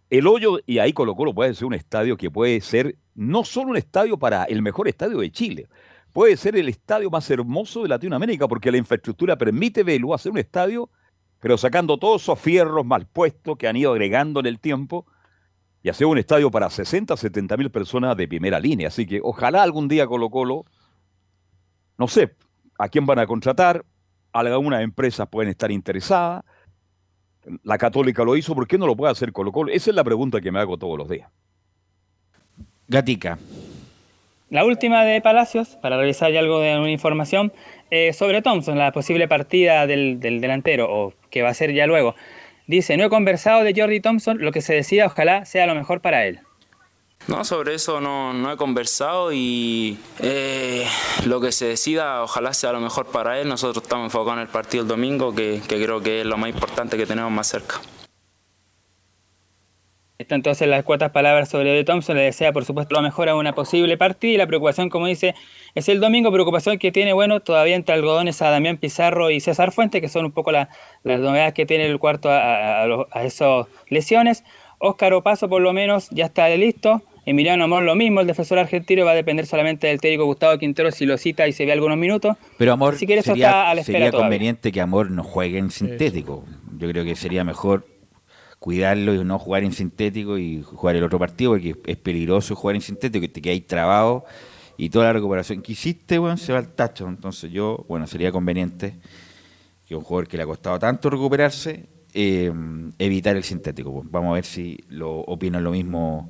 el 0.10 0.26
hoyo, 0.26 0.60
y 0.66 0.80
ahí 0.80 0.92
Colo 0.94 1.16
Colo 1.16 1.36
puede 1.36 1.54
ser 1.54 1.66
un 1.66 1.76
estadio 1.76 2.18
que 2.18 2.32
puede 2.32 2.60
ser 2.62 2.96
no 3.14 3.44
solo 3.44 3.72
un 3.72 3.78
estadio 3.78 4.18
para 4.18 4.46
el 4.46 4.62
mejor 4.62 4.88
estadio 4.88 5.20
de 5.20 5.32
Chile, 5.32 5.68
puede 6.14 6.38
ser 6.38 6.56
el 6.56 6.70
estadio 6.70 7.10
más 7.10 7.30
hermoso 7.30 7.84
de 7.84 7.90
Latinoamérica, 7.90 8.48
porque 8.48 8.72
la 8.72 8.78
infraestructura 8.78 9.38
permite 9.38 9.84
verlo 9.84 10.14
hacer 10.14 10.32
un 10.32 10.38
estadio, 10.38 10.90
pero 11.40 11.58
sacando 11.58 11.98
todos 11.98 12.24
esos 12.24 12.40
fierros 12.40 12.86
mal 12.86 13.08
puestos 13.08 13.58
que 13.58 13.68
han 13.68 13.76
ido 13.76 13.92
agregando 13.92 14.40
en 14.40 14.46
el 14.46 14.60
tiempo, 14.60 15.06
y 15.82 15.90
hacer 15.90 16.08
un 16.08 16.18
estadio 16.18 16.52
para 16.52 16.70
60, 16.70 17.16
70 17.16 17.58
mil 17.58 17.72
personas 17.72 18.18
de 18.18 18.28
primera 18.28 18.60
línea. 18.60 18.90
Así 18.90 19.06
que 19.06 19.22
ojalá 19.24 19.64
algún 19.64 19.88
día 19.88 20.08
Colo 20.08 20.30
Colo, 20.30 20.66
no 21.98 22.08
sé 22.08 22.36
a 22.78 22.90
quién 22.90 23.06
van 23.06 23.20
a 23.20 23.28
contratar, 23.28 23.86
algunas 24.32 24.84
empresas 24.84 25.28
pueden 25.30 25.50
estar 25.50 25.72
interesadas. 25.72 26.44
La 27.64 27.78
Católica 27.78 28.24
lo 28.24 28.36
hizo, 28.36 28.54
¿por 28.54 28.68
qué 28.68 28.78
no 28.78 28.86
lo 28.86 28.96
puede 28.96 29.12
hacer 29.12 29.32
Colo 29.32 29.52
Colo? 29.52 29.72
Esa 29.72 29.92
es 29.92 29.96
la 29.96 30.04
pregunta 30.04 30.42
que 30.42 30.52
me 30.52 30.60
hago 30.60 30.78
todos 30.78 30.98
los 30.98 31.10
días. 31.10 31.30
Gatica. 32.88 33.38
La 34.50 34.66
última 34.66 35.06
de 35.06 35.22
Palacios, 35.22 35.78
para 35.82 35.98
revisar 35.98 36.32
ya 36.32 36.40
algo 36.40 36.60
de 36.60 36.92
información, 36.92 37.54
eh, 37.92 38.14
sobre 38.14 38.42
Thompson, 38.42 38.78
la 38.78 38.92
posible 38.92 39.28
partida 39.28 39.86
del, 39.86 40.20
del, 40.20 40.42
delantero, 40.42 40.88
o 40.90 41.14
que 41.30 41.42
va 41.42 41.50
a 41.50 41.54
ser 41.54 41.74
ya 41.74 41.86
luego. 41.86 42.16
Dice, 42.68 42.98
no 42.98 43.06
he 43.06 43.10
conversado 43.10 43.64
de 43.64 43.74
Jordi 43.76 44.00
Thompson, 44.00 44.40
lo 44.40 44.52
que 44.52 44.62
se 44.62 44.74
decida 44.74 45.08
ojalá 45.08 45.46
sea 45.46 45.66
lo 45.66 45.76
mejor 45.76 46.02
para 46.02 46.26
él. 46.26 46.40
No, 47.28 47.46
sobre 47.46 47.76
eso 47.76 48.02
no, 48.02 48.52
he 48.52 48.58
conversado 48.58 49.32
y 49.32 50.00
eh, 50.20 50.88
lo 51.26 51.40
que 51.40 51.52
se 51.52 51.66
decida 51.66 52.24
ojalá 52.24 52.54
sea 52.54 52.72
lo 52.72 52.80
mejor 52.80 53.08
para 53.08 53.40
él. 53.40 53.48
Nosotros 53.48 53.84
estamos 53.84 54.06
enfocados 54.06 54.38
en 54.38 54.40
el 54.42 54.48
partido 54.48 54.84
el 54.84 54.88
domingo, 54.88 55.36
que, 55.36 55.62
creo 55.68 56.02
que 56.02 56.22
es 56.22 56.26
lo 56.26 56.38
más 56.38 56.50
importante 56.50 56.98
que 56.98 57.06
tenemos 57.06 57.32
más 57.32 57.48
cerca. 57.48 57.82
Está 60.20 60.36
entonces 60.36 60.68
las 60.68 60.84
cuartas 60.84 61.12
palabras 61.12 61.48
sobre 61.48 61.72
De 61.72 61.86
Thompson. 61.86 62.18
Le 62.18 62.24
desea, 62.24 62.52
por 62.52 62.66
supuesto, 62.66 62.94
lo 62.94 63.02
mejor 63.02 63.30
a 63.30 63.38
una 63.38 63.56
posible 63.56 63.96
partida. 63.96 64.34
Y 64.34 64.38
la 64.38 64.48
preocupación, 64.48 64.90
como 64.90 65.08
dice, 65.08 65.34
es 65.76 65.88
el 65.88 66.02
domingo. 66.02 66.30
Preocupación 66.30 66.78
que 66.78 66.92
tiene, 66.92 67.14
bueno, 67.14 67.40
todavía 67.40 67.78
entre 67.78 67.96
algodones 67.96 68.42
a 68.42 68.50
Damián 68.50 68.76
Pizarro 68.76 69.32
y 69.32 69.40
César 69.40 69.72
Fuente, 69.72 70.02
que 70.02 70.10
son 70.10 70.26
un 70.26 70.34
poco 70.34 70.52
las 70.52 70.68
novedades 71.06 71.54
que 71.54 71.66
tiene 71.66 71.86
el 71.86 72.00
cuarto 72.00 72.30
a, 72.30 72.84
a 72.84 73.24
esas 73.24 73.68
lesiones. 73.88 74.44
Óscar 74.80 75.14
Opaso, 75.14 75.48
por 75.48 75.62
lo 75.62 75.72
menos, 75.72 76.10
ya 76.10 76.26
está 76.26 76.50
listo. 76.50 77.02
Emiliano 77.26 77.64
Amor 77.64 77.84
lo 77.84 77.96
mismo, 77.96 78.20
el 78.20 78.28
defensor 78.28 78.60
argentino 78.60 79.06
va 79.06 79.12
a 79.12 79.16
depender 79.16 79.46
solamente 79.46 79.88
del 79.88 80.02
técnico 80.02 80.26
Gustavo 80.26 80.58
Quintero 80.58 80.92
si 80.92 81.06
lo 81.06 81.18
cita 81.18 81.48
y 81.48 81.54
se 81.54 81.66
ve 81.66 81.72
algunos 81.72 81.98
minutos. 81.98 82.36
Pero 82.58 82.74
Amor, 82.74 82.98
si 82.98 83.08
sería, 83.08 83.74
sería 83.84 84.12
conveniente 84.12 84.74
que 84.74 84.82
Amor 84.82 85.12
no 85.12 85.24
juegue 85.24 85.60
en 85.60 85.72
sintético. 85.72 86.44
Yo 86.78 86.90
creo 86.90 87.06
que 87.06 87.16
sería 87.16 87.46
mejor 87.46 87.86
cuidarlo 88.60 89.14
y 89.14 89.24
no 89.24 89.40
jugar 89.40 89.64
en 89.64 89.72
sintético 89.72 90.38
y 90.38 90.62
jugar 90.62 90.96
el 90.96 91.04
otro 91.04 91.18
partido 91.18 91.52
porque 91.52 91.76
es 91.86 91.98
peligroso 91.98 92.56
jugar 92.56 92.76
en 92.76 92.82
sintético, 92.82 93.22
que 93.22 93.30
te 93.30 93.42
quedáis 93.42 93.66
trabado 93.66 94.26
y 94.78 94.90
toda 94.90 95.06
la 95.06 95.14
recuperación 95.14 95.62
que 95.62 95.74
hiciste, 95.74 96.18
bueno, 96.18 96.38
se 96.38 96.54
va 96.54 96.60
al 96.60 96.70
tacho. 96.70 97.08
Entonces 97.08 97.52
yo, 97.52 97.86
bueno, 97.88 98.08
sería 98.08 98.32
conveniente 98.32 98.96
que 99.88 99.96
un 99.96 100.04
jugador 100.04 100.28
que 100.28 100.38
le 100.38 100.44
ha 100.44 100.46
costado 100.46 100.80
tanto 100.80 101.10
recuperarse, 101.10 101.88
eh, 102.14 102.52
evitar 102.98 103.36
el 103.36 103.44
sintético. 103.44 104.04
Vamos 104.06 104.32
a 104.32 104.34
ver 104.36 104.46
si 104.46 104.78
lo 104.88 105.20
opinan 105.20 105.64
lo 105.64 105.72
mismo 105.72 106.30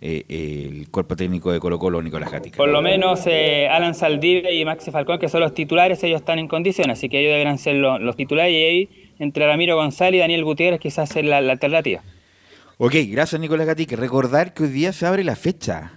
eh, 0.00 0.24
el 0.28 0.90
cuerpo 0.90 1.16
técnico 1.16 1.50
de 1.50 1.60
Colo 1.60 1.78
Colo, 1.78 2.02
Nicolás 2.02 2.30
Gatica. 2.30 2.58
Por 2.58 2.68
lo 2.68 2.82
menos 2.82 3.26
eh, 3.26 3.68
Alan 3.68 3.94
Saldivia 3.94 4.50
y 4.52 4.64
Maxi 4.64 4.90
Falcón, 4.90 5.18
que 5.18 5.30
son 5.30 5.40
los 5.40 5.54
titulares, 5.54 6.02
ellos 6.04 6.20
están 6.20 6.38
en 6.38 6.46
condiciones, 6.46 6.98
así 6.98 7.08
que 7.08 7.20
ellos 7.20 7.32
deberán 7.32 7.58
ser 7.58 7.76
los, 7.76 8.14
titulares 8.14 8.52
y 8.52 8.56
ahí 8.56 9.03
entre 9.18 9.46
Ramiro 9.46 9.76
González 9.76 10.18
y 10.18 10.20
Daniel 10.20 10.44
Gutiérrez 10.44 10.80
quizás 10.80 11.08
ser 11.08 11.24
la, 11.24 11.38
alternativa. 11.38 12.02
Ok, 12.78 12.94
gracias 13.08 13.40
Nicolás 13.40 13.66
Gatica. 13.66 13.96
Recordar 13.96 14.54
que 14.54 14.64
hoy 14.64 14.68
día 14.70 14.92
se 14.92 15.06
abre 15.06 15.24
la 15.24 15.36
fecha. 15.36 15.92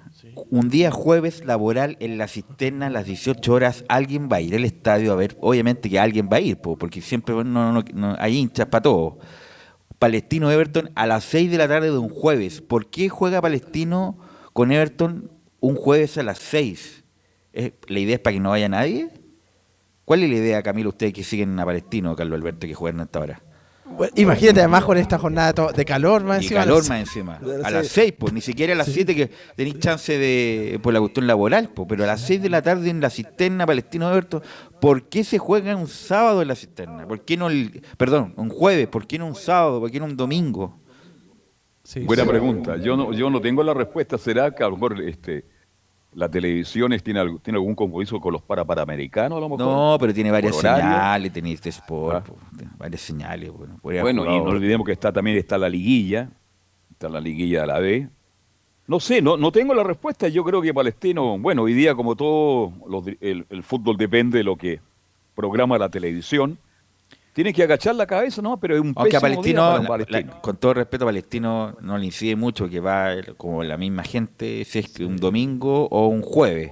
Un 0.49 0.69
día 0.69 0.91
jueves 0.91 1.43
laboral 1.45 1.97
en 1.99 2.17
la 2.17 2.27
cisterna 2.27 2.87
a 2.87 2.89
las 2.89 3.05
18 3.05 3.51
horas. 3.51 3.83
Alguien 3.87 4.29
va 4.31 4.37
a 4.37 4.41
ir 4.41 4.55
al 4.55 4.65
estadio 4.65 5.11
a 5.11 5.15
ver. 5.15 5.35
Obviamente 5.41 5.89
que 5.89 5.99
alguien 5.99 6.29
va 6.31 6.37
a 6.37 6.41
ir, 6.41 6.57
porque 6.57 7.01
siempre 7.01 7.35
no, 7.43 7.83
hay 8.19 8.37
hinchas 8.37 8.67
para 8.67 8.83
todo. 8.83 9.19
Palestino 9.97 10.51
Everton 10.51 10.91
a 10.93 11.07
las 11.07 11.23
6 11.23 11.49
de 11.49 11.57
la 11.57 11.67
tarde 11.67 11.91
de 11.91 11.97
un 11.97 12.09
jueves. 12.09 12.61
¿Por 12.61 12.89
qué 12.89 13.09
juega 13.09 13.41
Palestino 13.41 14.17
con 14.53 14.71
Everton 14.71 15.31
un 15.59 15.75
jueves 15.75 16.17
a 16.19 16.23
las 16.23 16.37
6? 16.37 17.03
¿La 17.87 17.99
idea 17.99 18.15
es 18.15 18.21
para 18.21 18.35
que 18.35 18.39
no 18.39 18.51
vaya 18.51 18.69
nadie? 18.69 19.09
¿Cuál 20.07 20.23
es 20.23 20.29
la 20.29 20.35
idea, 20.37 20.63
Camilo, 20.63 20.87
ustedes 20.87 21.11
que 21.11 21.21
siguen 21.21 21.59
a 21.59 21.65
Palestino, 21.65 22.15
Carlos 22.15 22.39
Alberto, 22.39 22.65
que 22.65 22.73
juegan 22.73 23.01
hasta 23.01 23.19
ahora? 23.19 23.41
imagínate 24.15 24.61
además 24.61 24.85
con 24.85 24.97
esta 24.97 25.17
jornada 25.17 25.73
de 25.73 25.83
calor 25.83 26.23
más 26.23 26.43
encima. 26.43 26.61
calor 26.61 26.87
más 26.87 26.99
encima. 27.01 27.41
A 27.61 27.69
las 27.69 27.89
6, 27.89 28.13
pues 28.17 28.31
ni 28.31 28.39
siquiera 28.39 28.71
a 28.71 28.77
las 28.77 28.87
7 28.87 29.13
que 29.13 29.29
tenéis 29.57 29.79
chance 29.79 30.17
de 30.17 30.79
por 30.81 30.93
la 30.93 31.01
cuestión 31.01 31.27
laboral, 31.27 31.71
pues, 31.75 31.89
pero 31.89 32.05
a 32.05 32.07
las 32.07 32.21
6 32.21 32.41
de 32.41 32.49
la 32.49 32.61
tarde 32.61 32.89
en 32.89 33.01
la 33.01 33.09
cisterna 33.09 33.65
Palestino 33.65 34.07
Alberto, 34.07 34.41
¿por 34.79 35.09
qué 35.09 35.25
se 35.25 35.39
juega 35.39 35.75
un 35.75 35.89
sábado 35.89 36.41
en 36.41 36.47
la 36.47 36.55
cisterna? 36.55 37.05
¿Por 37.05 37.25
qué 37.25 37.35
no 37.35 37.49
el, 37.49 37.81
perdón, 37.97 38.33
un 38.37 38.47
jueves? 38.47 38.87
¿Por 38.87 39.07
qué 39.07 39.19
no 39.19 39.27
un 39.27 39.35
sábado? 39.35 39.81
¿Por 39.81 39.91
qué 39.91 39.99
no 39.99 40.05
un 40.05 40.15
domingo? 40.15 40.79
Buena 42.05 42.25
pregunta. 42.25 42.77
Yo 42.77 42.95
no, 42.95 43.11
yo 43.11 43.29
no 43.29 43.41
tengo 43.41 43.61
la 43.61 43.73
respuesta. 43.73 44.17
¿Será 44.17 44.55
que 44.55 44.63
a 44.63 44.67
lo 44.67 44.75
mejor 44.77 45.01
este 45.01 45.56
la 46.17 46.27
televisión 46.27 46.89
tiene, 47.03 47.37
tiene 47.43 47.57
algún 47.57 47.75
compromiso 47.75 48.19
con 48.19 48.33
los 48.33 48.41
para 48.41 48.65
panamericanos 48.65 49.37
a 49.37 49.39
lo 49.39 49.49
mejor. 49.49 49.65
No, 49.67 49.97
pero 49.99 50.11
tiene 50.15 50.31
varias 50.31 50.55
señales, 50.55 51.31
tiene 51.31 51.51
este 51.51 51.69
sport, 51.69 52.27
ah. 52.27 52.63
varias 52.75 53.01
señales. 53.01 53.51
Bueno, 53.51 53.77
bueno 53.83 54.25
y 54.25 54.39
no 54.39 54.45
olvidemos 54.45 54.83
que 54.83 54.93
está 54.93 55.13
también 55.13 55.37
está 55.37 55.59
la 55.59 55.69
liguilla, 55.69 56.27
está 56.89 57.07
la 57.07 57.21
liguilla 57.21 57.61
de 57.61 57.67
la 57.67 57.77
B. 57.77 58.09
No 58.87 58.99
sé, 58.99 59.21
no, 59.21 59.37
no 59.37 59.51
tengo 59.51 59.75
la 59.75 59.83
respuesta. 59.83 60.27
Yo 60.27 60.43
creo 60.43 60.59
que 60.59 60.73
Palestino, 60.73 61.37
bueno, 61.37 61.61
hoy 61.61 61.75
día 61.75 61.93
como 61.93 62.15
todo 62.15 62.73
el, 63.21 63.45
fútbol 63.61 63.95
depende 63.95 64.39
de 64.39 64.43
lo 64.43 64.55
que 64.55 64.79
programa 65.35 65.77
la 65.77 65.89
televisión. 65.89 66.57
Tiene 67.37 67.53
que 67.53 67.61
agachar 67.61 67.93
la 67.93 68.07
cabeza, 68.07 68.41
¿no? 68.41 68.59
Pero 68.59 68.73
es 68.73 68.81
un 68.81 68.93
Aunque 68.95 69.15
a 69.15 69.19
día 69.19 69.21
Palestino, 69.21 69.79
la- 70.09 70.41
con 70.41 70.57
todo 70.57 70.73
respeto, 70.73 71.03
a 71.03 71.09
Palestino 71.09 71.77
no 71.81 71.95
le 71.95 72.05
incide 72.07 72.35
mucho 72.35 72.67
que 72.67 72.79
va 72.79 73.11
como 73.37 73.63
la 73.63 73.77
misma 73.77 74.01
gente, 74.03 74.65
si 74.65 74.79
es 74.79 74.89
que 74.89 75.05
un 75.05 75.17
domingo 75.17 75.87
o 75.91 76.07
un 76.07 76.23
jueves. 76.23 76.71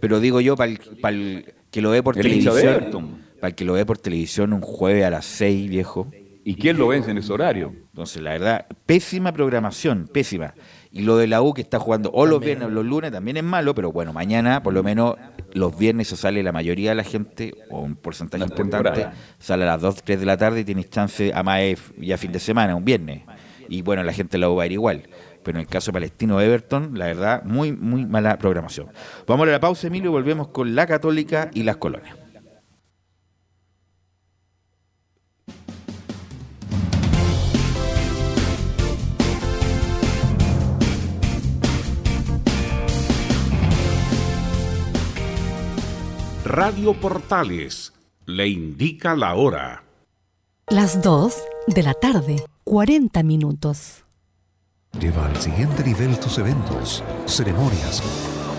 Pero 0.00 0.20
digo 0.20 0.42
yo, 0.42 0.54
para 0.54 0.70
el, 0.70 1.54
que 1.70 1.80
lo 1.80 1.88
ve 1.88 2.02
por 2.02 2.18
El 2.18 2.24
televisión, 2.24 3.22
para 3.40 3.48
el 3.48 3.54
que 3.54 3.64
lo 3.64 3.72
ve 3.72 3.86
por 3.86 3.96
televisión 3.96 4.52
un 4.52 4.60
jueves 4.60 5.02
a 5.06 5.08
las 5.08 5.24
6, 5.24 5.70
viejo. 5.70 6.06
¿Y 6.44 6.56
quién 6.56 6.76
lo 6.76 6.88
vence 6.88 7.10
en 7.10 7.16
ese 7.16 7.32
horario? 7.32 7.72
Entonces, 7.74 8.20
la 8.20 8.32
verdad, 8.32 8.66
pésima 8.84 9.32
programación, 9.32 10.10
pésima. 10.12 10.52
Y 10.92 11.00
lo 11.02 11.16
de 11.16 11.26
la 11.26 11.40
U 11.40 11.54
que 11.54 11.62
está 11.62 11.80
jugando 11.80 12.10
o 12.12 12.26
los 12.26 12.38
viernes 12.40 12.68
o 12.68 12.70
los 12.70 12.84
lunes 12.84 13.10
también 13.10 13.38
es 13.38 13.42
malo, 13.42 13.74
pero 13.74 13.90
bueno, 13.92 14.12
mañana 14.12 14.62
por 14.62 14.74
lo 14.74 14.82
menos 14.82 15.16
los 15.54 15.76
viernes 15.76 16.08
se 16.08 16.16
sale 16.16 16.42
la 16.42 16.52
mayoría 16.52 16.90
de 16.90 16.96
la 16.96 17.04
gente, 17.04 17.54
o 17.70 17.80
un 17.80 17.96
porcentaje 17.96 18.44
importante, 18.44 19.08
sale 19.38 19.64
a 19.64 19.66
las 19.68 19.80
2, 19.80 20.02
3 20.04 20.20
de 20.20 20.26
la 20.26 20.36
tarde 20.36 20.60
y 20.60 20.64
tienes 20.64 20.90
chance 20.90 21.32
a 21.34 21.42
más 21.42 21.60
eh, 21.60 21.76
ya 21.98 22.18
fin 22.18 22.30
de 22.30 22.38
semana, 22.38 22.76
un 22.76 22.84
viernes. 22.84 23.22
Y 23.68 23.80
bueno, 23.80 24.02
la 24.02 24.12
gente 24.12 24.36
la 24.36 24.50
U 24.50 24.56
va 24.56 24.64
a 24.64 24.66
ir 24.66 24.72
igual. 24.72 25.08
Pero 25.42 25.58
en 25.58 25.62
el 25.62 25.66
caso 25.66 25.90
de 25.90 25.94
Palestino 25.94 26.40
Everton, 26.40 26.96
la 26.98 27.06
verdad, 27.06 27.42
muy, 27.44 27.72
muy 27.72 28.04
mala 28.06 28.36
programación. 28.38 28.88
Vamos 29.26 29.48
a 29.48 29.50
la 29.50 29.60
pausa, 29.60 29.86
Emilio, 29.86 30.10
y 30.10 30.12
volvemos 30.12 30.48
con 30.48 30.74
la 30.74 30.86
Católica 30.86 31.50
y 31.54 31.62
las 31.62 31.78
colonias. 31.78 32.21
Radio 46.52 46.92
Portales 46.92 47.94
le 48.26 48.46
indica 48.46 49.16
la 49.16 49.36
hora. 49.36 49.84
Las 50.68 51.00
2 51.00 51.34
de 51.68 51.82
la 51.82 51.94
tarde, 51.94 52.44
40 52.64 53.22
minutos. 53.22 54.04
Lleva 55.00 55.24
al 55.24 55.36
siguiente 55.40 55.82
nivel 55.82 56.20
tus 56.20 56.36
eventos, 56.36 57.02
ceremonias, 57.24 58.02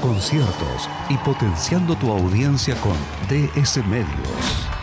conciertos 0.02 0.90
y 1.08 1.18
potenciando 1.18 1.96
tu 1.96 2.10
audiencia 2.10 2.76
con 2.82 2.96
DS 3.30 3.86
Medios. 3.86 4.83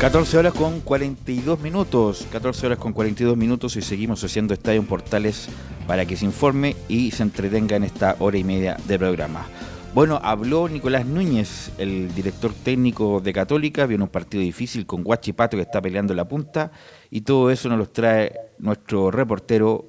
14 0.00 0.38
horas 0.38 0.54
con 0.54 0.80
42 0.80 1.60
minutos. 1.60 2.26
14 2.32 2.64
horas 2.64 2.78
con 2.78 2.94
42 2.94 3.36
minutos 3.36 3.76
y 3.76 3.82
seguimos 3.82 4.24
haciendo 4.24 4.54
Estadio 4.54 4.80
en 4.80 4.86
Portales 4.86 5.50
para 5.86 6.06
que 6.06 6.16
se 6.16 6.24
informe 6.24 6.74
y 6.88 7.10
se 7.10 7.22
entretenga 7.22 7.76
en 7.76 7.84
esta 7.84 8.16
hora 8.18 8.38
y 8.38 8.42
media 8.42 8.78
de 8.88 8.98
programa. 8.98 9.46
Bueno, 9.94 10.18
habló 10.22 10.70
Nicolás 10.70 11.04
Núñez, 11.04 11.72
el 11.76 12.14
director 12.14 12.54
técnico 12.54 13.20
de 13.20 13.34
Católica, 13.34 13.84
viene 13.84 14.04
un 14.04 14.08
partido 14.08 14.42
difícil 14.42 14.86
con 14.86 15.04
Guachipato 15.04 15.58
que 15.58 15.64
está 15.64 15.82
peleando 15.82 16.14
la 16.14 16.26
punta 16.26 16.72
y 17.10 17.20
todo 17.20 17.50
eso 17.50 17.68
nos 17.68 17.76
lo 17.76 17.86
trae 17.90 18.32
nuestro 18.58 19.10
reportero 19.10 19.84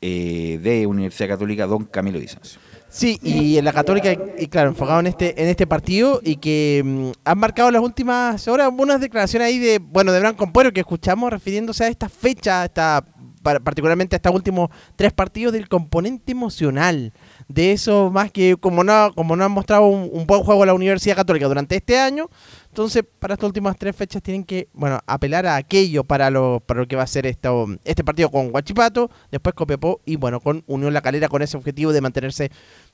eh, 0.00 0.60
de 0.62 0.86
Universidad 0.86 1.30
Católica, 1.30 1.66
don 1.66 1.86
Camilo 1.86 2.20
Vicencio. 2.20 2.60
Sí, 2.92 3.20
y 3.22 3.56
en 3.56 3.64
la 3.64 3.72
Católica, 3.72 4.12
y 4.36 4.48
claro, 4.48 4.70
enfocado 4.70 4.98
en 4.98 5.06
este 5.06 5.40
en 5.40 5.48
este 5.48 5.64
partido 5.66 6.20
y 6.24 6.36
que 6.36 6.82
mm, 6.84 7.10
han 7.24 7.38
marcado 7.38 7.70
las 7.70 7.82
últimas 7.82 8.48
horas 8.48 8.68
unas 8.76 9.00
declaraciones 9.00 9.46
ahí 9.46 9.58
de, 9.58 9.78
bueno, 9.78 10.10
de 10.10 10.18
Branco 10.18 10.42
Ampuero 10.42 10.72
que 10.72 10.80
escuchamos 10.80 11.30
refiriéndose 11.30 11.84
a 11.84 11.88
esta 11.88 12.08
fecha, 12.08 12.64
esta, 12.64 13.04
par- 13.42 13.62
particularmente 13.62 14.16
a 14.16 14.18
estos 14.18 14.34
últimos 14.34 14.70
tres 14.96 15.12
partidos 15.12 15.52
del 15.52 15.68
componente 15.68 16.32
emocional. 16.32 17.12
De 17.46 17.70
eso 17.72 18.10
más 18.10 18.32
que 18.32 18.56
como 18.56 18.82
no, 18.82 19.12
como 19.14 19.36
no 19.36 19.44
han 19.44 19.52
mostrado 19.52 19.86
un, 19.86 20.10
un 20.12 20.26
buen 20.26 20.42
juego 20.42 20.64
a 20.64 20.66
la 20.66 20.74
Universidad 20.74 21.14
Católica 21.14 21.46
durante 21.46 21.76
este 21.76 21.96
año, 21.96 22.28
entonces 22.70 23.02
para 23.18 23.34
estas 23.34 23.48
últimas 23.48 23.76
tres 23.76 23.96
fechas 23.96 24.22
tienen 24.22 24.44
que, 24.44 24.68
bueno, 24.72 25.00
apelar 25.04 25.44
a 25.44 25.56
aquello 25.56 26.04
para 26.04 26.30
lo, 26.30 26.60
para 26.64 26.80
lo 26.80 26.86
que 26.86 26.94
va 26.94 27.02
a 27.02 27.06
ser 27.08 27.26
esto, 27.26 27.66
este 27.84 28.04
partido 28.04 28.30
con 28.30 28.52
Guachipato, 28.52 29.10
después 29.32 29.56
Copiapó 29.56 30.00
y 30.04 30.14
bueno, 30.14 30.38
con 30.38 30.62
Unión 30.68 30.94
La 30.94 31.00
Calera 31.02 31.28
con 31.28 31.42
ese 31.42 31.56
objetivo 31.56 31.92
de 31.92 32.00
mantenerse 32.00 32.52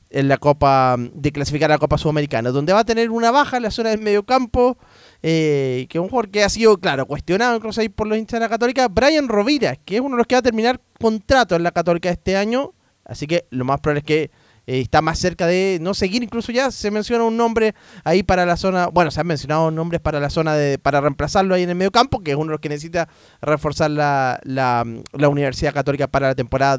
en 0.09 0.29
la 0.29 0.39
Copa, 0.39 0.97
de 0.99 1.31
clasificar 1.31 1.71
a 1.71 1.75
la 1.75 1.79
Copa 1.79 1.99
Sudamericana, 1.99 2.51
donde 2.53 2.73
va 2.73 2.81
a 2.81 2.85
tener 2.85 3.11
una 3.11 3.31
baja 3.31 3.59
en 3.59 3.65
la 3.65 3.71
zona 3.71 3.91
del 3.91 4.01
medio 4.01 4.23
campo, 4.23 4.79
eh, 5.23 5.87
que 5.91 5.99
es 5.99 6.03
un 6.03 6.09
jugador 6.09 6.31
que 6.31 6.43
ha 6.43 6.49
sido, 6.49 6.79
claro, 6.79 7.05
cuestionado 7.05 7.57
incluso 7.57 7.83
ahí 7.83 7.91
por 7.91 8.07
los 8.07 8.17
hinchas 8.17 8.41
de 8.41 8.47
la 8.47 8.49
Católica, 8.49 8.89
Brian 8.89 9.29
Rovira, 9.29 9.77
que 9.77 9.97
es 9.97 10.01
uno 10.01 10.17
de 10.17 10.19
los 10.19 10.27
que 10.27 10.37
va 10.37 10.39
a 10.39 10.43
terminar 10.43 10.81
contrato 10.99 11.55
en 11.55 11.63
la 11.63 11.73
Católica 11.73 12.09
este 12.09 12.35
año, 12.35 12.73
así 13.05 13.27
que 13.27 13.45
lo 13.51 13.67
más 13.67 13.81
probable 13.81 13.99
es 13.99 14.07
que 14.07 14.31
eh, 14.67 14.81
está 14.81 15.01
más 15.03 15.19
cerca 15.19 15.47
de 15.47 15.79
no 15.81 15.95
seguir, 15.95 16.23
incluso 16.23 16.53
ya 16.53 16.71
se 16.71 16.91
menciona 16.91 17.25
un 17.25 17.37
nombre 17.37 17.75
ahí 18.05 18.23
para 18.23 18.45
la 18.47 18.57
zona, 18.57 18.89
bueno, 18.89 19.11
se 19.11 19.21
han 19.21 19.27
mencionado 19.27 19.71
nombres 19.71 20.01
para 20.01 20.21
la 20.21 20.31
zona 20.31 20.55
de, 20.55 20.79
para 20.79 21.01
reemplazarlo 21.01 21.55
ahí 21.55 21.63
en 21.63 21.71
el 21.71 21.77
medio 21.77 21.91
campo, 21.93 22.21
que 22.21 22.33
es 22.33 22.37
uno 22.37 22.47
de 22.47 22.53
los 22.53 22.61
que 22.61 22.69
necesita 22.69 23.09
reforzar 23.41 23.91
la, 23.91 24.41
la, 24.45 24.85
la 25.13 25.29
Universidad 25.29 25.73
Católica 25.75 26.07
para 26.09 26.29
la 26.29 26.35
temporada 26.35 26.79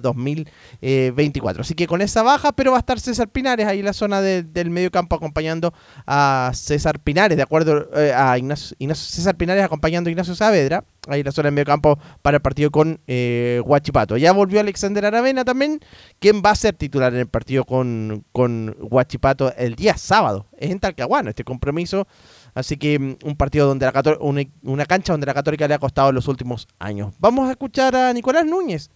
2024. 0.82 1.62
Así 1.62 1.74
que 1.76 1.88
con 1.88 2.02
esa 2.02 2.24
baja, 2.24 2.52
pero 2.54 2.72
va 2.72 2.78
a 2.78 2.80
estar 2.80 3.00
César 3.00 3.30
Pinares 3.30 3.66
ahí 3.68 3.80
en 3.80 3.86
la 3.86 3.94
zona 3.94 4.22
de- 4.22 4.44
del 4.44 4.70
medio 4.70 4.92
campo 4.92 5.16
acompañando 5.16 5.74
a 6.06 6.52
César 6.54 7.00
Pinares, 7.00 7.38
de 7.38 7.44
acuerdo 7.44 7.90
eh, 7.96 8.14
a 8.14 8.38
Ignacio, 8.38 8.76
Ignacio- 8.80 9.10
César 9.16 9.36
Pinares 9.36 9.64
acompañando 9.64 10.08
a 10.10 10.12
Ignacio 10.12 10.36
Saavedra, 10.36 10.84
ahí 11.10 11.24
la 11.24 11.32
zona 11.32 11.48
del 11.48 11.54
medio 11.56 11.66
campo 11.66 11.98
para 12.22 12.38
el 12.38 12.42
partido 12.42 12.72
con 12.72 13.00
eh, 13.08 13.62
Huachipato. 13.66 14.18
Ya 14.18 14.32
volvió 14.32 14.60
Alexander 14.60 15.06
Aravena 15.06 15.46
también, 15.46 15.80
quien 16.20 16.42
va 16.46 16.52
a 16.52 16.56
ser 16.56 16.76
titular 16.76 17.14
en 17.14 17.20
el 17.22 17.28
partido 17.28 17.66
con, 17.66 18.24
con 18.32 18.76
Huachipato 18.80 19.54
el 19.58 19.76
día 19.76 19.98
sábado. 19.98 20.46
Es 20.58 20.72
en 20.72 20.80
Talcahuano 20.80 21.30
este 21.30 21.44
compromiso. 21.44 22.08
Así 22.54 22.78
que 22.78 22.98
mm, 22.98 23.18
un 23.24 23.36
partido 23.36 23.68
donde 23.68 23.86
la 23.86 23.92
Cató- 23.94 24.18
una, 24.20 24.86
cancha 24.86 25.14
donde 25.14 25.28
la 25.28 25.34
Católica 25.34 25.68
le 25.68 25.74
ha 25.76 25.80
costado 25.80 26.12
los 26.12 26.28
últimos 26.28 26.68
años. 26.80 27.14
Vamos 27.20 27.48
a 27.48 27.52
escuchar 27.52 27.96
a 27.96 28.14
Nicolás 28.14 28.46
Núñez 28.46 28.90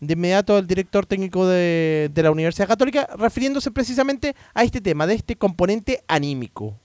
de 0.00 0.14
inmediato 0.14 0.58
el 0.58 0.66
director 0.66 1.06
técnico 1.06 1.46
de, 1.46 2.10
de 2.12 2.22
la 2.24 2.32
Universidad 2.32 2.66
Católica, 2.66 3.08
refiriéndose 3.16 3.70
precisamente 3.70 4.34
a 4.52 4.64
este 4.64 4.80
tema, 4.80 5.06
de 5.06 5.14
este 5.14 5.36
componente 5.36 6.02
anímico. 6.08 6.76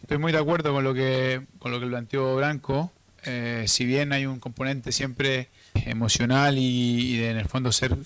Estoy 0.00 0.16
muy 0.16 0.32
de 0.32 0.38
acuerdo 0.38 0.72
con 0.72 0.82
lo 0.82 0.94
que, 0.94 1.46
con 1.58 1.70
lo 1.70 1.78
que 1.80 1.86
planteó 1.86 2.36
Branco. 2.36 2.90
Eh, 3.24 3.64
si 3.68 3.84
bien 3.84 4.12
hay 4.12 4.26
un 4.26 4.40
componente 4.40 4.92
siempre 4.92 5.48
emocional 5.74 6.58
y, 6.58 7.14
y 7.14 7.16
de, 7.18 7.30
en 7.30 7.36
el 7.38 7.46
fondo 7.48 7.70
ser, 7.72 7.96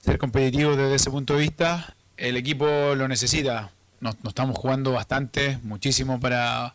ser 0.00 0.18
competitivo 0.18 0.76
desde 0.76 0.94
ese 0.94 1.10
punto 1.10 1.34
de 1.34 1.40
vista, 1.40 1.94
el 2.16 2.36
equipo 2.36 2.94
lo 2.94 3.08
necesita. 3.08 3.70
Nos, 4.00 4.16
estamos 4.26 4.56
jugando 4.56 4.92
bastante, 4.92 5.58
muchísimo 5.62 6.20
para, 6.20 6.74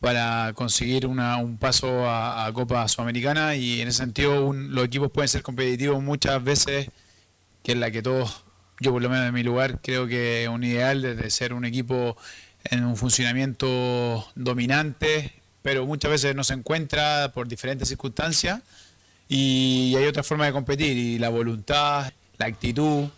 para 0.00 0.52
conseguir 0.54 1.06
una, 1.06 1.36
un 1.36 1.58
paso 1.58 2.08
a, 2.08 2.46
a 2.46 2.52
Copa 2.52 2.86
Sudamericana 2.88 3.54
y 3.56 3.80
en 3.80 3.88
ese 3.88 3.98
sentido 3.98 4.46
un- 4.46 4.74
los 4.74 4.84
equipos 4.84 5.10
pueden 5.10 5.28
ser 5.28 5.42
competitivos 5.42 6.02
muchas 6.02 6.42
veces, 6.42 6.88
que 7.62 7.72
es 7.72 7.78
la 7.78 7.90
que 7.90 8.02
todos, 8.02 8.44
yo 8.80 8.92
por 8.92 9.02
lo 9.02 9.08
menos 9.10 9.26
en 9.26 9.34
mi 9.34 9.42
lugar, 9.42 9.80
creo 9.82 10.06
que 10.06 10.44
es 10.44 10.48
un 10.48 10.64
ideal 10.64 11.02
desde 11.02 11.30
ser 11.30 11.52
un 11.52 11.64
equipo 11.64 12.16
en 12.64 12.84
un 12.84 12.96
funcionamiento 12.96 14.26
dominante, 14.34 15.32
pero 15.62 15.86
muchas 15.86 16.10
veces 16.10 16.34
no 16.34 16.44
se 16.44 16.54
encuentra 16.54 17.32
por 17.34 17.48
diferentes 17.48 17.88
circunstancias 17.88 18.60
y 19.28 19.94
hay 19.96 20.04
otra 20.06 20.22
forma 20.22 20.46
de 20.46 20.52
competir 20.52 20.96
y 20.96 21.18
la 21.18 21.28
voluntad, 21.28 22.12
la 22.38 22.46
actitud, 22.46 23.08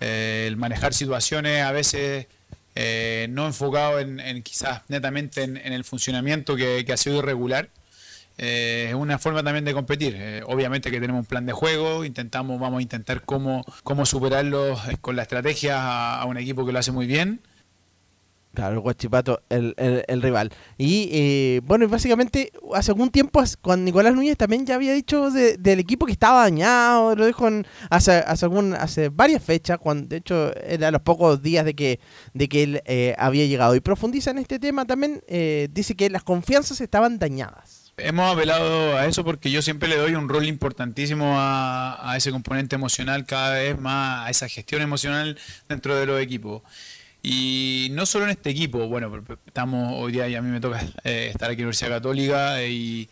eh, 0.00 0.46
el 0.48 0.56
manejar 0.56 0.94
situaciones 0.94 1.62
a 1.62 1.72
veces 1.72 2.26
eh, 2.74 3.26
no 3.30 3.46
enfocado 3.46 4.00
en, 4.00 4.42
quizás 4.42 4.82
netamente 4.88 5.42
en, 5.42 5.58
el 5.58 5.84
funcionamiento 5.84 6.56
que, 6.56 6.84
ha 6.90 6.96
sido 6.96 7.18
irregular. 7.18 7.68
Eh, 8.38 8.86
es 8.88 8.94
una 8.94 9.18
forma 9.18 9.42
también 9.42 9.64
de 9.64 9.74
competir. 9.74 10.42
Obviamente 10.46 10.90
que 10.90 11.00
tenemos 11.00 11.20
un 11.20 11.26
plan 11.26 11.44
de 11.44 11.52
juego, 11.52 12.04
intentamos, 12.04 12.58
vamos 12.58 12.78
a 12.78 12.82
intentar 12.82 13.22
cómo, 13.22 13.64
cómo 13.84 14.06
superarlo 14.06 14.72
eh, 14.72 14.96
con 15.00 15.16
la 15.16 15.22
estrategia 15.22 16.14
a 16.14 16.24
un 16.24 16.38
equipo 16.38 16.64
que 16.64 16.72
lo 16.72 16.78
hace 16.78 16.92
muy 16.92 17.06
bien. 17.06 17.40
Claro, 18.54 18.74
el 18.74 18.80
Guachipato, 18.80 19.42
el, 19.48 19.74
el, 19.78 20.04
el 20.06 20.20
rival. 20.20 20.50
Y 20.76 21.08
eh, 21.10 21.60
bueno, 21.64 21.88
básicamente 21.88 22.52
hace 22.74 22.90
algún 22.90 23.10
tiempo 23.10 23.42
con 23.62 23.82
Nicolás 23.82 24.14
Núñez 24.14 24.36
también 24.36 24.66
ya 24.66 24.74
había 24.74 24.92
dicho 24.92 25.30
de- 25.30 25.56
del 25.56 25.80
equipo 25.80 26.04
que 26.04 26.12
estaba 26.12 26.42
dañado, 26.42 27.16
lo 27.16 27.24
dijo 27.24 27.48
en- 27.48 27.66
hace, 27.88 28.12
hace, 28.12 28.44
algún, 28.44 28.74
hace 28.74 29.08
varias 29.08 29.42
fechas, 29.42 29.78
cuando, 29.78 30.06
de 30.08 30.16
hecho 30.18 30.54
era 30.56 30.90
los 30.90 31.00
pocos 31.00 31.40
días 31.40 31.64
de 31.64 31.72
que, 31.74 31.98
de 32.34 32.48
que 32.50 32.62
él 32.64 32.82
eh, 32.84 33.14
había 33.16 33.46
llegado. 33.46 33.74
Y 33.74 33.80
profundiza 33.80 34.32
en 34.32 34.38
este 34.38 34.58
tema 34.58 34.84
también, 34.84 35.22
eh, 35.28 35.68
dice 35.70 35.94
que 35.94 36.10
las 36.10 36.22
confianzas 36.22 36.78
estaban 36.82 37.18
dañadas. 37.18 37.78
Hemos 37.98 38.34
apelado 38.34 38.96
a 38.96 39.06
eso 39.06 39.22
porque 39.22 39.50
yo 39.50 39.60
siempre 39.60 39.86
le 39.86 39.96
doy 39.98 40.14
un 40.14 40.26
rol 40.26 40.46
importantísimo 40.46 41.34
a, 41.38 42.10
a 42.10 42.16
ese 42.16 42.30
componente 42.30 42.74
emocional, 42.74 43.26
cada 43.26 43.54
vez 43.54 43.78
más 43.78 44.26
a 44.26 44.30
esa 44.30 44.48
gestión 44.48 44.80
emocional 44.80 45.38
dentro 45.68 45.94
de 45.94 46.06
los 46.06 46.18
equipos. 46.20 46.62
Y 47.22 47.88
no 47.92 48.04
solo 48.04 48.24
en 48.24 48.32
este 48.32 48.50
equipo, 48.50 48.88
bueno, 48.88 49.22
estamos 49.46 49.92
hoy 49.96 50.12
día 50.12 50.28
y 50.28 50.34
a 50.34 50.42
mí 50.42 50.50
me 50.50 50.60
toca 50.60 50.80
eh, 51.04 51.28
estar 51.30 51.48
aquí 51.50 51.60
en 51.60 51.66
la 51.66 51.68
Universidad 51.68 51.90
Católica 51.90 52.60
eh, 52.62 52.70
y 52.70 53.08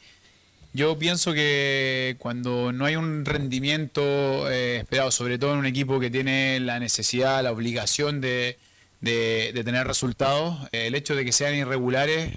yo 0.72 0.98
pienso 0.98 1.32
que 1.32 2.16
cuando 2.18 2.72
no 2.72 2.84
hay 2.86 2.96
un 2.96 3.24
rendimiento 3.24 4.50
eh, 4.50 4.78
esperado, 4.78 5.10
sobre 5.12 5.38
todo 5.38 5.52
en 5.52 5.58
un 5.60 5.66
equipo 5.66 6.00
que 6.00 6.10
tiene 6.10 6.58
la 6.60 6.80
necesidad, 6.80 7.42
la 7.44 7.52
obligación 7.52 8.20
de, 8.20 8.58
de- 9.00 9.52
tener 9.64 9.86
resultados, 9.86 10.58
el 10.72 10.94
hecho 10.96 11.14
de 11.14 11.24
que 11.24 11.30
sean 11.32 11.54
irregulares 11.54 12.32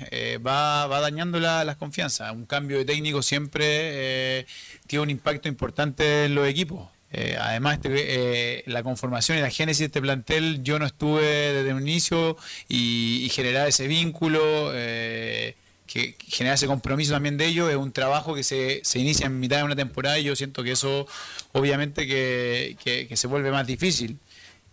va, 0.45 0.85
va 0.87 0.99
dañando 0.99 1.39
la- 1.39 1.63
las 1.63 1.77
confianzas. 1.77 2.31
Un 2.33 2.45
cambio 2.45 2.77
de 2.77 2.85
técnico 2.85 3.23
siempre 3.23 4.45
tiene 4.85 5.03
un 5.03 5.09
impacto 5.09 5.47
importante 5.47 6.25
en 6.25 6.35
los 6.35 6.47
equipos. 6.47 6.87
Eh, 7.13 7.37
además, 7.39 7.75
este, 7.75 7.89
eh, 7.93 8.63
la 8.65 8.81
conformación 8.83 9.37
y 9.37 9.41
la 9.41 9.51
génesis 9.51 9.79
de 9.81 9.85
este 9.85 10.01
plantel, 10.01 10.63
yo 10.63 10.79
no 10.79 10.85
estuve 10.87 11.23
desde 11.23 11.73
un 11.73 11.81
inicio 11.83 12.35
y, 12.67 13.23
y 13.23 13.29
generar 13.29 13.67
ese 13.67 13.87
vínculo, 13.87 14.71
eh, 14.73 15.55
que 15.85 16.15
generar 16.27 16.55
ese 16.55 16.65
compromiso 16.65 17.13
también 17.13 17.37
de 17.37 17.45
ellos, 17.45 17.69
es 17.69 17.75
un 17.75 17.91
trabajo 17.91 18.33
que 18.33 18.43
se, 18.43 18.81
se 18.83 18.97
inicia 18.99 19.27
en 19.27 19.39
mitad 19.39 19.57
de 19.57 19.63
una 19.63 19.75
temporada 19.75 20.17
y 20.17 20.23
yo 20.23 20.35
siento 20.35 20.63
que 20.63 20.71
eso 20.71 21.05
obviamente 21.51 22.07
que, 22.07 22.75
que- 22.83 23.15
se 23.15 23.27
vuelve 23.27 23.51
más 23.51 23.67
difícil. 23.67 24.17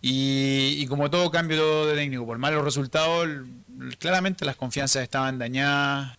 Y, 0.01 0.77
y 0.79 0.87
como 0.87 1.11
todo 1.11 1.29
cambio 1.29 1.85
de 1.85 1.93
técnico, 1.95 2.25
por 2.25 2.39
malos 2.39 2.63
resultados, 2.63 3.29
claramente 3.99 4.45
las 4.45 4.55
confianzas 4.55 5.03
estaban 5.03 5.37
dañadas. 5.37 6.17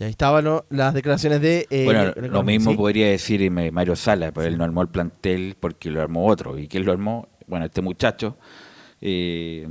Y 0.00 0.04
ahí 0.04 0.10
estaban 0.10 0.44
¿no? 0.44 0.64
las 0.70 0.94
declaraciones 0.94 1.40
de... 1.42 1.66
eh, 1.70 1.84
bueno, 1.84 2.12
el- 2.16 2.32
lo 2.32 2.42
mismo 2.42 2.70
sí. 2.72 2.76
podría 2.78 3.08
decir 3.08 3.42
eh, 3.42 3.50
Mario 3.70 3.94
Sala, 3.94 4.32
pero 4.32 4.46
él 4.46 4.56
no 4.58 4.64
armó 4.64 4.80
el 4.82 4.88
plantel 4.88 5.56
porque 5.60 5.90
lo 5.90 6.00
armó 6.00 6.26
otro. 6.26 6.58
¿Y 6.58 6.66
quién 6.68 6.84
lo 6.86 6.92
armó? 6.92 7.28
Bueno, 7.46 7.66
este 7.66 7.82
muchacho, 7.82 8.38
eh, 9.00 9.66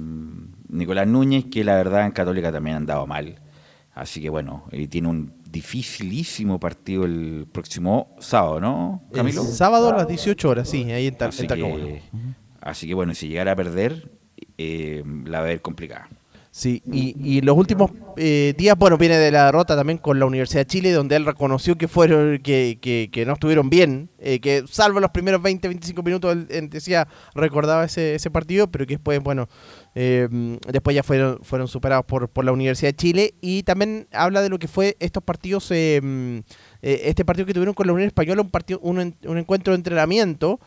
Nicolás 0.68 1.08
Núñez, 1.08 1.46
que 1.52 1.64
la 1.64 1.76
verdad 1.76 2.06
en 2.06 2.12
Católica 2.12 2.52
también 2.52 2.76
ha 2.76 2.78
andado 2.78 3.08
mal. 3.08 3.40
Así 3.94 4.22
que 4.22 4.30
bueno, 4.30 4.66
y 4.72 4.88
tiene 4.88 5.08
un 5.10 5.34
dificilísimo 5.50 6.60
partido 6.60 7.06
el 7.06 7.48
próximo 7.52 8.16
sábado, 8.20 8.62
¿no, 8.62 9.02
El 9.10 9.16
Camilo? 9.18 9.44
sábado 9.44 9.90
a 9.90 9.98
las 9.98 10.08
18 10.08 10.48
horas, 10.50 10.70
sí, 10.70 10.90
ahí 10.92 11.08
en, 11.08 11.18
Así 11.22 11.42
en 11.42 11.48
Talcahuano. 11.48 11.86
que, 11.88 12.02
así 12.62 12.88
que 12.88 12.94
bueno, 12.94 13.14
si 13.16 13.28
llegara 13.28 13.54
a 13.54 13.56
perder, 13.56 14.12
eh, 14.58 15.04
la 15.26 15.40
va 15.40 15.46
a 15.46 15.48
ver 15.48 15.62
complicada. 15.62 16.08
Sí, 16.52 16.82
y, 16.92 17.16
y 17.24 17.42
los 17.42 17.56
últimos 17.56 17.92
eh, 18.18 18.56
días, 18.58 18.76
bueno, 18.76 18.98
viene 18.98 19.18
de 19.18 19.30
la 19.30 19.46
derrota 19.46 19.76
también 19.76 20.00
con 20.00 20.18
la 20.18 20.26
Universidad 20.26 20.62
de 20.62 20.66
Chile, 20.66 20.92
donde 20.92 21.16
él 21.16 21.24
reconoció 21.24 21.78
que 21.78 21.88
fueron 21.88 22.40
que, 22.40 22.80
que, 22.82 23.10
que 23.12 23.24
no 23.24 23.34
estuvieron 23.34 23.70
bien, 23.70 24.10
eh, 24.18 24.40
que 24.40 24.64
salvo 24.68 25.00
los 25.00 25.12
primeros 25.12 25.44
20, 25.44 25.68
25 25.68 26.02
minutos, 26.02 26.36
él, 26.50 26.70
decía, 26.70 27.08
recordaba 27.36 27.86
ese, 27.86 28.16
ese 28.16 28.32
partido, 28.32 28.66
pero 28.66 28.88
que 28.88 28.96
después, 28.96 29.22
bueno, 29.22 29.48
eh, 29.94 30.28
después 30.68 30.96
ya 30.96 31.04
fueron, 31.04 31.40
fueron 31.44 31.68
superados 31.68 32.06
por, 32.06 32.28
por 32.30 32.44
la 32.44 32.52
Universidad 32.52 32.90
de 32.90 32.96
Chile, 32.96 33.34
y 33.42 33.62
también 33.62 34.08
habla 34.12 34.42
de 34.42 34.50
lo 34.50 34.58
que 34.58 34.68
fue 34.68 34.98
estos 35.00 35.22
partidos, 35.22 35.70
eh, 35.70 36.02
eh, 36.82 37.02
este 37.04 37.26
partido 37.26 37.46
que 37.46 37.54
tuvieron 37.54 37.76
con 37.76 37.86
la 37.86 37.94
Unión 37.94 38.08
Española, 38.08 38.42
un, 38.42 38.50
partido, 38.50 38.80
un, 38.82 39.16
un 39.24 39.38
encuentro 39.38 39.74
de 39.74 39.78
entrenamiento, 39.78 40.60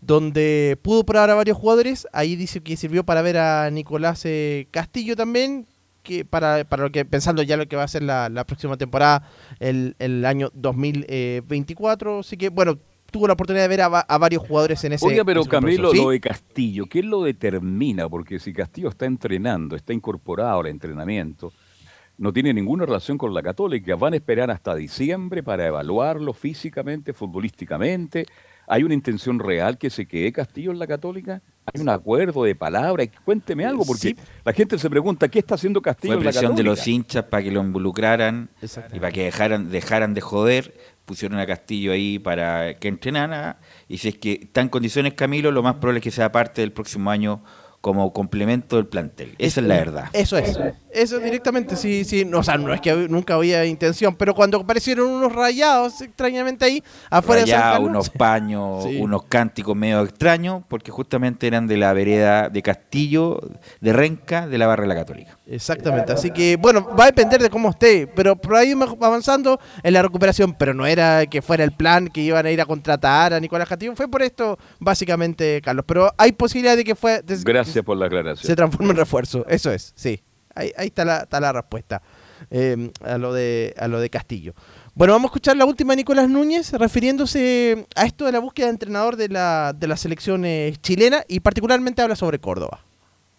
donde 0.00 0.78
pudo 0.82 1.04
probar 1.04 1.30
a 1.30 1.34
varios 1.34 1.56
jugadores. 1.56 2.06
Ahí 2.12 2.36
dice 2.36 2.60
que 2.60 2.76
sirvió 2.76 3.04
para 3.04 3.22
ver 3.22 3.38
a 3.38 3.70
Nicolás 3.70 4.22
eh, 4.24 4.66
Castillo 4.70 5.16
también, 5.16 5.66
que 6.02 6.24
para, 6.24 6.64
para 6.64 6.84
lo 6.84 6.90
que 6.90 7.04
pensando 7.04 7.42
ya 7.42 7.56
lo 7.56 7.66
que 7.68 7.76
va 7.76 7.82
a 7.84 7.88
ser 7.88 8.02
la, 8.02 8.28
la 8.28 8.44
próxima 8.44 8.76
temporada, 8.76 9.28
el, 9.58 9.96
el 9.98 10.24
año 10.24 10.50
2024. 10.54 12.20
Así 12.20 12.36
que 12.36 12.48
bueno, 12.48 12.78
tuvo 13.10 13.26
la 13.26 13.34
oportunidad 13.34 13.64
de 13.64 13.68
ver 13.68 13.82
a, 13.82 13.88
va- 13.88 14.00
a 14.08 14.18
varios 14.18 14.42
jugadores 14.46 14.82
en 14.84 14.92
ese. 14.94 15.06
Oiga, 15.06 15.24
pero 15.24 15.40
ese. 15.42 15.50
Camilo, 15.50 15.90
¿Sí? 15.90 15.98
lo 15.98 16.10
de 16.10 16.20
Castillo, 16.20 16.86
¿quién 16.88 17.10
lo 17.10 17.22
determina? 17.22 18.08
Porque 18.08 18.38
si 18.38 18.52
Castillo 18.52 18.88
está 18.88 19.06
entrenando, 19.06 19.76
está 19.76 19.92
incorporado 19.92 20.60
al 20.60 20.66
entrenamiento, 20.68 21.52
no 22.18 22.32
tiene 22.32 22.52
ninguna 22.52 22.86
relación 22.86 23.16
con 23.18 23.32
la 23.34 23.42
Católica. 23.42 23.96
Van 23.96 24.12
a 24.12 24.16
esperar 24.16 24.50
hasta 24.50 24.74
diciembre 24.74 25.42
para 25.42 25.66
evaluarlo 25.66 26.32
físicamente, 26.32 27.12
futbolísticamente. 27.12 28.26
¿Hay 28.66 28.82
una 28.82 28.94
intención 28.94 29.38
real 29.38 29.78
que 29.78 29.90
se 29.90 30.06
quede 30.06 30.32
Castillo 30.32 30.70
en 30.70 30.78
la 30.78 30.86
Católica? 30.86 31.42
¿Hay 31.72 31.80
un 31.80 31.88
acuerdo 31.88 32.44
de 32.44 32.54
palabra? 32.54 33.04
Cuénteme 33.24 33.66
algo, 33.66 33.84
porque 33.84 34.16
la 34.44 34.52
gente 34.52 34.78
se 34.78 34.88
pregunta, 34.88 35.28
¿qué 35.28 35.40
está 35.40 35.54
haciendo 35.54 35.82
Castillo 35.82 36.14
Fue 36.14 36.20
en 36.20 36.24
la 36.24 36.30
presión 36.30 36.52
Católica? 36.52 36.70
de 36.70 36.76
los 36.76 36.86
hinchas 36.88 37.24
para 37.24 37.42
que 37.42 37.50
lo 37.50 37.60
involucraran 37.60 38.48
y 38.92 38.98
para 38.98 39.12
que 39.12 39.24
dejaran, 39.24 39.70
dejaran 39.70 40.14
de 40.14 40.20
joder. 40.20 40.74
Pusieron 41.04 41.38
a 41.38 41.46
Castillo 41.46 41.92
ahí 41.92 42.18
para 42.20 42.74
que 42.78 42.86
entrenara. 42.86 43.58
Y 43.88 43.98
si 43.98 44.08
es 44.08 44.18
que 44.18 44.40
está 44.42 44.60
en 44.60 44.68
condiciones 44.68 45.14
Camilo, 45.14 45.50
lo 45.50 45.62
más 45.62 45.74
probable 45.74 45.98
es 45.98 46.04
que 46.04 46.10
sea 46.12 46.30
parte 46.30 46.60
del 46.60 46.72
próximo 46.72 47.10
año 47.10 47.42
como 47.80 48.12
complemento 48.12 48.76
del 48.76 48.86
plantel. 48.86 49.34
Esa 49.38 49.60
es 49.60 49.66
la 49.66 49.76
verdad. 49.76 50.04
Eso 50.12 50.36
es. 50.36 50.58
Eso 50.92 51.18
directamente, 51.18 51.76
sí, 51.76 52.04
sí. 52.04 52.24
No, 52.24 52.40
o 52.40 52.42
sea, 52.42 52.58
no 52.58 52.74
es 52.74 52.80
que 52.80 52.92
nunca 53.08 53.34
había 53.34 53.64
intención, 53.64 54.16
pero 54.16 54.34
cuando 54.34 54.58
aparecieron 54.58 55.08
unos 55.08 55.32
rayados 55.32 56.00
extrañamente 56.02 56.64
ahí, 56.64 56.82
afuera 57.08 57.42
de 57.42 57.46
San 57.48 57.58
Rayado, 57.60 57.72
Carlos, 57.74 57.90
unos 57.90 58.10
paños, 58.10 58.84
Sí. 58.84 58.98
unos 59.00 59.22
cánticos 59.24 59.76
medio 59.76 60.02
extraños, 60.02 60.62
porque 60.68 60.90
justamente 60.90 61.46
eran 61.46 61.66
de 61.68 61.76
la 61.76 61.92
vereda 61.92 62.48
de 62.50 62.60
Castillo, 62.62 63.40
de 63.80 63.92
Renca, 63.92 64.46
de 64.48 64.58
la 64.58 64.66
barra 64.66 64.82
de 64.82 64.88
la 64.88 64.94
Católica. 64.96 65.38
Exactamente, 65.46 66.12
así 66.12 66.30
que 66.30 66.56
bueno, 66.56 66.86
va 66.98 67.04
a 67.04 67.06
depender 67.06 67.40
de 67.42 67.50
cómo 67.50 67.70
esté, 67.70 68.06
pero 68.08 68.36
por 68.36 68.56
ahí 68.56 68.72
avanzando 69.00 69.58
en 69.82 69.92
la 69.94 70.02
recuperación, 70.02 70.54
pero 70.54 70.74
no 70.74 70.86
era 70.86 71.24
que 71.26 71.40
fuera 71.42 71.64
el 71.64 71.72
plan 71.72 72.08
que 72.08 72.20
iban 72.20 72.46
a 72.46 72.50
ir 72.50 72.60
a 72.60 72.66
contratar 72.66 73.32
a 73.32 73.40
Nicolás 73.40 73.68
Castillo, 73.68 73.94
fue 73.96 74.08
por 74.08 74.22
esto 74.22 74.58
básicamente, 74.80 75.60
Carlos, 75.62 75.84
pero 75.86 76.12
hay 76.18 76.32
posibilidad 76.32 76.76
de 76.76 76.84
que 76.84 76.94
fue 76.94 77.22
de- 77.22 77.38
Gracias 77.44 77.69
por 77.82 77.96
la 77.96 78.06
aclaración. 78.06 78.46
se 78.46 78.56
transforme 78.56 78.90
en 78.90 78.96
refuerzo, 78.96 79.46
eso 79.48 79.70
es, 79.70 79.92
sí, 79.96 80.20
ahí, 80.54 80.72
ahí 80.76 80.88
está, 80.88 81.04
la, 81.04 81.18
está 81.18 81.40
la 81.40 81.52
respuesta 81.52 82.02
eh, 82.50 82.90
a, 83.02 83.18
lo 83.18 83.32
de, 83.32 83.74
a 83.78 83.88
lo 83.88 84.00
de 84.00 84.10
Castillo. 84.10 84.54
Bueno, 84.94 85.12
vamos 85.14 85.28
a 85.28 85.30
escuchar 85.30 85.56
la 85.56 85.64
última 85.64 85.92
de 85.92 85.98
Nicolás 85.98 86.28
Núñez 86.28 86.72
refiriéndose 86.72 87.86
a 87.94 88.04
esto 88.04 88.26
de 88.26 88.32
la 88.32 88.40
búsqueda 88.40 88.66
de 88.66 88.72
entrenador 88.72 89.16
de 89.16 89.28
la, 89.28 89.72
de 89.72 89.86
la 89.86 89.96
selección 89.96 90.44
chilena 90.82 91.24
y 91.28 91.40
particularmente 91.40 92.02
habla 92.02 92.16
sobre 92.16 92.38
Córdoba. 92.38 92.80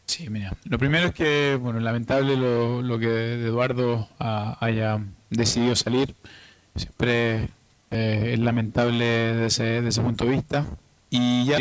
Sí, 0.05 0.29
mira, 0.29 0.55
lo 0.65 0.77
primero 0.77 1.07
es 1.07 1.13
que, 1.13 1.57
bueno, 1.61 1.79
lamentable 1.79 2.35
lo, 2.35 2.81
lo 2.81 2.97
que 2.99 3.33
Eduardo 3.33 4.07
ah, 4.19 4.57
haya 4.59 4.99
decidido 5.29 5.75
salir. 5.75 6.15
Siempre 6.75 7.49
Eh, 7.93 8.31
es 8.35 8.39
lamentable 8.39 9.03
desde 9.03 9.45
ese, 9.47 9.63
desde 9.63 9.89
ese 9.89 10.01
punto 10.01 10.23
de 10.23 10.31
vista. 10.31 10.65
Y 11.09 11.43
ya 11.43 11.57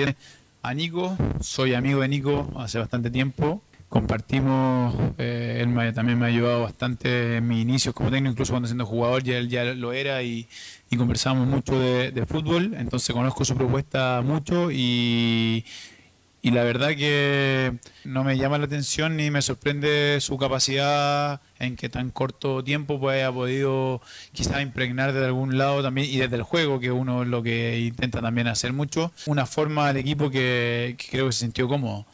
a 0.63 0.75
Nico, 0.75 1.17
soy 1.41 1.75
amigo 1.75 2.01
de 2.01 2.09
Nico 2.09 2.51
hace 2.57 2.79
bastante 2.79 3.11
tiempo. 3.11 3.63
Compartimos, 3.89 4.95
eh, 5.19 5.59
él 5.61 5.69
me- 5.69 5.93
también 5.93 6.19
me 6.19 6.27
ha 6.27 6.29
ayudado 6.29 6.63
bastante 6.63 7.39
en 7.39 7.49
mis 7.49 7.63
inicios 7.63 7.95
como 7.95 8.11
técnico, 8.11 8.33
incluso 8.33 8.53
cuando 8.53 8.69
siendo 8.69 8.87
jugador 8.87 9.23
ya 9.25 9.37
él 9.39 9.49
ya 9.49 9.65
lo 9.65 9.93
era 9.93 10.23
y, 10.23 10.47
conversamos 10.97 11.47
mucho 11.49 11.79
de, 11.81 12.13
de 12.13 12.27
fútbol, 12.27 12.75
entonces 12.77 13.15
conozco 13.15 13.45
su 13.45 13.57
propuesta 13.57 14.23
mucho 14.25 14.71
y, 14.71 15.65
y 16.43 16.53
la 16.53 16.65
verdad 16.65 16.91
que 16.97 17.75
no 18.05 18.25
me 18.25 18.39
llama 18.39 18.57
la 18.59 18.65
atención 18.65 19.17
ni 19.17 19.31
me 19.31 19.43
sorprende 19.43 20.19
su 20.21 20.39
capacidad 20.39 21.41
en 21.59 21.77
que 21.77 21.91
tan 21.91 22.11
corto 22.11 22.65
tiempo 22.65 22.99
pues 22.99 23.17
haya 23.17 23.31
podido 23.31 24.01
quizás 24.33 24.63
impregnar 24.63 25.13
de 25.13 25.27
algún 25.27 25.59
lado 25.59 25.83
también 25.83 26.09
y 26.09 26.17
desde 26.17 26.37
el 26.37 26.43
juego, 26.43 26.81
que 26.81 26.91
uno 26.91 27.23
es 27.23 27.29
lo 27.29 27.43
que 27.43 27.81
intenta 27.81 28.23
también 28.23 28.47
hacer 28.49 28.73
mucho, 28.73 29.13
una 29.27 29.45
forma 29.45 29.89
al 29.89 29.99
equipo 29.99 30.31
que, 30.31 30.97
creo 31.11 31.27
que 31.27 31.33
se 31.33 31.41
sintió 31.41 31.69
cómodo. 31.69 32.07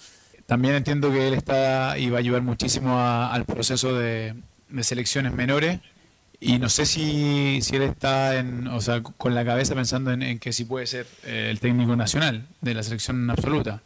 También 0.46 0.74
entiendo 0.74 1.10
que 1.12 1.28
él 1.28 1.34
está 1.34 1.96
y 1.98 2.10
va 2.10 2.18
a 2.18 2.20
ayudar 2.20 2.42
muchísimo 2.42 2.98
a- 2.98 3.32
al 3.32 3.44
proceso 3.44 3.94
de, 3.96 4.34
selecciones 4.82 5.32
menores. 5.32 5.80
Y 6.38 6.58
no 6.58 6.68
sé 6.68 6.84
si, 6.84 7.60
si 7.62 7.76
él 7.76 7.82
está 7.82 8.36
en, 8.38 8.66
o 8.68 8.80
sea, 8.80 9.02
con 9.02 9.34
la 9.34 9.44
cabeza 9.44 9.74
pensando 9.74 10.12
en, 10.12 10.38
que 10.38 10.52
sí 10.52 10.64
puede 10.66 10.86
ser 10.86 11.06
eh, 11.24 11.48
el 11.50 11.60
técnico 11.60 11.96
nacional 11.96 12.46
de 12.60 12.74
la 12.74 12.82
selección 12.82 13.30
absoluta. 13.30 13.82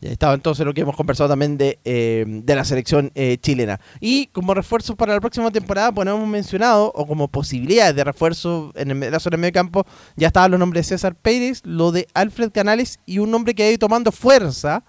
Ya 0.00 0.10
estaba 0.12 0.34
entonces 0.34 0.66
lo 0.66 0.74
que 0.74 0.82
hemos 0.82 0.94
conversado 0.94 1.30
también 1.30 1.56
de, 1.56 1.78
eh, 1.84 2.24
de 2.26 2.54
la 2.54 2.64
selección 2.64 3.10
eh, 3.14 3.38
chilena. 3.40 3.80
Y 3.98 4.26
como 4.26 4.52
refuerzo 4.52 4.94
para 4.94 5.14
la 5.14 5.20
próxima 5.20 5.50
temporada, 5.50 5.90
pues 5.92 6.04
no 6.04 6.16
hemos 6.16 6.28
mencionado, 6.28 6.92
o 6.94 7.06
como 7.06 7.28
posibilidades 7.28 7.96
de 7.96 8.04
refuerzo 8.04 8.72
en 8.76 8.90
el, 8.90 9.10
la 9.10 9.18
zona 9.20 9.36
de 9.36 9.40
medio 9.40 9.52
campo, 9.54 9.86
ya 10.16 10.26
estaban 10.26 10.50
los 10.50 10.60
nombres 10.60 10.86
de 10.86 10.96
César 10.96 11.14
Pérez, 11.14 11.62
lo 11.64 11.92
de 11.92 12.06
Alfred 12.12 12.50
Canales 12.52 12.98
y 13.06 13.20
un 13.20 13.30
nombre 13.30 13.54
que 13.54 13.62
ha 13.62 13.68
ido 13.70 13.78
tomando 13.78 14.12
fuerza, 14.12 14.84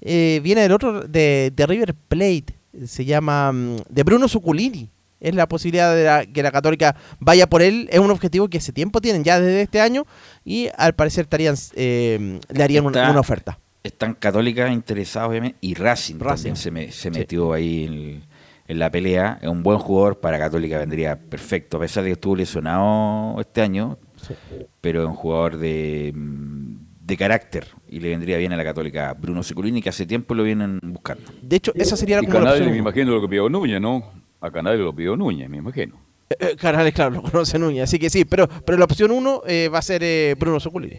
eh, 0.00 0.40
viene 0.44 0.60
del 0.62 0.72
otro, 0.72 1.00
de, 1.02 1.52
de 1.54 1.66
River 1.66 1.94
Plate, 1.94 2.46
se 2.86 3.04
llama 3.04 3.50
mm, 3.52 3.76
de 3.88 4.02
Bruno 4.04 4.28
Suculini. 4.28 4.88
Es 5.20 5.34
la 5.34 5.48
posibilidad 5.48 5.94
de 5.96 6.04
la- 6.04 6.26
que 6.26 6.42
la 6.42 6.52
Católica 6.52 6.94
vaya 7.18 7.48
por 7.48 7.62
él. 7.62 7.88
Es 7.90 7.98
un 7.98 8.10
objetivo 8.10 8.48
que 8.48 8.58
hace 8.58 8.72
tiempo 8.72 9.00
tienen, 9.00 9.24
ya 9.24 9.40
desde 9.40 9.62
este 9.62 9.80
año, 9.80 10.04
y 10.44 10.68
al 10.76 10.94
parecer 10.94 11.22
estarían, 11.24 11.56
eh, 11.74 12.38
le 12.50 12.62
harían 12.62 12.84
una 13.10 13.20
oferta. 13.20 13.58
Están 13.84 14.14
católicas 14.14 14.72
interesadas, 14.72 15.28
obviamente, 15.28 15.58
y 15.60 15.74
Racing, 15.74 16.16
también 16.16 16.56
se, 16.56 16.70
me- 16.70 16.90
se 16.90 17.10
metió 17.10 17.52
ahí 17.52 17.84
en, 17.84 18.22
en 18.66 18.78
la 18.78 18.90
pelea. 18.90 19.38
Es 19.42 19.48
un 19.48 19.62
buen 19.62 19.78
jugador 19.78 20.20
para 20.20 20.38
Católica, 20.38 20.78
vendría 20.78 21.20
perfecto, 21.20 21.76
a 21.76 21.80
pesar 21.80 22.02
de 22.02 22.08
que 22.08 22.12
estuvo 22.14 22.34
lesionado 22.34 23.38
este 23.40 23.60
año, 23.60 23.98
pero 24.80 25.02
es 25.02 25.08
un 25.08 25.14
jugador 25.14 25.58
de, 25.58 26.12
mm, 26.14 26.76
de 27.06 27.16
carácter 27.18 27.66
y 27.86 28.00
le 28.00 28.08
vendría 28.08 28.38
bien 28.38 28.54
a 28.54 28.56
la 28.56 28.64
Católica. 28.64 29.12
Bruno 29.12 29.42
Seculini, 29.42 29.82
que 29.82 29.90
hace 29.90 30.06
tiempo 30.06 30.34
lo 30.34 30.44
vienen 30.44 30.80
buscando. 30.82 31.24
De 31.42 31.56
hecho, 31.56 31.72
esa 31.74 31.94
sería 31.94 32.16
la 32.16 32.22
Y 32.22 32.26
como 32.26 32.38
la 32.38 32.44
Canales, 32.44 32.60
opción 32.62 32.72
me 32.72 32.78
imagino 32.78 33.10
lo 33.12 33.20
que 33.20 33.28
pidió 33.28 33.50
Núñez, 33.50 33.82
¿no? 33.82 34.02
A 34.40 34.50
Canales 34.50 34.80
lo 34.80 34.94
pidió 34.96 35.14
Núñez, 35.14 35.50
me 35.50 35.58
imagino. 35.58 36.00
Eh, 36.30 36.36
eh, 36.40 36.56
Canales, 36.56 36.94
claro, 36.94 37.16
lo 37.16 37.22
conoce 37.22 37.58
Núñez, 37.58 37.82
así 37.84 37.98
que 37.98 38.08
sí, 38.08 38.24
pero, 38.24 38.48
pero 38.64 38.78
la 38.78 38.84
opción 38.86 39.10
uno 39.10 39.42
eh, 39.46 39.68
va 39.68 39.80
a 39.80 39.82
ser 39.82 40.02
eh, 40.02 40.34
Bruno 40.38 40.58
Soculini. 40.58 40.96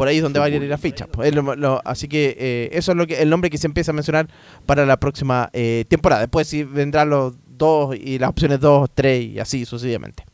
Por 0.00 0.08
ahí 0.08 0.16
es 0.16 0.22
donde 0.22 0.40
va 0.40 0.46
a 0.46 0.48
ir 0.48 0.62
la 0.62 0.78
ficha. 0.78 1.06
pues, 1.06 1.28
es 1.28 1.34
lo- 1.34 1.54
lo- 1.54 1.82
así 1.84 2.08
que 2.08 2.34
eh, 2.38 2.70
eso 2.72 2.92
es 2.92 2.96
lo 2.96 3.06
que 3.06 3.20
el 3.20 3.28
nombre 3.28 3.50
que 3.50 3.58
se 3.58 3.66
empieza 3.66 3.90
a 3.90 3.94
mencionar 3.94 4.28
para 4.64 4.86
la 4.86 4.98
próxima 4.98 5.50
eh, 5.52 5.84
temporada. 5.88 6.22
Después 6.22 6.48
sí 6.48 6.64
vendrán 6.64 7.10
los 7.10 7.34
dos 7.58 7.94
y 7.94 8.18
las 8.18 8.30
opciones 8.30 8.60
dos, 8.60 8.88
tres 8.94 9.22
y 9.26 9.38
así 9.38 9.66
sucesivamente. 9.66 10.24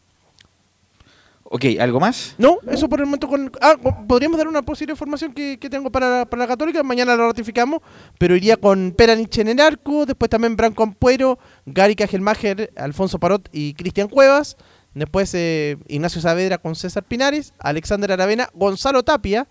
Ok, 1.49 1.65
¿algo 1.79 2.01
más? 2.01 2.35
No, 2.39 2.59
eso 2.69 2.89
por 2.89 2.99
el 3.01 3.07
momento 3.07 3.29
con... 3.29 3.53
Ah, 3.61 3.77
po- 3.81 4.05
podríamos 4.09 4.37
dar 4.37 4.49
una 4.49 4.63
posible 4.63 4.93
información 4.93 5.33
que, 5.33 5.59
que 5.61 5.71
tengo 5.71 5.91
para, 5.91 6.19
la- 6.19 6.25
para 6.27 6.41
la 6.43 6.47
Católica, 6.49 6.83
mañana 6.83 7.15
lo 7.15 7.27
ratificamos, 7.29 7.83
pero 8.19 8.35
iría 8.35 8.57
con 8.57 8.93
Peranich 8.97 9.39
en 9.39 9.49
el 9.49 9.61
arco, 9.61 10.07
después 10.07 10.29
también 10.29 10.57
Branco 10.57 10.83
Ampuero, 10.83 11.39
Gary 11.65 11.95
Cajelmacher, 11.95 12.73
Alfonso 12.77 13.21
Parot 13.21 13.49
y 13.53 13.75
Cristian 13.75 14.09
Cuevas, 14.09 14.57
después 14.95 15.33
eh, 15.35 15.77
Ignacio 15.87 16.21
Saavedra 16.21 16.59
con 16.59 16.75
César 16.75 17.05
Pinares, 17.05 17.53
Alexander 17.61 18.11
Aravena, 18.11 18.49
Gonzalo 18.53 19.05
Tapia, 19.05 19.47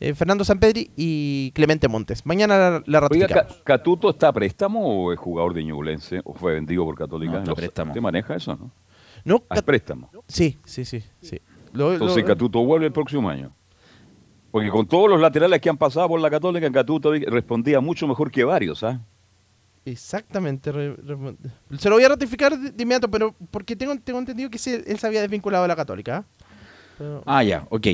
eh, 0.00 0.14
Fernando 0.14 0.44
Sampedri 0.44 0.90
y 0.96 1.50
Clemente 1.52 1.88
Montes. 1.88 2.24
Mañana 2.26 2.58
la, 2.58 2.70
la 2.70 2.98
Oiga, 3.10 3.26
ratificamos. 3.26 3.62
¿Catuto 3.64 4.10
está 4.10 4.28
a 4.28 4.32
préstamo 4.32 4.80
o 5.04 5.12
es 5.12 5.18
jugador 5.18 5.54
de 5.54 5.64
Ñublense 5.64 6.20
o 6.24 6.34
fue 6.34 6.54
vendido 6.54 6.84
por 6.84 6.96
Católica? 6.96 7.32
No, 7.34 7.38
está 7.40 7.52
a 7.52 7.54
préstamo. 7.54 7.92
¿Te 7.92 8.00
maneja 8.00 8.34
eso, 8.36 8.56
no? 8.56 8.70
No, 9.24 9.42
a 9.48 9.60
préstamo. 9.62 10.10
Sí, 10.28 10.56
sí, 10.64 10.84
sí. 10.84 11.02
sí. 11.20 11.40
Lo- 11.72 11.92
Entonces 11.92 12.22
lo- 12.22 12.26
Catuto 12.28 12.64
vuelve 12.64 12.86
el 12.86 12.92
próximo 12.92 13.28
año. 13.28 13.52
Porque 14.50 14.70
con 14.70 14.86
todos 14.86 15.10
los 15.10 15.20
laterales 15.20 15.60
que 15.60 15.68
han 15.68 15.76
pasado 15.76 16.08
por 16.08 16.20
la 16.20 16.30
Católica, 16.30 16.70
Catuto 16.70 17.12
respondía 17.12 17.80
mucho 17.80 18.06
mejor 18.06 18.30
que 18.30 18.44
varios, 18.44 18.82
¿ah? 18.84 19.00
Exactamente. 19.84 20.72
se 21.78 21.88
lo 21.88 21.94
voy 21.96 22.04
a 22.04 22.08
ratificar 22.08 22.58
de, 22.58 22.82
inmediato, 22.82 23.08
pero 23.10 23.34
porque 23.50 23.76
tengo, 23.76 23.94
tengo 24.00 24.18
entendido 24.18 24.50
que 24.50 24.58
se- 24.58 24.82
él 24.90 24.98
se 24.98 25.06
había 25.06 25.20
desvinculado 25.20 25.62
de 25.64 25.68
la 25.68 25.76
Católica. 25.76 26.18
¿ah? 26.18 26.24
Pero- 26.98 27.22
Ah, 27.26 27.42
ya, 27.44 27.66
ok. 27.70 27.86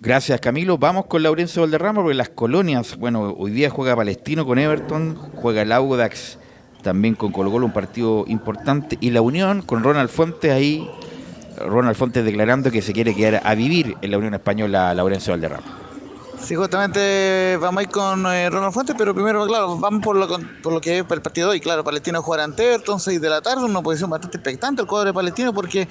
Gracias, 0.00 0.40
Camilo. 0.40 0.78
Vamos 0.78 1.06
con 1.06 1.24
Laurencio 1.24 1.62
Valderrama, 1.62 2.02
porque 2.02 2.14
las 2.14 2.28
colonias, 2.28 2.96
bueno, 2.96 3.34
hoy 3.36 3.50
día 3.50 3.68
juega 3.68 3.96
Palestino 3.96 4.46
con 4.46 4.60
Everton, 4.60 5.16
juega 5.34 5.62
el 5.62 5.72
Audax 5.72 6.38
también 6.82 7.16
con 7.16 7.32
Colo 7.32 7.50
Colo, 7.50 7.66
un 7.66 7.72
partido 7.72 8.24
importante, 8.28 8.96
y 9.00 9.10
la 9.10 9.22
Unión 9.22 9.60
con 9.60 9.82
Ronald 9.82 10.08
Fuentes 10.08 10.52
ahí, 10.52 10.88
Ronald 11.58 11.96
Fuentes 11.96 12.24
declarando 12.24 12.70
que 12.70 12.80
se 12.80 12.92
quiere 12.92 13.12
quedar 13.12 13.42
a 13.44 13.56
vivir 13.56 13.96
en 14.00 14.12
la 14.12 14.18
Unión 14.18 14.34
Española, 14.34 14.94
Laurencio 14.94 15.32
Valderrama. 15.32 15.66
Sí, 16.40 16.54
justamente 16.54 17.58
vamos 17.60 17.80
a 17.80 17.82
ir 17.82 17.88
con 17.88 18.24
eh, 18.26 18.48
Ronald 18.48 18.72
Fuentes, 18.72 18.94
pero 18.96 19.12
primero, 19.12 19.44
claro, 19.48 19.76
vamos 19.78 20.00
por 20.00 20.14
lo, 20.14 20.28
por 20.62 20.72
lo 20.72 20.80
que 20.80 21.00
es 21.00 21.04
el 21.10 21.20
partido 21.20 21.48
de 21.48 21.54
hoy. 21.54 21.60
Claro, 21.60 21.82
Palestino 21.82 22.22
jugará 22.22 22.44
ante 22.44 22.68
Everton, 22.68 23.00
6 23.00 23.20
de 23.20 23.28
la 23.28 23.42
tarde, 23.42 23.64
una 23.64 23.82
posición 23.82 24.10
bastante 24.10 24.36
expectante 24.36 24.80
el 24.80 24.86
cuadro 24.86 25.08
de 25.08 25.14
Palestino 25.14 25.52
porque 25.52 25.88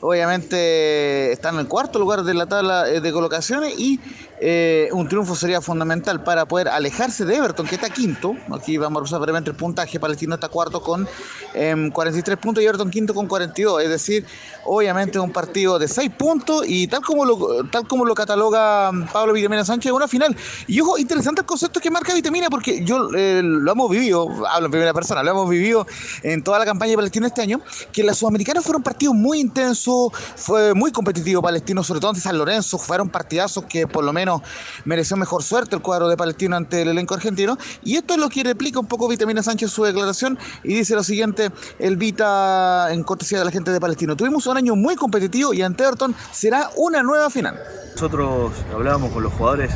obviamente 0.00 1.32
están 1.32 1.54
en 1.54 1.60
el 1.60 1.68
cuarto 1.68 1.98
lugar 1.98 2.22
de 2.22 2.34
la 2.34 2.46
tabla 2.46 2.88
eh, 2.88 3.00
de 3.00 3.12
colocaciones 3.12 3.78
y 3.78 4.00
eh, 4.40 4.88
un 4.92 5.08
triunfo 5.08 5.34
sería 5.34 5.60
fundamental 5.60 6.22
para 6.22 6.46
poder 6.46 6.68
alejarse 6.68 7.24
de 7.24 7.36
Everton, 7.36 7.66
que 7.66 7.74
está 7.74 7.90
quinto. 7.90 8.36
Aquí 8.52 8.78
vamos 8.78 9.00
a 9.00 9.04
usar 9.04 9.20
brevemente 9.20 9.50
el 9.50 9.56
puntaje. 9.56 9.98
Palestino 9.98 10.34
está 10.34 10.48
cuarto 10.48 10.80
con 10.80 11.08
em, 11.54 11.90
43 11.90 12.38
puntos 12.38 12.62
y 12.62 12.66
Everton 12.66 12.90
quinto 12.90 13.14
con 13.14 13.26
42. 13.26 13.82
Es 13.82 13.88
decir, 13.88 14.24
obviamente 14.64 15.18
un 15.18 15.32
partido 15.32 15.78
de 15.78 15.88
6 15.88 16.10
puntos 16.16 16.64
y 16.66 16.86
tal 16.86 17.02
como 17.02 17.24
lo, 17.24 17.64
tal 17.64 17.88
como 17.88 18.04
lo 18.04 18.14
cataloga 18.14 18.92
mm, 18.92 19.08
Pablo 19.12 19.32
Vitamina 19.32 19.64
Sánchez, 19.64 19.90
una 19.90 20.06
final. 20.06 20.36
Y 20.68 20.80
ojo, 20.80 20.98
interesante 20.98 21.40
el 21.40 21.46
concepto 21.46 21.80
que 21.80 21.90
marca 21.90 22.14
Vitamina 22.14 22.48
porque 22.48 22.84
yo 22.84 23.08
eh, 23.16 23.40
lo 23.42 23.72
hemos 23.72 23.90
vivido, 23.90 24.28
hablo 24.48 24.66
en 24.66 24.70
primera 24.70 24.94
persona, 24.94 25.22
lo 25.22 25.30
hemos 25.32 25.48
vivido 25.50 25.86
en 26.22 26.44
toda 26.44 26.60
la 26.60 26.64
campaña 26.64 26.90
de 26.90 26.96
Palestino 26.96 27.26
este 27.26 27.42
año, 27.42 27.60
que 27.92 28.04
las 28.04 28.18
sudamericanas 28.18 28.62
fueron 28.64 28.82
partidos 28.82 29.14
muy 29.16 29.40
intensos, 29.40 29.87
fue 30.36 30.74
muy 30.74 30.92
competitivo 30.92 31.42
Palestino, 31.42 31.82
sobre 31.82 32.00
todo 32.00 32.10
ante 32.10 32.20
San 32.20 32.36
Lorenzo, 32.38 32.78
fueron 32.78 33.08
partidazos 33.08 33.64
que 33.64 33.86
por 33.86 34.04
lo 34.04 34.12
menos 34.12 34.42
mereció 34.84 35.16
mejor 35.16 35.42
suerte 35.42 35.76
el 35.76 35.82
cuadro 35.82 36.08
de 36.08 36.16
Palestino 36.16 36.56
ante 36.56 36.82
el 36.82 36.88
elenco 36.88 37.14
argentino. 37.14 37.56
Y 37.82 37.96
esto 37.96 38.14
es 38.14 38.20
lo 38.20 38.28
que 38.28 38.42
replica 38.44 38.80
un 38.80 38.86
poco 38.86 39.08
Vitamina 39.08 39.42
Sánchez 39.42 39.70
su 39.70 39.84
declaración 39.84 40.38
y 40.62 40.74
dice 40.74 40.94
lo 40.94 41.02
siguiente, 41.02 41.50
el 41.78 41.96
Vita 41.96 42.92
en 42.92 43.02
cortesía 43.02 43.38
de 43.38 43.44
la 43.44 43.50
gente 43.50 43.70
de 43.70 43.80
Palestino. 43.80 44.16
Tuvimos 44.16 44.46
un 44.46 44.56
año 44.56 44.76
muy 44.76 44.96
competitivo 44.96 45.52
y 45.54 45.62
ante 45.62 45.84
Everton 45.84 46.14
será 46.32 46.70
una 46.76 47.02
nueva 47.02 47.30
final. 47.30 47.58
Nosotros 47.92 48.52
hablábamos 48.72 49.12
con 49.12 49.22
los 49.22 49.32
jugadores 49.32 49.72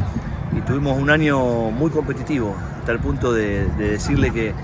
y 0.57 0.61
tuvimos 0.63 0.99
un 0.99 1.11
año 1.11 1.71
muy 1.71 1.91
competitivo, 1.91 2.55
hasta 2.79 2.93
el 2.93 3.01
punto 3.01 3.33
de 3.33 3.67
decirle 3.79 4.33
que 4.33 4.55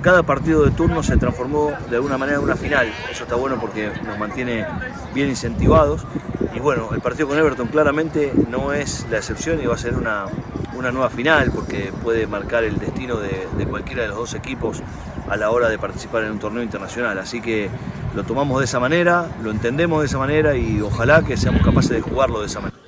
cada 0.00 0.22
partido 0.22 0.64
de 0.64 0.70
turno 0.70 1.02
se 1.02 1.16
transformó 1.16 1.72
de 1.90 1.96
alguna 1.96 2.18
manera 2.18 2.38
en 2.38 2.44
una 2.44 2.56
final. 2.56 2.92
Eso 3.10 3.24
está 3.24 3.34
bueno 3.34 3.58
porque 3.60 3.90
nos 4.04 4.18
mantiene 4.18 4.66
bien 5.14 5.28
incentivados. 5.28 6.06
Y 6.54 6.60
bueno, 6.60 6.90
el 6.92 7.00
partido 7.00 7.28
con 7.28 7.38
Everton 7.38 7.68
claramente 7.68 8.32
no 8.48 8.72
es 8.72 9.06
la 9.10 9.18
excepción 9.18 9.60
y 9.60 9.66
va 9.66 9.74
a 9.74 9.78
ser 9.78 9.94
una, 9.94 10.26
una 10.74 10.92
nueva 10.92 11.10
final 11.10 11.50
porque 11.54 11.92
puede 12.02 12.26
marcar 12.26 12.64
el 12.64 12.78
destino 12.78 13.16
de, 13.16 13.48
de 13.56 13.66
cualquiera 13.66 14.02
de 14.02 14.08
los 14.08 14.16
dos 14.16 14.34
equipos 14.34 14.82
a 15.28 15.36
la 15.36 15.50
hora 15.50 15.68
de 15.68 15.78
participar 15.78 16.24
en 16.24 16.32
un 16.32 16.38
torneo 16.38 16.62
internacional. 16.62 17.18
Así 17.18 17.40
que 17.40 17.70
lo 18.14 18.24
tomamos 18.24 18.58
de 18.58 18.66
esa 18.66 18.80
manera, 18.80 19.26
lo 19.42 19.50
entendemos 19.50 20.00
de 20.00 20.06
esa 20.06 20.18
manera 20.18 20.56
y 20.56 20.80
ojalá 20.80 21.22
que 21.22 21.36
seamos 21.36 21.62
capaces 21.62 21.90
de 21.90 22.00
jugarlo 22.00 22.40
de 22.40 22.46
esa 22.46 22.60
manera. 22.60 22.81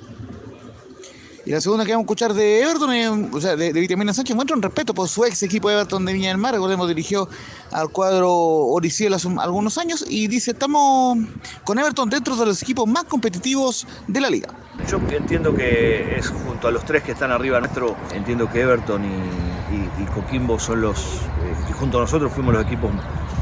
Y 1.45 1.51
la 1.51 1.61
segunda 1.61 1.85
que 1.85 1.91
vamos 1.91 2.03
a 2.03 2.05
escuchar 2.05 2.33
de 2.33 2.61
Everton, 2.63 2.91
eh, 2.93 3.07
o 3.31 3.39
sea, 3.39 3.55
de, 3.55 3.71
de 3.71 3.79
Vitamina 3.79 4.11
Sánchez, 4.15 4.35
muestra 4.35 4.55
un 4.55 4.63
respeto 4.63 4.95
por 4.95 5.07
su 5.07 5.25
ex 5.25 5.43
equipo 5.43 5.69
Everton 5.69 6.03
de 6.03 6.13
Viña 6.13 6.29
del 6.29 6.39
Mar. 6.39 6.53
Recordemos, 6.55 6.87
dirigió 6.87 7.29
al 7.71 7.89
cuadro 7.89 8.33
Oriciel 8.33 9.13
hace 9.13 9.27
un- 9.27 9.39
algunos 9.39 9.77
años 9.77 10.03
y 10.09 10.27
dice: 10.27 10.51
Estamos 10.51 11.19
con 11.63 11.77
Everton 11.77 12.09
dentro 12.09 12.35
de 12.35 12.47
los 12.47 12.63
equipos 12.63 12.87
más 12.87 13.03
competitivos 13.03 13.85
de 14.07 14.21
la 14.21 14.29
liga. 14.31 14.49
Yo 14.89 14.99
entiendo 15.15 15.53
que 15.53 16.17
es 16.17 16.29
junto 16.29 16.67
a 16.67 16.71
los 16.71 16.83
tres 16.83 17.03
que 17.03 17.11
están 17.11 17.31
arriba 17.31 17.59
nuestro, 17.59 17.95
entiendo 18.13 18.49
que 18.51 18.61
Everton 18.61 19.03
y, 19.05 20.05
Coquimbo 20.15 20.57
son 20.59 20.81
los, 20.81 20.97
eh, 20.97 21.55
y 21.69 21.73
junto 21.73 21.97
a 21.97 22.01
nosotros 22.01 22.31
fuimos 22.33 22.53
los 22.55 22.65
equipos 22.65 22.89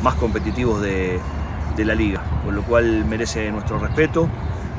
más 0.01 0.15
competitivos 0.15 0.81
de 0.81 1.19
la 1.77 1.95
liga, 1.95 2.21
con 2.43 2.55
lo 2.55 2.63
cual 2.63 3.05
merece 3.05 3.49
nuestro 3.51 3.79
respeto. 3.79 4.27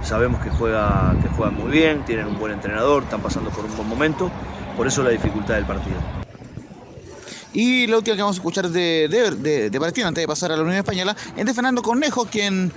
Sabemos 0.05 0.43
que, 0.43 0.51
juega, 0.51 1.17
que 1.23 1.29
juegan 1.29 1.55
muy 1.55 1.71
bien, 1.71 2.05
tienen 2.05 2.27
un 2.27 2.39
buen 2.39 2.53
entrenador, 2.53 3.05
están 3.05 3.21
pasando 3.21 3.51
por 3.51 3.65
un 3.65 3.77
buen 3.77 3.89
momento, 3.89 4.31
por 4.77 4.87
eso 4.87 5.03
la 5.03 5.11
dificultad 5.11 5.55
del 5.55 5.65
partido. 5.65 5.97
Y 7.55 7.87
la 7.87 7.99
última 7.99 8.17
que 8.17 8.23
vamos 8.23 8.37
a 8.37 8.41
escuchar 8.41 8.69
de, 8.69 9.71
de, 9.71 9.79
Palestina 9.79 10.09
antes 10.09 10.21
de 10.21 10.27
pasar 10.27 10.51
a 10.51 10.57
la 10.57 10.63
Unión 10.63 10.77
Española 10.77 11.17
es 11.37 11.47
de 11.47 11.55
Fernando 11.55 11.83
Cornejo, 11.83 12.27
quien, 12.27 12.73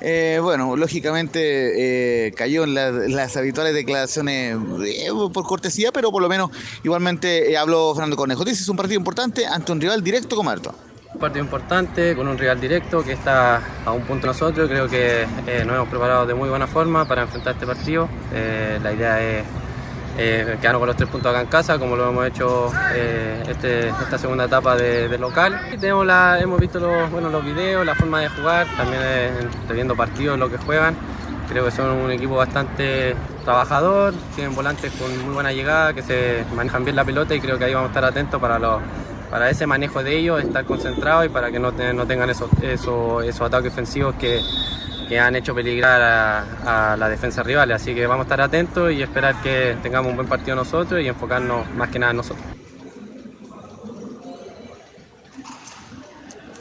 eh, 0.00 0.38
bueno, 0.40 0.74
lógicamente 0.74 2.28
eh, 2.28 2.32
cayó 2.32 2.64
en 2.64 2.74
las 3.14 3.36
habituales 3.36 3.74
declaraciones 3.74 4.56
eh, 4.86 5.08
por 5.34 5.44
cortesía, 5.44 5.92
pero 5.92 6.10
por 6.10 6.22
lo 6.22 6.30
menos 6.30 6.50
igualmente 6.82 7.58
habló 7.58 7.94
Fernando 7.94 8.16
Cornejo. 8.16 8.42
Dice 8.42 8.62
es 8.62 8.68
un 8.70 8.76
partido 8.76 8.98
importante 8.98 9.46
ante 9.46 9.70
un 9.70 9.82
rival 9.82 10.02
directo 10.02 10.34
como 10.34 10.48
Arto. 10.48 10.74
Un 11.14 11.20
partido 11.20 11.44
importante 11.44 12.16
con 12.16 12.26
un 12.26 12.38
rival 12.38 12.60
directo 12.60 13.04
que 13.04 13.12
está 13.12 13.60
a 13.84 13.92
un 13.92 14.02
punto 14.02 14.26
nosotros. 14.26 14.68
Creo 14.68 14.88
que 14.88 15.26
nos 15.66 15.76
hemos 15.76 15.88
preparado 15.88 16.26
de 16.26 16.34
muy 16.34 16.48
buena 16.48 16.66
forma 16.66 17.04
para 17.06 17.22
enfrentar 17.22 17.54
este 17.54 17.66
partido. 17.66 18.08
la 18.82 18.92
idea 18.92 19.20
es 19.20 19.44
eh, 20.18 20.58
quedarnos 20.60 20.80
con 20.80 20.88
los 20.88 20.96
tres 20.96 21.08
puntos 21.08 21.30
acá 21.30 21.40
en 21.40 21.46
casa, 21.46 21.78
como 21.78 21.96
lo 21.96 22.10
hemos 22.10 22.26
hecho 22.26 22.70
eh, 22.94 23.42
este, 23.48 23.88
esta 23.88 24.18
segunda 24.18 24.44
etapa 24.44 24.76
de, 24.76 25.16
local. 25.16 25.58
tenemos 25.80 26.04
la, 26.04 26.38
hemos 26.38 26.60
visto 26.60 26.78
los, 26.78 27.10
bueno, 27.10 27.30
los 27.30 27.42
videos, 27.42 27.84
la 27.86 27.94
forma 27.94 28.20
de 28.20 28.28
jugar, 28.28 28.66
también 28.76 29.00
eh, 29.02 29.48
viendo 29.72 29.96
partidos, 29.96 30.38
lo 30.38 30.50
que 30.50 30.58
juegan. 30.58 30.94
Creo 31.48 31.64
que 31.64 31.70
son 31.70 31.90
un 31.90 32.10
equipo 32.10 32.36
bastante 32.36 33.16
trabajador, 33.44 34.14
tienen 34.34 34.54
volantes 34.54 34.92
con 34.92 35.10
muy 35.24 35.34
buena 35.34 35.52
llegada, 35.52 35.92
que 35.92 36.02
se 36.02 36.44
manejan 36.54 36.84
bien 36.84 36.96
la 36.96 37.04
pelota 37.04 37.34
y 37.34 37.40
creo 37.40 37.58
que 37.58 37.64
ahí 37.64 37.74
vamos 37.74 37.88
a 37.88 37.90
estar 37.90 38.04
atentos 38.04 38.40
para 38.40 38.58
los 38.58 38.80
para 39.32 39.48
ese 39.48 39.66
manejo 39.66 40.02
de 40.02 40.14
ellos, 40.14 40.44
estar 40.44 40.66
concentrados 40.66 41.24
y 41.24 41.30
para 41.30 41.50
que 41.50 41.58
no, 41.58 41.72
no 41.72 42.06
tengan 42.06 42.28
esos, 42.28 42.50
esos, 42.60 43.40
ataques 43.40 43.72
ofensivos 43.72 44.14
que, 44.16 44.42
que 45.08 45.18
han 45.18 45.34
hecho 45.34 45.54
peligrar 45.54 46.02
a, 46.02 46.96
la 46.98 47.08
defensa 47.08 47.42
rival. 47.42 47.72
Así 47.72 47.94
que 47.94 48.06
vamos 48.06 48.24
a 48.24 48.26
estar 48.26 48.42
atentos 48.42 48.92
y 48.92 49.00
esperar 49.00 49.40
que 49.42 49.74
tengamos 49.82 50.10
un 50.10 50.16
buen 50.16 50.28
partido 50.28 50.54
nosotros 50.54 51.00
y 51.00 51.08
enfocarnos 51.08 51.66
más 51.74 51.88
que 51.88 51.98
nada 51.98 52.10
en 52.10 52.18
nosotros. 52.18 52.61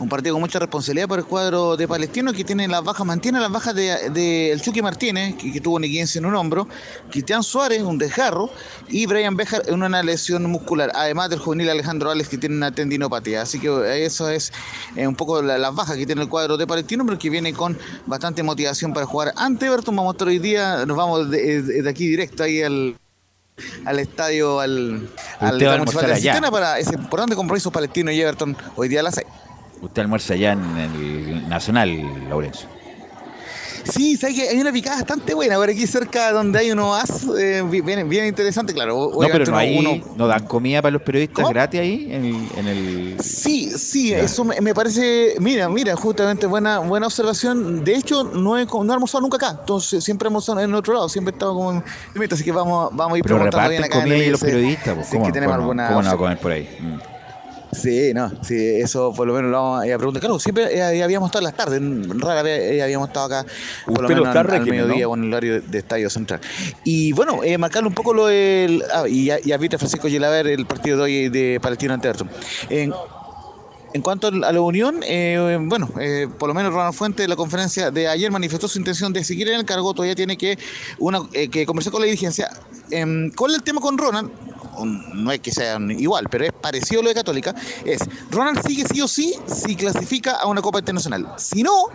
Un 0.01 0.09
partido 0.09 0.33
con 0.33 0.41
mucha 0.41 0.57
responsabilidad 0.59 1.07
para 1.07 1.21
el 1.21 1.27
cuadro 1.27 1.77
de 1.77 1.87
Palestino 1.87 2.33
que 2.33 2.43
tiene 2.43 2.67
las 2.67 2.83
bajas, 2.83 3.05
mantiene 3.05 3.39
las 3.39 3.51
bajas 3.51 3.75
de, 3.75 4.09
de 4.09 4.51
el 4.51 4.61
Chucky 4.61 4.81
Martínez, 4.81 5.35
que, 5.35 5.61
tuvo 5.61 5.75
un 5.75 5.83
en 5.91 6.25
un 6.25 6.35
hombro, 6.35 6.67
Cristian 7.11 7.43
Suárez, 7.43 7.83
un 7.83 7.97
desgarro, 7.97 8.49
y 8.89 9.05
Brian 9.05 9.35
Bejar 9.35 9.61
en 9.67 9.83
una 9.83 10.01
lesión 10.01 10.49
muscular, 10.49 10.91
además 10.95 11.29
del 11.29 11.39
juvenil 11.39 11.69
Alejandro 11.69 12.09
Alex 12.09 12.29
que 12.29 12.37
tiene 12.37 12.55
una 12.55 12.71
tendinopatía. 12.71 13.43
Así 13.43 13.59
que 13.59 14.05
eso 14.05 14.29
es 14.29 14.51
eh, 14.95 15.05
un 15.05 15.15
poco 15.15 15.41
las 15.41 15.75
bajas 15.75 15.97
que 15.97 16.05
tiene 16.05 16.21
el 16.23 16.29
cuadro 16.29 16.57
de 16.57 16.65
Palestino, 16.65 17.05
pero 17.05 17.19
que 17.19 17.29
viene 17.29 17.53
con 17.53 17.77
bastante 18.05 18.41
motivación 18.41 18.93
para 18.93 19.05
jugar 19.05 19.33
ante 19.35 19.67
Everton. 19.67 19.95
Vamos 19.95 20.13
a 20.13 20.15
estar 20.15 20.27
hoy 20.27 20.39
día, 20.39 20.85
nos 20.85 20.97
vamos 20.97 21.29
de, 21.29 21.83
aquí 21.87 22.07
directo 22.07 22.43
ahí 22.43 22.61
al 22.61 22.95
al 23.85 23.99
estadio, 23.99 24.59
al, 24.59 25.07
al 25.39 25.59
de 25.59 26.51
para 26.51 26.79
ese 26.79 26.95
importante 26.95 27.35
compromiso 27.35 27.69
palestino 27.69 28.09
y 28.09 28.19
Everton 28.19 28.57
hoy 28.75 28.87
día 28.87 29.01
a 29.01 29.03
las 29.03 29.15
6. 29.15 29.27
Usted 29.81 30.01
almuerza 30.01 30.33
allá 30.33 30.53
en 30.53 30.77
el 30.77 31.49
Nacional, 31.49 32.29
Laurencio. 32.29 32.81
Sí, 33.83 34.15
sabes 34.15 34.35
que 34.35 34.49
hay 34.49 34.59
una 34.59 34.71
picada 34.71 34.97
bastante 34.97 35.33
buena 35.33 35.55
por 35.55 35.69
aquí 35.69 35.87
cerca 35.87 36.31
donde 36.31 36.59
hay 36.59 36.71
unos 36.71 37.03
as 37.03 37.27
eh, 37.37 37.63
bien, 37.63 38.07
bien, 38.07 38.25
interesante, 38.27 38.73
claro. 38.73 39.11
No, 39.13 39.27
pero 39.31 39.45
no, 39.45 39.57
hay, 39.57 40.03
no 40.15 40.27
dan 40.27 40.45
comida 40.45 40.81
para 40.81 40.91
los 40.91 41.01
periodistas 41.01 41.49
gratis 41.49 41.79
ahí 41.79 42.07
en 42.11 42.67
el, 42.67 43.17
Sí, 43.19 43.71
sí, 43.75 44.13
eso 44.13 44.43
me, 44.43 44.73
parece, 44.73 45.35
mira, 45.39 45.67
mira, 45.69 45.95
justamente 45.95 46.45
buena 46.45 46.79
buena 46.79 47.07
observación. 47.07 47.83
De 47.83 47.95
hecho, 47.95 48.23
no 48.23 48.57
he, 48.57 48.65
no 48.65 48.89
he 48.89 48.93
almorzado 48.93 49.21
nunca 49.21 49.37
acá, 49.37 49.57
entonces 49.59 50.03
siempre 50.03 50.27
hemos 50.27 50.47
en 50.49 50.73
otro 50.73 50.93
lado, 50.93 51.09
siempre 51.09 51.31
he 51.31 51.35
estado 51.35 51.53
como 51.53 51.71
en 51.71 51.83
así 52.31 52.43
que 52.43 52.51
vamos, 52.51 52.89
vamos 52.93 53.15
a 53.15 53.17
ir 53.17 53.23
pero 53.23 53.35
preguntando 53.35 53.69
bien 53.69 53.83
acá. 53.83 53.99
comida 53.99 54.17
y 54.17 54.29
los 54.29 54.39
periodistas, 54.39 54.95
pues, 54.95 55.07
¿cómo, 55.09 55.25
que 55.25 55.31
tenemos 55.31 55.55
alguna 55.55 55.87
¿cómo 55.87 56.01
no 56.01 56.09
va 56.09 56.13
a 56.13 56.17
comer 56.17 56.37
por 56.37 56.51
ahí? 56.51 56.69
Mm. 56.79 57.10
Sí, 57.71 58.13
no, 58.13 58.31
sí, 58.43 58.55
eso 58.55 59.13
por 59.13 59.27
lo 59.27 59.33
menos 59.33 59.51
lo 59.51 59.61
vamos 59.61 59.83
a 59.83 59.97
preguntar. 59.97 60.19
Claro, 60.19 60.39
siempre 60.39 60.77
eh, 60.77 61.03
habíamos 61.03 61.29
estado 61.29 61.39
en 61.39 61.43
las 61.45 61.55
tardes, 61.55 61.81
rara 62.19 62.43
vez 62.43 62.73
eh, 62.73 62.83
habíamos 62.83 63.07
estado 63.07 63.27
acá, 63.27 63.45
por 63.85 64.01
lo 64.01 64.09
menos 64.09 64.27
al, 64.27 64.51
al, 64.51 64.65
mediodía 64.65 65.07
con 65.07 65.23
el 65.23 65.33
horario 65.33 65.61
de, 65.61 65.77
Estadio 65.77 66.09
Central. 66.09 66.41
Y 66.83 67.13
bueno, 67.13 67.43
eh, 67.43 67.57
marcarle 67.57 67.87
un 67.87 67.95
poco 67.95 68.13
lo 68.13 68.27
del. 68.27 68.83
Ah, 68.93 69.07
y 69.07 69.25
ya 69.25 69.57
viste 69.57 69.77
Francisco 69.77 70.07
Gilaver 70.07 70.47
el 70.47 70.65
partido 70.65 70.97
de 70.97 71.03
hoy 71.03 71.29
de 71.29 71.59
Palestino 71.61 71.93
ante 71.93 72.09
Everton. 72.09 72.29
En, 72.69 72.93
en 73.93 74.01
cuanto 74.01 74.27
a 74.27 74.31
la 74.31 74.61
unión, 74.61 75.01
eh, 75.03 75.57
bueno, 75.61 75.89
eh, 75.99 76.27
por 76.37 76.47
lo 76.47 76.53
menos 76.53 76.73
Ronald 76.73 76.93
Fuente, 76.93 77.27
la 77.27 77.35
conferencia 77.35 77.91
de 77.91 78.07
ayer 78.07 78.31
manifestó 78.31 78.67
su 78.67 78.79
intención 78.79 79.11
de 79.11 79.23
seguir 79.23 79.49
en 79.49 79.59
el 79.59 79.65
cargo, 79.65 79.93
todavía 79.93 80.15
tiene 80.15 80.37
que, 80.37 80.57
una, 80.97 81.19
eh, 81.33 81.49
que 81.49 81.65
conversar 81.65 81.91
con 81.91 82.01
la 82.01 82.05
dirigencia. 82.05 82.49
Em, 82.89 83.31
¿Cuál 83.31 83.51
es 83.51 83.57
el 83.57 83.63
tema 83.63 83.81
con 83.81 83.97
Ronald? 83.97 84.31
No 84.85 85.31
es 85.31 85.39
que 85.39 85.51
sean 85.51 85.91
igual, 85.91 86.27
pero 86.29 86.45
es 86.45 86.53
parecido 86.53 87.01
a 87.01 87.03
lo 87.03 87.09
de 87.09 87.15
Católica, 87.15 87.55
es 87.85 87.99
Ronald 88.29 88.65
sigue 88.65 88.85
sí 88.85 89.01
o 89.01 89.07
sí 89.07 89.35
si 89.45 89.75
clasifica 89.75 90.37
a 90.37 90.47
una 90.47 90.61
Copa 90.61 90.79
Internacional. 90.79 91.33
Si 91.37 91.63
no, 91.63 91.87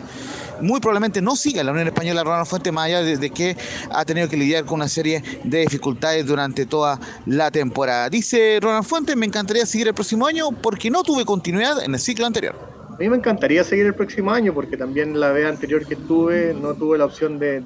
muy 0.61 0.81
probablemente 0.81 1.21
no 1.21 1.37
siga 1.37 1.63
la 1.63 1.73
Unión 1.73 1.89
Española 1.89 2.25
Ronald 2.25 2.47
Fuente, 2.47 2.73
más 2.73 2.87
allá 2.87 3.03
de, 3.03 3.31
que 3.31 3.57
ha 3.91 4.05
tenido 4.05 4.29
que 4.29 4.37
lidiar 4.37 4.65
con 4.65 4.77
una 4.77 4.89
serie 4.89 5.23
de 5.45 5.61
dificultades 5.61 6.27
durante 6.27 6.67
toda 6.67 7.01
la 7.27 7.51
temporada. 7.51 8.09
Dice 8.09 8.59
Ronald 8.61 8.85
Fuente, 8.85 9.17
me 9.17 9.27
encantaría 9.27 9.67
seguir 9.67 9.89
el 9.89 9.95
próximo 9.95 10.27
año 10.27 10.51
porque 10.51 10.91
no 10.91 11.03
tuve 11.03 11.25
continuidad 11.25 11.83
en 11.83 11.95
el 11.95 12.01
ciclo 12.01 12.27
anterior. 12.27 12.76
A 12.99 13.03
mí 13.03 13.11
me 13.11 13.17
encantaría 13.17 13.63
seguir 13.63 13.85
el 13.85 13.95
próximo 13.95 14.31
año 14.33 14.55
porque 14.55 14.79
también 14.79 15.21
la 15.21 15.31
vez 15.31 15.45
anterior 15.45 15.87
que 15.87 15.97
tuve 15.97 16.55
no 16.55 16.77
tuve 16.77 16.97
la 16.97 17.05
opción 17.05 17.39
de, 17.39 17.61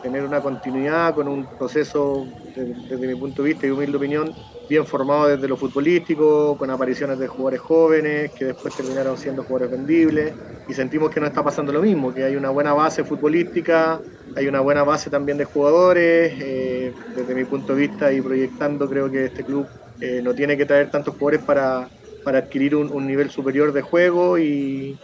tener 0.00 0.24
una 0.24 0.40
continuidad 0.40 1.14
con 1.14 1.28
un 1.28 1.48
proceso, 1.58 2.30
desde 2.54 3.06
mi 3.06 3.14
punto 3.14 3.42
de 3.42 3.50
vista 3.50 3.66
y 3.66 3.70
humilde 3.70 3.98
opinión, 3.98 4.34
bien 4.66 4.86
formado 4.86 5.28
desde 5.28 5.48
lo 5.48 5.58
futbolístico, 5.58 6.56
con 6.56 6.70
apariciones 6.70 7.18
de 7.18 7.28
jugadores 7.28 7.60
jóvenes 7.60 8.32
que 8.34 8.46
después 8.46 8.72
terminaron 8.72 9.18
siendo 9.18 9.44
jugadores 9.44 9.70
vendibles 9.70 10.34
y 10.66 10.72
sentimos 10.72 11.10
que 11.10 11.20
no 11.20 11.26
está 11.26 11.44
pasando 11.44 11.72
lo 11.72 11.82
mismo, 11.82 12.14
que 12.14 12.24
hay 12.24 12.36
una 12.36 12.48
buena 12.48 12.72
base 12.72 13.04
futbolística, 13.04 14.02
hay 14.34 14.48
una 14.48 14.60
buena 14.60 14.82
base 14.82 15.10
también 15.10 15.36
de 15.36 15.44
jugadores, 15.44 16.32
eh, 16.40 16.94
desde 17.12 17.34
mi 17.34 17.44
punto 17.44 17.74
de 17.74 17.80
vista 17.80 18.12
y 18.14 18.22
proyectando 18.22 18.88
creo 18.88 19.10
que 19.10 19.26
este 19.26 19.44
club 19.44 19.70
eh, 20.00 20.22
no 20.22 20.34
tiene 20.34 20.56
que 20.56 20.64
traer 20.64 20.88
tantos 20.88 21.16
jugadores 21.16 21.44
para 21.44 21.90
para 22.24 22.38
adquirir 22.38 22.74
un, 22.74 23.06
nivel 23.06 23.30
superior 23.30 23.72
de 23.72 23.82
juego 23.82 24.38
y, 24.38 24.96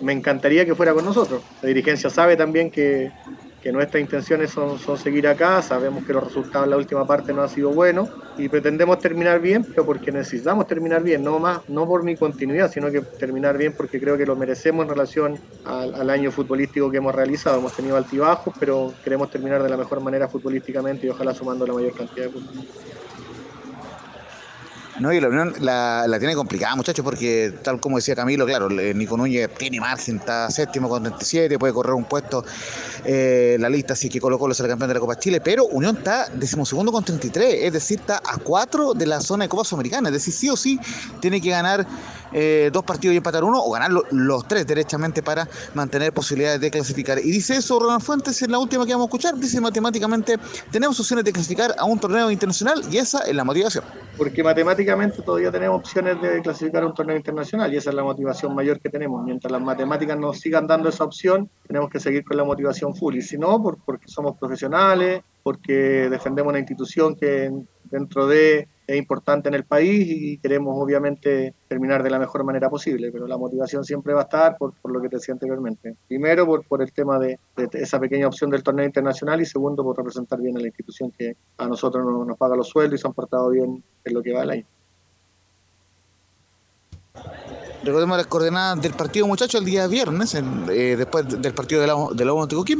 me 0.00 0.12
encantaría 0.12 0.64
que 0.64 0.76
fuera 0.76 0.94
con 0.94 1.04
nosotros. 1.04 1.42
La 1.62 1.68
dirigencia 1.68 2.08
sabe 2.08 2.36
también 2.36 2.70
que, 2.70 3.10
nuestras 3.72 4.00
intenciones 4.00 4.50
son, 4.50 4.78
seguir 4.96 5.28
acá, 5.28 5.60
sabemos 5.60 6.02
que 6.06 6.14
los 6.14 6.24
resultados 6.24 6.64
en 6.64 6.70
la 6.70 6.78
última 6.78 7.06
parte 7.06 7.34
no 7.34 7.42
han 7.42 7.50
sido 7.50 7.68
buenos 7.68 8.08
y 8.38 8.48
pretendemos 8.48 8.98
terminar 8.98 9.40
bien, 9.40 9.62
pero 9.62 9.84
porque 9.84 10.10
necesitamos 10.10 10.66
terminar 10.66 11.02
bien, 11.02 11.22
no 11.22 11.38
más, 11.38 11.68
no 11.68 11.86
por 11.86 12.02
mi 12.02 12.16
continuidad, 12.16 12.72
sino 12.72 12.90
que 12.90 13.02
terminar 13.02 13.58
bien 13.58 13.74
porque 13.76 14.00
creo 14.00 14.16
que 14.16 14.24
lo 14.24 14.36
merecemos 14.36 14.84
en 14.84 14.88
relación 14.88 15.38
al, 15.66 15.94
al 15.94 16.08
año 16.08 16.30
futbolístico 16.30 16.90
que 16.90 16.96
hemos 16.96 17.14
realizado. 17.14 17.58
Hemos 17.58 17.76
tenido 17.76 17.98
altibajos, 17.98 18.54
pero 18.58 18.94
queremos 19.04 19.28
terminar 19.30 19.62
de 19.62 19.68
la 19.68 19.76
mejor 19.76 20.00
manera 20.00 20.28
futbolísticamente 20.28 21.06
y 21.06 21.10
ojalá 21.10 21.34
sumando 21.34 21.66
la 21.66 21.74
mayor 21.74 21.92
cantidad 21.92 22.24
de 22.24 22.30
puntos. 22.30 22.64
No, 25.00 25.12
y 25.12 25.20
la 25.20 25.28
Unión 25.28 25.54
la, 25.60 26.16
tiene 26.18 26.34
complicada, 26.34 26.74
muchachos, 26.74 27.04
porque 27.04 27.54
tal 27.62 27.80
como 27.80 27.96
decía 27.96 28.16
Camilo, 28.16 28.44
claro, 28.46 28.68
Nico 28.68 29.16
Núñez 29.16 29.48
tiene 29.56 29.78
margen, 29.78 30.16
está 30.16 30.50
séptimo 30.50 30.88
con 30.88 31.02
37, 31.02 31.58
puede 31.58 31.72
correr 31.72 31.94
un 31.94 32.04
puesto 32.04 32.44
eh, 33.04 33.56
la 33.60 33.68
lista, 33.68 33.92
así 33.92 34.08
que 34.08 34.20
Colo 34.20 34.38
Colo 34.38 34.54
será 34.54 34.68
campeón 34.68 34.88
de 34.88 34.94
la 34.94 35.00
Copa 35.00 35.16
Chile, 35.18 35.40
pero 35.40 35.66
Unión 35.66 35.98
está 35.98 36.28
decimosegundo 36.34 36.90
con 36.90 37.04
33, 37.04 37.64
es 37.64 37.72
decir, 37.72 38.00
está 38.00 38.20
a 38.24 38.38
cuatro 38.38 38.92
de 38.92 39.06
la 39.06 39.20
zona 39.20 39.44
de 39.44 39.48
Copa 39.48 39.64
Sudamericana, 39.64 40.08
es 40.08 40.14
decir, 40.14 40.34
sí 40.34 40.50
o 40.50 40.56
sí 40.56 40.80
tiene 41.20 41.40
que 41.40 41.50
ganar 41.50 41.86
eh, 42.32 42.70
dos 42.72 42.84
partidos 42.84 43.14
y 43.14 43.18
empatar 43.18 43.44
uno 43.44 43.62
o 43.62 43.70
ganar 43.70 43.90
los 44.10 44.48
tres 44.48 44.66
derechamente 44.66 45.22
para 45.22 45.48
mantener 45.74 46.12
posibilidades 46.12 46.60
de 46.60 46.70
clasificar. 46.70 47.18
Y 47.18 47.30
dice 47.30 47.56
eso 47.56 47.78
Ronald 47.78 48.02
Fuentes 48.02 48.40
en 48.42 48.52
la 48.52 48.58
última 48.58 48.84
que 48.86 48.92
vamos 48.92 49.06
a 49.06 49.08
escuchar, 49.08 49.36
dice 49.36 49.60
matemáticamente 49.60 50.36
tenemos 50.70 50.98
opciones 51.00 51.24
de 51.24 51.32
clasificar 51.32 51.74
a 51.78 51.84
un 51.84 51.98
torneo 51.98 52.30
internacional 52.30 52.82
y 52.90 52.98
esa 52.98 53.20
es 53.20 53.34
la 53.34 53.44
motivación. 53.44 53.84
Porque 54.16 54.42
matemáticamente 54.42 55.22
todavía 55.22 55.50
tenemos 55.52 55.78
opciones 55.78 56.20
de 56.20 56.42
clasificar 56.42 56.82
a 56.82 56.86
un 56.86 56.94
torneo 56.94 57.16
internacional 57.16 57.72
y 57.72 57.76
esa 57.76 57.90
es 57.90 57.96
la 57.96 58.02
motivación 58.02 58.54
mayor 58.54 58.80
que 58.80 58.88
tenemos. 58.88 59.24
Mientras 59.24 59.50
las 59.50 59.62
matemáticas 59.62 60.18
nos 60.18 60.40
sigan 60.40 60.66
dando 60.66 60.88
esa 60.88 61.04
opción, 61.04 61.48
tenemos 61.66 61.88
que 61.88 62.00
seguir 62.00 62.24
con 62.24 62.36
la 62.36 62.44
motivación 62.44 62.94
full. 62.94 63.16
Y 63.16 63.22
si 63.22 63.38
no, 63.38 63.62
porque 63.62 64.08
somos 64.08 64.36
profesionales, 64.36 65.22
porque 65.42 66.08
defendemos 66.10 66.50
una 66.50 66.58
institución 66.58 67.14
que 67.14 67.50
dentro 67.84 68.26
de 68.26 68.68
es 68.88 68.96
importante 68.96 69.50
en 69.50 69.54
el 69.54 69.64
país 69.64 70.08
y 70.08 70.38
queremos 70.38 70.74
obviamente 70.82 71.54
terminar 71.68 72.02
de 72.02 72.08
la 72.08 72.18
mejor 72.18 72.42
manera 72.42 72.70
posible, 72.70 73.12
pero 73.12 73.26
la 73.26 73.36
motivación 73.36 73.84
siempre 73.84 74.14
va 74.14 74.20
a 74.20 74.24
estar 74.24 74.56
por, 74.56 74.72
lo 74.82 75.02
que 75.02 75.10
te 75.10 75.16
decía 75.16 75.34
anteriormente. 75.34 75.94
Primero 76.08 76.46
por, 76.46 76.64
por 76.66 76.80
el 76.80 76.90
tema 76.90 77.18
de, 77.18 77.38
esa 77.74 78.00
pequeña 78.00 78.26
opción 78.26 78.48
del 78.48 78.62
torneo 78.62 78.86
internacional 78.86 79.42
y 79.42 79.44
segundo 79.44 79.84
por 79.84 79.98
representar 79.98 80.40
bien 80.40 80.56
a 80.56 80.60
la 80.60 80.68
institución 80.68 81.10
que 81.10 81.36
a 81.58 81.68
nosotros 81.68 82.02
nos, 82.02 82.26
nos 82.26 82.38
paga 82.38 82.56
los 82.56 82.70
sueldos 82.70 82.98
y 82.98 83.02
se 83.02 83.06
han 83.06 83.12
portado 83.12 83.50
bien 83.50 83.84
en 84.04 84.14
lo 84.14 84.22
que 84.22 84.32
va 84.32 84.44
el 84.44 84.50
año. 84.50 84.66
Recordemos 87.88 88.18
las 88.18 88.26
coordenadas 88.26 88.82
del 88.82 88.92
partido, 88.92 89.26
muchachos, 89.26 89.60
el 89.60 89.64
día 89.64 89.86
viernes, 89.86 90.34
eh, 90.34 90.94
después 90.94 91.26
del 91.26 91.54
partido 91.54 91.80
de 91.80 91.86
la, 91.86 91.94
de 92.12 92.22
la 92.26 92.32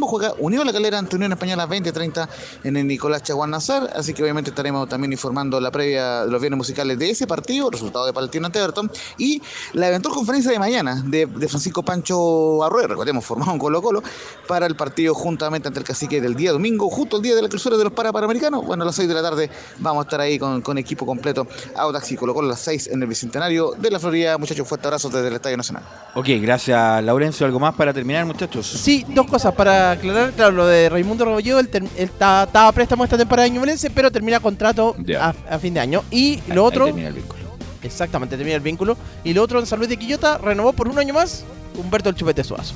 juega 0.06 0.34
Unión 0.38 0.66
La 0.66 0.72
Calera 0.74 0.98
ante 0.98 1.16
Unión 1.16 1.32
Española 1.32 1.66
20-30 1.66 2.28
en 2.64 2.76
el 2.76 2.86
Nicolás 2.86 3.22
Chaguán 3.22 3.50
Nazar, 3.50 3.88
así 3.96 4.12
que 4.12 4.22
obviamente 4.22 4.50
estaremos 4.50 4.86
también 4.86 5.10
informando 5.10 5.58
la 5.62 5.70
previa 5.70 6.26
los 6.26 6.38
viernes 6.42 6.58
musicales 6.58 6.98
de 6.98 7.08
ese 7.08 7.26
partido, 7.26 7.70
resultado 7.70 8.04
de 8.04 8.12
Palestino 8.12 8.44
ante 8.44 8.58
Everton, 8.58 8.92
y 9.16 9.40
la 9.72 9.88
eventual 9.88 10.14
conferencia 10.14 10.52
de 10.52 10.58
mañana 10.58 11.02
de, 11.06 11.26
Francisco 11.48 11.82
Pancho 11.82 12.62
Arroyo, 12.62 12.88
recordemos, 12.88 13.24
formado 13.24 13.52
en 13.52 13.58
Colo 13.58 13.80
Colo, 13.80 14.02
para 14.46 14.66
el 14.66 14.76
partido 14.76 15.14
juntamente 15.14 15.68
ante 15.68 15.80
el 15.80 15.86
cacique 15.86 16.20
del 16.20 16.34
día 16.34 16.52
domingo, 16.52 16.90
justo 16.90 17.16
el 17.16 17.22
día 17.22 17.34
de 17.34 17.40
la 17.40 17.48
clausura 17.48 17.78
de 17.78 17.84
los 17.84 17.94
Parapanamericanos, 17.94 18.62
bueno, 18.66 18.82
a 18.82 18.86
las 18.86 18.96
6 18.96 19.08
de 19.08 19.14
la 19.14 19.22
tarde 19.22 19.50
vamos 19.78 20.04
a 20.04 20.06
estar 20.06 20.20
ahí 20.20 20.38
con, 20.38 20.60
con 20.60 20.76
equipo 20.76 21.06
completo, 21.06 21.46
Audax 21.76 22.12
y 22.12 22.16
Colo 22.16 22.34
Colo 22.34 22.48
a 22.48 22.50
las 22.50 22.60
6 22.60 22.88
en 22.88 23.00
el 23.00 23.08
Bicentenario 23.08 23.72
de 23.72 23.90
la 23.90 23.98
Florida, 23.98 24.36
muchachos, 24.36 24.68
fuerte 24.68 24.86
abrazo 24.86 24.97
desde 25.04 25.28
el 25.28 25.34
Estadio 25.34 25.56
Nacional. 25.56 25.84
Ok, 26.14 26.26
gracias 26.40 27.02
Laurencio, 27.04 27.46
¿algo 27.46 27.60
más 27.60 27.74
para 27.74 27.92
terminar, 27.92 28.26
muchachos? 28.26 28.66
Sí, 28.66 29.06
dos 29.08 29.26
cosas 29.26 29.54
para 29.54 29.92
aclarar, 29.92 30.32
claro, 30.32 30.50
lo 30.50 30.66
de 30.66 30.88
Raimundo 30.88 31.24
Robollo, 31.24 31.60
él, 31.60 31.70
estaba 31.96 32.72
préstamo 32.72 33.04
esta 33.04 33.16
temporada 33.16 33.46
en 33.46 33.54
Ñublense, 33.54 33.90
pero 33.90 34.10
termina 34.10 34.40
contrato 34.40 34.96
a, 35.20 35.58
fin 35.58 35.74
de 35.74 35.80
año. 35.80 36.02
Y 36.10 36.40
lo 36.48 36.64
otro... 36.64 36.86
termina 36.86 37.08
el 37.08 37.14
vínculo. 37.14 37.38
Exactamente, 37.82 38.36
termina 38.36 38.56
el 38.56 38.62
vínculo. 38.62 38.96
Y 39.22 39.32
lo 39.32 39.42
otro 39.42 39.60
en 39.60 39.66
San 39.66 39.78
Luis 39.78 39.88
de 39.88 39.96
Quillota 39.96 40.38
renovó 40.38 40.72
por 40.72 40.88
un 40.88 40.98
año 40.98 41.14
más 41.14 41.44
Humberto 41.76 42.08
el 42.08 42.16
Chupete 42.16 42.42
Suazo. 42.42 42.74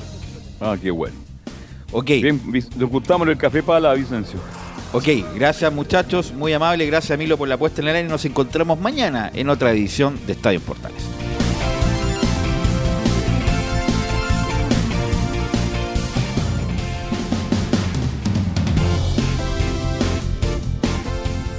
Ah, 0.60 0.76
qué 0.80 0.90
bueno. 0.90 1.16
Ok. 1.90 2.06
Bien, 2.06 2.40
disfrutamos 2.52 3.26
el 3.28 3.36
café 3.36 3.62
para 3.62 3.80
la 3.80 3.94
Vicencio. 3.94 4.38
Ok, 4.94 5.08
gracias 5.34 5.72
muchachos, 5.72 6.34
muy 6.34 6.52
amable, 6.52 6.84
gracias 6.84 7.18
Milo 7.18 7.38
por 7.38 7.48
la 7.48 7.56
puesta 7.56 7.80
en 7.80 7.88
el 7.88 7.96
aire 7.96 8.08
y 8.08 8.10
nos 8.10 8.26
encontramos 8.26 8.78
mañana 8.78 9.30
en 9.32 9.48
otra 9.48 9.72
edición 9.72 10.20
de 10.26 10.34
Estadio 10.34 10.60
Portales. 10.60 11.02